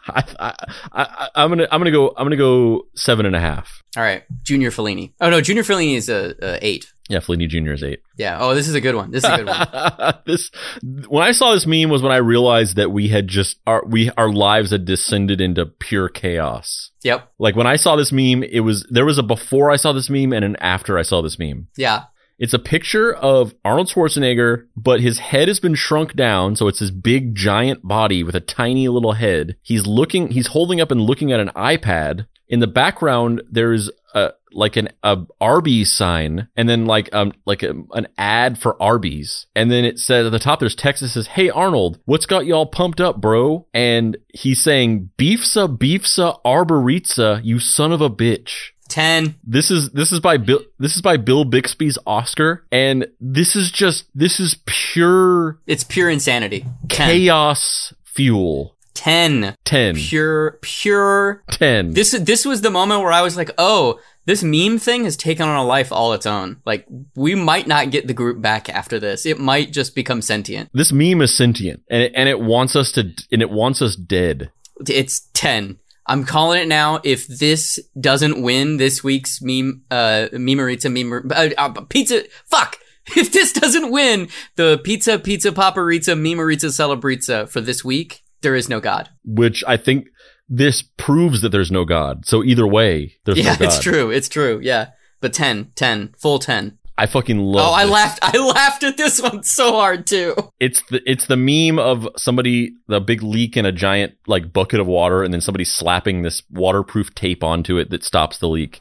I, 0.09 0.25
I, 0.93 1.29
I, 1.35 1.45
am 1.45 1.51
gonna, 1.51 1.69
I'm 1.71 1.81
gonna 1.81 1.93
go, 1.93 2.09
I'm 2.17 2.25
gonna 2.25 2.37
go 2.37 2.89
seven 2.97 3.25
and 3.25 3.37
a 3.37 3.41
half. 3.41 3.83
All 3.97 4.03
right, 4.03 4.25
Junior 4.43 4.73
Fellini. 4.73 5.13
Oh 5.21 5.31
no, 5.31 5.41
Junior 5.41 5.63
Fellini 5.63 5.95
is 5.95 6.09
a, 6.09 6.35
a 6.43 6.67
eight. 6.67 6.93
Yeah, 7.09 7.21
Fellini 7.21 7.49
Junior 7.49 7.73
is 7.73 7.83
eight. 7.83 8.03
Yeah. 8.17 8.39
Oh, 8.41 8.55
this 8.55 8.69
is 8.69 8.75
a 8.75 8.81
good 8.81 8.95
one. 8.95 9.11
This 9.11 9.25
is 9.25 9.31
a 9.31 9.37
good 9.39 9.47
one. 9.47 10.15
this, 10.27 10.51
when 11.09 11.25
I 11.25 11.33
saw 11.33 11.53
this 11.53 11.67
meme, 11.67 11.89
was 11.89 12.03
when 12.03 12.13
I 12.13 12.17
realized 12.17 12.77
that 12.77 12.91
we 12.91 13.09
had 13.09 13.29
just 13.29 13.59
our 13.67 13.83
we 13.87 14.11
our 14.17 14.31
lives 14.31 14.71
had 14.71 14.85
descended 14.85 15.41
into 15.41 15.67
pure 15.67 16.09
chaos. 16.09 16.91
Yep. 17.03 17.33
Like 17.39 17.57
when 17.57 17.67
I 17.67 17.77
saw 17.77 17.97
this 17.97 18.13
meme, 18.13 18.43
it 18.43 18.61
was 18.61 18.87
there 18.91 19.07
was 19.07 19.19
a 19.19 19.23
before 19.23 19.71
I 19.71 19.77
saw 19.77 19.93
this 19.93 20.11
meme 20.11 20.33
and 20.33 20.45
an 20.45 20.57
after 20.57 20.99
I 20.99 21.03
saw 21.03 21.23
this 21.23 21.39
meme. 21.39 21.69
Yeah. 21.77 22.05
It's 22.39 22.55
a 22.55 22.59
picture 22.61 23.13
of 23.13 23.53
Arnold 23.65 23.89
Schwarzenegger, 23.89 24.67
but 24.77 25.01
his 25.01 25.19
head 25.19 25.49
has 25.49 25.59
been 25.59 25.75
shrunk 25.75 26.15
down, 26.15 26.55
so 26.55 26.69
it's 26.69 26.79
his 26.79 26.93
big 26.93 27.35
giant 27.35 27.87
body 27.87 28.23
with 28.23 28.37
a 28.37 28.41
tiny 28.41 28.87
little 28.87 29.15
head. 29.15 29.57
He's 29.63 29.89
looking, 29.89 30.31
he's 30.31 30.49
holding 30.49 30.81
up 30.81 30.93
and 30.93 31.01
looking 31.01 31.33
at 31.33 31.41
an 31.41 31.51
iPad. 31.57 32.27
In 32.49 32.61
the 32.61 32.67
background, 32.67 33.43
there's 33.51 33.91
a 34.15 34.33
like 34.53 34.77
an 34.77 34.89
a 35.03 35.19
Arby's 35.41 35.93
sign, 35.93 36.49
and 36.57 36.69
then 36.69 36.87
like 36.87 37.15
um 37.15 37.33
like 37.45 37.63
a, 37.63 37.75
an 37.93 38.09
ad 38.17 38.59
for 38.59 38.81
Arby's, 38.83 39.47
and 39.55 39.71
then 39.71 39.85
it 39.85 39.99
says 39.99 40.27
at 40.27 40.33
the 40.33 40.39
top 40.39 40.61
there's 40.61 40.75
text 40.75 41.03
that 41.03 41.09
says, 41.09 41.29
"Hey 41.29 41.51
Arnold, 41.51 42.01
what's 42.05 42.27
got 42.27 42.47
y'all 42.47 42.67
pumped 42.67 43.01
up, 43.01 43.21
bro?" 43.21 43.67
And 43.75 44.17
he's 44.29 44.63
saying, 44.63 45.11
"Beefsa, 45.19 45.77
beefsa, 45.77 46.41
arboritza, 46.45 47.41
you 47.45 47.59
son 47.59 47.93
of 47.93 48.01
a 48.01 48.11
bitch." 48.11 48.71
10 48.89 49.35
this 49.45 49.71
is 49.71 49.91
this 49.91 50.13
is 50.13 50.19
by 50.19 50.39
bill 50.39 50.61
this 50.79 50.97
is 50.97 51.03
by 51.03 51.19
bill 51.19 51.45
bixby's 51.45 51.99
oscar 52.07 52.65
and 52.73 53.07
this 53.21 53.55
is 53.55 53.71
just 53.71 54.07
this 54.15 54.41
is 54.41 54.57
pure 54.65 55.61
it's 55.67 55.85
pure 55.85 56.09
insanity 56.09 56.65
10. 56.89 57.11
chaos 57.11 57.93
fuel 58.03 58.78
10 58.99 59.55
10 59.65 59.95
pure 59.95 60.59
pure. 60.61 61.45
10 61.51 61.95
this 61.95 62.11
this 62.11 62.45
was 62.45 62.63
the 62.63 62.71
moment 62.71 63.01
where 63.03 63.13
i 63.13 63.23
was 63.23 63.37
like 63.37 63.51
oh 63.59 64.01
this 64.25 64.43
meme 64.43 64.79
thing 64.79 65.05
has 65.05 65.17
taken 65.17 65.49
on 65.49 65.57
a 65.57 65.65
life 65.65 65.91
all 65.91 66.13
its 66.13 66.27
own. 66.27 66.61
Like 66.67 66.87
we 67.15 67.35
might 67.35 67.67
not 67.67 67.91
get 67.91 68.07
the 68.07 68.13
group 68.13 68.43
back 68.43 68.69
after 68.69 69.01
this. 69.01 69.25
It 69.25 69.41
might 69.41 69.73
just 69.73 69.95
become 69.95 70.21
sentient. 70.21 70.69
This 70.75 70.93
meme 70.93 71.23
is 71.23 71.35
sentient 71.35 71.83
and 71.89 72.03
it, 72.03 72.13
and 72.15 72.29
it 72.29 72.39
wants 72.39 72.77
us 72.77 72.93
to 72.93 73.11
and 73.33 73.41
it 73.41 73.49
wants 73.49 73.81
us 73.81 73.97
dead. 73.97 74.51
It's 74.87 75.31
10 75.33 75.79
I'm 76.09 76.25
calling 76.25 76.63
it 76.63 76.69
now. 76.69 77.01
If 77.05 77.27
this 77.27 77.79
doesn't 78.01 78.43
win 78.43 78.79
this 78.79 79.05
week's 79.05 79.41
meme, 79.43 79.83
uh, 79.91 80.29
memeritza, 80.33 80.91
meme, 80.91 81.31
uh, 81.31 81.51
uh, 81.57 81.81
pizza, 81.89 82.25
fuck. 82.47 82.79
If 83.17 83.33
this 83.33 83.55
doesn't 83.55 83.91
win 83.91 84.29
the 84.57 84.79
pizza, 84.85 85.19
pizza, 85.19 85.51
paparizza, 85.51 86.15
memeritza, 86.15 86.69
celebritza 86.69 87.49
for 87.49 87.63
this 87.63 87.83
week, 87.83 88.23
there 88.43 88.55
is 88.55 88.69
no 88.69 88.81
God. 88.81 89.09
Which 89.25 89.65
I 89.67 89.77
think 89.77 90.09
this 90.49 90.83
proves 90.83 91.43
that 91.43 91.51
there's 91.51 91.71
no 91.71 91.85
God. 91.85 92.27
So 92.27 92.43
either 92.43 92.67
way, 92.67 93.17
there's 93.25 93.39
yeah, 93.39 93.45
no 93.53 93.53
God. 93.53 93.61
Yeah, 93.61 93.67
it's 93.67 93.81
true. 93.81 94.11
It's 94.11 94.29
true. 94.29 94.61
Yeah. 94.63 94.91
But 95.21 95.33
10, 95.33 95.73
10, 95.75 96.15
full 96.17 96.39
10. 96.39 96.79
I 96.99 97.07
fucking 97.07 97.39
love. 97.39 97.69
Oh, 97.69 97.73
I 97.73 97.85
this. 97.85 97.93
laughed. 97.93 98.19
I 98.23 98.37
laughed 98.55 98.83
at 98.83 98.97
this 98.97 99.23
one 99.23 99.45
so 99.45 99.71
hard 99.71 100.05
too. 100.05 100.35
It's 100.59 100.83
the 100.91 101.01
it's 101.09 101.27
the 101.27 101.37
meme 101.37 101.79
of 101.79 102.09
somebody 102.17 102.73
the 102.89 103.01
big 103.01 103.23
leak 103.23 103.57
in 103.57 103.65
a 103.65 103.71
giant 103.71 104.15
like 104.27 104.53
bucket 104.53 104.81
of 104.81 104.89
water, 104.89 105.23
and 105.23 105.33
then 105.33 105.41
somebody 105.41 105.65
slapping 105.65 106.23
this 106.23 106.43
waterproof 106.51 107.15
tape 107.15 107.45
onto 107.45 107.79
it 107.79 107.91
that 107.91 108.03
stops 108.03 108.39
the 108.39 108.49
leak. 108.49 108.81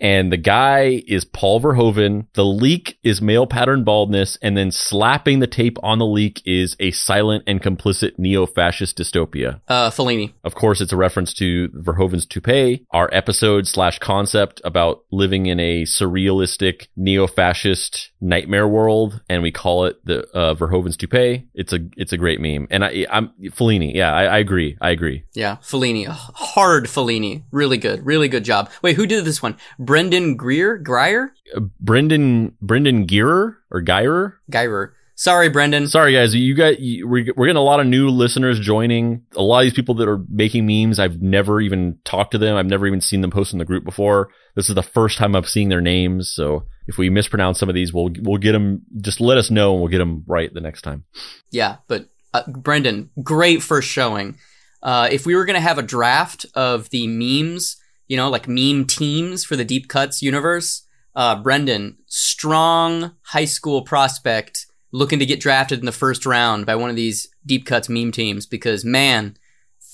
And 0.00 0.32
the 0.32 0.36
guy 0.36 1.02
is 1.06 1.24
Paul 1.24 1.60
Verhoeven. 1.60 2.26
The 2.32 2.44
leak 2.44 2.98
is 3.02 3.20
male 3.20 3.46
pattern 3.46 3.84
baldness, 3.84 4.38
and 4.42 4.56
then 4.56 4.70
slapping 4.70 5.40
the 5.40 5.46
tape 5.46 5.76
on 5.82 5.98
the 5.98 6.06
leak 6.06 6.42
is 6.44 6.76
a 6.80 6.90
silent 6.90 7.44
and 7.46 7.62
complicit 7.62 8.18
neo-fascist 8.18 8.96
dystopia. 8.96 9.60
Uh, 9.68 9.90
Fellini. 9.90 10.32
Of 10.42 10.54
course, 10.54 10.80
it's 10.80 10.92
a 10.92 10.96
reference 10.96 11.34
to 11.34 11.68
Verhoeven's 11.70 12.26
Toupee, 12.26 12.86
our 12.90 13.10
episode 13.12 13.66
slash 13.66 13.98
concept 13.98 14.60
about 14.64 15.04
living 15.10 15.46
in 15.46 15.60
a 15.60 15.82
surrealistic 15.82 16.88
neo-fascist 16.96 18.09
nightmare 18.20 18.68
world, 18.68 19.20
and 19.28 19.42
we 19.42 19.50
call 19.50 19.86
it 19.86 20.04
the 20.04 20.28
uh, 20.36 20.54
Verhoeven's 20.54 20.96
Toupee. 20.96 21.46
It's 21.54 21.72
a 21.72 21.80
it's 21.96 22.12
a 22.12 22.16
great 22.16 22.40
meme, 22.40 22.68
and 22.70 22.84
I 22.84 23.06
I'm 23.10 23.28
Fellini. 23.44 23.94
Yeah, 23.94 24.12
I, 24.12 24.24
I 24.24 24.38
agree. 24.38 24.76
I 24.80 24.90
agree. 24.90 25.24
Yeah, 25.34 25.56
Fellini. 25.56 26.06
Hard 26.06 26.84
Fellini. 26.86 27.42
Really 27.50 27.78
good. 27.78 28.04
Really 28.04 28.28
good 28.28 28.44
job. 28.44 28.70
Wait, 28.82 28.96
who 28.96 29.06
did 29.06 29.24
this 29.24 29.42
one? 29.42 29.56
Brendan 29.78 30.36
Greer? 30.36 30.76
Grier? 30.76 31.32
Uh, 31.54 31.60
Brendan 31.80 32.56
Brendan 32.60 33.06
Gearer 33.06 33.58
or 33.70 33.82
Geirer. 33.82 34.34
Geirer. 34.50 34.92
Sorry, 35.20 35.50
Brendan. 35.50 35.86
Sorry, 35.86 36.14
guys. 36.14 36.34
You 36.34 36.54
got 36.54 36.80
you, 36.80 37.06
we're, 37.06 37.26
we're 37.36 37.44
getting 37.44 37.58
a 37.58 37.62
lot 37.62 37.78
of 37.78 37.86
new 37.86 38.08
listeners 38.08 38.58
joining. 38.58 39.22
A 39.36 39.42
lot 39.42 39.58
of 39.58 39.64
these 39.64 39.74
people 39.74 39.94
that 39.96 40.08
are 40.08 40.24
making 40.30 40.64
memes, 40.64 40.98
I've 40.98 41.20
never 41.20 41.60
even 41.60 41.98
talked 42.06 42.30
to 42.30 42.38
them. 42.38 42.56
I've 42.56 42.64
never 42.64 42.86
even 42.86 43.02
seen 43.02 43.20
them 43.20 43.30
post 43.30 43.52
in 43.52 43.58
the 43.58 43.66
group 43.66 43.84
before. 43.84 44.30
This 44.56 44.70
is 44.70 44.74
the 44.74 44.82
first 44.82 45.18
time 45.18 45.36
I'm 45.36 45.44
seeing 45.44 45.68
their 45.68 45.82
names. 45.82 46.32
So 46.32 46.64
if 46.86 46.96
we 46.96 47.10
mispronounce 47.10 47.58
some 47.58 47.68
of 47.68 47.74
these, 47.74 47.92
we'll 47.92 48.08
we'll 48.22 48.38
get 48.38 48.52
them. 48.52 48.80
Just 48.98 49.20
let 49.20 49.36
us 49.36 49.50
know, 49.50 49.72
and 49.72 49.82
we'll 49.82 49.90
get 49.90 49.98
them 49.98 50.24
right 50.26 50.50
the 50.54 50.62
next 50.62 50.80
time. 50.80 51.04
Yeah, 51.50 51.76
but 51.86 52.08
uh, 52.32 52.44
Brendan, 52.46 53.10
great 53.22 53.62
first 53.62 53.90
showing. 53.90 54.38
Uh, 54.82 55.10
if 55.12 55.26
we 55.26 55.34
were 55.34 55.44
gonna 55.44 55.60
have 55.60 55.76
a 55.76 55.82
draft 55.82 56.46
of 56.54 56.88
the 56.88 57.06
memes, 57.06 57.76
you 58.08 58.16
know, 58.16 58.30
like 58.30 58.48
meme 58.48 58.86
teams 58.86 59.44
for 59.44 59.54
the 59.54 59.66
Deep 59.66 59.86
Cuts 59.86 60.22
universe, 60.22 60.86
uh, 61.14 61.36
Brendan, 61.36 61.98
strong 62.06 63.16
high 63.20 63.44
school 63.44 63.82
prospect 63.82 64.64
looking 64.92 65.18
to 65.18 65.26
get 65.26 65.40
drafted 65.40 65.78
in 65.78 65.86
the 65.86 65.92
first 65.92 66.26
round 66.26 66.66
by 66.66 66.74
one 66.74 66.90
of 66.90 66.96
these 66.96 67.28
deep 67.46 67.64
cuts 67.64 67.88
meme 67.88 68.12
teams 68.12 68.46
because 68.46 68.84
man 68.84 69.36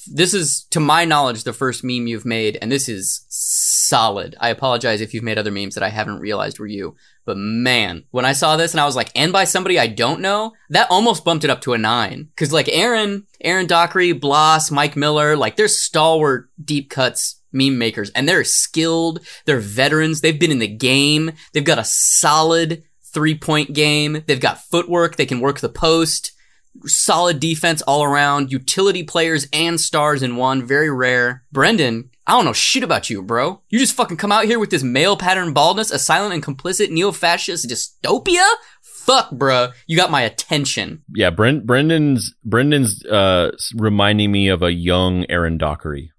this 0.08 0.34
is 0.34 0.66
to 0.70 0.78
my 0.78 1.04
knowledge 1.04 1.42
the 1.42 1.52
first 1.52 1.82
meme 1.82 2.06
you've 2.06 2.24
made 2.24 2.56
and 2.62 2.70
this 2.70 2.88
is 2.88 3.26
solid. 3.28 4.36
I 4.40 4.50
apologize 4.50 5.00
if 5.00 5.12
you've 5.12 5.24
made 5.24 5.38
other 5.38 5.50
memes 5.50 5.74
that 5.74 5.84
i 5.84 5.88
haven't 5.88 6.20
realized 6.20 6.58
were 6.58 6.66
you 6.66 6.96
but 7.24 7.36
man 7.36 8.04
when 8.10 8.24
i 8.24 8.32
saw 8.32 8.56
this 8.56 8.72
and 8.72 8.80
i 8.80 8.86
was 8.86 8.96
like 8.96 9.10
and 9.14 9.32
by 9.32 9.44
somebody 9.44 9.78
i 9.78 9.86
don't 9.86 10.20
know? 10.20 10.52
that 10.70 10.90
almost 10.90 11.24
bumped 11.24 11.44
it 11.44 11.50
up 11.50 11.60
to 11.62 11.72
a 11.72 11.78
nine. 11.78 12.28
Because 12.34 12.52
like 12.52 12.68
aaron 12.68 13.26
aaron 13.40 13.66
dockery 13.66 14.12
bloss 14.12 14.70
mike 14.70 14.96
miller 14.96 15.36
like 15.36 15.56
they're 15.56 15.68
stalwart 15.68 16.48
deep 16.64 16.90
cuts 16.90 17.40
meme 17.56 17.78
makers 17.78 18.10
and 18.10 18.28
they're 18.28 18.44
skilled. 18.44 19.20
They're 19.46 19.58
veterans. 19.58 20.20
They've 20.20 20.38
been 20.38 20.50
in 20.50 20.58
the 20.58 20.68
game. 20.68 21.32
They've 21.52 21.64
got 21.64 21.78
a 21.78 21.84
solid 21.84 22.84
three 23.16 23.34
point 23.34 23.72
game. 23.72 24.22
They've 24.26 24.38
got 24.38 24.60
footwork. 24.60 25.16
They 25.16 25.24
can 25.24 25.40
work 25.40 25.60
the 25.60 25.70
post. 25.70 26.32
Solid 26.84 27.40
defense 27.40 27.80
all 27.80 28.04
around. 28.04 28.52
Utility 28.52 29.02
players 29.02 29.48
and 29.54 29.80
stars 29.80 30.22
in 30.22 30.36
one. 30.36 30.66
Very 30.66 30.90
rare. 30.90 31.44
Brendan, 31.50 32.10
I 32.26 32.32
don't 32.32 32.44
know 32.44 32.52
shit 32.52 32.82
about 32.82 33.08
you, 33.08 33.22
bro. 33.22 33.62
You 33.70 33.78
just 33.78 33.94
fucking 33.94 34.18
come 34.18 34.32
out 34.32 34.44
here 34.44 34.58
with 34.58 34.68
this 34.68 34.82
male 34.82 35.16
pattern 35.16 35.54
baldness, 35.54 35.90
a 35.90 35.98
silent 35.98 36.34
and 36.34 36.42
complicit 36.42 36.90
neo-fascist 36.90 37.66
dystopia? 37.66 38.46
Fuck, 38.82 39.30
bro. 39.30 39.70
You 39.86 39.96
got 39.96 40.10
my 40.10 40.20
attention. 40.20 41.02
Yeah, 41.14 41.30
Brent, 41.30 41.64
Brendan's 41.64 42.34
Brendan's 42.44 43.02
uh, 43.06 43.52
reminding 43.74 44.30
me 44.30 44.48
of 44.48 44.62
a 44.62 44.72
young 44.74 45.24
Aaron 45.30 45.56
Dockery. 45.56 46.10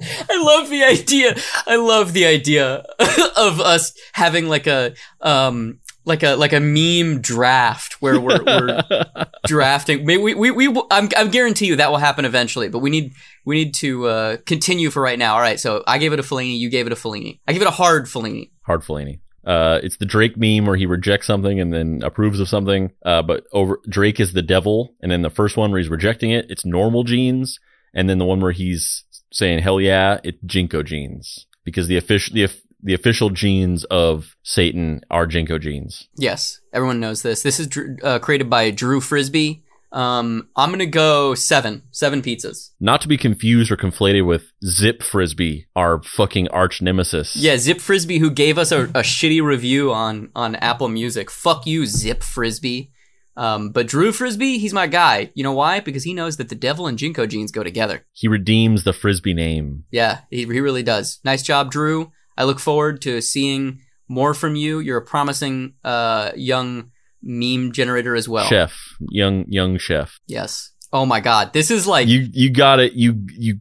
I 0.00 0.42
love 0.42 0.70
the 0.70 0.84
idea. 0.84 1.36
I 1.66 1.76
love 1.76 2.12
the 2.12 2.26
idea 2.26 2.84
of 3.36 3.60
us 3.60 3.92
having 4.12 4.48
like 4.48 4.66
a 4.66 4.94
um 5.20 5.80
like 6.04 6.22
a 6.22 6.34
like 6.34 6.52
a 6.52 6.60
meme 6.60 7.20
draft 7.20 8.00
where 8.00 8.20
we're, 8.20 8.42
we're 8.42 8.82
drafting. 9.46 10.04
Maybe 10.04 10.22
we, 10.22 10.34
we 10.34 10.50
we 10.68 10.82
I'm 10.90 11.08
I'm 11.16 11.30
guarantee 11.30 11.66
you 11.66 11.76
that 11.76 11.90
will 11.90 11.98
happen 11.98 12.24
eventually, 12.24 12.68
but 12.68 12.78
we 12.80 12.90
need 12.90 13.12
we 13.44 13.56
need 13.56 13.74
to 13.74 14.06
uh, 14.06 14.36
continue 14.46 14.90
for 14.90 15.02
right 15.02 15.18
now. 15.18 15.34
All 15.34 15.40
right, 15.40 15.60
so 15.60 15.82
I 15.86 15.98
gave 15.98 16.12
it 16.12 16.18
a 16.18 16.22
Fellini, 16.22 16.58
you 16.58 16.70
gave 16.70 16.86
it 16.86 16.92
a 16.92 16.96
Fellini. 16.96 17.40
I 17.46 17.52
give 17.52 17.62
it 17.62 17.68
a 17.68 17.72
hard 17.72 18.06
Fellini. 18.06 18.50
Hard 18.62 18.82
Fellini. 18.82 19.20
Uh, 19.44 19.80
it's 19.82 19.96
the 19.96 20.04
Drake 20.04 20.36
meme 20.36 20.66
where 20.66 20.76
he 20.76 20.84
rejects 20.84 21.26
something 21.26 21.60
and 21.60 21.72
then 21.72 22.02
approves 22.04 22.40
of 22.40 22.48
something. 22.48 22.90
Uh, 23.04 23.22
but 23.22 23.44
over 23.52 23.80
Drake 23.88 24.20
is 24.20 24.32
the 24.32 24.42
devil, 24.42 24.94
and 25.00 25.10
then 25.10 25.22
the 25.22 25.30
first 25.30 25.56
one 25.56 25.70
where 25.70 25.80
he's 25.80 25.88
rejecting 25.88 26.30
it, 26.30 26.46
it's 26.50 26.64
normal 26.66 27.04
jeans, 27.04 27.58
and 27.94 28.08
then 28.08 28.18
the 28.18 28.26
one 28.26 28.40
where 28.40 28.52
he's 28.52 29.04
saying 29.32 29.60
hell 29.60 29.80
yeah, 29.80 30.20
it's 30.24 30.42
JNCO 30.44 30.84
jeans 30.84 31.46
because 31.64 31.88
the 31.88 31.96
official 31.96 32.34
the 32.34 32.48
the 32.82 32.94
official 32.94 33.30
jeans 33.30 33.84
of 33.84 34.36
Satan 34.42 35.02
are 35.10 35.26
JNCO 35.26 35.60
jeans. 35.60 36.08
Yes, 36.16 36.60
everyone 36.72 37.00
knows 37.00 37.22
this. 37.22 37.42
This 37.42 37.60
is 37.60 37.68
uh, 38.02 38.18
created 38.20 38.48
by 38.48 38.70
Drew 38.70 39.00
Frisbee. 39.00 39.64
Um, 39.92 40.48
I'm 40.54 40.70
gonna 40.70 40.86
go 40.86 41.34
seven, 41.34 41.82
seven 41.90 42.22
pizzas. 42.22 42.70
Not 42.78 43.00
to 43.00 43.08
be 43.08 43.16
confused 43.16 43.72
or 43.72 43.76
conflated 43.76 44.24
with 44.24 44.52
Zip 44.64 45.02
Frisbee, 45.02 45.66
our 45.74 46.00
fucking 46.02 46.48
arch 46.48 46.80
nemesis. 46.80 47.34
Yeah, 47.34 47.56
Zip 47.56 47.80
Frisbee, 47.80 48.18
who 48.18 48.30
gave 48.30 48.56
us 48.56 48.70
a, 48.70 48.84
a 48.84 49.02
shitty 49.02 49.42
review 49.42 49.92
on 49.92 50.30
on 50.36 50.54
Apple 50.56 50.88
Music. 50.88 51.30
Fuck 51.30 51.66
you, 51.66 51.86
Zip 51.86 52.22
Frisbee. 52.22 52.92
Um, 53.36 53.70
but 53.70 53.86
Drew 53.86 54.12
Frisbee, 54.12 54.58
he's 54.58 54.74
my 54.74 54.86
guy. 54.86 55.30
You 55.34 55.42
know 55.42 55.52
why? 55.52 55.80
Because 55.80 56.04
he 56.04 56.14
knows 56.14 56.36
that 56.36 56.48
the 56.48 56.54
devil 56.54 56.86
and 56.86 56.98
JNCO 56.98 57.28
jeans 57.28 57.52
go 57.52 57.62
together. 57.62 58.04
He 58.12 58.28
redeems 58.28 58.84
the 58.84 58.92
Frisbee 58.92 59.34
name. 59.34 59.84
Yeah, 59.90 60.20
he, 60.30 60.44
he 60.44 60.60
really 60.60 60.82
does. 60.82 61.20
Nice 61.24 61.42
job, 61.42 61.70
Drew. 61.70 62.12
I 62.36 62.44
look 62.44 62.58
forward 62.58 63.00
to 63.02 63.20
seeing 63.20 63.80
more 64.08 64.34
from 64.34 64.56
you. 64.56 64.78
You're 64.80 64.98
a 64.98 65.04
promising 65.04 65.74
uh, 65.84 66.32
young 66.34 66.90
meme 67.22 67.72
generator 67.72 68.14
as 68.14 68.28
well. 68.28 68.46
Chef, 68.46 68.76
young 69.00 69.44
young 69.48 69.78
chef. 69.78 70.18
Yes. 70.26 70.72
Oh 70.92 71.06
my 71.06 71.20
God, 71.20 71.52
this 71.52 71.70
is 71.70 71.86
like 71.86 72.08
you 72.08 72.28
you 72.32 72.50
got 72.50 72.80
it. 72.80 72.94
You 72.94 73.24
you 73.28 73.60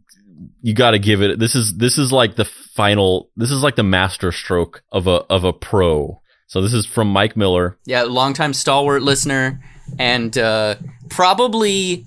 you 0.61 0.73
got 0.73 0.91
to 0.91 0.99
give 0.99 1.21
it. 1.21 1.39
This 1.39 1.55
is 1.55 1.77
this 1.77 1.97
is 1.97 2.11
like 2.11 2.35
the 2.35 2.45
final. 2.45 3.29
This 3.35 3.51
is 3.51 3.63
like 3.63 3.75
the 3.75 3.83
master 3.83 4.31
stroke 4.31 4.83
of 4.91 5.07
a 5.07 5.23
of 5.29 5.43
a 5.43 5.53
pro. 5.53 6.18
So 6.49 6.61
this 6.63 6.73
is 6.73 6.87
from 6.87 7.09
Mike 7.09 7.37
Miller. 7.37 7.77
Yeah, 7.85 8.01
longtime 8.03 8.55
stalwart 8.55 9.03
listener, 9.03 9.61
and 9.99 10.35
uh, 10.35 10.75
probably 11.07 12.05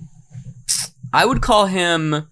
I 1.13 1.25
would 1.25 1.41
call 1.41 1.67
him. 1.67 2.27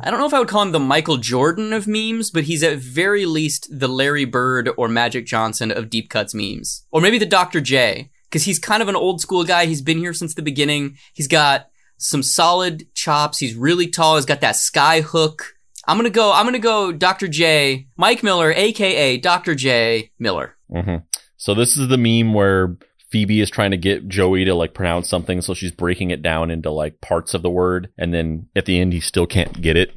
I 0.00 0.10
don't 0.10 0.20
know 0.20 0.26
if 0.26 0.34
I 0.34 0.38
would 0.38 0.48
call 0.48 0.62
him 0.62 0.70
the 0.70 0.78
Michael 0.78 1.16
Jordan 1.16 1.72
of 1.72 1.88
memes, 1.88 2.30
but 2.30 2.44
he's 2.44 2.62
at 2.62 2.78
very 2.78 3.26
least 3.26 3.66
the 3.68 3.88
Larry 3.88 4.24
Bird 4.24 4.70
or 4.76 4.88
Magic 4.88 5.26
Johnson 5.26 5.72
of 5.72 5.90
deep 5.90 6.08
cuts 6.08 6.34
memes, 6.34 6.86
or 6.92 7.00
maybe 7.00 7.18
the 7.18 7.26
Dr. 7.26 7.60
J, 7.60 8.10
because 8.30 8.44
he's 8.44 8.60
kind 8.60 8.80
of 8.80 8.88
an 8.88 8.96
old 8.96 9.20
school 9.20 9.42
guy. 9.42 9.66
He's 9.66 9.82
been 9.82 9.98
here 9.98 10.14
since 10.14 10.34
the 10.34 10.42
beginning. 10.42 10.96
He's 11.14 11.28
got 11.28 11.66
some 11.98 12.22
solid 12.22 12.86
chops. 12.94 13.38
He's 13.40 13.56
really 13.56 13.88
tall. 13.88 14.14
He's 14.14 14.24
got 14.24 14.40
that 14.42 14.54
sky 14.54 15.00
hook. 15.00 15.56
I'm 15.88 15.96
gonna 15.96 16.10
go. 16.10 16.32
I'm 16.32 16.46
gonna 16.46 16.60
go. 16.60 16.92
Dr. 16.92 17.26
J, 17.26 17.88
Mike 17.96 18.22
Miller, 18.22 18.52
aka 18.52 19.16
Dr. 19.16 19.56
J 19.56 20.12
Miller. 20.20 20.54
Mm-hmm. 20.70 20.96
So 21.44 21.52
this 21.52 21.76
is 21.76 21.88
the 21.88 21.98
meme 21.98 22.32
where 22.32 22.74
Phoebe 23.10 23.42
is 23.42 23.50
trying 23.50 23.72
to 23.72 23.76
get 23.76 24.08
Joey 24.08 24.46
to 24.46 24.54
like 24.54 24.72
pronounce 24.72 25.10
something, 25.10 25.42
so 25.42 25.52
she's 25.52 25.72
breaking 25.72 26.10
it 26.10 26.22
down 26.22 26.50
into 26.50 26.70
like 26.70 27.02
parts 27.02 27.34
of 27.34 27.42
the 27.42 27.50
word, 27.50 27.90
and 27.98 28.14
then 28.14 28.48
at 28.56 28.64
the 28.64 28.80
end 28.80 28.94
he 28.94 29.00
still 29.00 29.26
can't 29.26 29.60
get 29.60 29.76
it. 29.76 29.92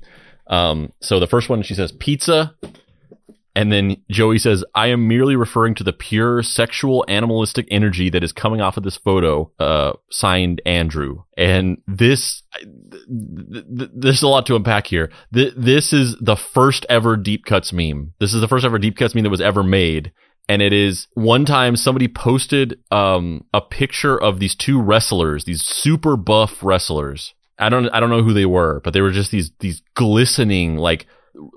Um, 0.48 0.92
so 1.00 1.22
the 1.22 1.26
first 1.26 1.48
one 1.48 1.62
she 1.62 1.74
says 1.74 1.94
pizza, 1.94 2.54
and 3.56 3.72
then 3.72 3.96
Joey 4.12 4.40
says, 4.40 4.66
"I 4.76 4.88
am 4.88 5.08
merely 5.08 5.38
referring 5.38 5.74
to 5.76 5.86
the 5.86 5.94
pure 5.94 6.44
sexual 6.44 7.06
animalistic 7.08 7.66
energy 7.72 8.10
that 8.10 8.26
is 8.26 8.34
coming 8.34 8.60
off 8.60 8.76
of 8.76 8.84
this 8.84 8.98
photo." 8.98 9.50
Uh, 9.58 9.94
signed 10.12 10.62
Andrew, 10.66 11.24
and 11.38 11.78
this 11.88 12.44
th- 12.62 13.66
th- 13.78 13.92
there's 13.96 14.22
a 14.22 14.28
lot 14.28 14.46
to 14.48 14.58
unpack 14.58 14.88
here. 14.88 15.10
Th- 15.34 15.54
this 15.56 15.94
is 15.94 16.18
the 16.20 16.36
first 16.36 16.86
ever 16.90 17.16
deep 17.16 17.46
cuts 17.46 17.72
meme. 17.72 18.16
This 18.20 18.34
is 18.34 18.42
the 18.42 18.50
first 18.50 18.66
ever 18.66 18.80
deep 18.80 18.98
cuts 18.98 19.16
meme 19.16 19.24
that 19.24 19.30
was 19.30 19.40
ever 19.40 19.64
made 19.64 20.12
and 20.50 20.62
it 20.62 20.74
is 20.74 21.08
one 21.14 21.46
time 21.46 21.76
somebody 21.76 22.08
posted 22.08 22.80
um, 22.92 23.44
a 23.54 23.62
picture 23.62 24.20
of 24.22 24.40
these 24.40 24.56
two 24.56 24.82
wrestlers, 24.82 25.44
these 25.44 25.62
super 25.62 26.16
buff 26.16 26.64
wrestlers. 26.64 27.34
I 27.60 27.70
don't 27.70 27.90
I 27.90 28.00
don't 28.00 28.10
know 28.10 28.24
who 28.24 28.34
they 28.34 28.46
were, 28.46 28.82
but 28.84 28.94
they 28.94 29.02
were 29.02 29.12
just 29.12 29.32
these 29.32 29.52
these 29.60 29.82
glistening 29.96 30.78
like 30.78 31.08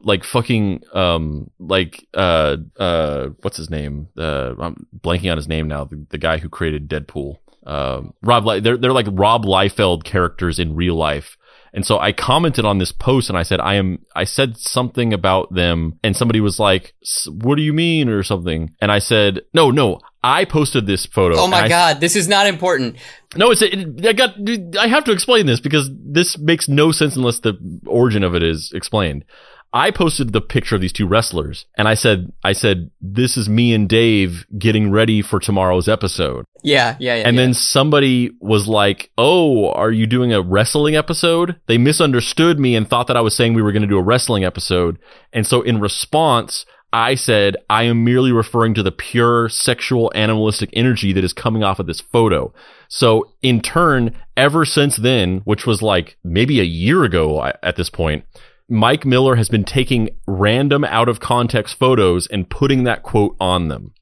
like 0.03 0.25
fucking 0.25 0.83
um 0.93 1.51
like 1.59 2.07
uh 2.15 2.57
uh 2.79 3.29
what's 3.43 3.59
his 3.59 3.71
name? 3.71 4.09
Uh 4.17 4.55
I'm 4.59 4.87
blanking 4.99 5.31
on 5.31 5.37
his 5.37 5.49
name 5.49 5.69
now. 5.69 5.85
The, 5.85 6.05
the 6.09 6.19
guy 6.19 6.39
who 6.39 6.49
created 6.49 6.89
Deadpool. 6.89 7.37
Um 7.67 8.15
Rob 8.23 8.45
they're 8.63 8.79
they're 8.79 8.93
like 8.93 9.09
Rob 9.11 9.45
Liefeld 9.45 10.05
characters 10.05 10.59
in 10.59 10.75
real 10.75 10.95
life 10.95 11.37
And 11.73 11.87
so 11.87 11.99
I 11.99 12.13
commented 12.13 12.65
on 12.65 12.79
this 12.79 12.93
post 12.93 13.29
and 13.29 13.39
I 13.39 13.43
said, 13.43 13.61
I 13.61 13.75
am, 13.75 14.05
I 14.17 14.25
said 14.25 14.57
something 14.57 15.13
about 15.13 15.55
them 15.55 15.99
and 16.03 16.17
somebody 16.17 16.41
was 16.41 16.59
like, 16.59 16.95
what 17.29 17.57
do 17.57 17.63
you 17.63 17.73
mean 17.73 18.09
or 18.09 18.23
something? 18.23 18.75
And 18.81 18.91
I 18.91 18.99
said, 18.99 19.43
no, 19.55 19.71
no, 19.71 20.01
I 20.23 20.45
posted 20.45 20.87
this 20.87 21.07
photo. 21.07 21.37
Oh 21.39 21.47
my 21.47 21.63
I- 21.63 21.69
god, 21.69 22.01
this 22.01 22.17
is 22.17 22.29
not 22.29 22.47
important. 22.47 22.97
no, 23.37 23.51
it's 23.51 23.63
it, 23.63 24.07
I 24.07 24.13
got. 24.13 24.35
I 24.79 24.89
have 24.89 25.05
to 25.05 25.13
explain 25.13 25.47
this 25.47 25.61
because 25.61 25.89
this 25.95 26.37
makes 26.37 26.69
no 26.69 26.93
sense 26.93 27.17
unless 27.17 27.41
the 27.41 27.55
origin 27.87 28.23
of 28.25 28.35
it 28.35 28.43
is 28.43 28.73
explained. 28.75 29.25
I 29.73 29.91
posted 29.93 30.33
the 30.33 30.41
picture 30.41 30.75
of 30.75 30.81
these 30.81 30.93
two 30.93 31.07
wrestlers, 31.07 31.67
and 31.77 31.87
I 31.87 31.95
said, 31.95 32.33
"I 32.43 32.53
said 32.53 32.91
this 33.01 33.37
is 33.37 33.49
me 33.49 33.73
and 33.73 33.89
Dave 33.89 34.45
getting 34.59 34.91
ready 34.91 35.23
for 35.23 35.39
tomorrow's 35.39 35.89
episode." 35.89 36.45
Yeah, 36.63 36.97
yeah, 36.99 37.17
yeah. 37.17 37.29
And 37.29 37.37
yeah. 37.37 37.43
then 37.43 37.55
somebody 37.55 38.31
was 38.41 38.67
like, 38.67 39.11
"Oh, 39.17 39.71
are 39.71 39.93
you 39.93 40.07
doing 40.07 40.33
a 40.33 40.43
wrestling 40.43 40.97
episode?" 40.97 41.57
They 41.67 41.79
misunderstood 41.79 42.59
me 42.59 42.75
and 42.75 42.89
thought 42.89 43.07
that 43.07 43.17
I 43.17 43.21
was 43.21 43.37
saying 43.37 43.55
we 43.55 43.63
were 43.63 43.73
going 43.73 43.83
to 43.83 43.89
do 43.89 43.99
a 43.99 44.03
wrestling 44.03 44.45
episode. 44.45 44.99
And 45.33 45.47
so 45.47 45.63
in 45.63 45.79
response, 45.79 46.67
I 46.93 47.15
said, 47.15 47.57
"I 47.69 47.85
am 47.85 48.03
merely 48.03 48.33
referring 48.33 48.75
to 48.75 48.83
the 48.83 48.91
pure 48.91 49.49
sexual 49.49 50.11
animalistic 50.17 50.71
energy 50.73 51.13
that 51.13 51.23
is 51.23 51.33
coming 51.33 51.63
off 51.63 51.79
of 51.79 51.87
this 51.87 52.01
photo." 52.01 52.53
So 52.89 53.31
in 53.41 53.61
turn, 53.61 54.17
ever 54.37 54.65
since 54.65 54.97
then, 54.97 55.43
which 55.45 55.65
was 55.65 55.81
like 55.81 56.17
maybe 56.25 56.59
a 56.59 56.65
year 56.65 57.05
ago 57.05 57.53
at 57.63 57.77
this 57.77 57.89
point, 57.89 58.25
Mike 58.71 59.05
Miller 59.05 59.35
has 59.35 59.49
been 59.49 59.65
taking 59.65 60.11
random 60.27 60.85
out 60.85 61.09
of 61.09 61.19
context 61.19 61.77
photos 61.77 62.29
and 62.29 62.49
putting 62.49 62.85
that 62.85 63.03
quote 63.03 63.37
on 63.41 63.67
them. 63.69 63.93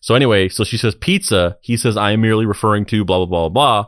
So 0.00 0.14
anyway, 0.14 0.48
so 0.48 0.62
she 0.62 0.76
says 0.76 0.94
pizza. 0.94 1.58
He 1.60 1.76
says, 1.76 1.96
I 1.96 2.12
am 2.12 2.20
merely 2.20 2.46
referring 2.46 2.84
to 2.86 3.04
blah, 3.04 3.18
blah, 3.18 3.26
blah, 3.26 3.48
blah. 3.48 3.86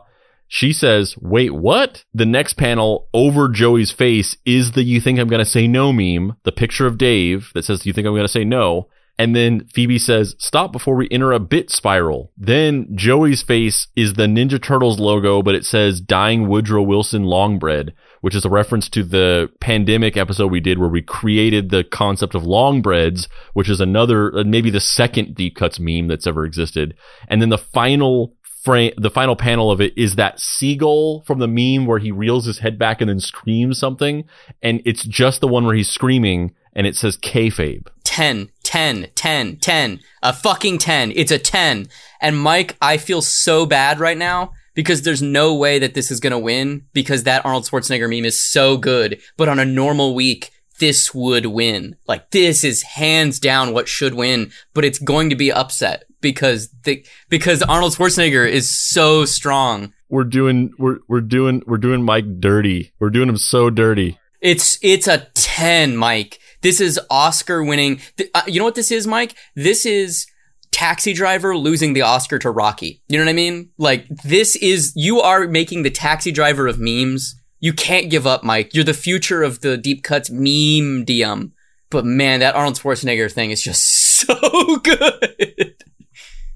She 0.49 0.73
says, 0.73 1.15
wait, 1.17 1.53
what? 1.53 2.03
The 2.13 2.25
next 2.25 2.53
panel 2.53 3.07
over 3.13 3.47
Joey's 3.47 3.91
face 3.91 4.35
is 4.45 4.71
the 4.71 4.83
you 4.83 4.99
think 4.99 5.19
I'm 5.19 5.27
going 5.27 5.43
to 5.43 5.45
say 5.45 5.67
no 5.67 5.93
meme, 5.93 6.35
the 6.43 6.51
picture 6.51 6.87
of 6.87 6.97
Dave 6.97 7.51
that 7.53 7.65
says, 7.65 7.85
you 7.85 7.93
think 7.93 8.07
I'm 8.07 8.13
going 8.13 8.23
to 8.23 8.27
say 8.27 8.43
no. 8.43 8.89
And 9.19 9.35
then 9.35 9.67
Phoebe 9.73 9.97
says, 9.97 10.35
stop 10.37 10.71
before 10.71 10.95
we 10.95 11.07
enter 11.09 11.31
a 11.31 11.39
bit 11.39 11.71
spiral. 11.71 12.31
Then 12.37 12.95
Joey's 12.95 13.41
face 13.41 13.87
is 13.95 14.13
the 14.13 14.23
Ninja 14.23 14.61
Turtles 14.61 14.99
logo, 14.99 15.41
but 15.41 15.55
it 15.55 15.65
says 15.65 15.99
dying 15.99 16.47
Woodrow 16.47 16.83
Wilson 16.83 17.23
long 17.23 17.57
bread, 17.57 17.93
which 18.21 18.35
is 18.35 18.45
a 18.45 18.49
reference 18.49 18.89
to 18.89 19.03
the 19.03 19.49
pandemic 19.59 20.17
episode 20.17 20.51
we 20.51 20.59
did 20.59 20.79
where 20.79 20.89
we 20.89 21.01
created 21.01 21.69
the 21.69 21.83
concept 21.83 22.35
of 22.35 22.43
long 22.43 22.81
breads, 22.81 23.27
which 23.53 23.69
is 23.69 23.81
another, 23.81 24.37
uh, 24.37 24.43
maybe 24.43 24.69
the 24.69 24.79
second 24.79 25.35
deep 25.35 25.55
cuts 25.55 25.79
meme 25.79 26.07
that's 26.07 26.27
ever 26.27 26.45
existed. 26.45 26.95
And 27.27 27.41
then 27.41 27.49
the 27.49 27.57
final 27.57 28.33
frame, 28.63 28.93
the 28.97 29.09
final 29.09 29.35
panel 29.35 29.71
of 29.71 29.79
it 29.79 29.97
is 29.97 30.15
that 30.15 30.39
seagull 30.39 31.21
from 31.21 31.39
the 31.39 31.47
meme 31.47 31.85
where 31.85 31.99
he 31.99 32.11
reels 32.11 32.45
his 32.45 32.59
head 32.59 32.77
back 32.77 33.01
and 33.01 33.09
then 33.09 33.19
screams 33.19 33.79
something. 33.79 34.25
And 34.61 34.81
it's 34.85 35.03
just 35.03 35.41
the 35.41 35.47
one 35.47 35.65
where 35.65 35.75
he's 35.75 35.89
screaming 35.89 36.53
and 36.73 36.85
it 36.85 36.95
says 36.95 37.17
kayfabe. 37.17 37.87
10, 38.03 38.51
10, 38.63 39.07
10, 39.15 39.57
10. 39.57 39.99
A 40.21 40.33
fucking 40.33 40.77
10. 40.77 41.11
It's 41.15 41.31
a 41.31 41.39
10. 41.39 41.87
And 42.19 42.37
Mike, 42.37 42.75
I 42.81 42.97
feel 42.97 43.21
so 43.21 43.65
bad 43.65 43.99
right 43.99 44.17
now 44.17 44.51
because 44.77 45.01
there's 45.01 45.23
no 45.23 45.55
way 45.55 45.79
that 45.79 45.95
this 45.95 46.11
is 46.11 46.19
going 46.19 46.31
to 46.31 46.37
win 46.37 46.85
because 46.93 47.23
that 47.23 47.43
Arnold 47.43 47.63
Schwarzenegger 47.63 48.07
meme 48.07 48.25
is 48.25 48.39
so 48.39 48.77
good. 48.77 49.19
But 49.35 49.49
on 49.49 49.57
a 49.57 49.65
normal 49.65 50.13
week, 50.13 50.51
this 50.79 51.15
would 51.15 51.47
win. 51.47 51.95
Like 52.07 52.29
this 52.29 52.63
is 52.63 52.83
hands 52.83 53.39
down 53.39 53.73
what 53.73 53.87
should 53.87 54.13
win, 54.13 54.51
but 54.75 54.85
it's 54.85 54.99
going 54.99 55.31
to 55.31 55.35
be 55.35 55.51
upset 55.51 56.03
because 56.21 56.69
the, 56.83 57.03
because 57.27 57.63
Arnold 57.63 57.93
Schwarzenegger 57.93 58.47
is 58.47 58.69
so 58.69 59.25
strong. 59.25 59.93
We're 60.09 60.23
doing, 60.25 60.71
we're, 60.77 60.99
we're 61.07 61.21
doing, 61.21 61.63
we're 61.65 61.77
doing 61.77 62.03
Mike 62.03 62.39
dirty. 62.39 62.93
We're 62.99 63.09
doing 63.09 63.29
him 63.29 63.37
so 63.37 63.71
dirty. 63.71 64.19
It's 64.41 64.77
it's 64.83 65.07
a 65.07 65.27
10, 65.33 65.97
Mike. 65.97 66.37
This 66.61 66.79
is 66.79 66.99
Oscar 67.09 67.63
winning. 67.63 67.99
Th- 68.17 68.29
uh, 68.35 68.43
you 68.45 68.59
know 68.59 68.65
what 68.65 68.75
this 68.75 68.91
is, 68.91 69.07
Mike? 69.07 69.33
This 69.55 69.87
is 69.87 70.27
Taxi 70.71 71.13
Driver 71.13 71.55
losing 71.57 71.93
the 71.93 72.01
Oscar 72.01 72.39
to 72.39 72.51
Rocky. 72.51 73.01
You 73.07 73.17
know 73.17 73.25
what 73.25 73.29
I 73.29 73.33
mean? 73.33 73.69
Like 73.77 74.07
this 74.23 74.55
is 74.57 74.93
you 74.95 75.21
are 75.21 75.47
making 75.47 75.83
the 75.83 75.89
Taxi 75.89 76.31
Driver 76.31 76.67
of 76.67 76.79
memes. 76.79 77.35
You 77.59 77.73
can't 77.73 78.09
give 78.11 78.27
up, 78.27 78.43
Mike. 78.43 78.73
You're 78.75 78.83
the 78.83 78.93
future 78.93 79.41
of 79.43 79.61
the 79.61 79.77
deep 79.77 80.03
cuts 80.03 80.29
meme 80.29 81.05
DM. 81.05 81.51
But 81.89 82.05
man, 82.05 82.41
that 82.41 82.55
Arnold 82.55 82.75
Schwarzenegger 82.75 83.31
thing 83.31 83.51
is 83.51 83.61
just 83.61 83.81
so 84.27 84.77
good. 84.77 85.75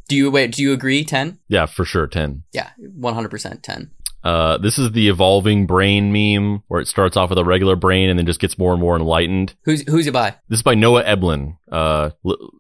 do 0.07 0.15
you 0.15 0.29
wait, 0.29 0.51
do 0.51 0.61
you 0.61 0.73
agree 0.73 1.03
10? 1.05 1.39
Yeah, 1.47 1.65
for 1.65 1.85
sure. 1.85 2.05
10. 2.07 2.43
Yeah, 2.53 2.69
100% 2.99 3.61
10. 3.61 3.91
Uh, 4.23 4.57
this 4.57 4.77
is 4.77 4.91
the 4.91 5.09
evolving 5.09 5.65
brain 5.65 6.11
meme 6.11 6.63
where 6.67 6.81
it 6.81 6.87
starts 6.87 7.17
off 7.17 7.29
with 7.29 7.39
a 7.39 7.45
regular 7.45 7.75
brain 7.75 8.09
and 8.09 8.19
then 8.19 8.25
just 8.25 8.39
gets 8.39 8.57
more 8.57 8.71
and 8.71 8.81
more 8.81 8.95
enlightened. 8.95 9.55
Who's 9.63 9.81
who's 9.89 10.07
it 10.07 10.13
by? 10.13 10.35
This 10.49 10.59
is 10.59 10.63
by 10.63 10.75
Noah 10.75 11.03
Eblin, 11.03 11.57
uh, 11.71 12.11
l- 12.25 12.51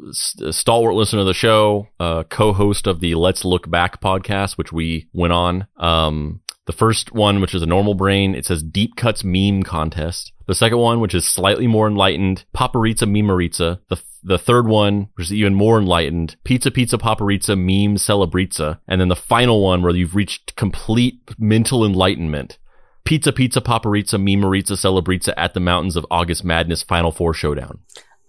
stalwart 0.51 0.95
listener 0.95 1.21
of 1.21 1.27
the 1.27 1.33
show, 1.33 1.87
uh, 1.99 2.23
co-host 2.23 2.87
of 2.87 2.99
the 2.99 3.15
Let's 3.15 3.45
Look 3.45 3.69
Back 3.69 4.01
podcast, 4.01 4.57
which 4.57 4.71
we 4.71 5.07
went 5.13 5.33
on. 5.33 5.67
Um, 5.77 6.41
the 6.65 6.73
first 6.73 7.11
one, 7.11 7.41
which 7.41 7.55
is 7.55 7.61
a 7.61 7.67
normal 7.67 7.95
brain, 7.95 8.35
it 8.35 8.45
says 8.45 8.63
Deep 8.63 8.95
Cuts 8.95 9.23
Meme 9.23 9.63
Contest. 9.63 10.31
The 10.51 10.55
second 10.55 10.79
one, 10.79 10.99
which 10.99 11.15
is 11.15 11.25
slightly 11.25 11.65
more 11.65 11.87
enlightened, 11.87 12.43
Paparizza 12.53 13.07
Memerizza. 13.07 13.79
The 13.87 14.03
the 14.21 14.37
third 14.37 14.67
one, 14.67 15.07
which 15.15 15.27
is 15.27 15.33
even 15.33 15.55
more 15.55 15.79
enlightened, 15.79 16.35
Pizza 16.43 16.69
Pizza 16.69 16.97
Paparizza 16.97 17.57
Meme 17.57 17.95
Celebrizza. 17.95 18.79
And 18.85 18.99
then 18.99 19.07
the 19.07 19.15
final 19.15 19.63
one, 19.63 19.81
where 19.81 19.95
you've 19.95 20.13
reached 20.13 20.57
complete 20.57 21.21
mental 21.39 21.85
enlightenment. 21.85 22.57
Pizza 23.05 23.31
Pizza 23.31 23.61
Paparizza 23.61 24.19
Memerizza 24.19 24.73
Celebrizza 24.73 25.33
at 25.37 25.53
the 25.53 25.61
Mountains 25.61 25.95
of 25.95 26.05
August 26.11 26.43
Madness 26.43 26.83
Final 26.83 27.13
Four 27.13 27.33
Showdown. 27.33 27.79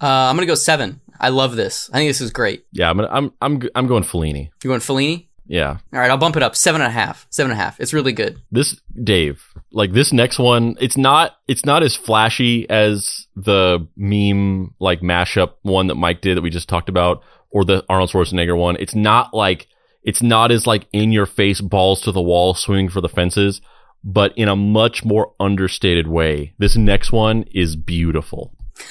Uh, 0.00 0.06
I'm 0.06 0.36
gonna 0.36 0.46
go 0.46 0.54
seven. 0.54 1.00
I 1.18 1.30
love 1.30 1.56
this. 1.56 1.90
I 1.92 1.96
think 1.96 2.08
this 2.08 2.20
is 2.20 2.30
great. 2.30 2.66
Yeah, 2.70 2.88
I'm 2.88 2.98
gonna, 2.98 3.08
I'm 3.10 3.32
I'm 3.40 3.62
I'm 3.74 3.88
going 3.88 4.04
Fellini. 4.04 4.50
You 4.62 4.68
going 4.68 4.78
Fellini? 4.78 5.26
Yeah, 5.52 5.76
All 5.92 6.00
right, 6.00 6.10
I'll 6.10 6.16
bump 6.16 6.36
it 6.36 6.42
up. 6.42 6.56
Seven 6.56 6.80
and 6.80 6.88
a 6.88 6.92
half. 6.92 7.26
Seven 7.28 7.52
and 7.52 7.60
a 7.60 7.62
half. 7.62 7.78
It's 7.78 7.92
really 7.92 8.14
good. 8.14 8.40
this 8.50 8.80
Dave, 9.04 9.44
like 9.70 9.92
this 9.92 10.10
next 10.10 10.38
one, 10.38 10.76
it's 10.80 10.96
not 10.96 11.36
it's 11.46 11.66
not 11.66 11.82
as 11.82 11.94
flashy 11.94 12.66
as 12.70 13.26
the 13.36 13.86
meme 13.94 14.74
like 14.80 15.02
mashup 15.02 15.56
one 15.60 15.88
that 15.88 15.96
Mike 15.96 16.22
did 16.22 16.38
that 16.38 16.42
we 16.42 16.48
just 16.48 16.70
talked 16.70 16.88
about, 16.88 17.22
or 17.50 17.66
the 17.66 17.84
Arnold 17.90 18.08
Schwarzenegger 18.08 18.56
one. 18.56 18.76
It's 18.80 18.94
not 18.94 19.34
like 19.34 19.68
it's 20.02 20.22
not 20.22 20.50
as 20.52 20.66
like 20.66 20.86
in 20.90 21.12
your 21.12 21.26
face, 21.26 21.60
balls 21.60 22.00
to 22.00 22.12
the 22.12 22.22
wall, 22.22 22.54
swinging 22.54 22.88
for 22.88 23.02
the 23.02 23.08
fences, 23.10 23.60
but 24.02 24.32
in 24.38 24.48
a 24.48 24.56
much 24.56 25.04
more 25.04 25.34
understated 25.38 26.06
way. 26.06 26.54
This 26.56 26.76
next 26.76 27.12
one 27.12 27.44
is 27.52 27.76
beautiful. 27.76 28.54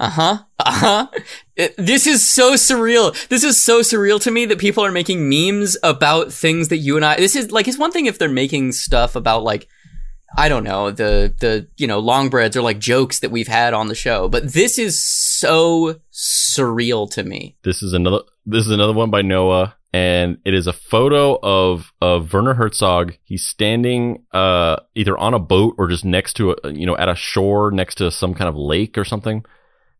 Uh 0.00 0.08
huh. 0.08 0.38
Uh 0.58 0.72
huh. 0.72 1.06
This 1.76 2.06
is 2.06 2.26
so 2.26 2.54
surreal. 2.54 3.14
This 3.28 3.44
is 3.44 3.62
so 3.62 3.80
surreal 3.80 4.18
to 4.22 4.30
me 4.30 4.46
that 4.46 4.58
people 4.58 4.82
are 4.82 4.90
making 4.90 5.28
memes 5.28 5.76
about 5.82 6.32
things 6.32 6.68
that 6.68 6.78
you 6.78 6.96
and 6.96 7.04
I. 7.04 7.16
This 7.16 7.36
is 7.36 7.52
like 7.52 7.68
it's 7.68 7.78
one 7.78 7.92
thing 7.92 8.06
if 8.06 8.18
they're 8.18 8.30
making 8.30 8.72
stuff 8.72 9.14
about 9.14 9.42
like 9.42 9.68
I 10.38 10.48
don't 10.48 10.64
know 10.64 10.90
the 10.90 11.34
the 11.38 11.68
you 11.76 11.86
know 11.86 11.98
long 11.98 12.30
breads 12.30 12.56
or 12.56 12.62
like 12.62 12.78
jokes 12.78 13.18
that 13.18 13.30
we've 13.30 13.46
had 13.46 13.74
on 13.74 13.88
the 13.88 13.94
show, 13.94 14.26
but 14.26 14.54
this 14.54 14.78
is 14.78 15.02
so 15.02 16.00
surreal 16.10 17.10
to 17.12 17.22
me. 17.22 17.58
This 17.62 17.82
is 17.82 17.92
another 17.92 18.20
this 18.46 18.64
is 18.64 18.72
another 18.72 18.94
one 18.94 19.10
by 19.10 19.20
Noah 19.20 19.76
and 19.92 20.38
it 20.46 20.54
is 20.54 20.66
a 20.66 20.72
photo 20.72 21.38
of 21.42 21.92
of 22.00 22.32
Werner 22.32 22.54
Herzog. 22.54 23.18
He's 23.22 23.44
standing 23.44 24.24
uh 24.32 24.76
either 24.94 25.18
on 25.18 25.34
a 25.34 25.38
boat 25.38 25.74
or 25.76 25.88
just 25.88 26.06
next 26.06 26.34
to 26.34 26.56
a 26.64 26.72
you 26.72 26.86
know 26.86 26.96
at 26.96 27.10
a 27.10 27.14
shore 27.14 27.70
next 27.70 27.96
to 27.96 28.10
some 28.10 28.32
kind 28.32 28.48
of 28.48 28.56
lake 28.56 28.96
or 28.96 29.04
something. 29.04 29.44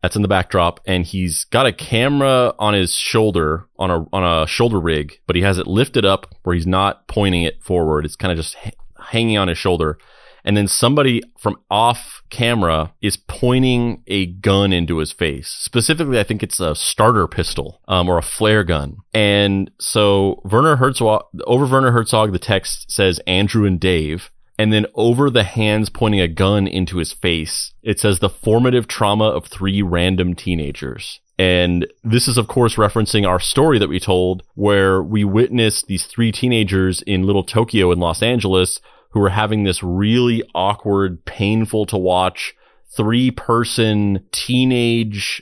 That's 0.01 0.15
in 0.15 0.23
the 0.23 0.27
backdrop 0.27 0.79
and 0.85 1.05
he's 1.05 1.45
got 1.45 1.67
a 1.67 1.73
camera 1.73 2.53
on 2.57 2.73
his 2.73 2.95
shoulder 2.95 3.67
on 3.77 3.91
a 3.91 4.05
on 4.11 4.23
a 4.23 4.47
shoulder 4.47 4.79
rig, 4.79 5.19
but 5.27 5.35
he 5.35 5.43
has 5.43 5.57
it 5.59 5.67
lifted 5.67 6.05
up 6.05 6.33
where 6.43 6.55
he's 6.55 6.67
not 6.67 7.07
pointing 7.07 7.43
it 7.43 7.61
forward. 7.63 8.05
It's 8.05 8.15
kind 8.15 8.31
of 8.31 8.37
just 8.37 8.55
ha- 8.55 8.71
hanging 8.99 9.37
on 9.37 9.47
his 9.47 9.57
shoulder. 9.57 9.97
And 10.43 10.57
then 10.57 10.67
somebody 10.67 11.21
from 11.37 11.57
off 11.69 12.23
camera 12.29 12.93
is 13.01 13.15
pointing 13.15 14.03
a 14.07 14.25
gun 14.25 14.73
into 14.73 14.97
his 14.97 15.11
face. 15.11 15.49
Specifically, 15.49 16.19
I 16.19 16.23
think 16.23 16.41
it's 16.41 16.59
a 16.59 16.75
starter 16.75 17.27
pistol 17.27 17.81
um, 17.87 18.09
or 18.09 18.17
a 18.17 18.23
flare 18.23 18.63
gun. 18.63 18.97
And 19.13 19.69
so 19.79 20.41
Werner 20.43 20.77
Herzog, 20.77 21.25
over 21.45 21.65
Werner 21.65 21.91
Herzog, 21.91 22.31
the 22.31 22.39
text 22.39 22.89
says 22.91 23.19
Andrew 23.27 23.65
and 23.65 23.79
Dave. 23.79 24.31
And 24.61 24.71
then 24.71 24.85
over 24.93 25.31
the 25.31 25.43
hands 25.43 25.89
pointing 25.89 26.21
a 26.21 26.27
gun 26.27 26.67
into 26.67 26.97
his 26.97 27.13
face, 27.13 27.73
it 27.81 27.99
says 27.99 28.19
the 28.19 28.29
formative 28.29 28.87
trauma 28.87 29.25
of 29.25 29.47
three 29.47 29.81
random 29.81 30.35
teenagers. 30.35 31.19
And 31.39 31.87
this 32.03 32.27
is, 32.27 32.37
of 32.37 32.47
course, 32.47 32.75
referencing 32.75 33.27
our 33.27 33.39
story 33.39 33.79
that 33.79 33.89
we 33.89 33.99
told 33.99 34.43
where 34.53 35.01
we 35.01 35.23
witnessed 35.23 35.87
these 35.87 36.05
three 36.05 36.31
teenagers 36.31 37.01
in 37.01 37.23
Little 37.23 37.43
Tokyo 37.43 37.91
in 37.91 37.97
Los 37.97 38.21
Angeles 38.21 38.79
who 39.13 39.19
were 39.19 39.29
having 39.29 39.63
this 39.63 39.81
really 39.81 40.43
awkward, 40.53 41.25
painful 41.25 41.87
to 41.87 41.97
watch 41.97 42.53
three 42.95 43.31
person 43.31 44.23
teenage 44.31 45.41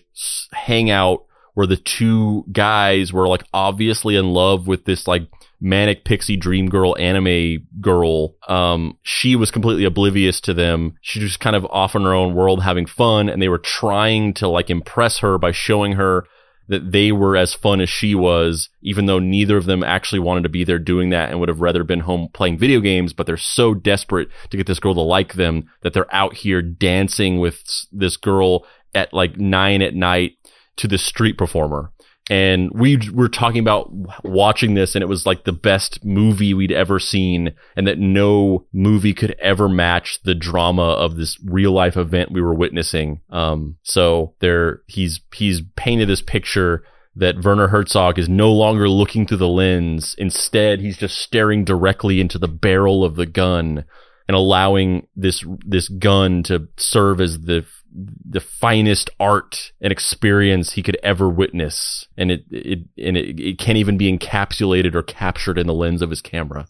hangout 0.53 1.25
where 1.55 1.67
the 1.67 1.75
two 1.75 2.45
guys 2.53 3.11
were 3.11 3.27
like 3.27 3.43
obviously 3.53 4.15
in 4.15 4.29
love 4.31 4.65
with 4.65 4.85
this 4.85 5.09
like 5.09 5.23
manic 5.61 6.05
pixie 6.05 6.37
dream 6.37 6.69
girl 6.69 6.95
anime 6.97 7.67
girl. 7.81 8.35
Um 8.47 8.97
she 9.03 9.35
was 9.35 9.51
completely 9.51 9.85
oblivious 9.85 10.39
to 10.41 10.53
them. 10.53 10.95
She 11.01 11.21
was 11.21 11.37
kind 11.37 11.55
of 11.55 11.65
off 11.65 11.95
in 11.95 12.03
her 12.03 12.13
own 12.13 12.33
world 12.33 12.63
having 12.63 12.85
fun 12.85 13.29
and 13.29 13.41
they 13.41 13.49
were 13.49 13.57
trying 13.57 14.33
to 14.35 14.47
like 14.47 14.69
impress 14.69 15.19
her 15.19 15.37
by 15.37 15.51
showing 15.51 15.93
her 15.93 16.25
that 16.69 16.91
they 16.91 17.11
were 17.11 17.35
as 17.35 17.55
fun 17.55 17.81
as 17.81 17.89
she 17.89 18.13
was, 18.13 18.69
even 18.81 19.07
though 19.07 19.17
neither 19.17 19.57
of 19.57 19.65
them 19.65 19.83
actually 19.83 20.19
wanted 20.19 20.43
to 20.43 20.49
be 20.49 20.63
there 20.63 20.77
doing 20.77 21.09
that 21.09 21.31
and 21.31 21.39
would 21.39 21.49
have 21.49 21.61
rather 21.61 21.83
been 21.83 22.01
home 22.01 22.29
playing 22.31 22.59
video 22.59 22.79
games, 22.79 23.11
but 23.11 23.25
they're 23.25 23.37
so 23.37 23.73
desperate 23.73 24.29
to 24.51 24.55
get 24.55 24.67
this 24.67 24.79
girl 24.79 24.93
to 24.93 25.01
like 25.01 25.33
them 25.33 25.67
that 25.81 25.93
they're 25.93 26.13
out 26.13 26.35
here 26.35 26.61
dancing 26.61 27.39
with 27.39 27.63
this 27.91 28.17
girl 28.17 28.65
at 28.93 29.11
like 29.13 29.37
nine 29.37 29.81
at 29.81 29.95
night 29.95 30.33
to 30.77 30.87
the 30.87 30.97
street 30.97 31.37
performer 31.37 31.91
and 32.29 32.69
we 32.73 32.97
were 33.11 33.27
talking 33.27 33.59
about 33.59 33.91
watching 34.23 34.75
this 34.75 34.95
and 34.95 35.01
it 35.01 35.07
was 35.07 35.25
like 35.25 35.43
the 35.43 35.51
best 35.51 36.05
movie 36.05 36.53
we'd 36.53 36.71
ever 36.71 36.99
seen 36.99 37.53
and 37.75 37.87
that 37.87 37.97
no 37.97 38.65
movie 38.71 39.13
could 39.13 39.35
ever 39.39 39.67
match 39.67 40.21
the 40.23 40.35
drama 40.35 40.83
of 40.83 41.15
this 41.15 41.37
real 41.43 41.71
life 41.71 41.97
event 41.97 42.31
we 42.31 42.41
were 42.41 42.53
witnessing. 42.53 43.21
Um 43.31 43.77
so 43.83 44.35
there 44.39 44.81
he's 44.87 45.21
he's 45.33 45.61
painted 45.75 46.07
this 46.07 46.21
picture 46.21 46.83
that 47.15 47.43
Werner 47.43 47.67
Herzog 47.67 48.19
is 48.19 48.29
no 48.29 48.51
longer 48.51 48.87
looking 48.87 49.25
through 49.25 49.37
the 49.37 49.47
lens. 49.47 50.15
Instead 50.17 50.79
he's 50.79 50.97
just 50.97 51.17
staring 51.17 51.65
directly 51.65 52.21
into 52.21 52.37
the 52.37 52.47
barrel 52.47 53.03
of 53.03 53.15
the 53.15 53.25
gun 53.25 53.85
and 54.27 54.35
allowing 54.35 55.07
this 55.15 55.43
this 55.65 55.89
gun 55.89 56.43
to 56.43 56.67
serve 56.77 57.19
as 57.19 57.41
the 57.41 57.65
the 57.91 58.39
finest 58.39 59.09
art 59.19 59.71
and 59.81 59.91
experience 59.91 60.73
he 60.73 60.83
could 60.83 60.97
ever 61.03 61.27
witness 61.27 62.07
and 62.17 62.31
it 62.31 62.45
it 62.51 62.79
and 62.97 63.17
it, 63.17 63.39
it 63.39 63.57
can't 63.57 63.77
even 63.77 63.97
be 63.97 64.11
encapsulated 64.11 64.93
or 64.95 65.01
captured 65.01 65.57
in 65.57 65.67
the 65.67 65.73
lens 65.73 66.01
of 66.01 66.09
his 66.09 66.21
camera 66.21 66.67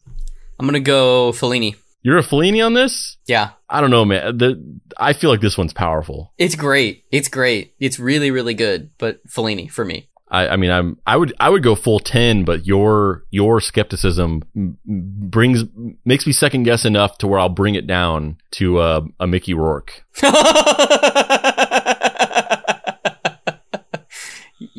I'm 0.60 0.66
gonna 0.66 0.80
go 0.80 1.32
Fellini. 1.32 1.76
you're 2.02 2.18
a 2.18 2.24
Fellini 2.24 2.66
on 2.66 2.74
this 2.74 3.18
Yeah, 3.28 3.52
I 3.70 3.82
don't 3.82 3.92
know 3.92 4.06
man 4.06 4.38
the 4.38 4.80
I 4.98 5.14
feel 5.14 5.30
like 5.30 5.42
this 5.42 5.58
one's 5.58 5.74
powerful 5.74 6.34
it's 6.38 6.56
great. 6.56 7.06
It's 7.12 7.30
great. 7.30 7.74
It's 7.80 8.00
really, 8.00 8.32
really 8.32 8.54
good. 8.54 8.92
But 8.98 9.26
Fellini 9.28 9.70
for 9.72 9.86
me. 9.86 10.09
I, 10.30 10.50
I 10.50 10.56
mean 10.58 10.72
I'm 10.72 10.98
I 11.06 11.18
would 11.18 11.34
I 11.40 11.50
would 11.50 11.64
go 11.64 11.76
full 11.76 12.00
10 12.00 12.44
but 12.46 12.66
your 12.66 13.26
your 13.32 13.60
skepticism 13.60 14.44
brings 14.86 15.64
makes 16.06 16.28
me 16.28 16.34
second 16.34 16.64
guess 16.64 16.86
enough 16.86 17.18
to 17.20 17.28
where 17.28 17.40
I'll 17.40 17.50
bring 17.50 17.76
it 17.76 17.88
down 17.88 18.38
to 18.52 18.80
uh, 18.80 19.02
a 19.20 19.28
Mickey 19.28 19.54
Rourke 19.54 20.04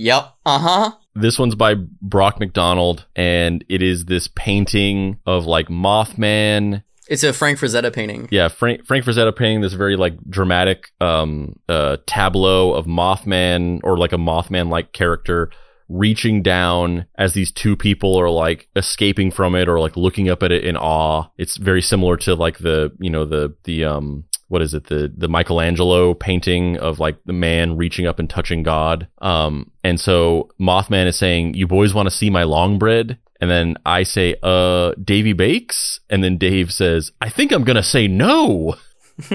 yep. 0.00 0.34
Uh 0.44 0.58
huh. 0.58 0.92
This 1.14 1.38
one's 1.38 1.54
by 1.54 1.74
Brock 1.74 2.38
McDonald, 2.40 3.06
and 3.16 3.64
it 3.68 3.82
is 3.82 4.06
this 4.06 4.28
painting 4.28 5.18
of 5.26 5.44
like 5.44 5.68
Mothman. 5.68 6.82
It's 7.10 7.24
a 7.24 7.32
Frank 7.32 7.58
Frazetta 7.58 7.92
painting. 7.92 8.28
Yeah, 8.30 8.46
Frank 8.46 8.86
Frank 8.86 9.04
Frazetta 9.04 9.34
painting 9.34 9.60
this 9.60 9.72
very 9.72 9.96
like 9.96 10.16
dramatic 10.30 10.90
um 11.00 11.58
uh 11.68 11.96
tableau 12.06 12.72
of 12.72 12.86
Mothman 12.86 13.80
or 13.82 13.98
like 13.98 14.12
a 14.12 14.16
Mothman 14.16 14.70
like 14.70 14.92
character 14.92 15.50
reaching 15.88 16.40
down 16.40 17.06
as 17.18 17.34
these 17.34 17.50
two 17.50 17.76
people 17.76 18.16
are 18.16 18.30
like 18.30 18.68
escaping 18.76 19.32
from 19.32 19.56
it 19.56 19.68
or 19.68 19.80
like 19.80 19.96
looking 19.96 20.28
up 20.28 20.44
at 20.44 20.52
it 20.52 20.64
in 20.64 20.76
awe. 20.76 21.24
It's 21.36 21.56
very 21.56 21.82
similar 21.82 22.16
to 22.18 22.36
like 22.36 22.58
the 22.58 22.92
you 23.00 23.10
know 23.10 23.24
the 23.24 23.56
the 23.64 23.84
um 23.84 24.22
what 24.46 24.62
is 24.62 24.72
it 24.72 24.84
the 24.86 25.12
the 25.16 25.28
Michelangelo 25.28 26.14
painting 26.14 26.78
of 26.78 27.00
like 27.00 27.18
the 27.24 27.32
man 27.32 27.76
reaching 27.76 28.06
up 28.06 28.20
and 28.20 28.30
touching 28.30 28.62
God. 28.62 29.08
Um 29.20 29.72
and 29.82 29.98
so 29.98 30.48
Mothman 30.60 31.08
is 31.08 31.16
saying, 31.16 31.54
"You 31.54 31.66
boys 31.66 31.92
want 31.92 32.06
to 32.06 32.14
see 32.14 32.30
my 32.30 32.44
long 32.44 32.78
bread?" 32.78 33.18
And 33.40 33.50
then 33.50 33.76
I 33.86 34.02
say, 34.02 34.36
"Uh, 34.42 34.92
Davy 35.02 35.32
Bakes," 35.32 36.00
and 36.10 36.22
then 36.22 36.36
Dave 36.36 36.72
says, 36.72 37.10
"I 37.20 37.28
think 37.30 37.52
I'm 37.52 37.64
gonna 37.64 37.82
say 37.82 38.06
no." 38.08 38.76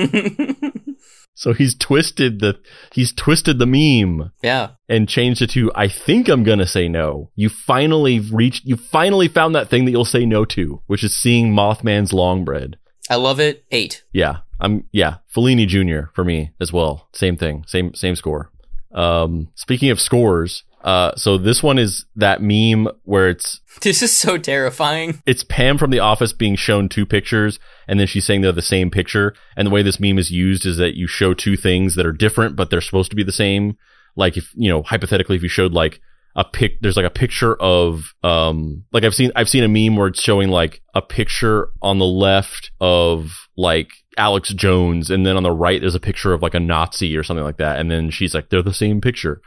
so 1.34 1.54
he's 1.54 1.76
twisted 1.76 2.40
the 2.40 2.58
he's 2.94 3.14
twisted 3.14 3.60
the 3.60 3.66
meme 3.66 4.32
Yeah. 4.42 4.70
and 4.88 5.08
changed 5.10 5.42
it 5.42 5.50
to 5.52 5.72
I 5.76 5.88
think 5.88 6.28
I'm 6.30 6.44
gonna 6.44 6.66
say 6.68 6.88
no. 6.88 7.32
You 7.36 7.50
finally 7.50 8.20
reached 8.20 8.66
you 8.66 8.78
finally 8.78 9.28
found 9.28 9.54
that 9.56 9.70
thing 9.70 9.86
that 9.86 9.92
you'll 9.92 10.06
say 10.06 10.26
no 10.26 10.46
to, 10.46 10.82
which 10.88 11.04
is 11.04 11.16
seeing 11.16 11.54
Mothman's 11.54 12.14
long 12.14 12.46
bread. 12.46 12.78
I 13.10 13.16
love 13.16 13.40
it. 13.40 13.66
Eight. 13.72 14.04
Yeah. 14.14 14.38
I'm 14.60 14.86
yeah, 14.94 15.16
Fellini 15.36 15.68
Jr. 15.68 16.08
for 16.14 16.24
me 16.24 16.52
as 16.62 16.72
well. 16.72 17.10
Same 17.14 17.36
thing. 17.38 17.66
Same 17.68 17.94
same 17.94 18.16
score. 18.16 18.52
Um 18.94 19.50
speaking 19.56 19.90
of 19.90 20.00
scores, 20.00 20.64
uh 20.86 21.14
so 21.16 21.38
this 21.38 21.62
one 21.62 21.78
is 21.78 22.06
that 22.16 22.42
meme 22.42 22.88
where 23.04 23.28
it's 23.28 23.60
This 23.82 24.02
is 24.02 24.16
so 24.16 24.38
terrifying. 24.38 25.22
it's 25.26 25.44
Pam 25.44 25.78
from 25.78 25.92
The 25.92 26.00
Office 26.00 26.32
being 26.32 26.56
shown 26.56 26.88
two 26.88 27.06
pictures, 27.06 27.60
and 27.90 28.00
then 28.00 28.08
she's 28.08 28.26
saying 28.26 28.40
they're 28.42 28.54
the 28.54 28.62
same 28.62 28.90
picture. 28.90 29.34
And 29.58 29.66
the 29.68 29.72
way 29.72 29.82
this 29.82 30.00
meme 30.00 30.18
is 30.18 30.32
used 30.32 30.66
is 30.66 30.78
that 30.78 30.96
you 30.96 31.08
show 31.08 31.34
two 31.34 31.58
things 31.58 31.96
that 31.96 32.06
are 32.06 32.14
different, 32.14 32.56
but 32.56 32.70
they're 32.70 32.80
supposed 32.80 33.10
to 33.10 33.18
be 33.18 33.24
the 33.24 33.34
same. 33.34 33.78
Like 34.16 34.38
if 34.38 34.52
you 34.56 34.70
know, 34.70 34.84
hypothetically, 34.84 35.36
if 35.36 35.44
you 35.44 35.50
showed 35.50 35.74
like 35.74 36.00
a 36.38 36.44
pic, 36.46 36.80
there's 36.82 36.98
like 36.98 37.06
a 37.06 37.10
picture 37.10 37.56
of 37.56 38.14
um, 38.24 38.84
like 38.94 39.04
I've 39.04 39.16
seen 39.16 39.32
I've 39.36 39.50
seen 39.50 39.64
a 39.64 39.68
meme 39.68 39.98
where 39.98 40.08
it's 40.08 40.22
showing 40.22 40.50
like 40.50 40.82
a 40.94 41.02
picture 41.02 41.70
on 41.82 41.98
the 42.00 42.06
left 42.06 42.72
of 42.80 43.48
like 43.58 43.90
Alex 44.18 44.54
Jones, 44.54 45.10
and 45.10 45.26
then 45.26 45.36
on 45.36 45.44
the 45.44 45.52
right 45.52 45.82
there's 45.82 45.96
a 45.96 46.00
picture 46.00 46.34
of 46.34 46.42
like 46.42 46.54
a 46.54 46.60
Nazi 46.60 47.18
or 47.18 47.24
something 47.24 47.44
like 47.44 47.58
that, 47.58 47.80
and 47.80 47.92
then 47.92 48.10
she's 48.10 48.34
like 48.34 48.50
they're 48.50 48.62
the 48.62 48.74
same 48.74 49.02
picture. 49.02 49.42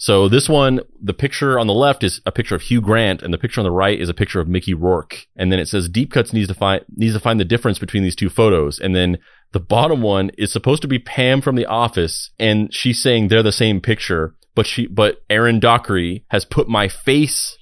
So 0.00 0.28
this 0.28 0.48
one, 0.48 0.80
the 1.02 1.12
picture 1.12 1.58
on 1.58 1.66
the 1.66 1.74
left 1.74 2.04
is 2.04 2.20
a 2.24 2.30
picture 2.30 2.54
of 2.54 2.62
Hugh 2.62 2.80
Grant, 2.80 3.20
and 3.20 3.34
the 3.34 3.38
picture 3.38 3.60
on 3.60 3.64
the 3.64 3.72
right 3.72 4.00
is 4.00 4.08
a 4.08 4.14
picture 4.14 4.40
of 4.40 4.46
Mickey 4.46 4.72
Rourke. 4.72 5.26
And 5.34 5.50
then 5.50 5.58
it 5.58 5.66
says 5.66 5.88
Deep 5.88 6.12
Cuts 6.12 6.32
needs 6.32 6.46
to 6.48 6.54
find 6.54 6.84
needs 6.96 7.14
to 7.14 7.20
find 7.20 7.40
the 7.40 7.44
difference 7.44 7.80
between 7.80 8.04
these 8.04 8.16
two 8.16 8.30
photos. 8.30 8.78
And 8.78 8.94
then 8.94 9.18
the 9.52 9.60
bottom 9.60 10.00
one 10.00 10.30
is 10.38 10.52
supposed 10.52 10.82
to 10.82 10.88
be 10.88 11.00
Pam 11.00 11.40
from 11.40 11.56
The 11.56 11.66
Office, 11.66 12.30
and 12.38 12.72
she's 12.72 13.02
saying 13.02 13.26
they're 13.26 13.42
the 13.42 13.50
same 13.50 13.80
picture, 13.80 14.36
but 14.54 14.66
she 14.66 14.86
but 14.86 15.22
Aaron 15.28 15.58
Dockery 15.58 16.24
has 16.28 16.44
put 16.44 16.68
my 16.68 16.86
face 16.86 17.58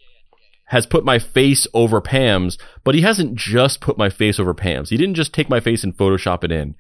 has 0.71 0.85
put 0.85 1.05
my 1.05 1.19
face 1.19 1.67
over 1.73 2.01
Pam's, 2.01 2.59
but 2.85 2.95
he 2.95 3.01
hasn't 3.01 3.37
just 3.37 3.81
put 3.81 3.97
my 3.97 4.11
face 4.11 4.39
over 4.39 4.53
Pam's. 4.53 4.91
He 4.91 4.97
didn't 4.97 5.15
just 5.15 5.33
take 5.33 5.49
my 5.49 5.61
face 5.61 5.85
and 5.85 5.97
Photoshop 5.97 6.45
it 6.45 6.53
in 6.53 6.75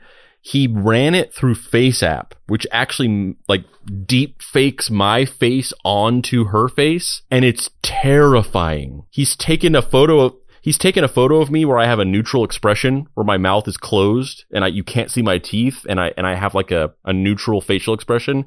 he 0.47 0.69
ran 0.69 1.13
it 1.13 1.35
through 1.35 1.57
FaceApp, 1.57 2.31
which 2.47 2.69
actually 2.71 3.35
like 3.49 3.65
deep 4.07 4.41
fakes 4.41 4.89
my 4.89 5.25
face 5.25 5.73
onto 5.85 6.45
her 6.45 6.69
face, 6.69 7.23
and 7.33 7.45
it's 7.45 7.71
terrifying. 7.83 9.03
He's 9.11 9.35
taken 9.35 9.75
a 9.75 9.83
photo 9.83 10.21
of 10.21 10.35
he's 10.63 10.79
taken 10.79 11.03
a 11.03 11.09
photo 11.09 11.41
of 11.41 11.51
me 11.51 11.65
where 11.65 11.79
I 11.79 11.87
have 11.87 11.99
a 11.99 12.05
neutral 12.05 12.45
expression 12.45 13.09
where 13.15 13.27
my 13.27 13.39
mouth 13.39 13.67
is 13.67 13.77
closed 13.77 14.45
and 14.53 14.65
I 14.65 14.69
you 14.69 14.85
can't 14.85 15.11
see 15.11 15.21
my 15.21 15.39
teeth 15.39 15.85
and 15.89 15.99
I 16.01 16.13
and 16.17 16.29
I 16.29 16.37
have 16.37 16.55
like 16.55 16.71
a, 16.71 16.93
a 17.05 17.13
neutral 17.13 17.61
facial 17.61 17.93
expression 17.93 18.45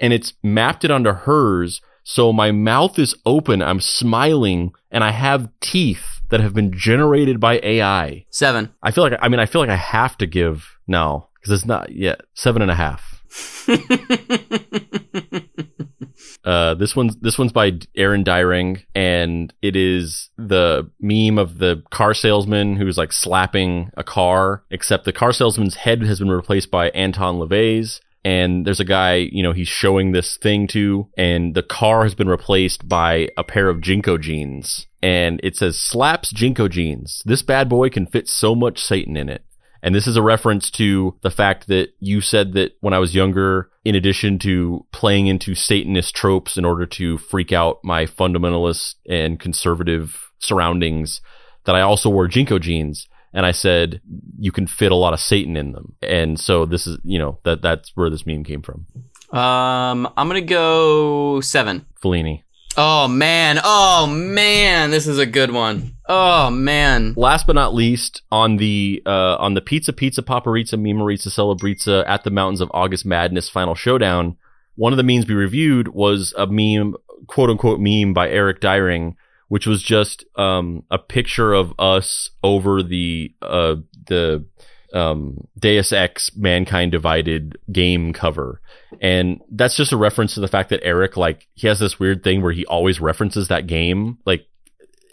and 0.00 0.14
it's 0.14 0.32
mapped 0.42 0.86
it 0.86 0.90
onto 0.90 1.12
hers 1.12 1.82
so 2.02 2.32
my 2.32 2.50
mouth 2.50 2.98
is 2.98 3.14
open, 3.26 3.62
I'm 3.62 3.80
smiling, 3.80 4.72
and 4.90 5.04
I 5.04 5.12
have 5.12 5.50
teeth 5.60 6.20
that 6.30 6.40
have 6.40 6.52
been 6.52 6.72
generated 6.72 7.38
by 7.38 7.60
AI. 7.62 8.24
Seven. 8.30 8.74
I 8.82 8.90
feel 8.90 9.04
like 9.04 9.18
I 9.20 9.28
mean 9.28 9.38
I 9.38 9.46
feel 9.46 9.60
like 9.60 9.70
I 9.70 9.76
have 9.76 10.16
to 10.16 10.26
give 10.26 10.78
no 10.86 11.28
because 11.42 11.58
it's 11.58 11.66
not 11.66 11.92
yet 11.92 12.20
seven 12.34 12.62
and 12.62 12.70
a 12.70 12.76
half. 12.76 13.24
uh, 16.44 16.74
this 16.74 16.94
one's 16.94 17.16
this 17.16 17.38
one's 17.38 17.52
by 17.52 17.72
Aaron 17.96 18.22
Dyring, 18.22 18.84
and 18.94 19.52
it 19.60 19.74
is 19.74 20.30
the 20.36 20.88
meme 21.00 21.38
of 21.38 21.58
the 21.58 21.82
car 21.90 22.14
salesman 22.14 22.76
who's 22.76 22.96
like 22.96 23.12
slapping 23.12 23.90
a 23.96 24.04
car, 24.04 24.62
except 24.70 25.04
the 25.04 25.12
car 25.12 25.32
salesman's 25.32 25.74
head 25.76 26.02
has 26.02 26.20
been 26.20 26.30
replaced 26.30 26.70
by 26.70 26.90
Anton 26.90 27.36
LaVey's. 27.36 28.00
And 28.24 28.64
there's 28.64 28.78
a 28.78 28.84
guy, 28.84 29.16
you 29.16 29.42
know, 29.42 29.50
he's 29.50 29.66
showing 29.66 30.12
this 30.12 30.36
thing 30.36 30.68
to, 30.68 31.08
and 31.16 31.56
the 31.56 31.62
car 31.64 32.04
has 32.04 32.14
been 32.14 32.28
replaced 32.28 32.88
by 32.88 33.30
a 33.36 33.42
pair 33.42 33.68
of 33.68 33.78
JNCO 33.78 34.20
jeans. 34.20 34.86
And 35.02 35.40
it 35.42 35.56
says, 35.56 35.76
slaps 35.76 36.32
JNCO 36.32 36.70
jeans. 36.70 37.20
This 37.24 37.42
bad 37.42 37.68
boy 37.68 37.90
can 37.90 38.06
fit 38.06 38.28
so 38.28 38.54
much 38.54 38.80
Satan 38.80 39.16
in 39.16 39.28
it. 39.28 39.44
And 39.82 39.94
this 39.94 40.06
is 40.06 40.16
a 40.16 40.22
reference 40.22 40.70
to 40.72 41.16
the 41.22 41.30
fact 41.30 41.66
that 41.66 41.90
you 41.98 42.20
said 42.20 42.52
that 42.52 42.76
when 42.80 42.94
I 42.94 42.98
was 42.98 43.14
younger, 43.14 43.70
in 43.84 43.94
addition 43.94 44.38
to 44.40 44.86
playing 44.92 45.26
into 45.26 45.54
Satanist 45.54 46.14
tropes 46.14 46.56
in 46.56 46.64
order 46.64 46.86
to 46.86 47.18
freak 47.18 47.52
out 47.52 47.80
my 47.82 48.06
fundamentalist 48.06 48.94
and 49.08 49.40
conservative 49.40 50.30
surroundings, 50.38 51.20
that 51.64 51.74
I 51.74 51.80
also 51.80 52.08
wore 52.10 52.28
JNCO 52.28 52.60
jeans. 52.60 53.08
And 53.34 53.46
I 53.46 53.52
said, 53.52 54.02
you 54.38 54.52
can 54.52 54.66
fit 54.66 54.92
a 54.92 54.96
lot 54.96 55.14
of 55.14 55.20
Satan 55.20 55.56
in 55.56 55.72
them. 55.72 55.94
And 56.02 56.38
so 56.38 56.66
this 56.66 56.86
is, 56.86 56.98
you 57.02 57.18
know, 57.18 57.38
that 57.44 57.62
that's 57.62 57.90
where 57.94 58.10
this 58.10 58.26
meme 58.26 58.44
came 58.44 58.62
from. 58.62 58.86
Um, 59.32 60.06
I'm 60.16 60.28
gonna 60.28 60.42
go 60.42 61.40
seven. 61.40 61.86
Fellini. 62.02 62.42
Oh 62.76 63.08
man. 63.08 63.60
Oh 63.62 64.06
man. 64.06 64.90
This 64.90 65.06
is 65.06 65.18
a 65.18 65.26
good 65.26 65.50
one. 65.50 65.96
Oh 66.08 66.50
man. 66.50 67.14
Last 67.16 67.46
but 67.46 67.54
not 67.54 67.74
least, 67.74 68.22
on 68.30 68.56
the 68.56 69.02
uh, 69.04 69.36
on 69.36 69.54
the 69.54 69.60
Pizza 69.60 69.92
Pizza 69.92 70.22
Paparizza 70.22 70.74
Mimarizza 70.74 71.28
Celebrizza 71.28 72.04
at 72.06 72.24
the 72.24 72.30
Mountains 72.30 72.60
of 72.60 72.70
August 72.72 73.04
Madness 73.04 73.48
Final 73.48 73.74
Showdown, 73.74 74.36
one 74.76 74.92
of 74.92 74.96
the 74.96 75.02
memes 75.02 75.26
we 75.26 75.34
reviewed 75.34 75.88
was 75.88 76.34
a 76.36 76.46
meme 76.46 76.94
quote 77.26 77.50
unquote 77.50 77.80
meme 77.80 78.14
by 78.14 78.28
Eric 78.28 78.60
Dyring, 78.60 79.16
which 79.48 79.66
was 79.66 79.82
just 79.82 80.24
um, 80.36 80.84
a 80.90 80.98
picture 80.98 81.52
of 81.52 81.74
us 81.78 82.30
over 82.42 82.82
the 82.82 83.34
uh, 83.42 83.76
the 84.06 84.46
um, 84.92 85.46
Deus 85.58 85.92
Ex 85.92 86.34
Mankind 86.36 86.92
Divided 86.92 87.58
game 87.70 88.12
cover. 88.12 88.60
And 89.00 89.40
that's 89.50 89.76
just 89.76 89.92
a 89.92 89.96
reference 89.96 90.34
to 90.34 90.40
the 90.40 90.48
fact 90.48 90.70
that 90.70 90.84
Eric, 90.84 91.16
like, 91.16 91.48
he 91.54 91.66
has 91.66 91.78
this 91.78 91.98
weird 91.98 92.22
thing 92.22 92.42
where 92.42 92.52
he 92.52 92.66
always 92.66 93.00
references 93.00 93.48
that 93.48 93.66
game, 93.66 94.18
like, 94.26 94.46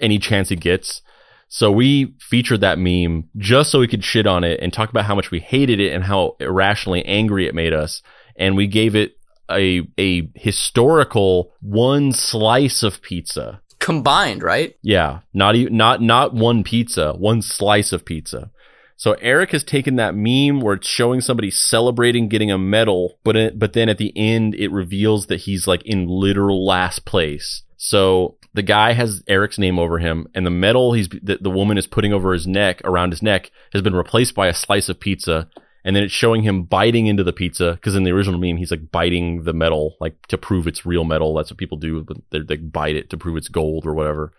any 0.01 0.19
chance 0.19 0.49
he 0.49 0.55
gets. 0.55 1.01
So 1.47 1.71
we 1.71 2.13
featured 2.19 2.61
that 2.61 2.77
meme 2.77 3.29
just 3.37 3.71
so 3.71 3.79
we 3.79 3.87
could 3.87 4.03
shit 4.03 4.27
on 4.27 4.43
it 4.43 4.59
and 4.61 4.71
talk 4.71 4.89
about 4.89 5.05
how 5.05 5.15
much 5.15 5.31
we 5.31 5.39
hated 5.39 5.79
it 5.79 5.93
and 5.93 6.03
how 6.03 6.35
irrationally 6.39 7.03
angry 7.05 7.47
it 7.47 7.55
made 7.55 7.73
us. 7.73 8.03
And 8.35 8.55
we 8.55 8.67
gave 8.67 8.95
it 8.95 9.17
a 9.49 9.87
a 9.97 10.29
historical 10.35 11.53
one 11.61 12.11
slice 12.11 12.83
of 12.83 13.01
pizza. 13.01 13.61
Combined, 13.79 14.43
right? 14.43 14.75
Yeah, 14.83 15.21
not 15.33 15.55
even 15.55 15.75
not 15.75 16.01
not 16.01 16.33
one 16.33 16.63
pizza, 16.63 17.13
one 17.13 17.41
slice 17.41 17.91
of 17.91 18.05
pizza. 18.05 18.51
So 18.99 19.13
Eric 19.21 19.51
has 19.51 19.63
taken 19.63 19.95
that 19.95 20.13
meme 20.13 20.59
where 20.59 20.73
it's 20.73 20.85
showing 20.85 21.21
somebody 21.21 21.49
celebrating 21.49 22.27
getting 22.27 22.51
a 22.51 22.57
medal, 22.57 23.17
but 23.23 23.37
it, 23.37 23.57
but 23.57 23.71
then 23.71 23.87
at 23.87 23.97
the 23.97 24.11
end 24.13 24.55
it 24.55 24.73
reveals 24.73 25.27
that 25.27 25.39
he's 25.39 25.67
like 25.67 25.81
in 25.83 26.05
literal 26.05 26.65
last 26.65 27.05
place. 27.05 27.63
So 27.77 28.35
the 28.53 28.61
guy 28.61 28.91
has 28.91 29.23
Eric's 29.25 29.57
name 29.57 29.79
over 29.79 29.99
him, 29.99 30.27
and 30.35 30.45
the 30.45 30.51
medal 30.51 30.91
he's 30.91 31.07
that 31.23 31.41
the 31.41 31.49
woman 31.49 31.77
is 31.77 31.87
putting 31.87 32.11
over 32.11 32.33
his 32.33 32.45
neck 32.45 32.81
around 32.83 33.11
his 33.11 33.21
neck 33.21 33.51
has 33.71 33.81
been 33.81 33.95
replaced 33.95 34.35
by 34.35 34.47
a 34.47 34.53
slice 34.53 34.89
of 34.89 34.99
pizza. 34.99 35.49
And 35.85 35.95
then 35.95 36.03
it's 36.03 36.13
showing 36.13 36.43
him 36.43 36.63
biting 36.63 37.07
into 37.07 37.23
the 37.23 37.31
pizza 37.31 37.75
because 37.75 37.95
in 37.95 38.03
the 38.03 38.11
original 38.11 38.37
meme 38.37 38.57
he's 38.57 38.69
like 38.69 38.91
biting 38.91 39.43
the 39.43 39.53
metal 39.53 39.95
like 40.01 40.27
to 40.27 40.37
prove 40.37 40.67
it's 40.67 40.85
real 40.85 41.05
metal. 41.05 41.33
That's 41.33 41.51
what 41.51 41.57
people 41.57 41.77
do. 41.77 42.05
They, 42.31 42.39
they 42.39 42.57
bite 42.57 42.97
it 42.97 43.09
to 43.11 43.17
prove 43.17 43.37
it's 43.37 43.47
gold 43.47 43.85
or 43.85 43.93
whatever 43.93 44.33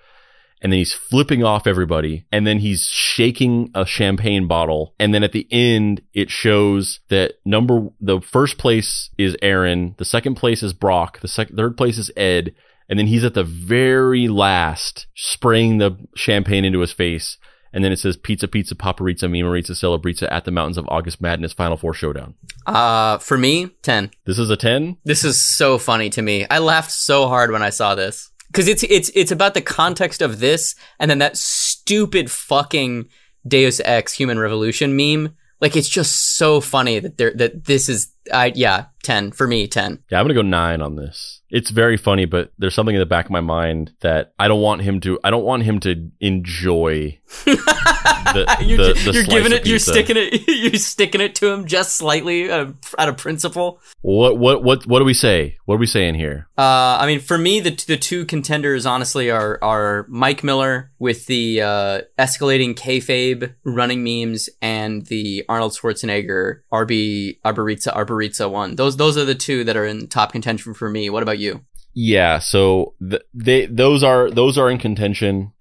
and 0.62 0.72
then 0.72 0.78
he's 0.78 0.92
flipping 0.92 1.42
off 1.42 1.66
everybody 1.66 2.26
and 2.30 2.46
then 2.46 2.58
he's 2.58 2.84
shaking 2.84 3.70
a 3.74 3.86
champagne 3.86 4.46
bottle 4.46 4.94
and 4.98 5.14
then 5.14 5.22
at 5.22 5.32
the 5.32 5.46
end 5.50 6.02
it 6.12 6.30
shows 6.30 7.00
that 7.08 7.34
number 7.44 7.88
the 8.00 8.20
first 8.20 8.58
place 8.58 9.10
is 9.18 9.36
Aaron, 9.42 9.94
the 9.98 10.04
second 10.04 10.34
place 10.34 10.62
is 10.62 10.72
Brock, 10.72 11.20
the 11.20 11.28
second 11.28 11.56
third 11.56 11.76
place 11.76 11.98
is 11.98 12.10
Ed, 12.16 12.54
and 12.88 12.98
then 12.98 13.06
he's 13.06 13.24
at 13.24 13.34
the 13.34 13.44
very 13.44 14.26
last 14.26 15.06
spraying 15.14 15.78
the 15.78 15.96
champagne 16.16 16.64
into 16.64 16.80
his 16.80 16.92
face. 16.92 17.38
And 17.72 17.84
then 17.84 17.92
it 17.92 18.00
says 18.00 18.16
pizza, 18.16 18.48
pizza, 18.48 18.74
paparizza, 18.74 19.30
mimarizza, 19.30 19.70
celebrizza 19.70 20.26
at 20.28 20.44
the 20.44 20.50
mountains 20.50 20.76
of 20.76 20.88
August 20.88 21.20
Madness 21.20 21.52
Final 21.52 21.76
Four 21.76 21.94
Showdown. 21.94 22.34
Uh, 22.66 23.18
for 23.18 23.38
me, 23.38 23.70
10. 23.82 24.10
This 24.26 24.40
is 24.40 24.50
a 24.50 24.56
10? 24.56 24.96
This 25.04 25.22
is 25.22 25.40
so 25.40 25.78
funny 25.78 26.10
to 26.10 26.20
me. 26.20 26.46
I 26.50 26.58
laughed 26.58 26.90
so 26.90 27.28
hard 27.28 27.52
when 27.52 27.62
I 27.62 27.70
saw 27.70 27.94
this 27.94 28.32
because 28.50 28.68
it's 28.68 28.82
it's 28.84 29.10
it's 29.14 29.32
about 29.32 29.54
the 29.54 29.60
context 29.60 30.22
of 30.22 30.40
this 30.40 30.74
and 30.98 31.10
then 31.10 31.18
that 31.18 31.36
stupid 31.36 32.30
fucking 32.30 33.08
Deus 33.46 33.80
Ex 33.84 34.12
Human 34.14 34.38
Revolution 34.38 34.96
meme. 34.96 35.34
Like 35.60 35.76
it's 35.76 35.88
just 35.88 36.36
so 36.36 36.60
funny 36.60 36.98
that 36.98 37.18
there 37.18 37.32
that 37.34 37.64
this 37.66 37.88
is 37.88 38.12
I 38.32 38.52
yeah 38.54 38.86
ten 39.02 39.32
for 39.32 39.46
me 39.46 39.66
ten. 39.66 40.02
Yeah, 40.10 40.18
I'm 40.18 40.24
gonna 40.24 40.34
go 40.34 40.42
nine 40.42 40.82
on 40.82 40.96
this. 40.96 41.40
It's 41.50 41.70
very 41.70 41.96
funny, 41.96 42.26
but 42.26 42.52
there's 42.58 42.74
something 42.74 42.94
in 42.94 43.00
the 43.00 43.06
back 43.06 43.24
of 43.24 43.30
my 43.30 43.40
mind 43.40 43.92
that 44.00 44.32
I 44.38 44.46
don't 44.46 44.60
want 44.60 44.82
him 44.82 45.00
to. 45.00 45.18
I 45.24 45.30
don't 45.30 45.44
want 45.44 45.64
him 45.64 45.80
to 45.80 46.10
enjoy. 46.20 47.18
the, 47.44 48.56
you're, 48.64 48.78
the, 48.78 48.92
the 48.92 49.12
you're 49.12 49.24
giving 49.24 49.52
it. 49.52 49.66
You're 49.66 49.78
sticking 49.78 50.16
it. 50.16 50.48
You're 50.60 50.74
sticking 50.74 51.20
it 51.20 51.34
to 51.36 51.48
him 51.48 51.66
just 51.66 51.96
slightly 51.96 52.50
out 52.50 52.60
of, 52.60 52.76
out 52.98 53.08
of 53.08 53.16
principle. 53.16 53.80
What 54.02 54.38
what 54.38 54.62
what 54.62 54.86
what 54.86 54.98
do 54.98 55.04
we 55.04 55.14
say? 55.14 55.56
What 55.64 55.76
are 55.76 55.78
we 55.78 55.86
saying 55.86 56.14
here? 56.14 56.48
Uh, 56.56 56.98
I 57.00 57.06
mean, 57.06 57.20
for 57.20 57.38
me, 57.38 57.60
the 57.60 57.70
the 57.86 57.96
two 57.96 58.24
contenders 58.24 58.86
honestly 58.86 59.30
are 59.30 59.58
are 59.62 60.06
Mike 60.08 60.44
Miller 60.44 60.92
with 60.98 61.26
the 61.26 61.62
uh, 61.62 62.00
escalating 62.18 62.74
kayfabe 62.74 63.54
running 63.64 64.04
memes 64.04 64.48
and 64.60 65.06
the 65.06 65.44
Arnold 65.48 65.72
Schwarzenegger 65.72 66.60
RB 66.72 67.38
Arboritza 67.44 67.94
Arboritza 67.94 68.19
one. 68.48 68.76
Those 68.76 68.96
those 68.96 69.16
are 69.16 69.24
the 69.24 69.34
two 69.34 69.64
that 69.64 69.76
are 69.76 69.86
in 69.86 70.08
top 70.08 70.32
contention 70.32 70.74
for 70.74 70.88
me. 70.88 71.10
What 71.10 71.22
about 71.22 71.38
you? 71.38 71.64
Yeah, 71.94 72.38
so 72.38 72.94
th- 73.00 73.22
they 73.34 73.66
those 73.66 74.02
are 74.02 74.30
those 74.30 74.58
are 74.58 74.70
in 74.70 74.78
contention. 74.78 75.52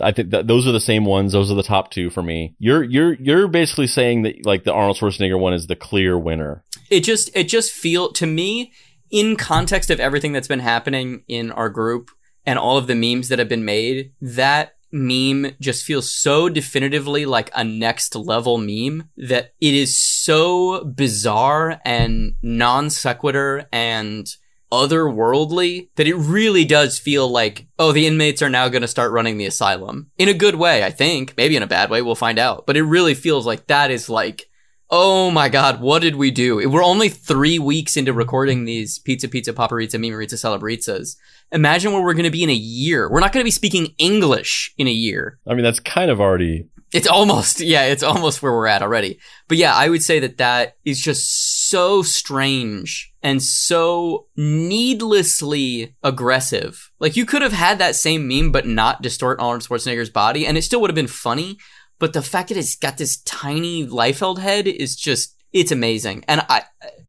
I 0.00 0.12
think 0.12 0.30
that 0.30 0.46
those 0.46 0.66
are 0.66 0.72
the 0.72 0.80
same 0.80 1.04
ones. 1.04 1.32
Those 1.32 1.50
are 1.50 1.54
the 1.54 1.62
top 1.62 1.90
two 1.90 2.10
for 2.10 2.22
me. 2.22 2.54
You're 2.58 2.82
you're 2.82 3.14
you're 3.14 3.48
basically 3.48 3.86
saying 3.86 4.22
that 4.22 4.44
like 4.46 4.64
the 4.64 4.72
Arnold 4.72 4.98
Schwarzenegger 4.98 5.38
one 5.38 5.54
is 5.54 5.66
the 5.66 5.76
clear 5.76 6.18
winner. 6.18 6.64
It 6.90 7.00
just 7.00 7.30
it 7.34 7.44
just 7.44 7.72
feel 7.72 8.12
to 8.12 8.26
me 8.26 8.72
in 9.10 9.36
context 9.36 9.90
of 9.90 10.00
everything 10.00 10.32
that's 10.32 10.48
been 10.48 10.60
happening 10.60 11.24
in 11.28 11.50
our 11.52 11.68
group 11.68 12.10
and 12.46 12.58
all 12.58 12.76
of 12.76 12.86
the 12.86 12.94
memes 12.94 13.28
that 13.28 13.38
have 13.38 13.48
been 13.48 13.64
made, 13.64 14.12
that 14.20 14.76
meme 14.92 15.52
just 15.60 15.84
feels 15.84 16.12
so 16.12 16.48
definitively 16.48 17.26
like 17.26 17.50
a 17.54 17.64
next 17.64 18.14
level 18.16 18.58
meme 18.58 19.08
that 19.16 19.52
it 19.60 19.74
is 19.74 19.98
so 19.98 20.84
bizarre 20.84 21.80
and 21.84 22.34
non 22.42 22.90
sequitur 22.90 23.66
and 23.72 24.28
otherworldly 24.72 25.88
that 25.96 26.06
it 26.06 26.14
really 26.14 26.64
does 26.64 26.98
feel 26.98 27.28
like, 27.28 27.66
oh, 27.78 27.92
the 27.92 28.06
inmates 28.06 28.42
are 28.42 28.48
now 28.48 28.68
going 28.68 28.82
to 28.82 28.88
start 28.88 29.12
running 29.12 29.36
the 29.36 29.46
asylum. 29.46 30.10
In 30.16 30.28
a 30.28 30.34
good 30.34 30.54
way, 30.54 30.84
I 30.84 30.90
think. 30.90 31.34
Maybe 31.36 31.56
in 31.56 31.62
a 31.62 31.68
bad 31.68 31.90
way, 31.90 32.02
we'll 32.02 32.14
find 32.14 32.38
out. 32.38 32.66
But 32.66 32.76
it 32.76 32.84
really 32.84 33.14
feels 33.14 33.46
like 33.46 33.66
that 33.66 33.90
is 33.90 34.08
like, 34.08 34.49
oh 34.90 35.30
my 35.30 35.48
god, 35.48 35.80
what 35.80 36.02
did 36.02 36.16
we 36.16 36.30
do? 36.30 36.68
We're 36.68 36.84
only 36.84 37.08
three 37.08 37.58
weeks 37.58 37.96
into 37.96 38.12
recording 38.12 38.64
these 38.64 38.98
Pizza 38.98 39.28
Pizza 39.28 39.52
Paparizza 39.52 39.96
Mimarizza 39.96 40.34
Celebrizzas. 40.34 41.16
Imagine 41.52 41.92
where 41.92 42.02
we're 42.02 42.14
going 42.14 42.24
to 42.24 42.30
be 42.30 42.42
in 42.42 42.50
a 42.50 42.54
year. 42.54 43.10
We're 43.10 43.20
not 43.20 43.32
going 43.32 43.42
to 43.42 43.46
be 43.46 43.52
speaking 43.52 43.94
English 43.98 44.74
in 44.78 44.88
a 44.88 44.92
year. 44.92 45.38
I 45.46 45.54
mean, 45.54 45.62
that's 45.64 45.80
kind 45.80 46.10
of 46.10 46.20
already 46.20 46.68
It's 46.92 47.06
almost, 47.06 47.60
yeah, 47.60 47.84
it's 47.84 48.02
almost 48.02 48.42
where 48.42 48.52
we're 48.52 48.66
at 48.66 48.82
already. 48.82 49.18
But 49.48 49.58
yeah, 49.58 49.74
I 49.74 49.88
would 49.88 50.02
say 50.02 50.18
that 50.20 50.38
that 50.38 50.76
is 50.84 51.00
just 51.00 51.68
so 51.70 52.02
strange 52.02 53.12
and 53.22 53.42
so 53.42 54.26
needlessly 54.36 55.94
aggressive. 56.02 56.90
Like 56.98 57.16
you 57.16 57.24
could 57.26 57.42
have 57.42 57.52
had 57.52 57.78
that 57.78 57.94
same 57.94 58.26
meme, 58.26 58.50
but 58.50 58.66
not 58.66 59.02
distort 59.02 59.38
Arnold 59.40 59.62
Schwarzenegger's 59.62 60.10
body, 60.10 60.46
and 60.46 60.58
it 60.58 60.62
still 60.62 60.80
would 60.80 60.90
have 60.90 60.96
been 60.96 61.06
funny. 61.06 61.58
But 62.00 62.14
the 62.14 62.22
fact 62.22 62.48
that 62.48 62.58
it's 62.58 62.74
got 62.74 62.98
this 62.98 63.18
tiny 63.18 63.86
Liefeld 63.86 64.38
head 64.38 64.66
is 64.66 64.96
just, 64.96 65.36
it's 65.52 65.70
amazing. 65.70 66.24
And 66.26 66.44
I, 66.48 66.62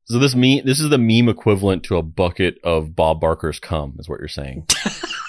so 0.03 0.19
this 0.19 0.35
meme 0.35 0.65
this 0.65 0.79
is 0.79 0.89
the 0.89 0.99
meme 0.99 1.29
equivalent 1.29 1.83
to 1.85 1.97
a 1.97 2.03
bucket 2.03 2.59
of 2.63 2.95
Bob 2.95 3.19
Barker's 3.19 3.59
cum, 3.59 3.95
is 3.97 4.07
what 4.07 4.19
you're 4.19 4.27
saying. 4.27 4.67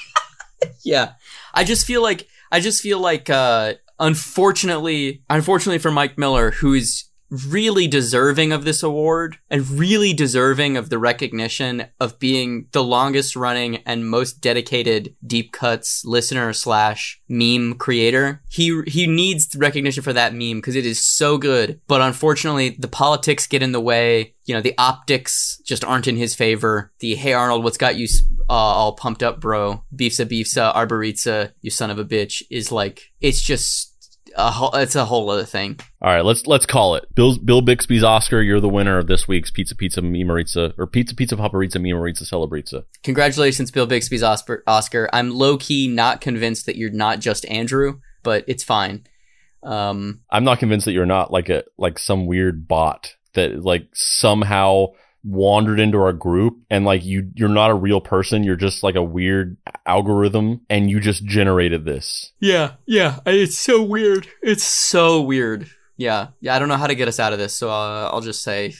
yeah, 0.84 1.12
I 1.54 1.64
just 1.64 1.86
feel 1.86 2.02
like, 2.02 2.26
I 2.50 2.60
just 2.60 2.82
feel 2.82 2.98
like, 2.98 3.30
uh, 3.30 3.74
unfortunately, 4.00 5.22
unfortunately 5.30 5.78
for 5.78 5.92
Mike 5.92 6.18
Miller, 6.18 6.50
who 6.50 6.74
is 6.74 7.04
really 7.32 7.88
deserving 7.88 8.52
of 8.52 8.64
this 8.64 8.82
award 8.82 9.38
and 9.48 9.68
really 9.70 10.12
deserving 10.12 10.76
of 10.76 10.90
the 10.90 10.98
recognition 10.98 11.86
of 11.98 12.18
being 12.18 12.66
the 12.72 12.84
longest 12.84 13.34
running 13.34 13.76
and 13.86 14.08
most 14.08 14.40
dedicated 14.40 15.14
deep 15.26 15.50
cuts 15.52 16.04
listener 16.04 16.52
slash 16.52 17.20
meme 17.28 17.74
creator. 17.74 18.42
He 18.50 18.82
he 18.86 19.06
needs 19.06 19.48
recognition 19.56 20.02
for 20.02 20.12
that 20.12 20.34
meme 20.34 20.58
because 20.58 20.76
it 20.76 20.84
is 20.84 21.04
so 21.04 21.38
good. 21.38 21.80
But 21.86 22.02
unfortunately, 22.02 22.70
the 22.78 22.88
politics 22.88 23.46
get 23.46 23.62
in 23.62 23.72
the 23.72 23.80
way. 23.80 24.34
You 24.44 24.54
know, 24.54 24.60
the 24.60 24.76
optics 24.76 25.60
just 25.64 25.84
aren't 25.84 26.08
in 26.08 26.16
his 26.16 26.34
favor. 26.34 26.92
The 26.98 27.14
hey 27.14 27.32
Arnold, 27.32 27.64
what's 27.64 27.78
got 27.78 27.96
you 27.96 28.06
uh, 28.50 28.52
all 28.52 28.92
pumped 28.92 29.22
up, 29.22 29.40
bro? 29.40 29.84
Beefsa 29.94 30.26
beefsa 30.26 30.74
arboritza, 30.74 31.52
you 31.62 31.70
son 31.70 31.90
of 31.90 31.98
a 31.98 32.04
bitch, 32.04 32.42
is 32.50 32.70
like 32.70 33.12
it's 33.20 33.40
just 33.40 33.91
a 34.36 34.50
whole, 34.50 34.74
it's 34.74 34.94
a 34.94 35.04
whole 35.04 35.28
other 35.30 35.44
thing. 35.44 35.78
All 36.00 36.12
right, 36.12 36.24
let's 36.24 36.46
let's 36.46 36.66
call 36.66 36.94
it. 36.94 37.06
Bill 37.14 37.38
Bill 37.38 37.62
Bixby's 37.62 38.04
Oscar, 38.04 38.42
you're 38.42 38.60
the 38.60 38.68
winner 38.68 38.98
of 38.98 39.06
this 39.06 39.28
week's 39.28 39.50
Pizza 39.50 39.74
Pizza 39.74 40.00
Mimarizza 40.00 40.74
or 40.78 40.86
Pizza 40.86 41.14
Pizza 41.14 41.36
Paparizza 41.36 41.76
Mimarizza 41.76 42.22
Celebrizza. 42.22 42.84
Congratulations, 43.02 43.70
Bill 43.70 43.86
Bixby's 43.86 44.22
Oscar. 44.22 44.62
Oscar. 44.66 45.08
I'm 45.12 45.30
low 45.30 45.58
key 45.58 45.88
not 45.88 46.20
convinced 46.20 46.66
that 46.66 46.76
you're 46.76 46.90
not 46.90 47.20
just 47.20 47.46
Andrew, 47.46 48.00
but 48.22 48.44
it's 48.46 48.64
fine. 48.64 49.06
Um, 49.62 50.20
I'm 50.30 50.44
not 50.44 50.58
convinced 50.58 50.86
that 50.86 50.92
you're 50.92 51.06
not 51.06 51.30
like 51.32 51.48
a 51.48 51.64
like 51.78 51.98
some 51.98 52.26
weird 52.26 52.66
bot 52.66 53.14
that 53.34 53.62
like 53.62 53.88
somehow 53.92 54.88
wandered 55.24 55.78
into 55.78 55.98
our 55.98 56.12
group 56.12 56.58
and 56.68 56.84
like 56.84 57.04
you 57.04 57.30
you're 57.34 57.48
not 57.48 57.70
a 57.70 57.74
real 57.74 58.00
person 58.00 58.42
you're 58.42 58.56
just 58.56 58.82
like 58.82 58.96
a 58.96 59.02
weird 59.02 59.56
algorithm 59.86 60.60
and 60.68 60.90
you 60.90 60.98
just 60.98 61.24
generated 61.24 61.84
this 61.84 62.32
yeah, 62.42 62.72
yeah, 62.86 63.20
it's 63.24 63.56
so 63.56 63.80
weird. 63.82 64.26
It's 64.42 64.64
so 64.64 65.22
weird. 65.22 65.70
Yeah, 65.96 66.28
yeah. 66.40 66.56
I 66.56 66.58
don't 66.58 66.68
know 66.68 66.76
how 66.76 66.88
to 66.88 66.94
get 66.96 67.06
us 67.06 67.20
out 67.20 67.32
of 67.32 67.38
this, 67.38 67.54
so 67.54 67.70
uh, 67.70 68.10
I'll 68.12 68.20
just 68.20 68.42
say, 68.42 68.74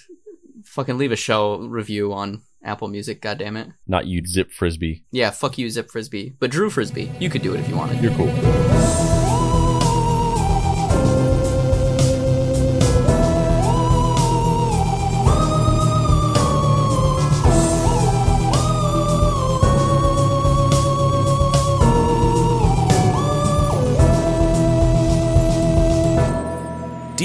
fucking 0.65 0.99
leave 0.99 1.13
a 1.13 1.17
show 1.17 1.59
review 1.59 2.13
on 2.13 2.43
Apple 2.65 2.89
Music. 2.89 3.21
God 3.21 3.39
damn 3.39 3.57
it. 3.57 3.69
not 3.87 4.07
you 4.07 4.27
zip 4.27 4.51
frisbee 4.51 5.05
Yeah, 5.13 5.31
fuck 5.31 5.59
you, 5.59 5.71
Zip 5.71 5.91
Frisbee. 5.91 6.35
But 6.41 6.51
Drew 6.51 6.71
Frisbee, 6.71 7.13
you 7.21 7.31
could 7.31 7.43
do 7.43 7.55
it 7.55 7.61
if 7.61 7.69
you 7.69 7.77
wanted. 7.77 8.03
you're 8.03 8.15
cool 8.15 9.22